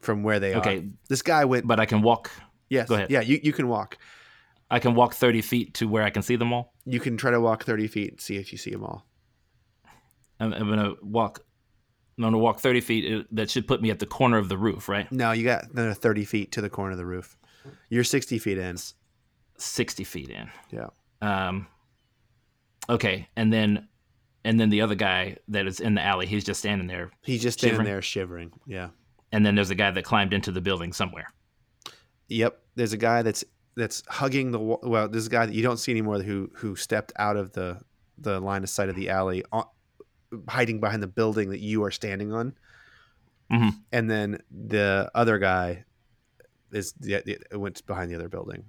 from 0.00 0.22
where 0.22 0.38
they 0.40 0.54
are. 0.54 0.58
Okay, 0.60 0.88
This 1.08 1.22
guy 1.22 1.44
went. 1.44 1.66
but 1.66 1.80
I 1.80 1.86
can 1.86 2.02
walk. 2.02 2.30
yes, 2.68 2.88
go 2.88 2.94
ahead. 2.94 3.10
yeah, 3.10 3.20
you, 3.20 3.40
you 3.42 3.52
can 3.52 3.68
walk. 3.68 3.98
I 4.70 4.78
can 4.78 4.94
walk 4.94 5.14
30 5.14 5.40
feet 5.42 5.74
to 5.74 5.88
where 5.88 6.02
I 6.02 6.10
can 6.10 6.22
see 6.22 6.36
them 6.36 6.52
all. 6.52 6.74
You 6.84 7.00
can 7.00 7.16
try 7.16 7.30
to 7.30 7.40
walk 7.40 7.64
thirty 7.64 7.86
feet 7.88 8.10
and 8.12 8.20
see 8.20 8.36
if 8.36 8.52
you 8.52 8.58
see 8.58 8.70
them 8.70 8.84
all. 8.84 9.06
I'm, 10.40 10.52
I'm 10.52 10.68
gonna 10.68 10.94
walk. 11.02 11.44
I'm 12.16 12.22
gonna 12.24 12.38
walk 12.38 12.60
30 12.60 12.80
feet. 12.80 13.12
Uh, 13.20 13.24
That 13.32 13.50
should 13.50 13.66
put 13.66 13.80
me 13.82 13.90
at 13.90 13.98
the 13.98 14.06
corner 14.06 14.38
of 14.38 14.48
the 14.48 14.56
roof, 14.58 14.88
right? 14.88 15.10
No, 15.12 15.32
you 15.32 15.44
got 15.44 15.70
another 15.70 15.94
thirty 15.94 16.24
feet 16.24 16.52
to 16.52 16.60
the 16.60 16.70
corner 16.70 16.92
of 16.92 16.98
the 16.98 17.06
roof. 17.06 17.36
You're 17.90 18.04
sixty 18.04 18.38
feet 18.38 18.58
in. 18.58 18.76
60 19.60 20.04
feet 20.04 20.30
in. 20.30 20.48
Yeah. 20.70 20.86
Um. 21.20 21.66
Okay, 22.88 23.28
and 23.36 23.52
then, 23.52 23.88
and 24.44 24.58
then 24.58 24.70
the 24.70 24.80
other 24.82 24.94
guy 24.94 25.36
that 25.48 25.66
is 25.66 25.80
in 25.80 25.94
the 25.94 26.02
alley, 26.02 26.26
he's 26.26 26.44
just 26.44 26.60
standing 26.60 26.86
there. 26.86 27.10
He's 27.22 27.42
just 27.42 27.58
standing 27.58 27.74
Shivering. 27.76 27.86
there 27.92 28.02
shivering. 28.02 28.52
Yeah. 28.66 28.88
And 29.32 29.44
then 29.44 29.54
there's 29.54 29.70
a 29.70 29.74
guy 29.74 29.90
that 29.90 30.04
climbed 30.04 30.32
into 30.32 30.50
the 30.50 30.60
building 30.60 30.92
somewhere. 30.92 31.28
Yep. 32.28 32.60
There's 32.74 32.92
a 32.92 32.96
guy 32.96 33.22
that's 33.22 33.44
that's 33.76 34.02
hugging 34.08 34.50
the 34.52 34.58
wa- 34.58 34.78
well. 34.82 35.08
There's 35.08 35.26
a 35.26 35.30
guy 35.30 35.46
that 35.46 35.54
you 35.54 35.62
don't 35.62 35.76
see 35.78 35.92
anymore 35.92 36.20
who 36.22 36.50
who 36.54 36.76
stepped 36.76 37.12
out 37.16 37.36
of 37.36 37.52
the 37.52 37.80
the 38.18 38.40
line 38.40 38.62
of 38.64 38.70
sight 38.70 38.88
of 38.88 38.96
the 38.96 39.08
alley, 39.10 39.44
on, 39.52 39.64
hiding 40.48 40.80
behind 40.80 41.02
the 41.02 41.06
building 41.06 41.50
that 41.50 41.60
you 41.60 41.84
are 41.84 41.90
standing 41.90 42.32
on. 42.32 42.54
Mhm. 43.52 43.72
And 43.92 44.10
then 44.10 44.42
the 44.50 45.10
other 45.14 45.38
guy 45.38 45.84
is 46.72 46.92
the, 47.00 47.22
the 47.50 47.58
went 47.58 47.84
behind 47.86 48.10
the 48.10 48.14
other 48.16 48.28
building. 48.28 48.64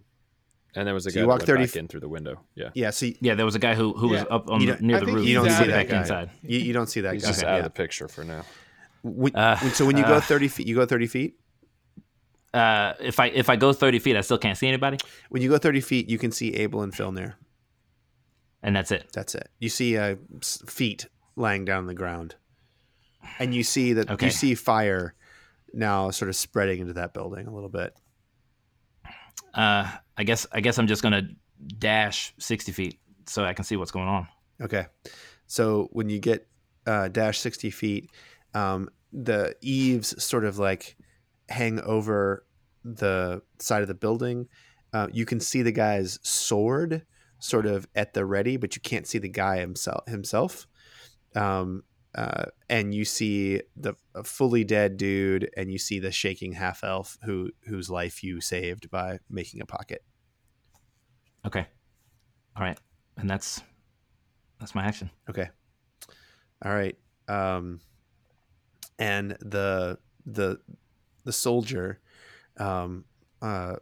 And 0.75 0.85
there 0.87 0.93
was 0.93 1.05
a 1.07 1.09
So 1.11 1.15
guy 1.15 1.19
you 1.21 1.25
that 1.25 1.27
walk 1.29 1.39
went 1.39 1.47
30 1.47 1.65
back 1.65 1.75
in 1.77 1.87
through 1.87 1.99
the 2.01 2.07
window. 2.09 2.39
Yeah. 2.55 2.69
Yeah, 2.75 2.91
so 2.91 3.07
you, 3.07 3.15
Yeah, 3.21 3.33
there 3.33 3.45
was 3.45 3.55
a 3.55 3.59
guy 3.59 3.73
who 3.75 3.93
who 3.93 4.09
was 4.09 4.23
up 4.29 4.49
on 4.49 4.61
You 4.61 4.67
the, 4.67 4.71
don't- 4.73 4.81
near 4.83 4.97
I 4.97 4.99
the 4.99 5.05
roof. 5.07 5.27
you 5.27 5.33
don't 5.33 5.49
see 5.49 5.63
that 5.65 5.67
back 5.69 5.87
guy. 5.89 5.99
inside. 6.01 6.29
You, 6.43 6.59
you 6.59 6.73
don't 6.73 6.87
see 6.87 7.01
that 7.01 7.13
He's 7.13 7.23
guy. 7.23 7.29
just 7.29 7.39
Okay. 7.43 7.49
out 7.51 7.53
yeah. 7.55 7.59
of 7.59 7.63
the 7.65 7.69
picture 7.71 8.07
for 8.07 8.23
now. 8.23 8.45
When- 9.03 9.35
Uh, 9.35 9.57
so 9.71 9.85
when 9.85 9.97
you 9.97 10.03
go 10.03 10.15
uh, 10.15 10.21
30 10.21 10.47
feet, 10.49 10.67
you 10.67 10.75
go 10.75 10.85
30 10.85 11.07
feet. 11.07 11.35
Uh, 12.53 12.93
if 12.99 13.19
I 13.19 13.27
if 13.27 13.47
I 13.47 13.55
go 13.57 13.71
thirty 13.73 13.99
feet, 13.99 14.15
I 14.17 14.21
still 14.21 14.39
can't 14.39 14.57
see 14.57 14.67
anybody, 14.67 14.97
When 15.29 15.43
you 15.43 15.49
go 15.49 15.59
30 15.59 15.81
feet, 15.81 16.09
you 16.09 16.17
can 16.17 16.31
see 16.31 16.55
Abel 16.55 16.81
and 16.81 16.91
Filnir. 16.91 17.35
and 18.63 18.75
that's 18.75 18.89
it. 18.91 19.05
That's 19.13 19.35
it. 19.35 19.49
You 19.59 19.69
see 19.69 19.95
uh, 19.99 20.15
feet 20.41 21.05
lying 21.35 21.63
down 21.63 21.77
on 21.79 21.85
the 21.85 21.93
ground, 21.93 22.35
and 23.37 23.53
you 23.53 23.63
see 23.63 23.93
that 23.93 24.09
Okay. 24.09 24.25
you 24.25 24.31
see 24.31 24.55
fire 24.55 25.13
now 25.73 26.09
sort 26.09 26.27
of 26.29 26.35
spreading 26.35 26.79
into 26.81 26.93
that 26.93 27.13
building 27.13 27.45
a 27.45 27.53
little 27.53 27.69
bit. 27.69 27.93
Uh, 29.53 29.89
I 30.17 30.23
guess 30.23 30.47
I 30.51 30.61
guess 30.61 30.77
I'm 30.79 30.87
just 30.87 31.03
gonna 31.03 31.29
dash 31.77 32.33
sixty 32.39 32.71
feet 32.71 32.99
so 33.27 33.43
I 33.45 33.53
can 33.53 33.63
see 33.63 33.75
what's 33.77 33.91
going 33.91 34.07
on. 34.07 34.27
Okay, 34.59 34.87
so 35.45 35.87
when 35.91 36.09
you 36.09 36.19
get 36.19 36.47
uh, 36.87 37.07
dash 37.09 37.37
60 37.39 37.69
feet, 37.69 38.09
um, 38.53 38.89
the 39.11 39.55
eaves 39.61 40.21
sort 40.23 40.45
of 40.45 40.57
like 40.57 40.95
hang 41.49 41.79
over 41.81 42.45
the 42.83 43.41
side 43.59 43.81
of 43.81 43.87
the 43.87 43.93
building. 43.93 44.47
Uh, 44.93 45.07
you 45.11 45.25
can 45.25 45.39
see 45.39 45.61
the 45.61 45.71
guy's 45.71 46.19
sword 46.23 47.05
sort 47.39 47.65
of 47.65 47.87
at 47.95 48.13
the 48.13 48.25
ready, 48.25 48.57
but 48.57 48.75
you 48.75 48.81
can't 48.81 49.07
see 49.07 49.17
the 49.17 49.29
guy 49.29 49.59
himself. 49.59 50.07
Himself, 50.07 50.67
um, 51.35 51.83
uh, 52.15 52.45
and 52.69 52.93
you 52.93 53.05
see 53.05 53.61
the 53.75 53.93
a 54.15 54.23
fully 54.23 54.63
dead 54.63 54.97
dude, 54.97 55.49
and 55.55 55.71
you 55.71 55.77
see 55.77 55.99
the 55.99 56.11
shaking 56.11 56.53
half 56.53 56.83
elf 56.83 57.17
who 57.23 57.51
whose 57.65 57.89
life 57.89 58.23
you 58.23 58.41
saved 58.41 58.89
by 58.89 59.19
making 59.29 59.61
a 59.61 59.65
pocket. 59.65 60.03
Okay, 61.45 61.65
all 62.55 62.63
right, 62.63 62.79
and 63.17 63.29
that's 63.29 63.61
that's 64.59 64.75
my 64.75 64.83
action. 64.83 65.09
Okay. 65.29 65.49
All 66.63 66.73
right. 66.73 66.97
Um, 67.27 67.79
and 68.99 69.37
the 69.39 69.97
the 70.25 70.59
the 71.23 71.31
soldier 71.31 71.99
um, 72.57 73.05
uh, 73.41 73.77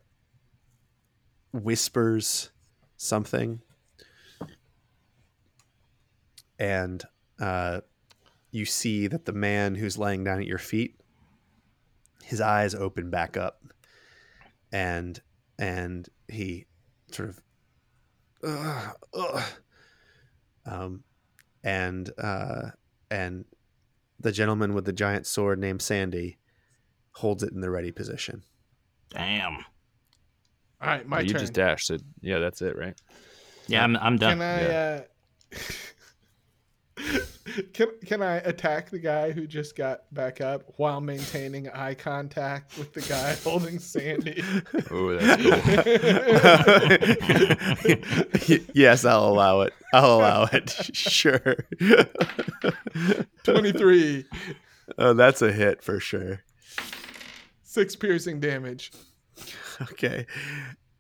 whispers 1.52 2.52
something, 2.96 3.62
and 6.60 7.04
uh, 7.40 7.82
you 8.52 8.66
see 8.66 9.08
that 9.08 9.26
the 9.26 9.34
man 9.34 9.76
who's 9.76 9.98
laying 9.98 10.24
down 10.24 10.40
at 10.40 10.46
your 10.46 10.60
feet, 10.60 11.00
his 12.24 12.40
eyes 12.40 12.76
open 12.76 13.10
back 13.10 13.36
up, 13.36 13.62
and 14.72 15.20
and 15.58 16.08
he 16.28 16.68
sort 17.12 17.30
of, 17.30 17.42
um, 20.66 21.04
and 21.64 22.12
uh, 22.20 22.70
and 23.10 23.46
the 24.20 24.32
gentleman 24.32 24.74
with 24.74 24.86
the 24.86 24.94
giant 24.94 25.26
sword 25.28 25.60
named 25.60 25.82
Sandy 25.82 26.38
holds 27.14 27.44
it 27.44 27.52
in 27.54 27.62
the 27.62 27.70
ready 27.70 27.92
position. 27.92 28.44
Damn. 29.10 29.58
All 30.80 30.88
right, 30.88 31.08
my 31.08 31.22
you 31.22 31.30
turn. 31.30 31.40
just 31.42 31.54
dashed. 31.54 31.90
it. 31.90 32.02
yeah, 32.22 32.40
that's 32.40 32.62
it, 32.62 32.76
right? 32.78 33.00
Yeah, 33.68 33.84
I'm 33.84 33.98
I'm 33.98 34.18
done. 34.18 34.40
Can 34.40 34.42
I? 34.42 34.66
Uh, 34.66 35.02
can 37.74 37.88
can 38.06 38.22
I 38.22 38.36
attack 38.38 38.90
the 38.90 39.00
guy 39.00 39.32
who 39.32 39.48
just 39.48 39.76
got 39.76 40.02
back 40.14 40.42
up 40.42 40.64
while 40.78 41.02
maintaining 41.02 41.70
eye 41.70 41.94
contact 41.94 42.78
with 42.78 42.94
the 42.94 43.02
guy 43.02 43.36
holding 43.44 43.80
Sandy? 43.80 44.44
Oh, 44.92 45.16
that's 45.16 45.44
cool. 48.46 48.58
yes, 48.74 49.06
I'll 49.06 49.28
allow 49.28 49.62
it. 49.62 49.74
I'll 49.94 50.18
allow 50.18 50.44
it. 50.52 50.74
Sure. 50.94 51.56
Twenty 53.44 53.72
three, 53.72 54.26
oh, 54.98 55.14
that's 55.14 55.42
a 55.42 55.52
hit 55.52 55.84
for 55.84 56.00
sure. 56.00 56.42
six 57.64 57.96
piercing 57.96 58.40
damage. 58.40 58.92
Okay. 59.82 60.26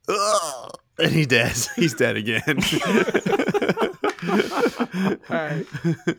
Ugh. 0.08 0.72
And 1.00 1.12
he 1.12 1.26
dead. 1.26 1.56
He's 1.76 1.94
dead 1.94 2.16
again. 2.18 2.62
All 5.30 5.36
right, 5.36 5.66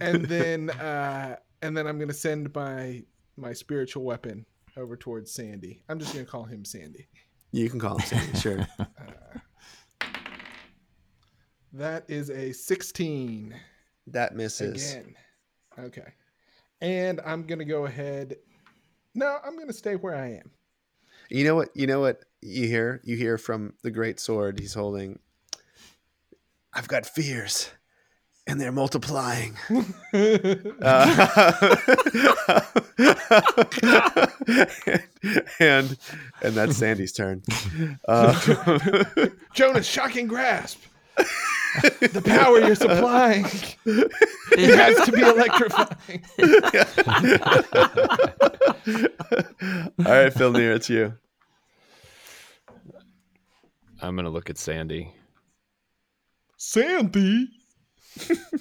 and 0.00 0.24
then 0.24 0.70
uh, 0.70 1.36
and 1.62 1.76
then 1.76 1.86
I'm 1.86 1.98
gonna 1.98 2.12
send 2.12 2.54
my 2.54 3.02
my 3.36 3.52
spiritual 3.52 4.04
weapon 4.04 4.46
over 4.76 4.96
towards 4.96 5.32
Sandy. 5.32 5.82
I'm 5.88 5.98
just 5.98 6.12
gonna 6.12 6.24
call 6.24 6.44
him 6.44 6.64
Sandy. 6.64 7.06
you 7.52 7.68
can 7.70 7.80
call 7.80 7.98
him 7.98 8.06
Sandy. 8.06 8.38
Sure. 8.38 8.66
That 11.72 12.04
is 12.08 12.30
a 12.30 12.52
sixteen. 12.52 13.54
That 14.06 14.34
misses. 14.34 14.92
Again. 14.94 15.14
Okay. 15.78 16.12
And 16.80 17.20
I'm 17.24 17.42
going 17.42 17.58
to 17.58 17.64
go 17.64 17.84
ahead. 17.84 18.36
No, 19.14 19.38
I'm 19.44 19.54
going 19.54 19.68
to 19.68 19.74
stay 19.74 19.94
where 19.96 20.14
I 20.14 20.28
am. 20.34 20.50
You 21.28 21.44
know 21.44 21.54
what? 21.54 21.68
You 21.74 21.86
know 21.86 22.00
what 22.00 22.24
you 22.40 22.66
hear? 22.66 23.00
You 23.04 23.16
hear 23.16 23.36
from 23.36 23.74
the 23.82 23.90
great 23.90 24.18
sword 24.18 24.58
he's 24.58 24.74
holding. 24.74 25.18
I've 26.72 26.88
got 26.88 27.04
fears, 27.04 27.70
and 28.48 28.60
they're 28.60 28.72
multiplying. 28.72 29.56
Uh, 30.80 31.76
and 35.60 35.98
and 36.40 36.54
that's 36.54 36.76
Sandy's 36.76 37.12
turn. 37.12 37.42
Uh, 38.06 39.26
Jonas, 39.54 39.86
shocking 39.86 40.26
grasp. 40.26 40.80
the 42.00 42.22
power 42.24 42.60
you're 42.60 42.74
supplying. 42.74 43.44
It 43.84 44.78
has 44.78 45.04
to 45.06 45.12
be 45.12 45.20
electrifying. 45.20 46.24
all 50.06 50.12
right, 50.12 50.32
Filnir, 50.32 50.74
it's 50.74 50.88
you. 50.88 51.12
I'm 54.00 54.16
gonna 54.16 54.30
look 54.30 54.48
at 54.48 54.56
Sandy 54.56 55.12
Sandy. 56.56 57.48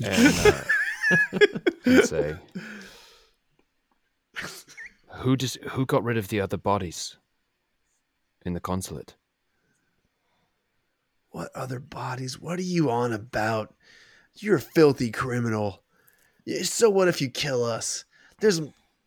And, 0.03 0.35
uh, 0.45 0.61
and 1.85 2.03
say, 2.05 2.35
"Who 5.19 5.35
just 5.37 5.57
who 5.63 5.85
got 5.85 6.03
rid 6.03 6.17
of 6.17 6.27
the 6.27 6.41
other 6.41 6.57
bodies 6.57 7.17
in 8.45 8.53
the 8.53 8.59
consulate?" 8.59 9.15
What 11.31 11.49
other 11.55 11.79
bodies? 11.79 12.39
What 12.39 12.57
are 12.57 12.63
you 12.63 12.89
on 12.89 13.13
about? 13.13 13.73
You're 14.35 14.55
a 14.57 14.61
filthy 14.61 15.11
criminal. 15.11 15.83
So 16.63 16.89
what 16.89 17.07
if 17.07 17.21
you 17.21 17.29
kill 17.29 17.63
us? 17.63 18.05
There's 18.39 18.61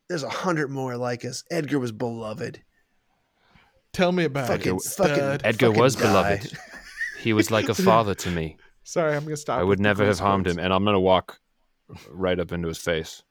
there's 0.08 0.22
a 0.22 0.28
hundred 0.28 0.70
more 0.70 0.96
like 0.96 1.24
us. 1.24 1.44
Edgar 1.50 1.78
was 1.78 1.92
beloved. 1.92 2.62
Tell 3.92 4.12
me 4.12 4.24
about 4.24 4.46
Fucking, 4.48 4.76
it. 4.76 4.82
fucking. 4.82 5.40
Edgar 5.44 5.66
fucking 5.68 5.80
was 5.80 5.96
die. 5.96 6.02
beloved. 6.02 6.58
He 7.20 7.32
was 7.32 7.50
like 7.50 7.68
a 7.68 7.74
father 7.88 8.14
to 8.14 8.30
me. 8.30 8.56
Sorry, 8.90 9.14
I'm 9.14 9.22
going 9.22 9.34
to 9.34 9.40
stop. 9.40 9.60
I 9.60 9.62
would 9.62 9.78
never 9.78 10.04
have 10.04 10.18
harmed 10.18 10.46
quotes. 10.46 10.58
him, 10.58 10.64
and 10.64 10.72
I'm 10.74 10.84
gonna 10.84 10.98
walk 10.98 11.38
right 12.10 12.40
up 12.40 12.50
into 12.50 12.66
his 12.66 12.78
face. 12.78 13.22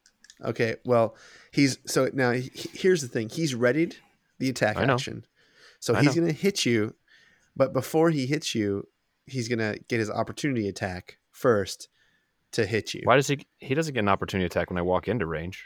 Okay, 0.41 0.77
well, 0.85 1.17
he's 1.51 1.79
so 1.85 2.09
now. 2.13 2.31
He, 2.31 2.49
here's 2.73 3.01
the 3.01 3.09
thing: 3.09 3.27
he's 3.27 3.53
readied 3.55 3.97
the 4.37 4.49
attack 4.49 4.77
I 4.77 4.85
know. 4.85 4.93
action, 4.93 5.25
so 5.81 5.93
I 5.95 6.01
he's 6.01 6.15
know. 6.15 6.21
going 6.21 6.33
to 6.33 6.39
hit 6.41 6.65
you. 6.65 6.95
But 7.57 7.73
before 7.73 8.09
he 8.09 8.25
hits 8.25 8.55
you, 8.55 8.87
he's 9.25 9.49
going 9.49 9.59
to 9.59 9.77
get 9.89 9.99
his 9.99 10.09
opportunity 10.09 10.69
attack 10.69 11.17
first 11.33 11.89
to 12.53 12.65
hit 12.65 12.93
you. 12.93 13.01
Why 13.03 13.17
does 13.17 13.27
he? 13.27 13.45
He 13.57 13.75
doesn't 13.75 13.93
get 13.93 13.99
an 13.99 14.07
opportunity 14.07 14.45
attack 14.45 14.69
when 14.69 14.77
I 14.77 14.81
walk 14.81 15.09
into 15.09 15.25
range. 15.25 15.65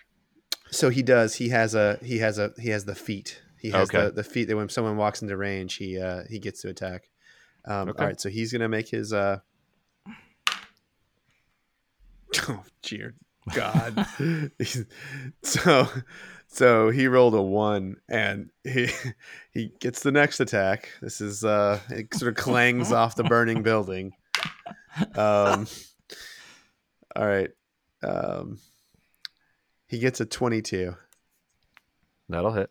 So 0.72 0.90
he 0.90 1.04
does. 1.04 1.36
He 1.36 1.50
has 1.50 1.76
a. 1.76 2.00
He 2.02 2.18
has 2.18 2.40
a. 2.40 2.52
He 2.60 2.70
has 2.70 2.86
the 2.86 2.96
feet. 2.96 3.44
He 3.60 3.70
has 3.70 3.90
Okay. 3.90 4.06
the, 4.06 4.12
the 4.12 4.24
feet 4.24 4.46
that 4.48 4.56
when 4.58 4.70
someone 4.70 4.98
walks 4.98 5.22
into 5.22 5.38
range, 5.38 5.76
he 5.76 6.00
uh 6.00 6.24
he 6.32 6.40
gets 6.40 6.62
to 6.64 6.70
attack. 6.70 7.10
Um, 7.66 7.90
Okay. 7.90 8.02
All 8.02 8.08
right, 8.08 8.20
so 8.20 8.30
he's 8.30 8.52
gonna 8.52 8.68
make 8.70 8.90
his. 8.90 9.14
uh 9.14 9.38
Oh, 12.50 12.64
dear 12.82 13.14
God! 13.54 14.06
So, 15.44 15.88
so 16.48 16.90
he 16.90 17.08
rolled 17.08 17.34
a 17.36 17.42
one, 17.42 17.98
and 18.10 18.50
he 18.64 18.90
he 19.52 19.72
gets 19.80 20.02
the 20.02 20.12
next 20.12 20.40
attack. 20.40 20.90
This 21.02 21.20
is 21.22 21.44
uh, 21.44 21.80
it 21.90 22.14
sort 22.14 22.30
of 22.38 22.44
clangs 22.44 22.92
off 22.94 23.16
the 23.16 23.24
burning 23.24 23.64
building. 23.64 24.14
Um, 25.16 25.68
all 27.16 27.26
right, 27.28 27.50
um, 28.04 28.60
he 29.88 30.00
gets 30.00 30.22
a 30.22 30.26
twenty-two. 30.26 30.96
That'll 32.30 32.52
hit. 32.54 32.70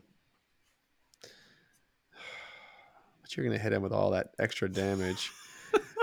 But 3.21 3.37
you're 3.37 3.45
gonna 3.47 3.59
hit 3.59 3.73
him 3.73 3.83
with 3.83 3.93
all 3.93 4.11
that 4.13 4.31
extra 4.39 4.71
damage. 4.71 5.31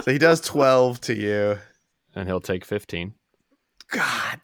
so 0.02 0.12
he 0.12 0.18
does 0.18 0.42
twelve 0.42 1.02
to 1.02 1.16
you. 1.16 1.58
and 2.16 2.28
he'll 2.28 2.42
take 2.42 2.66
15. 2.66 3.14
God. 3.92 4.40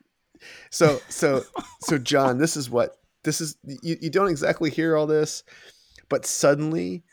So 0.70 1.00
so 1.10 1.44
so 1.82 1.98
John, 1.98 2.38
this 2.38 2.58
is 2.58 2.70
what 2.70 2.98
this 3.24 3.42
is 3.42 3.58
you, 3.64 3.98
you 4.02 4.10
don't 4.10 4.30
exactly 4.30 4.70
hear 4.70 4.96
all 4.96 5.08
this, 5.08 5.44
but 6.10 6.26
suddenly 6.26 7.04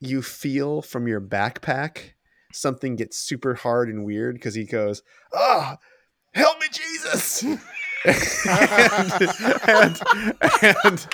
you 0.00 0.22
feel 0.22 0.82
from 0.82 1.08
your 1.08 1.20
backpack 1.20 2.12
something 2.52 2.96
gets 2.96 3.16
super 3.16 3.54
hard 3.54 3.88
and 3.88 4.04
weird 4.04 4.34
because 4.34 4.54
he 4.54 4.64
goes, 4.64 5.02
Ah, 5.34 5.78
help 6.32 6.58
me, 6.60 6.66
Jesus. 6.70 7.42
and, 7.42 7.60
and, 9.66 10.00
and, 10.62 11.06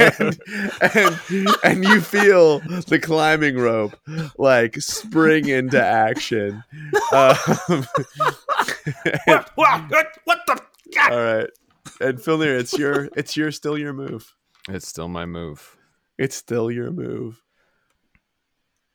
and, 0.00 0.40
and, 0.80 1.48
and 1.62 1.84
you 1.84 2.00
feel 2.00 2.58
the 2.88 2.98
climbing 3.00 3.56
rope 3.56 3.96
like 4.36 4.80
spring 4.80 5.48
into 5.48 5.82
action. 5.82 6.64
Um, 7.12 7.86
What? 9.26 9.50
What? 9.54 9.90
What, 9.90 10.06
what 10.24 10.38
the? 10.46 10.60
all 11.10 11.22
right. 11.22 11.50
And 12.00 12.18
Filnir, 12.18 12.58
it's 12.58 12.76
your 12.78 13.08
it's 13.16 13.36
your 13.36 13.50
still 13.50 13.78
your 13.78 13.92
move. 13.92 14.34
It's 14.68 14.88
still 14.88 15.08
my 15.08 15.26
move. 15.26 15.76
It's 16.18 16.36
still 16.36 16.70
your 16.70 16.90
move. 16.90 17.42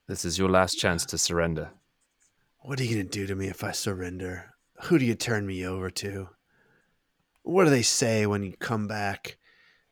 This 0.07 0.25
is 0.25 0.37
your 0.37 0.49
last 0.49 0.75
chance 0.75 1.05
to 1.07 1.17
surrender. 1.17 1.71
What 2.59 2.79
are 2.79 2.83
you 2.83 2.97
gonna 2.97 3.09
do 3.09 3.27
to 3.27 3.35
me 3.35 3.47
if 3.47 3.63
I 3.63 3.71
surrender? 3.71 4.53
Who 4.83 4.97
do 4.97 5.05
you 5.05 5.15
turn 5.15 5.45
me 5.45 5.65
over 5.65 5.89
to? 5.91 6.29
What 7.43 7.65
do 7.65 7.69
they 7.69 7.81
say 7.81 8.25
when 8.25 8.43
you 8.43 8.53
come 8.53 8.87
back 8.87 9.37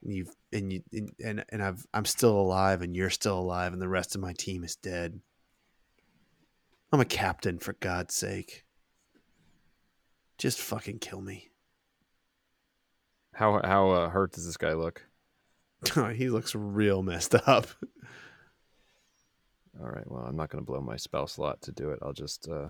and 0.03 0.13
you 0.13 0.27
and 0.51 0.73
you 0.73 0.81
and 0.91 1.11
and, 1.23 1.45
and 1.49 1.63
I've 1.63 1.85
I'm 1.93 2.05
still 2.05 2.39
alive 2.39 2.81
and 2.81 2.95
you're 2.95 3.09
still 3.09 3.39
alive 3.39 3.73
and 3.73 3.81
the 3.81 3.87
rest 3.87 4.15
of 4.15 4.21
my 4.21 4.33
team 4.33 4.63
is 4.63 4.75
dead? 4.75 5.19
I'm 6.91 6.99
a 6.99 7.05
captain 7.05 7.59
for 7.59 7.73
God's 7.73 8.15
sake. 8.15 8.63
Just 10.37 10.59
fucking 10.59 10.99
kill 10.99 11.21
me. 11.21 11.49
How 13.33 13.59
how 13.63 13.89
uh, 13.91 14.09
hurt 14.09 14.31
does 14.33 14.45
this 14.45 14.57
guy 14.57 14.73
look? 14.73 15.03
he 16.15 16.29
looks 16.29 16.55
real 16.55 17.03
messed 17.03 17.35
up. 17.35 17.67
All 19.79 19.87
right. 19.89 20.09
Well, 20.09 20.23
I'm 20.23 20.35
not 20.35 20.49
going 20.49 20.63
to 20.63 20.65
blow 20.65 20.81
my 20.81 20.97
spell 20.97 21.27
slot 21.27 21.61
to 21.63 21.71
do 21.71 21.91
it. 21.91 21.99
I'll 22.01 22.13
just 22.13 22.47
uh, 22.49 22.69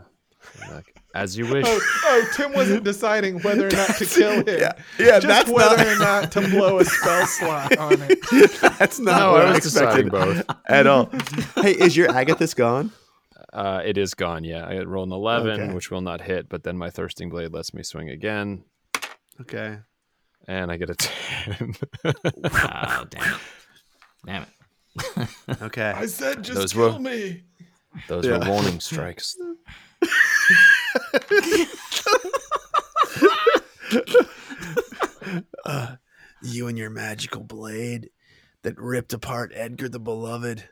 like, 0.71 0.93
as 1.15 1.37
you 1.37 1.47
wish. 1.51 1.65
Oh, 2.09 2.23
oh, 2.23 2.31
Tim 2.35 2.53
wasn't 2.53 2.83
deciding 2.83 3.39
whether 3.41 3.67
or 3.67 3.71
not 3.71 3.95
to 3.97 4.05
kill 4.05 4.31
him. 4.31 4.43
Yeah, 4.47 4.71
yeah, 4.99 5.19
just 5.19 5.27
that's 5.27 5.49
whether 5.49 5.77
not- 5.77 5.87
or 5.87 5.97
not 5.99 6.31
to 6.33 6.41
blow 6.41 6.79
a 6.79 6.85
spell 6.85 7.25
slot 7.27 7.77
on 7.77 7.93
it. 8.09 8.19
That's 8.79 8.99
not 8.99 9.19
No, 9.19 9.31
what 9.33 9.45
I 9.45 9.49
I 9.49 9.51
was 9.53 9.63
deciding 9.63 10.07
expected 10.07 10.45
both. 10.47 10.57
at 10.67 10.87
all. 10.87 11.09
hey, 11.61 11.71
is 11.73 11.95
your 11.97 12.07
Agathys 12.09 12.55
gone? 12.55 12.91
Uh, 13.53 13.81
it 13.85 13.97
is 13.97 14.13
gone. 14.13 14.43
Yeah, 14.43 14.65
I 14.65 14.79
rolled 14.83 15.07
an 15.09 15.13
11, 15.13 15.61
Okay. 15.61 15.73
which 15.73 15.89
will 15.89 16.01
not 16.01 16.21
hit, 16.21 16.49
but 16.49 16.63
then 16.63 16.77
my 16.77 16.89
thirsting 16.89 17.29
blade 17.29 17.53
lets 17.53 17.73
me 17.73 17.81
swing 17.83 18.09
again, 18.09 18.63
Okay. 19.41 19.77
and 20.47 20.71
I 20.71 20.77
get 20.77 20.89
a 20.89 20.95
10. 20.95 21.75
Oh, 22.05 23.05
damn 23.09 23.33
it. 23.33 23.39
Damn 24.25 24.43
it. 24.43 24.49
Okay. 25.61 25.91
I 25.91 26.05
said, 26.07 26.43
just 26.43 26.59
Those 26.59 26.73
kill 26.73 26.93
were- 26.93 26.99
me. 26.99 27.43
Those 28.07 28.25
Yeah. 28.25 28.39
were 28.39 28.49
warning 28.51 28.79
strikes. 28.79 29.37
You 36.43 36.67
and 36.67 36.77
your 36.77 36.89
magical 36.89 37.43
blade 37.43 38.09
that 38.63 38.77
ripped 38.77 39.13
apart 39.13 39.51
Edgar 39.55 39.89
the 39.89 39.99
Beloved, 39.99 40.69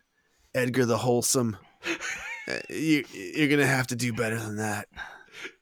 Edgar 0.53 0.85
the 0.85 0.97
Wholesome. 0.99 1.57
Uh, 2.47 2.59
You, 2.69 3.03
you're 3.13 3.47
gonna 3.47 3.65
have 3.65 3.87
to 3.87 3.95
do 3.95 4.13
better 4.13 4.37
than 4.39 4.57
that 4.57 4.87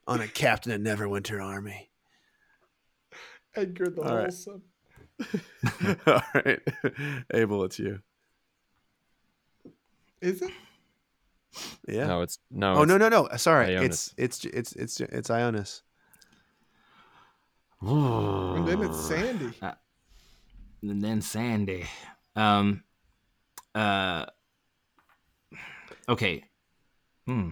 on 0.06 0.20
a 0.20 0.28
captain 0.28 0.72
of 0.72 0.80
Neverwinter 0.80 1.42
army. 1.42 1.90
Edgar 3.54 3.88
the 3.90 4.02
All 4.02 4.16
right. 4.16 4.22
Wholesome. 4.24 4.62
All 6.06 6.22
right, 6.34 6.60
Abel, 7.32 7.64
it's 7.64 7.78
you. 7.78 8.00
Is 10.20 10.42
it? 10.42 10.50
Yeah. 11.86 12.06
No, 12.06 12.22
it's 12.22 12.38
no. 12.50 12.70
oh 12.74 12.82
it's- 12.82 12.88
no 12.88 12.96
no 12.96 13.08
no! 13.08 13.28
Sorry, 13.36 13.68
Ionis. 13.68 13.84
it's 13.84 14.14
it's 14.16 14.44
it's 14.44 14.72
it's 14.72 15.00
it's 15.00 15.30
Ionis. 15.30 15.82
And 17.80 18.66
then 18.66 18.82
it's 18.82 18.98
Sandy. 19.06 19.52
and 20.82 21.02
then 21.04 21.20
Sandy. 21.20 21.84
Um. 22.34 22.82
Uh. 23.74 24.26
Okay. 26.08 26.42
Hmm. 27.26 27.50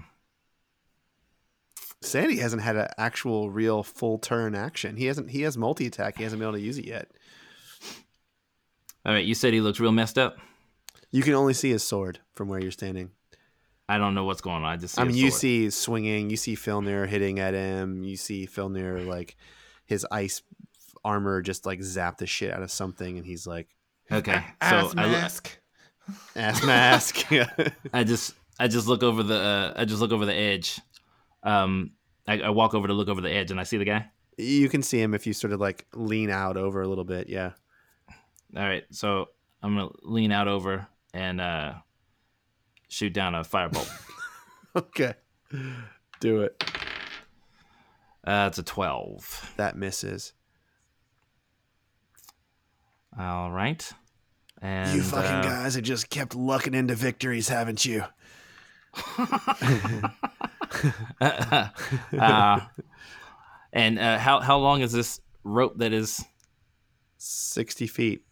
Sandy 2.00 2.38
hasn't 2.38 2.62
had 2.62 2.76
an 2.76 2.88
actual 2.98 3.50
real 3.50 3.82
full 3.82 4.18
turn 4.18 4.54
action. 4.54 4.96
He 4.96 5.06
hasn't. 5.06 5.30
He 5.30 5.42
has 5.42 5.56
multi 5.56 5.86
attack. 5.86 6.16
He 6.16 6.24
hasn't 6.24 6.40
been 6.40 6.48
able 6.48 6.58
to 6.58 6.64
use 6.64 6.78
it 6.78 6.84
yet. 6.86 7.10
All 9.06 9.12
right. 9.12 9.24
You 9.24 9.34
said 9.34 9.52
he 9.52 9.60
looks 9.60 9.80
real 9.80 9.92
messed 9.92 10.18
up. 10.18 10.36
You 11.10 11.22
can 11.22 11.34
only 11.34 11.54
see 11.54 11.70
his 11.70 11.82
sword 11.84 12.18
from 12.34 12.48
where 12.48 12.60
you're 12.60 12.70
standing. 12.72 13.10
I 13.88 13.98
don't 13.98 14.14
know 14.14 14.24
what's 14.24 14.40
going 14.40 14.56
on. 14.56 14.64
I 14.64 14.76
just. 14.76 14.94
See 14.94 15.00
I 15.00 15.04
mean, 15.04 15.14
a 15.14 15.18
you 15.18 15.30
sword. 15.30 15.40
see 15.40 15.70
swinging. 15.70 16.30
You 16.30 16.36
see 16.36 16.56
Filnir 16.56 17.06
hitting 17.06 17.38
at 17.38 17.54
him. 17.54 18.02
You 18.02 18.16
see 18.16 18.46
Filnir 18.46 19.06
like 19.06 19.36
his 19.86 20.06
ice 20.10 20.42
armor 21.04 21.40
just 21.42 21.66
like 21.66 21.82
zap 21.82 22.18
the 22.18 22.26
shit 22.26 22.52
out 22.52 22.62
of 22.62 22.70
something, 22.70 23.16
and 23.16 23.26
he's 23.26 23.46
like 23.46 23.68
Okay. 24.10 24.32
So 24.60 24.66
Ass 24.76 24.94
I, 24.96 25.06
mask. 25.06 25.58
ass 26.36 26.64
mask. 26.64 27.26
I 27.92 28.04
just 28.04 28.34
I 28.58 28.68
just 28.68 28.86
look 28.86 29.02
over 29.02 29.22
the 29.22 29.38
uh, 29.38 29.72
I 29.76 29.84
just 29.84 30.00
look 30.00 30.12
over 30.12 30.26
the 30.26 30.34
edge. 30.34 30.80
Um, 31.42 31.92
I, 32.26 32.40
I 32.40 32.50
walk 32.50 32.74
over 32.74 32.86
to 32.86 32.92
look 32.94 33.08
over 33.08 33.20
the 33.20 33.30
edge 33.30 33.50
and 33.50 33.58
I 33.58 33.64
see 33.64 33.76
the 33.78 33.84
guy. 33.84 34.06
you 34.38 34.68
can 34.68 34.82
see 34.82 35.00
him 35.00 35.14
if 35.14 35.26
you 35.26 35.32
sort 35.32 35.52
of 35.52 35.60
like 35.60 35.86
lean 35.94 36.30
out 36.30 36.56
over 36.56 36.82
a 36.82 36.88
little 36.88 37.04
bit. 37.04 37.28
Yeah. 37.28 37.52
All 38.56 38.62
right, 38.62 38.84
so 38.90 39.30
I'm 39.62 39.74
gonna 39.76 39.90
lean 40.02 40.30
out 40.30 40.46
over 40.46 40.86
and 41.14 41.40
uh, 41.40 41.74
shoot 42.88 43.12
down 43.12 43.34
a 43.34 43.40
firebolt. 43.44 43.90
Okay. 44.74 45.12
Do 46.20 46.40
it. 46.42 46.64
uh, 48.26 48.46
it's 48.48 48.56
a 48.58 48.62
twelve. 48.62 49.52
That 49.58 49.76
misses. 49.76 50.32
All 53.18 53.50
right, 53.50 53.92
and 54.62 54.96
you 54.96 55.02
fucking 55.02 55.30
uh, 55.30 55.42
guys 55.42 55.74
have 55.74 55.84
just 55.84 56.08
kept 56.08 56.34
lucking 56.34 56.72
into 56.72 56.94
victories, 56.94 57.48
haven't 57.50 57.84
you? 57.84 58.04
uh, 61.20 62.60
and 63.72 63.98
uh, 63.98 64.18
how 64.18 64.40
how 64.40 64.58
long 64.58 64.82
is 64.82 64.92
this 64.92 65.20
rope 65.44 65.78
that 65.78 65.92
is? 65.92 66.24
Sixty 67.18 67.86
feet. 67.86 68.24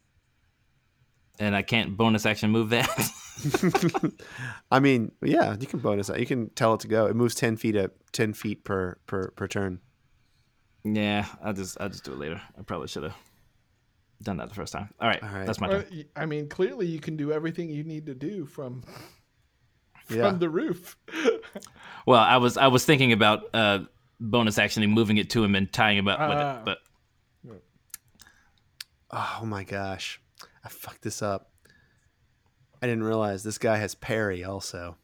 And 1.39 1.55
I 1.57 1.63
can't 1.63 1.97
bonus 1.97 2.27
action 2.27 2.51
move 2.51 2.71
that. 2.71 4.13
I 4.71 4.81
mean, 4.81 5.13
yeah, 5.23 5.57
you 5.59 5.67
can 5.67 5.79
bonus 5.79 6.09
that. 6.09 6.21
You 6.21 6.27
can 6.27 6.51
tell 6.51 6.75
it 6.75 6.81
to 6.81 6.89
go. 6.89 7.07
It 7.07 7.17
moves 7.17 7.35
ten 7.35 7.57
feet 7.57 7.77
at 7.77 7.93
ten 8.13 8.35
feet 8.35 8.65
per 8.65 8.99
per 9.07 9.31
per 9.31 9.49
turn. 9.49 9.81
yeah, 10.85 11.27
I'll 11.43 11.55
just 11.55 11.81
I'll 11.81 11.89
just 11.89 12.05
do 12.05 12.13
it 12.13 12.19
later. 12.19 12.41
I 12.59 12.63
probably 12.63 12.89
should 12.89 13.05
have 13.05 13.15
done 14.23 14.37
that 14.39 14.49
the 14.51 14.55
first 14.55 14.73
time. 14.75 14.91
All 15.01 15.09
right, 15.09 15.23
All 15.23 15.31
right. 15.31 15.47
that's 15.47 15.61
my 15.61 15.69
Well, 15.69 15.83
turn. 15.83 15.91
y- 15.93 16.05
I 16.17 16.27
mean, 16.27 16.49
clearly 16.49 16.87
you 16.87 17.01
can 17.01 17.17
do 17.17 17.33
everything 17.33 17.71
you 17.71 17.85
need 17.85 18.05
to 18.07 18.15
do 18.15 18.45
from 18.45 18.83
from 20.11 20.39
the 20.39 20.49
roof. 20.49 20.97
Well, 22.07 22.19
I 22.21 22.39
was 22.39 22.57
I 22.57 22.69
was 22.69 22.85
thinking 22.85 23.13
about 23.13 23.55
uh, 23.55 23.81
bonus 24.19 24.59
actually 24.59 24.87
moving 24.87 25.19
it 25.19 25.29
to 25.31 25.45
him 25.45 25.55
and 25.55 25.71
tying 25.71 25.99
him 25.99 26.09
up 26.09 26.19
with 26.19 26.39
Ah. 26.39 26.59
it, 26.61 26.65
but 26.65 26.79
Oh 29.11 29.43
my 29.45 29.65
gosh, 29.65 30.21
I 30.65 30.69
fucked 30.69 31.03
this 31.03 31.21
up. 31.23 31.51
I 32.83 32.87
didn't 32.87 33.05
realize 33.05 33.43
this 33.43 33.59
guy 33.59 33.77
has 33.77 33.95
parry 33.95 34.45
also. 34.45 34.97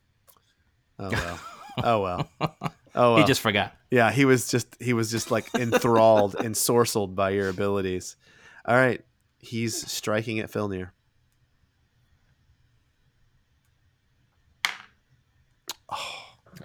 Oh 0.98 1.10
well. 1.10 1.40
Oh 1.84 2.00
well. 2.00 2.30
Oh 2.40 2.48
well. 2.94 3.16
he 3.18 3.24
just 3.24 3.42
forgot. 3.42 3.74
yeah, 3.90 4.10
he 4.10 4.24
was 4.24 4.48
just 4.48 4.74
he 4.80 4.94
was 4.94 5.10
just 5.10 5.30
like 5.30 5.54
enthralled 5.54 6.34
and 6.36 6.54
sorcelled 6.54 7.14
by 7.14 7.28
your 7.30 7.50
abilities. 7.50 8.16
All 8.64 8.74
right, 8.74 9.04
he's 9.38 9.86
striking 9.86 10.38
at 10.38 10.50
Filnir. 10.50 10.92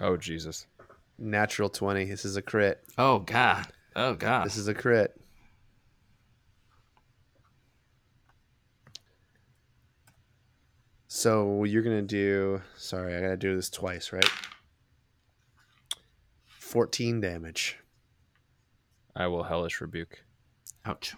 Oh 0.02 0.16
Jesus! 0.16 0.66
Natural 1.16 1.68
twenty. 1.68 2.04
This 2.04 2.24
is 2.24 2.36
a 2.36 2.42
crit. 2.42 2.82
Oh 2.98 3.20
god. 3.20 3.68
Oh 3.94 4.14
god. 4.14 4.44
This 4.44 4.56
is 4.56 4.66
a 4.66 4.74
crit. 4.74 5.16
So 11.06 11.62
you're 11.62 11.82
gonna 11.82 12.02
do. 12.02 12.62
Sorry, 12.76 13.14
I 13.14 13.20
gotta 13.20 13.36
do 13.36 13.54
this 13.54 13.70
twice, 13.70 14.12
right? 14.12 14.28
Fourteen 16.46 17.20
damage. 17.20 17.78
I 19.14 19.28
will 19.28 19.44
hellish 19.44 19.80
rebuke. 19.80 20.24
Ouch. 20.84 21.14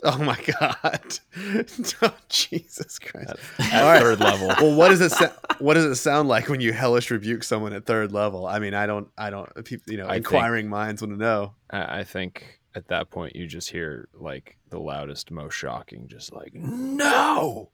Oh 0.04 0.18
my 0.18 0.38
god! 0.60 1.18
oh, 2.02 2.14
Jesus 2.28 3.00
Christ! 3.00 3.34
At, 3.58 3.82
All 3.82 3.88
right. 3.92 4.00
third 4.00 4.20
level. 4.20 4.46
Well, 4.46 4.76
what 4.76 4.90
does 4.90 5.00
it 5.00 5.10
sa- 5.10 5.32
what 5.58 5.74
does 5.74 5.86
it 5.86 5.96
sound 5.96 6.28
like 6.28 6.48
when 6.48 6.60
you 6.60 6.72
hellish 6.72 7.10
rebuke 7.10 7.42
someone 7.42 7.72
at 7.72 7.84
third 7.84 8.12
level? 8.12 8.46
I 8.46 8.60
mean, 8.60 8.74
I 8.74 8.86
don't, 8.86 9.08
I 9.18 9.30
don't, 9.30 9.52
people, 9.64 9.90
you 9.92 9.98
know, 9.98 10.06
I 10.06 10.14
think- 10.14 10.26
inquiring 10.26 10.68
minds 10.68 11.02
want 11.02 11.14
to 11.14 11.18
know. 11.18 11.54
I, 11.70 11.98
I 12.00 12.04
think 12.04 12.60
at 12.76 12.86
that 12.88 13.10
point 13.10 13.34
you 13.34 13.48
just 13.48 13.70
hear 13.70 14.08
like 14.14 14.56
the 14.70 14.78
loudest, 14.78 15.32
most 15.32 15.54
shocking, 15.54 16.06
just 16.06 16.32
like 16.32 16.54
no, 16.54 17.70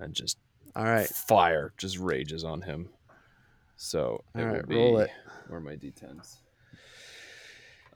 and 0.00 0.14
just 0.14 0.38
All 0.74 0.82
right, 0.82 1.06
fire 1.06 1.72
just 1.78 1.98
rages 1.98 2.42
on 2.42 2.62
him. 2.62 2.88
So 3.76 4.24
it 4.34 4.40
All 4.42 4.52
will 4.54 4.62
be 4.64 4.74
roll 4.74 4.98
it. 4.98 5.10
where 5.46 5.58
are 5.58 5.60
my 5.62 5.76
d10s. 5.76 6.38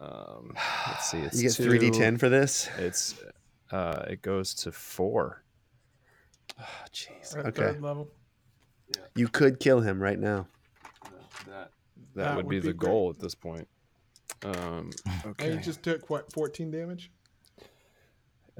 Um, 0.00 0.52
let's 0.88 1.10
see. 1.10 1.18
It's 1.18 1.36
you 1.42 1.48
get 1.48 1.52
three 1.56 1.78
d 1.78 1.90
ten 1.90 2.16
for 2.18 2.28
this. 2.28 2.68
It's 2.78 3.14
uh, 3.70 4.04
it 4.08 4.22
goes 4.22 4.54
to 4.54 4.72
four. 4.72 5.42
Oh, 6.60 6.64
jeez. 6.92 7.36
At 7.36 7.46
Okay, 7.46 7.62
third 7.62 7.82
level. 7.82 8.08
you 9.14 9.28
could 9.28 9.58
kill 9.60 9.80
him 9.80 10.00
right 10.02 10.18
now. 10.18 10.46
That 11.46 11.46
that, 11.46 11.70
That 12.14 12.36
would, 12.36 12.46
would 12.46 12.50
be, 12.50 12.60
be 12.60 12.68
the 12.68 12.72
great. 12.74 12.90
goal 12.90 13.10
at 13.10 13.18
this 13.18 13.34
point. 13.34 13.66
Um, 14.44 14.90
And 15.06 15.26
okay. 15.26 15.52
you 15.54 15.60
just 15.60 15.82
took 15.82 16.08
what 16.10 16.30
14 16.32 16.70
damage? 16.70 17.10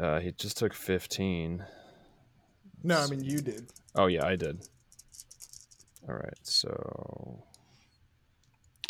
uh, 0.00 0.20
he 0.20 0.32
just 0.32 0.56
took 0.58 0.72
fifteen. 0.74 1.64
No, 2.82 2.98
I 3.00 3.06
mean 3.08 3.22
you 3.24 3.38
did. 3.40 3.66
Oh 3.94 4.06
yeah, 4.06 4.26
I 4.26 4.36
did. 4.36 4.60
All 6.08 6.14
right, 6.14 6.38
so 6.42 7.42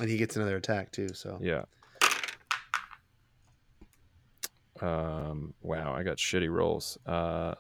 And 0.00 0.08
he 0.10 0.16
gets 0.16 0.36
another 0.36 0.56
attack 0.56 0.90
too. 0.92 1.08
So 1.14 1.38
yeah. 1.40 1.64
Um. 4.82 5.54
Wow, 5.62 5.94
I 5.94 6.02
got 6.02 6.16
shitty 6.18 6.50
rolls. 6.50 6.98
Uh. 7.06 7.54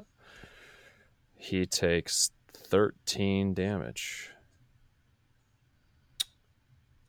He 1.34 1.66
takes 1.66 2.30
thirteen 2.52 3.54
damage. 3.54 4.30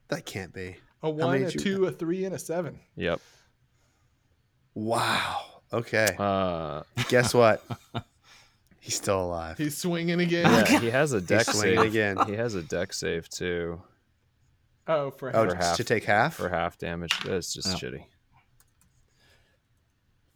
that 0.10 0.26
can't 0.26 0.54
be. 0.54 0.78
A 1.04 1.10
one, 1.10 1.36
a 1.36 1.40
did 1.46 1.54
you- 1.56 1.60
two, 1.60 1.86
a 1.86 1.92
three, 1.92 2.26
and 2.26 2.34
a 2.36 2.40
seven. 2.40 2.80
Yep. 2.96 3.20
Wow. 4.74 5.42
Okay. 5.74 6.16
Uh. 6.18 6.84
Guess 7.10 7.34
what? 7.34 7.64
He's 8.80 8.96
still 8.96 9.22
alive. 9.22 9.58
He's 9.58 9.78
swinging 9.78 10.20
again. 10.22 10.46
Yeah, 10.46 10.80
he 10.80 10.90
has 10.90 11.12
a 11.14 11.20
deck 11.22 11.46
swinging 11.46 11.78
save 11.80 11.88
again. 11.90 12.18
He 12.26 12.34
has 12.34 12.56
a 12.56 12.62
Dex 12.64 12.98
save 12.98 13.28
too 13.30 13.82
Oh, 14.88 15.12
for 15.12 15.36
Oh, 15.36 15.44
half. 15.44 15.52
for 15.52 15.56
half. 15.58 15.78
to 15.78 15.84
take 15.84 16.04
half. 16.06 16.36
for 16.36 16.48
half 16.50 16.78
damage. 16.78 17.12
That's 17.26 17.54
just 17.54 17.68
Yeah. 17.68 17.90
shitty. 17.90 18.06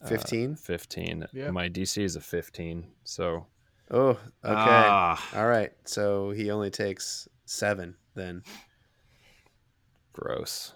Uh, 0.03 0.07
Fifteen. 0.07 0.55
15. 0.55 1.27
Yeah. 1.33 1.51
My 1.51 1.69
DC 1.69 2.01
is 2.01 2.15
a 2.15 2.21
15. 2.21 2.87
So, 3.03 3.45
oh, 3.91 4.09
okay. 4.09 4.19
Ah, 4.43 5.29
All 5.35 5.47
right. 5.47 5.71
So 5.85 6.31
he 6.31 6.49
only 6.49 6.71
takes 6.71 7.27
seven 7.45 7.95
then. 8.15 8.41
gross. 10.13 10.73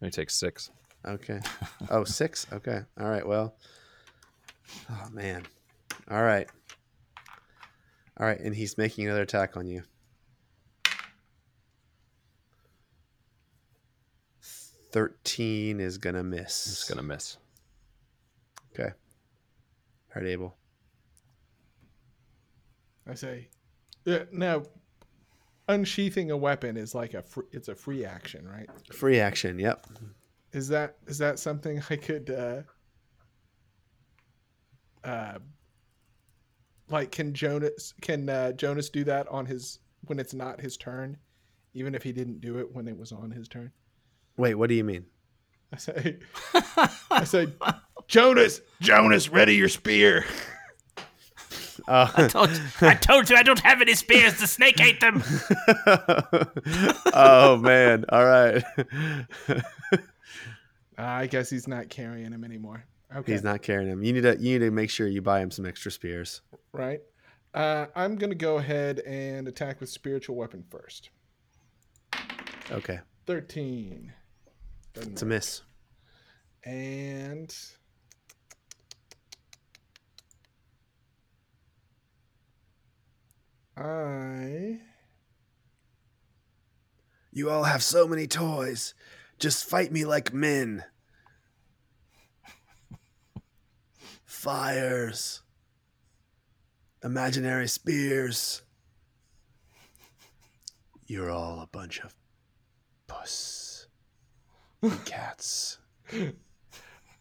He 0.00 0.10
takes 0.10 0.34
six. 0.34 0.70
Okay. 1.06 1.40
Oh, 1.90 2.02
six. 2.04 2.46
Okay. 2.52 2.80
All 3.00 3.08
right. 3.08 3.26
Well. 3.26 3.54
Oh 4.90 5.08
man. 5.12 5.44
All 6.10 6.22
right. 6.22 6.48
All 8.18 8.26
right, 8.26 8.40
and 8.40 8.54
he's 8.54 8.76
making 8.78 9.04
another 9.06 9.22
attack 9.22 9.56
on 9.56 9.66
you. 9.66 9.82
Thirteen 14.92 15.80
is 15.80 15.98
gonna 15.98 16.22
miss. 16.22 16.66
It's 16.66 16.88
going 16.88 16.96
to 16.98 17.02
miss. 17.04 17.36
Okay. 18.78 18.90
All 20.14 20.22
right, 20.22 20.26
Abel. 20.26 20.56
I 23.08 23.14
say, 23.14 23.48
yeah, 24.04 24.24
now, 24.32 24.64
unsheathing 25.68 26.30
a 26.30 26.36
weapon 26.36 26.76
is 26.76 26.94
like 26.94 27.14
a 27.14 27.22
fr- 27.22 27.42
it's 27.52 27.68
a 27.68 27.74
free 27.74 28.04
action, 28.04 28.46
right? 28.48 28.68
Free 28.92 29.20
action. 29.20 29.58
Yep. 29.58 29.86
Is 30.52 30.68
that 30.68 30.96
is 31.06 31.18
that 31.18 31.38
something 31.38 31.82
I 31.90 31.96
could 31.96 32.30
uh 32.30 32.62
uh 35.06 35.38
like 36.88 37.10
can 37.12 37.32
Jonas 37.32 37.94
can 38.00 38.28
uh, 38.28 38.52
Jonas 38.52 38.90
do 38.90 39.04
that 39.04 39.28
on 39.28 39.46
his 39.46 39.80
when 40.06 40.18
it's 40.18 40.34
not 40.34 40.60
his 40.60 40.76
turn, 40.76 41.16
even 41.74 41.94
if 41.94 42.02
he 42.02 42.12
didn't 42.12 42.40
do 42.40 42.58
it 42.58 42.74
when 42.74 42.88
it 42.88 42.96
was 42.96 43.12
on 43.12 43.30
his 43.30 43.48
turn? 43.48 43.72
Wait, 44.36 44.54
what 44.54 44.68
do 44.68 44.74
you 44.74 44.84
mean? 44.84 45.06
I 45.72 45.76
say, 45.78 46.18
I 47.10 47.24
say, 47.24 47.48
Jonas, 48.08 48.60
Jonas, 48.80 49.28
ready 49.28 49.54
your 49.56 49.68
spear. 49.68 50.24
Uh, 51.88 52.10
I 52.16 52.26
told, 52.28 52.50
I 52.80 52.94
told 52.94 53.30
you 53.30 53.36
I 53.36 53.42
don't 53.42 53.60
have 53.60 53.80
any 53.80 53.94
spears. 53.94 54.40
The 54.40 54.46
snake 54.46 54.80
ate 54.80 55.00
them. 55.00 55.22
oh 57.14 57.56
man! 57.58 58.04
All 58.08 58.24
right. 58.24 58.64
I 60.98 61.26
guess 61.26 61.50
he's 61.50 61.68
not 61.68 61.88
carrying 61.88 62.32
him 62.32 62.42
anymore. 62.44 62.84
Okay, 63.14 63.32
He's 63.32 63.44
not 63.44 63.62
carrying 63.62 63.88
him. 63.88 64.02
You 64.02 64.12
need 64.12 64.22
to 64.22 64.36
you 64.36 64.58
need 64.58 64.64
to 64.64 64.70
make 64.70 64.90
sure 64.90 65.06
you 65.06 65.22
buy 65.22 65.40
him 65.40 65.50
some 65.50 65.64
extra 65.66 65.92
spears. 65.92 66.40
right. 66.72 67.00
Uh, 67.54 67.86
I'm 67.94 68.16
gonna 68.16 68.34
go 68.34 68.58
ahead 68.58 69.00
and 69.00 69.46
attack 69.48 69.80
with 69.80 69.88
spiritual 69.88 70.36
weapon 70.36 70.64
first. 70.68 71.10
Okay, 72.70 72.98
Thirteen. 73.26 74.12
Doesn't 74.92 75.12
it's 75.12 75.22
a 75.22 75.26
miss. 75.26 75.62
And 76.64 77.54
I 83.76 84.78
You 87.30 87.50
all 87.50 87.64
have 87.64 87.82
so 87.82 88.08
many 88.08 88.26
toys. 88.26 88.94
Just 89.38 89.68
fight 89.68 89.92
me 89.92 90.04
like 90.06 90.32
men. 90.32 90.84
Fires. 94.24 95.42
Imaginary 97.04 97.68
spears. 97.68 98.62
You're 101.06 101.30
all 101.30 101.60
a 101.60 101.66
bunch 101.66 102.00
of 102.00 102.14
puss. 103.06 103.86
and 104.82 105.04
cats. 105.04 105.78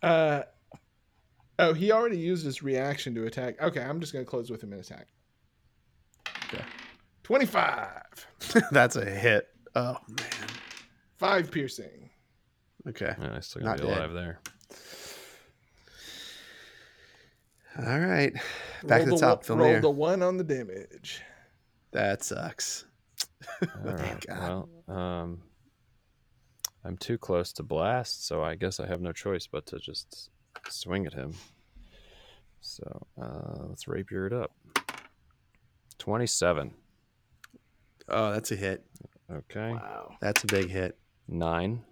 uh 0.02 0.44
oh 1.60 1.74
he 1.74 1.92
already 1.92 2.18
used 2.18 2.46
his 2.46 2.64
reaction 2.64 3.14
to 3.16 3.26
attack. 3.26 3.62
Okay, 3.62 3.82
I'm 3.82 4.00
just 4.00 4.14
gonna 4.14 4.24
close 4.26 4.50
with 4.50 4.64
him 4.64 4.72
and 4.72 4.82
attack. 4.82 5.08
Okay. 7.26 7.28
Twenty 7.28 7.46
five. 7.46 8.04
That's 8.72 8.96
a 8.96 9.06
hit. 9.06 9.48
Oh 9.76 9.98
man. 10.08 10.50
Five 11.18 11.52
piercing. 11.52 12.10
Okay. 12.88 13.16
Yeah, 13.20 13.36
I 13.36 13.40
still 13.40 13.62
going 13.62 13.72
Not 13.72 13.78
to 13.78 13.84
be 13.84 13.90
dead. 13.90 13.98
alive 13.98 14.14
there. 14.14 14.40
All 17.78 18.00
right. 18.00 18.34
Back 18.84 19.00
Roll 19.02 19.06
to 19.06 19.12
the 19.12 19.18
top. 19.18 19.50
one- 19.50 19.60
Roll 19.60 19.68
Filnir. 19.74 19.82
the 19.82 19.90
one 19.90 20.22
on 20.24 20.38
the 20.38 20.44
damage. 20.44 21.22
That 21.92 22.24
sucks. 22.24 22.86
All 23.62 23.68
right. 23.92 24.26
God. 24.28 24.68
Well, 24.88 24.98
um, 24.98 25.42
I'm 26.84 26.98
too 26.98 27.18
close 27.18 27.52
to 27.54 27.64
blast, 27.64 28.28
so 28.28 28.44
I 28.44 28.56
guess 28.56 28.80
I 28.80 28.88
have 28.88 29.02
no 29.02 29.12
choice 29.12 29.48
but 29.48 29.66
to 29.68 29.80
just 29.80 30.30
swing 30.70 31.06
at 31.06 31.14
him. 31.14 31.34
So 32.62 33.08
uh, 33.22 33.64
let's 33.70 33.88
rapier 33.88 34.28
it 34.28 34.34
up. 34.34 34.52
27. 35.98 36.74
Oh, 38.10 38.32
that's 38.32 38.52
a 38.52 38.56
hit. 38.56 38.86
Okay. 39.32 39.72
Wow. 39.72 40.16
That's 40.22 40.44
a 40.44 40.48
big 40.48 40.70
hit. 40.70 40.98
Nine. 41.28 41.84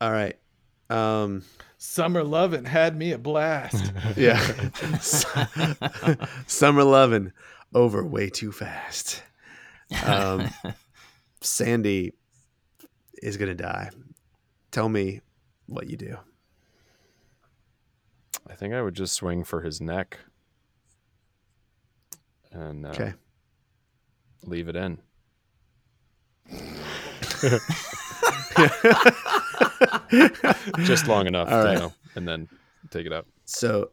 All 0.00 0.12
right. 0.12 0.38
Um 0.90 1.44
Summer 1.78 2.22
lovin' 2.24 2.64
had 2.64 2.96
me 2.96 3.12
a 3.12 3.18
blast. 3.18 3.92
yeah. 4.16 4.40
Summer 6.46 6.84
loving 6.84 7.32
over 7.74 8.04
way 8.04 8.28
too 8.28 8.52
fast. 8.52 9.22
Um 10.04 10.50
Sandy 11.40 12.12
is 13.22 13.36
going 13.36 13.48
to 13.50 13.54
die. 13.54 13.90
Tell 14.70 14.88
me 14.88 15.20
what 15.66 15.88
you 15.88 15.96
do. 15.96 16.16
I 18.48 18.54
think 18.54 18.74
I 18.74 18.82
would 18.82 18.94
just 18.94 19.14
swing 19.14 19.44
for 19.44 19.62
his 19.62 19.80
neck 19.80 20.18
and 22.52 22.86
uh, 22.86 22.90
Okay. 22.90 23.14
Leave 24.46 24.68
it 24.68 24.76
in. 24.76 24.98
just 30.84 31.08
long 31.08 31.26
enough, 31.26 31.50
All 31.50 31.64
right. 31.64 31.72
you 31.74 31.78
know, 31.78 31.92
and 32.14 32.26
then 32.26 32.48
take 32.90 33.06
it 33.06 33.12
out. 33.12 33.26
So 33.44 33.90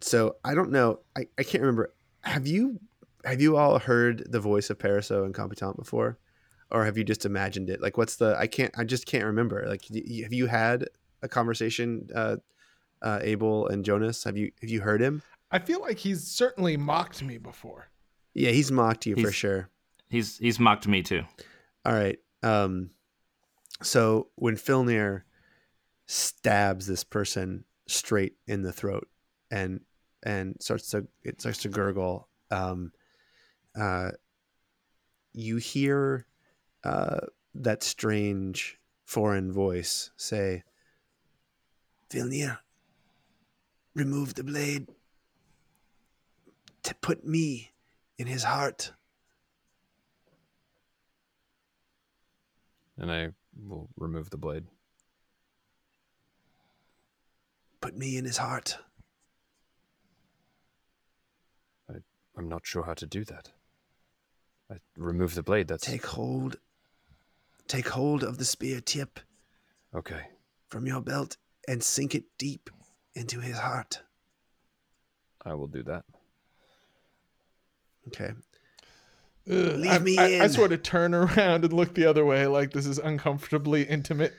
so 0.00 0.36
I 0.44 0.54
don't 0.54 0.70
know. 0.70 1.00
I, 1.16 1.26
I 1.38 1.42
can't 1.42 1.62
remember. 1.62 1.94
Have 2.22 2.46
you 2.46 2.80
have 3.24 3.40
you 3.40 3.56
all 3.56 3.78
heard 3.78 4.30
the 4.30 4.40
voice 4.40 4.70
of 4.70 4.78
Paraso 4.78 5.24
and 5.24 5.34
Competent 5.34 5.76
before? 5.76 6.18
Or 6.70 6.84
have 6.84 6.98
you 6.98 7.04
just 7.04 7.24
imagined 7.24 7.70
it? 7.70 7.80
Like 7.80 7.96
what's 7.96 8.16
the 8.16 8.36
I 8.38 8.46
can't 8.46 8.72
I 8.78 8.84
just 8.84 9.06
can't 9.06 9.24
remember. 9.24 9.64
Like 9.68 9.82
y- 9.90 10.02
y- 10.08 10.20
have 10.22 10.32
you 10.32 10.46
had 10.46 10.88
a 11.22 11.28
conversation 11.28 12.08
uh 12.14 12.36
uh, 13.02 13.18
Abel 13.22 13.68
and 13.68 13.84
Jonas? 13.84 14.24
Have 14.24 14.36
you 14.36 14.50
have 14.60 14.70
you 14.70 14.80
heard 14.80 15.00
him? 15.02 15.22
I 15.50 15.58
feel 15.58 15.80
like 15.80 15.98
he's 15.98 16.26
certainly 16.26 16.76
mocked 16.76 17.22
me 17.22 17.38
before. 17.38 17.88
Yeah, 18.34 18.50
he's 18.50 18.72
mocked 18.72 19.06
you 19.06 19.16
for 19.16 19.32
sure. 19.32 19.70
He's 20.08 20.38
he's 20.38 20.58
mocked 20.58 20.86
me 20.86 21.02
too. 21.02 21.22
All 21.84 21.92
right. 21.94 22.18
Um, 22.42 22.90
so 23.82 24.28
when 24.34 24.56
Filnir 24.56 25.22
stabs 26.06 26.86
this 26.86 27.04
person 27.04 27.64
straight 27.86 28.34
in 28.46 28.62
the 28.62 28.72
throat 28.72 29.08
and 29.50 29.80
and 30.22 30.56
starts 30.60 30.90
to 30.90 31.06
it 31.22 31.40
starts 31.40 31.58
to 31.62 31.68
gurgle, 31.68 32.28
um, 32.50 32.92
uh, 33.78 34.10
you 35.32 35.56
hear 35.56 36.26
uh, 36.82 37.20
that 37.54 37.82
strange 37.82 38.78
foreign 39.04 39.52
voice 39.52 40.10
say, 40.16 40.64
"Filnir, 42.10 42.58
remove 43.94 44.34
the 44.34 44.44
blade. 44.44 44.88
To 46.84 46.94
put 46.96 47.26
me 47.26 47.70
in 48.18 48.26
his 48.26 48.44
heart." 48.44 48.92
And 52.96 53.10
I 53.10 53.30
will 53.56 53.88
remove 53.96 54.30
the 54.30 54.36
blade. 54.36 54.66
Put 57.80 57.96
me 57.96 58.16
in 58.16 58.24
his 58.24 58.36
heart. 58.36 58.78
I'm 62.36 62.48
not 62.48 62.66
sure 62.66 62.82
how 62.82 62.94
to 62.94 63.06
do 63.06 63.24
that. 63.24 63.50
I 64.70 64.76
remove 64.96 65.34
the 65.34 65.42
blade. 65.42 65.68
That's 65.68 65.84
Take 65.84 66.06
hold. 66.06 66.58
Take 67.68 67.88
hold 67.88 68.22
of 68.22 68.38
the 68.38 68.44
spear 68.44 68.80
tip 68.80 69.20
okay. 69.94 70.26
from 70.68 70.86
your 70.86 71.00
belt 71.00 71.36
and 71.66 71.82
sink 71.82 72.14
it 72.14 72.24
deep 72.36 72.70
into 73.14 73.40
his 73.40 73.58
heart. 73.58 74.02
I 75.44 75.54
will 75.54 75.66
do 75.66 75.82
that. 75.84 76.04
Okay. 78.08 78.32
Ugh, 79.50 79.76
Leave 79.76 79.90
I, 79.90 79.98
me 79.98 80.18
I, 80.18 80.44
I 80.44 80.46
sort 80.46 80.72
of 80.72 80.82
turn 80.82 81.14
around 81.14 81.64
and 81.64 81.72
look 81.72 81.94
the 81.94 82.06
other 82.06 82.24
way, 82.24 82.46
like 82.46 82.72
this 82.72 82.86
is 82.86 82.98
uncomfortably 82.98 83.82
intimate. 83.82 84.34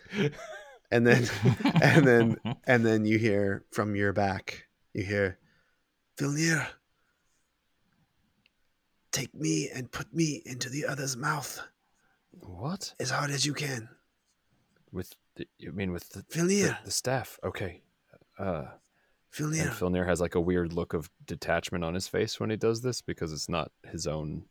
And 0.91 1.05
then 1.05 1.27
and 1.81 2.07
then 2.07 2.37
and 2.65 2.85
then 2.85 3.05
you 3.05 3.17
hear 3.17 3.65
from 3.71 3.95
your 3.95 4.13
back, 4.13 4.65
you 4.93 5.03
hear 5.03 5.39
Filnir. 6.17 6.65
Take 9.11 9.33
me 9.33 9.69
and 9.73 9.91
put 9.91 10.13
me 10.13 10.41
into 10.45 10.69
the 10.69 10.85
other's 10.85 11.15
mouth 11.15 11.61
What? 12.31 12.93
as 12.99 13.11
hard 13.11 13.31
as 13.31 13.45
you 13.45 13.53
can. 13.53 13.87
With 14.91 15.15
the, 15.35 15.47
you 15.57 15.71
mean 15.71 15.93
with 15.93 16.09
the, 16.09 16.25
the, 16.29 16.77
the 16.83 16.91
staff? 16.91 17.39
Okay. 17.43 17.81
Uh, 18.37 18.65
and. 19.39 19.71
Filnir 19.71 20.05
has 20.07 20.21
like 20.21 20.35
a 20.35 20.41
weird 20.41 20.73
look 20.73 20.93
of 20.93 21.09
detachment 21.25 21.83
on 21.83 21.93
his 21.93 22.07
face 22.07 22.39
when 22.39 22.49
he 22.49 22.55
does 22.55 22.81
this 22.81 23.01
because 23.01 23.31
it's 23.33 23.49
not 23.49 23.71
his 23.89 24.07
own. 24.07 24.45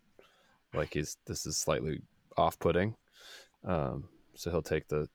Like 0.73 0.95
he's 0.95 1.17
this 1.27 1.47
is 1.47 1.57
slightly 1.57 2.01
off-putting. 2.37 2.97
Um, 3.65 4.09
so 4.35 4.51
he'll 4.51 4.63
take 4.63 4.89
the 4.89 5.09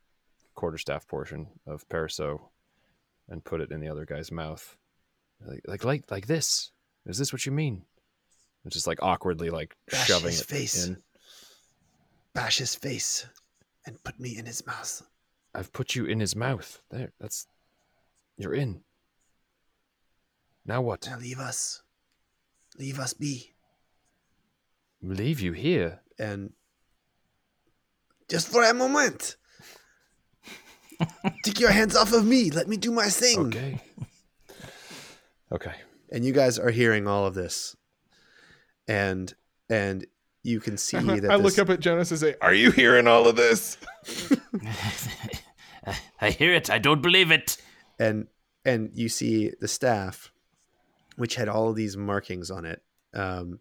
quarterstaff 0.56 1.08
portion 1.08 1.48
of 1.68 1.88
Paraso 1.90 2.40
and 3.28 3.44
put 3.44 3.62
it 3.62 3.72
in 3.72 3.80
the 3.80 3.90
other 3.90 4.06
guy's 4.06 4.32
mouth, 4.32 4.78
like 5.46 5.62
like 5.68 5.84
like 5.84 6.12
like 6.12 6.28
this. 6.28 6.72
Is 7.06 7.18
this 7.18 7.32
what 7.34 7.46
you 7.46 7.52
mean? 7.52 7.84
And 8.64 8.74
just 8.74 8.88
like 8.88 9.02
awkwardly 9.02 9.50
like 9.50 9.76
Bash 9.90 10.08
shoving 10.08 10.32
his 10.32 10.42
it 10.42 10.48
face. 10.48 10.88
in. 10.88 10.98
Bash 12.34 12.58
his 12.58 12.76
face 12.76 13.26
and 13.86 14.02
put 14.04 14.20
me 14.20 14.38
in 14.38 14.46
his 14.46 14.66
mouth. 14.66 15.02
I've 15.54 15.74
put 15.74 15.96
you 15.96 16.06
in 16.06 16.20
his 16.20 16.36
mouth. 16.36 16.82
There, 16.92 17.12
that's 17.20 17.48
you're 18.38 18.54
in. 18.54 18.82
Now 20.66 20.82
what? 20.82 21.08
Now 21.08 21.18
leave 21.18 21.40
us. 21.40 21.82
Leave 22.78 23.00
us 23.00 23.14
be. 23.14 23.54
Leave 25.02 25.40
you 25.40 25.54
here? 25.54 26.02
and 26.20 26.52
just 28.28 28.50
for 28.50 28.62
a 28.64 28.74
moment 28.74 29.38
take 31.46 31.62
your 31.62 31.72
hands 31.72 31.96
off 31.96 32.12
of 32.12 32.26
me 32.26 32.52
let 32.52 32.68
me 32.68 32.76
do 32.76 32.92
my 32.92 33.08
thing 33.08 33.40
Okay. 33.48 33.80
Okay. 35.50 35.72
and 36.12 36.26
you 36.26 36.34
guys 36.34 36.60
are 36.60 36.72
hearing 36.72 37.08
all 37.08 37.26
of 37.26 37.36
this 37.36 37.74
and 38.88 39.34
and 39.70 40.06
you 40.44 40.60
can 40.60 40.78
see 40.78 40.98
that 41.00 41.32
I 41.32 41.38
this, 41.38 41.46
look 41.46 41.60
up 41.60 41.70
at 41.74 41.80
Jonas 41.80 42.12
and 42.12 42.20
say, 42.20 42.36
"Are 42.42 42.54
you 42.54 42.72
hearing 42.72 43.08
all 43.08 43.28
of 43.28 43.36
this?" 43.36 43.78
I 46.22 46.32
hear 46.32 46.54
it. 46.54 46.70
I 46.70 46.80
don't 46.80 47.02
believe 47.02 47.32
it. 47.32 47.58
and 48.00 48.28
and 48.66 48.90
you 48.94 49.10
see 49.10 49.52
the 49.62 49.68
staff 49.68 50.32
which 51.20 51.36
had 51.36 51.48
all 51.50 51.74
these 51.74 51.96
markings 51.98 52.50
on 52.50 52.66
it 52.66 52.82
um 53.14 53.60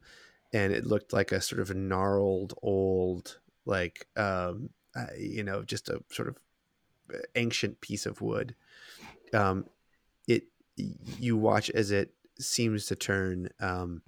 and 0.53 0.73
it 0.73 0.87
looked 0.87 1.13
like 1.13 1.33
a 1.33 1.41
sort 1.41 1.61
of 1.61 1.75
gnarled 1.75 2.55
old 2.63 3.39
like 3.67 4.07
um 4.17 4.71
uh, 4.97 5.07
you 5.17 5.45
know 5.45 5.63
just 5.63 5.89
a 5.89 6.03
sort 6.11 6.29
of 6.29 6.37
ancient 7.37 7.81
piece 7.81 8.07
of 8.07 8.21
wood. 8.21 8.55
Um 9.33 9.67
it 10.27 10.45
you 10.77 11.37
watch 11.37 11.71
as 11.71 11.91
it 11.91 12.15
seems 12.39 12.87
to 12.87 12.97
turn 12.97 13.49
um 13.61 14.03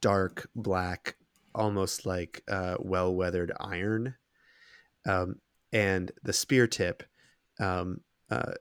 dark 0.00 0.48
black 0.54 1.16
almost 1.54 2.06
like 2.06 2.42
uh 2.48 2.76
well-weathered 2.80 3.52
iron. 3.60 4.14
Um 5.06 5.36
and 5.72 6.10
the 6.22 6.32
spear 6.32 6.66
tip 6.66 7.02
um 7.60 8.00
uh 8.30 8.54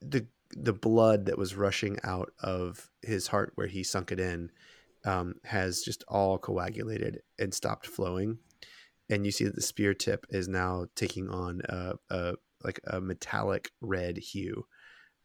the 0.00 0.26
the 0.50 0.72
blood 0.72 1.26
that 1.26 1.38
was 1.38 1.54
rushing 1.54 1.98
out 2.04 2.32
of 2.40 2.90
his 3.02 3.26
heart 3.28 3.52
where 3.54 3.66
he 3.66 3.82
sunk 3.82 4.12
it 4.12 4.20
in 4.20 4.50
um, 5.04 5.34
has 5.44 5.82
just 5.82 6.04
all 6.08 6.38
coagulated 6.38 7.22
and 7.38 7.52
stopped 7.54 7.86
flowing. 7.86 8.38
And 9.08 9.24
you 9.24 9.30
see 9.32 9.44
that 9.44 9.54
the 9.54 9.62
spear 9.62 9.94
tip 9.94 10.26
is 10.30 10.48
now 10.48 10.86
taking 10.96 11.28
on 11.28 11.62
a, 11.68 11.94
a 12.10 12.34
like 12.64 12.80
a 12.86 13.00
metallic 13.00 13.70
red 13.80 14.16
hue 14.16 14.66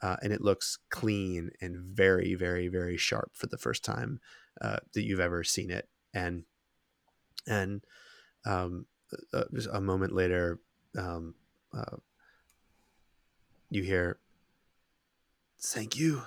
uh, 0.01 0.17
and 0.21 0.33
it 0.33 0.41
looks 0.41 0.77
clean 0.89 1.49
and 1.61 1.77
very 1.77 2.35
very 2.35 2.67
very 2.67 2.97
sharp 2.97 3.31
for 3.33 3.47
the 3.47 3.57
first 3.57 3.83
time 3.83 4.19
uh, 4.61 4.77
that 4.93 5.03
you've 5.03 5.19
ever 5.19 5.43
seen 5.43 5.71
it. 5.71 5.87
And 6.13 6.43
and 7.47 7.83
um, 8.45 8.85
uh, 9.33 9.45
just 9.53 9.69
a 9.71 9.81
moment 9.81 10.13
later 10.13 10.59
um, 10.97 11.35
uh, 11.73 11.97
you 13.69 13.83
hear 13.83 14.19
thank 15.63 15.97
you. 15.97 16.23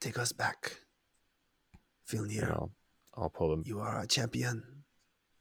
Take 0.00 0.18
us 0.18 0.32
back. 0.32 0.80
And 2.10 2.20
Filnir, 2.30 2.50
I'll 2.50 2.72
I'll 3.14 3.30
pull 3.30 3.50
them 3.50 3.62
you 3.64 3.80
are 3.80 4.00
a 4.00 4.06
champion. 4.06 4.84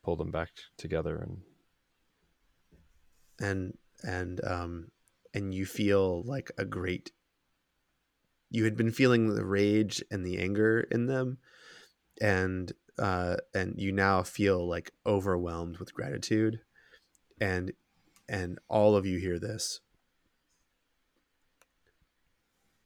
pull 0.04 0.16
them 0.16 0.32
back 0.32 0.50
together 0.78 1.18
and 1.18 1.38
and 3.40 3.78
and 4.04 4.42
um 4.46 4.88
and 5.34 5.54
you 5.54 5.66
feel 5.66 6.24
like 6.24 6.52
a 6.58 6.66
great 6.66 7.12
you 8.50 8.64
had 8.66 8.78
been 8.78 8.92
feeling 8.92 9.34
the 9.34 9.46
rage 9.46 10.04
and 10.12 10.26
the 10.26 10.38
anger 10.38 10.82
in 10.92 11.08
them. 11.08 11.40
And 12.22 12.72
uh 13.00 13.38
and 13.54 13.74
you 13.78 13.92
now 13.92 14.24
feel 14.24 14.68
like 14.68 14.92
overwhelmed 15.06 15.78
with 15.80 15.94
gratitude. 15.94 16.60
And 17.42 17.74
and 18.30 18.60
all 18.70 18.96
of 18.96 19.06
you 19.06 19.18
hear 19.18 19.40
this 19.40 19.82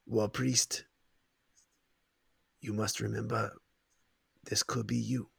well 0.08 0.30
priest 0.30 0.86
you 2.62 2.74
must 2.74 3.00
remember 3.00 3.52
this 4.46 4.64
could 4.64 4.88
be 4.88 4.98
you. 4.98 5.30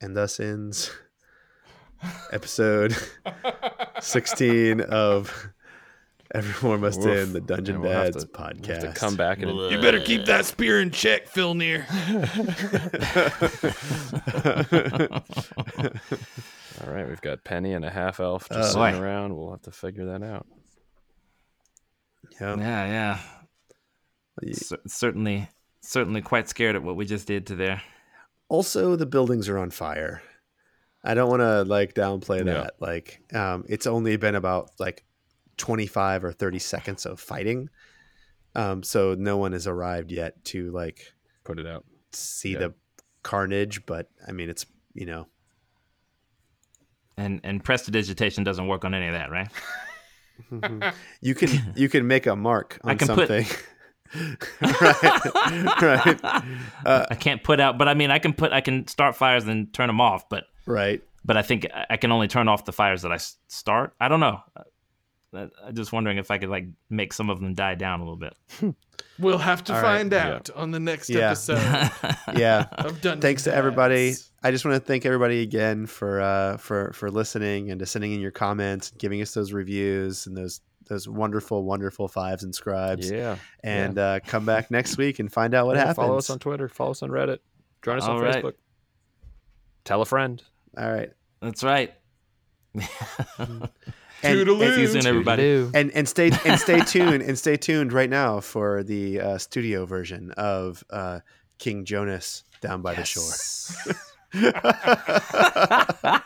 And 0.00 0.16
thus 0.16 0.40
ends 0.40 0.90
episode 2.32 2.96
16 4.00 4.80
of 4.80 5.50
Everyone 6.32 6.80
Must 6.80 7.00
Oof. 7.00 7.06
End, 7.06 7.32
the 7.32 7.40
Dungeon 7.40 7.76
Yeah, 7.76 7.80
we'll 7.80 7.90
have 7.92 8.12
Dads 8.12 8.24
to- 8.24 8.30
podcast. 8.30 8.68
we'll 8.68 8.80
have 8.80 8.94
to 8.94 9.00
come 9.00 9.16
back 9.16 9.42
and 9.42 9.50
You 9.50 9.80
better 9.80 10.00
keep 10.00 10.26
that 10.26 10.46
spear 10.46 10.80
in 10.80 10.92
check, 10.92 11.28
Filnir. 11.28 11.84
all 16.86 16.92
right, 16.92 17.08
we've 17.08 17.20
got 17.20 17.44
Penny 17.44 17.72
and 17.72 17.84
a 17.84 17.90
half 17.90 18.20
elf 18.20 18.48
just 18.48 18.76
Oh, 18.76 18.80
sitting 18.84 19.00
boy. 19.00 19.06
around. 19.06 19.36
We'll 19.36 19.50
have 19.50 19.62
to 19.62 19.70
figure 19.72 20.06
that 20.06 20.22
out. 20.22 20.46
Yeah. 22.40 22.56
Yeah, 22.56 22.86
yeah. 22.86 23.18
Cer- 24.54 24.78
certainly, 24.86 25.48
certainly 25.82 26.22
quite 26.22 26.48
scared 26.48 26.76
at 26.76 26.82
what 26.82 26.96
we 26.96 27.04
just 27.04 27.26
did 27.26 27.46
to 27.48 27.56
there. 27.56 27.82
Also, 28.48 28.96
the 28.96 29.06
buildings 29.06 29.48
are 29.48 29.58
on 29.58 29.70
fire. 29.70 30.22
I 31.02 31.14
don't 31.14 31.30
want 31.30 31.40
to 31.40 31.62
like 31.64 31.94
downplay 31.94 32.38
Yeah. 32.38 32.44
that. 32.54 32.74
Like, 32.80 33.20
um, 33.34 33.64
it's 33.68 33.86
only 33.86 34.16
been 34.16 34.34
about 34.34 34.70
like 34.78 35.04
25 35.60 36.24
or 36.24 36.32
30 36.32 36.58
seconds 36.58 37.06
of 37.06 37.20
fighting. 37.20 37.68
Um, 38.56 38.82
so 38.82 39.14
no 39.14 39.36
one 39.36 39.52
has 39.52 39.66
arrived 39.68 40.10
yet 40.10 40.42
to 40.46 40.70
like 40.72 41.12
Put 41.44 41.58
it 41.60 41.66
out. 41.66 41.84
see 42.12 42.52
Yeah. 42.54 42.58
the 42.58 42.74
carnage, 43.22 43.84
but 43.86 44.08
I 44.26 44.32
mean, 44.32 44.48
it's, 44.50 44.66
you 44.94 45.06
know, 45.06 45.28
And 47.16 47.40
and 47.44 47.62
prestidigitation 47.62 48.42
doesn't 48.44 48.66
work 48.66 48.84
on 48.84 48.94
any 48.94 49.06
of 49.06 49.14
that, 49.14 49.30
right? 49.30 49.48
You 51.20 51.34
can 51.34 51.50
you 51.76 51.88
can 51.90 52.06
make 52.06 52.26
a 52.26 52.34
mark 52.34 52.78
on 52.82 52.90
I 52.90 52.94
can 52.94 53.08
put- 53.08 53.28
something. 53.28 53.46
right, 54.60 55.82
right, 55.82 56.20
Uh, 56.84 57.06
I 57.10 57.14
can't 57.14 57.42
put 57.44 57.60
out, 57.60 57.78
but 57.78 57.88
I 57.88 57.94
mean, 57.94 58.10
I 58.10 58.18
can 58.18 58.32
put, 58.32 58.50
I 58.52 58.60
can 58.60 58.86
start 58.88 59.14
fires 59.16 59.46
and 59.46 59.72
turn 59.72 59.86
them 59.86 60.00
off, 60.00 60.28
but 60.28 60.44
right. 60.66 61.02
but 61.24 61.36
I 61.36 61.42
think 61.42 61.66
I- 61.72 61.86
I 61.90 61.96
can 61.98 62.10
only 62.10 62.26
turn 62.26 62.48
off 62.48 62.64
the 62.64 62.72
fires 62.72 63.02
that 63.02 63.12
I 63.12 63.18
start. 63.48 63.94
I 64.00 64.08
don't 64.08 64.20
know. 64.20 64.40
I- 65.34 65.48
I'm 65.66 65.74
just 65.74 65.92
wondering 65.92 66.18
if 66.18 66.30
I 66.30 66.38
could 66.38 66.48
like 66.48 66.66
make 66.88 67.12
some 67.12 67.30
of 67.30 67.40
them 67.40 67.54
die 67.54 67.74
down 67.74 68.00
a 68.00 68.04
little 68.04 68.16
bit. 68.18 68.34
We'll 69.18 69.36
have 69.38 69.62
to 69.64 69.74
All 69.74 69.82
right, 69.82 69.98
find 69.98 70.12
yeah. 70.12 70.34
out 70.34 70.50
on 70.56 70.70
the 70.70 70.80
next 70.80 71.10
Yeah. 71.10 71.28
episode 71.32 71.58
Yeah. 72.38 72.66
of 72.72 73.00
Dungeons. 73.02 73.20
Thanks 73.22 73.44
to 73.44 73.54
everybody. 73.54 74.14
I 74.42 74.50
just 74.50 74.64
want 74.64 74.74
to 74.76 74.80
thank 74.80 75.04
everybody 75.04 75.42
again 75.42 75.84
for 75.86 76.20
uh, 76.22 76.56
for 76.56 76.92
for 76.94 77.10
listening 77.10 77.70
and 77.70 77.78
to 77.80 77.86
sending 77.86 78.12
in 78.12 78.20
your 78.20 78.30
comments, 78.30 78.90
giving 78.92 79.20
us 79.20 79.34
those 79.34 79.52
reviews 79.52 80.26
and 80.26 80.34
those 80.36 80.60
those 80.88 81.06
wonderful, 81.06 81.64
wonderful 81.64 82.08
fives 82.08 82.44
and 82.44 82.54
scribes. 82.54 83.10
Yeah. 83.10 83.36
And 83.62 83.98
uh, 83.98 84.20
come 84.26 84.46
back 84.46 84.70
next 84.70 84.96
week 84.96 85.18
and 85.18 85.30
find 85.30 85.54
out 85.54 85.66
what 85.66 85.76
Yeah, 85.76 85.80
happens. 85.86 85.96
Follow 85.96 86.16
us 86.18 86.30
on 86.30 86.38
Twitter. 86.38 86.68
Follow 86.68 86.92
us 86.92 87.02
on 87.02 87.10
Reddit. 87.10 87.38
Join 87.82 87.98
us 87.98 88.04
All 88.04 88.16
on 88.16 88.22
right. 88.22 88.42
Facebook. 88.42 88.54
Tell 89.84 90.00
a 90.00 90.06
friend. 90.06 90.42
All 90.78 90.90
right. 90.90 91.10
That's 91.42 91.62
right. 91.62 91.92
And, 94.22 94.38
Toodaloo. 94.38 94.74
See 94.74 94.80
you 94.82 94.86
soon, 94.88 95.06
everybody. 95.06 95.68
and 95.74 95.90
and 95.92 96.08
stay 96.08 96.30
and 96.44 96.60
stay 96.60 96.80
tuned 96.86 97.22
and 97.22 97.38
stay 97.38 97.56
tuned 97.56 97.92
right 97.92 98.10
now 98.10 98.40
for 98.40 98.82
the 98.82 99.20
uh, 99.20 99.38
studio 99.38 99.86
version 99.86 100.30
of 100.32 100.84
uh, 100.90 101.20
King 101.58 101.84
Jonas 101.84 102.44
down 102.60 102.82
by 102.82 102.94
the 102.94 103.04
shore. 103.04 103.32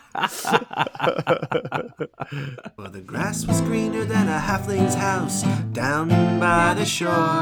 Well, 2.77 2.89
the 2.91 3.01
grass 3.05 3.45
was 3.45 3.61
greener 3.61 4.03
than 4.05 4.27
a 4.27 4.39
halfling's 4.39 4.95
house 4.95 5.43
down 5.73 6.09
by 6.39 6.73
the 6.73 6.85
shore. 6.85 7.41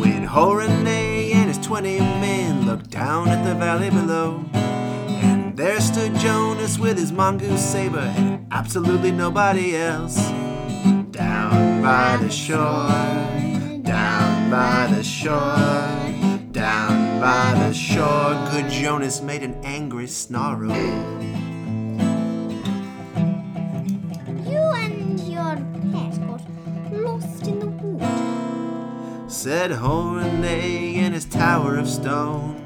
When 0.00 0.24
Horenay 0.24 1.32
and 1.32 1.48
his 1.48 1.58
twenty 1.58 1.98
men 1.98 2.66
looked 2.66 2.90
down 2.90 3.28
at 3.28 3.44
the 3.44 3.54
valley 3.54 3.90
below. 3.90 4.44
There 5.60 5.80
stood 5.82 6.14
Jonas 6.14 6.78
with 6.78 6.96
his 6.96 7.12
mongoose 7.12 7.62
saber 7.62 7.98
and 8.16 8.46
absolutely 8.50 9.12
nobody 9.12 9.76
else. 9.76 10.16
Down 11.10 11.82
by 11.82 12.16
the 12.16 12.30
shore, 12.30 12.88
down 13.82 14.50
by 14.50 14.86
the 14.90 15.02
shore, 15.02 16.38
down 16.50 17.20
by 17.20 17.52
the 17.62 17.74
shore. 17.74 18.48
Good 18.50 18.70
Jonas 18.70 19.20
made 19.20 19.42
an 19.42 19.54
angry 19.62 20.06
snarl. 20.06 20.70
You 24.48 24.62
and 24.80 25.20
your 25.20 25.56
pet 25.92 26.18
got 26.26 26.42
lost 26.90 27.46
in 27.46 27.58
the 27.58 27.66
wood. 27.66 29.30
Said 29.30 29.72
Horenay 29.72 30.94
in 30.94 31.12
his 31.12 31.26
tower 31.26 31.76
of 31.76 31.86
stone. 31.86 32.56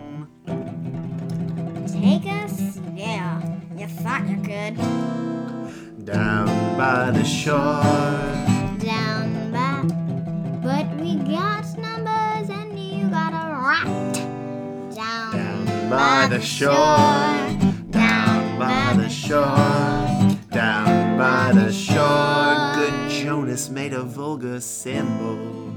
Take 1.89 2.27
us? 2.27 2.74
Yeah, 3.05 3.43
you 3.76 3.86
thought 3.86 4.26
you 4.28 4.36
could. 4.36 4.76
Down 6.06 6.47
by 6.78 7.10
the 7.10 7.24
shore, 7.24 7.82
Down 8.78 9.52
by. 9.52 9.82
But 10.62 10.86
we 11.01 11.16
got 11.16 11.66
numbers 11.76 12.48
and 12.48 12.78
you 12.78 13.09
got 13.10 13.32
a 13.32 13.44
rat. 13.68 14.14
Down, 14.94 15.32
Down 15.32 15.90
by 15.90 16.26
the 16.28 16.40
shore. 16.40 16.72
down 17.90 18.59
by 18.59 18.94
the 18.97 19.09
shore, 19.09 20.39
down 20.51 21.18
by 21.18 21.52
the 21.52 21.70
shore. 21.72 22.74
Good 22.76 23.10
Jonas 23.10 23.68
made 23.68 23.93
a 23.93 24.02
vulgar 24.02 24.60
symbol. 24.60 25.74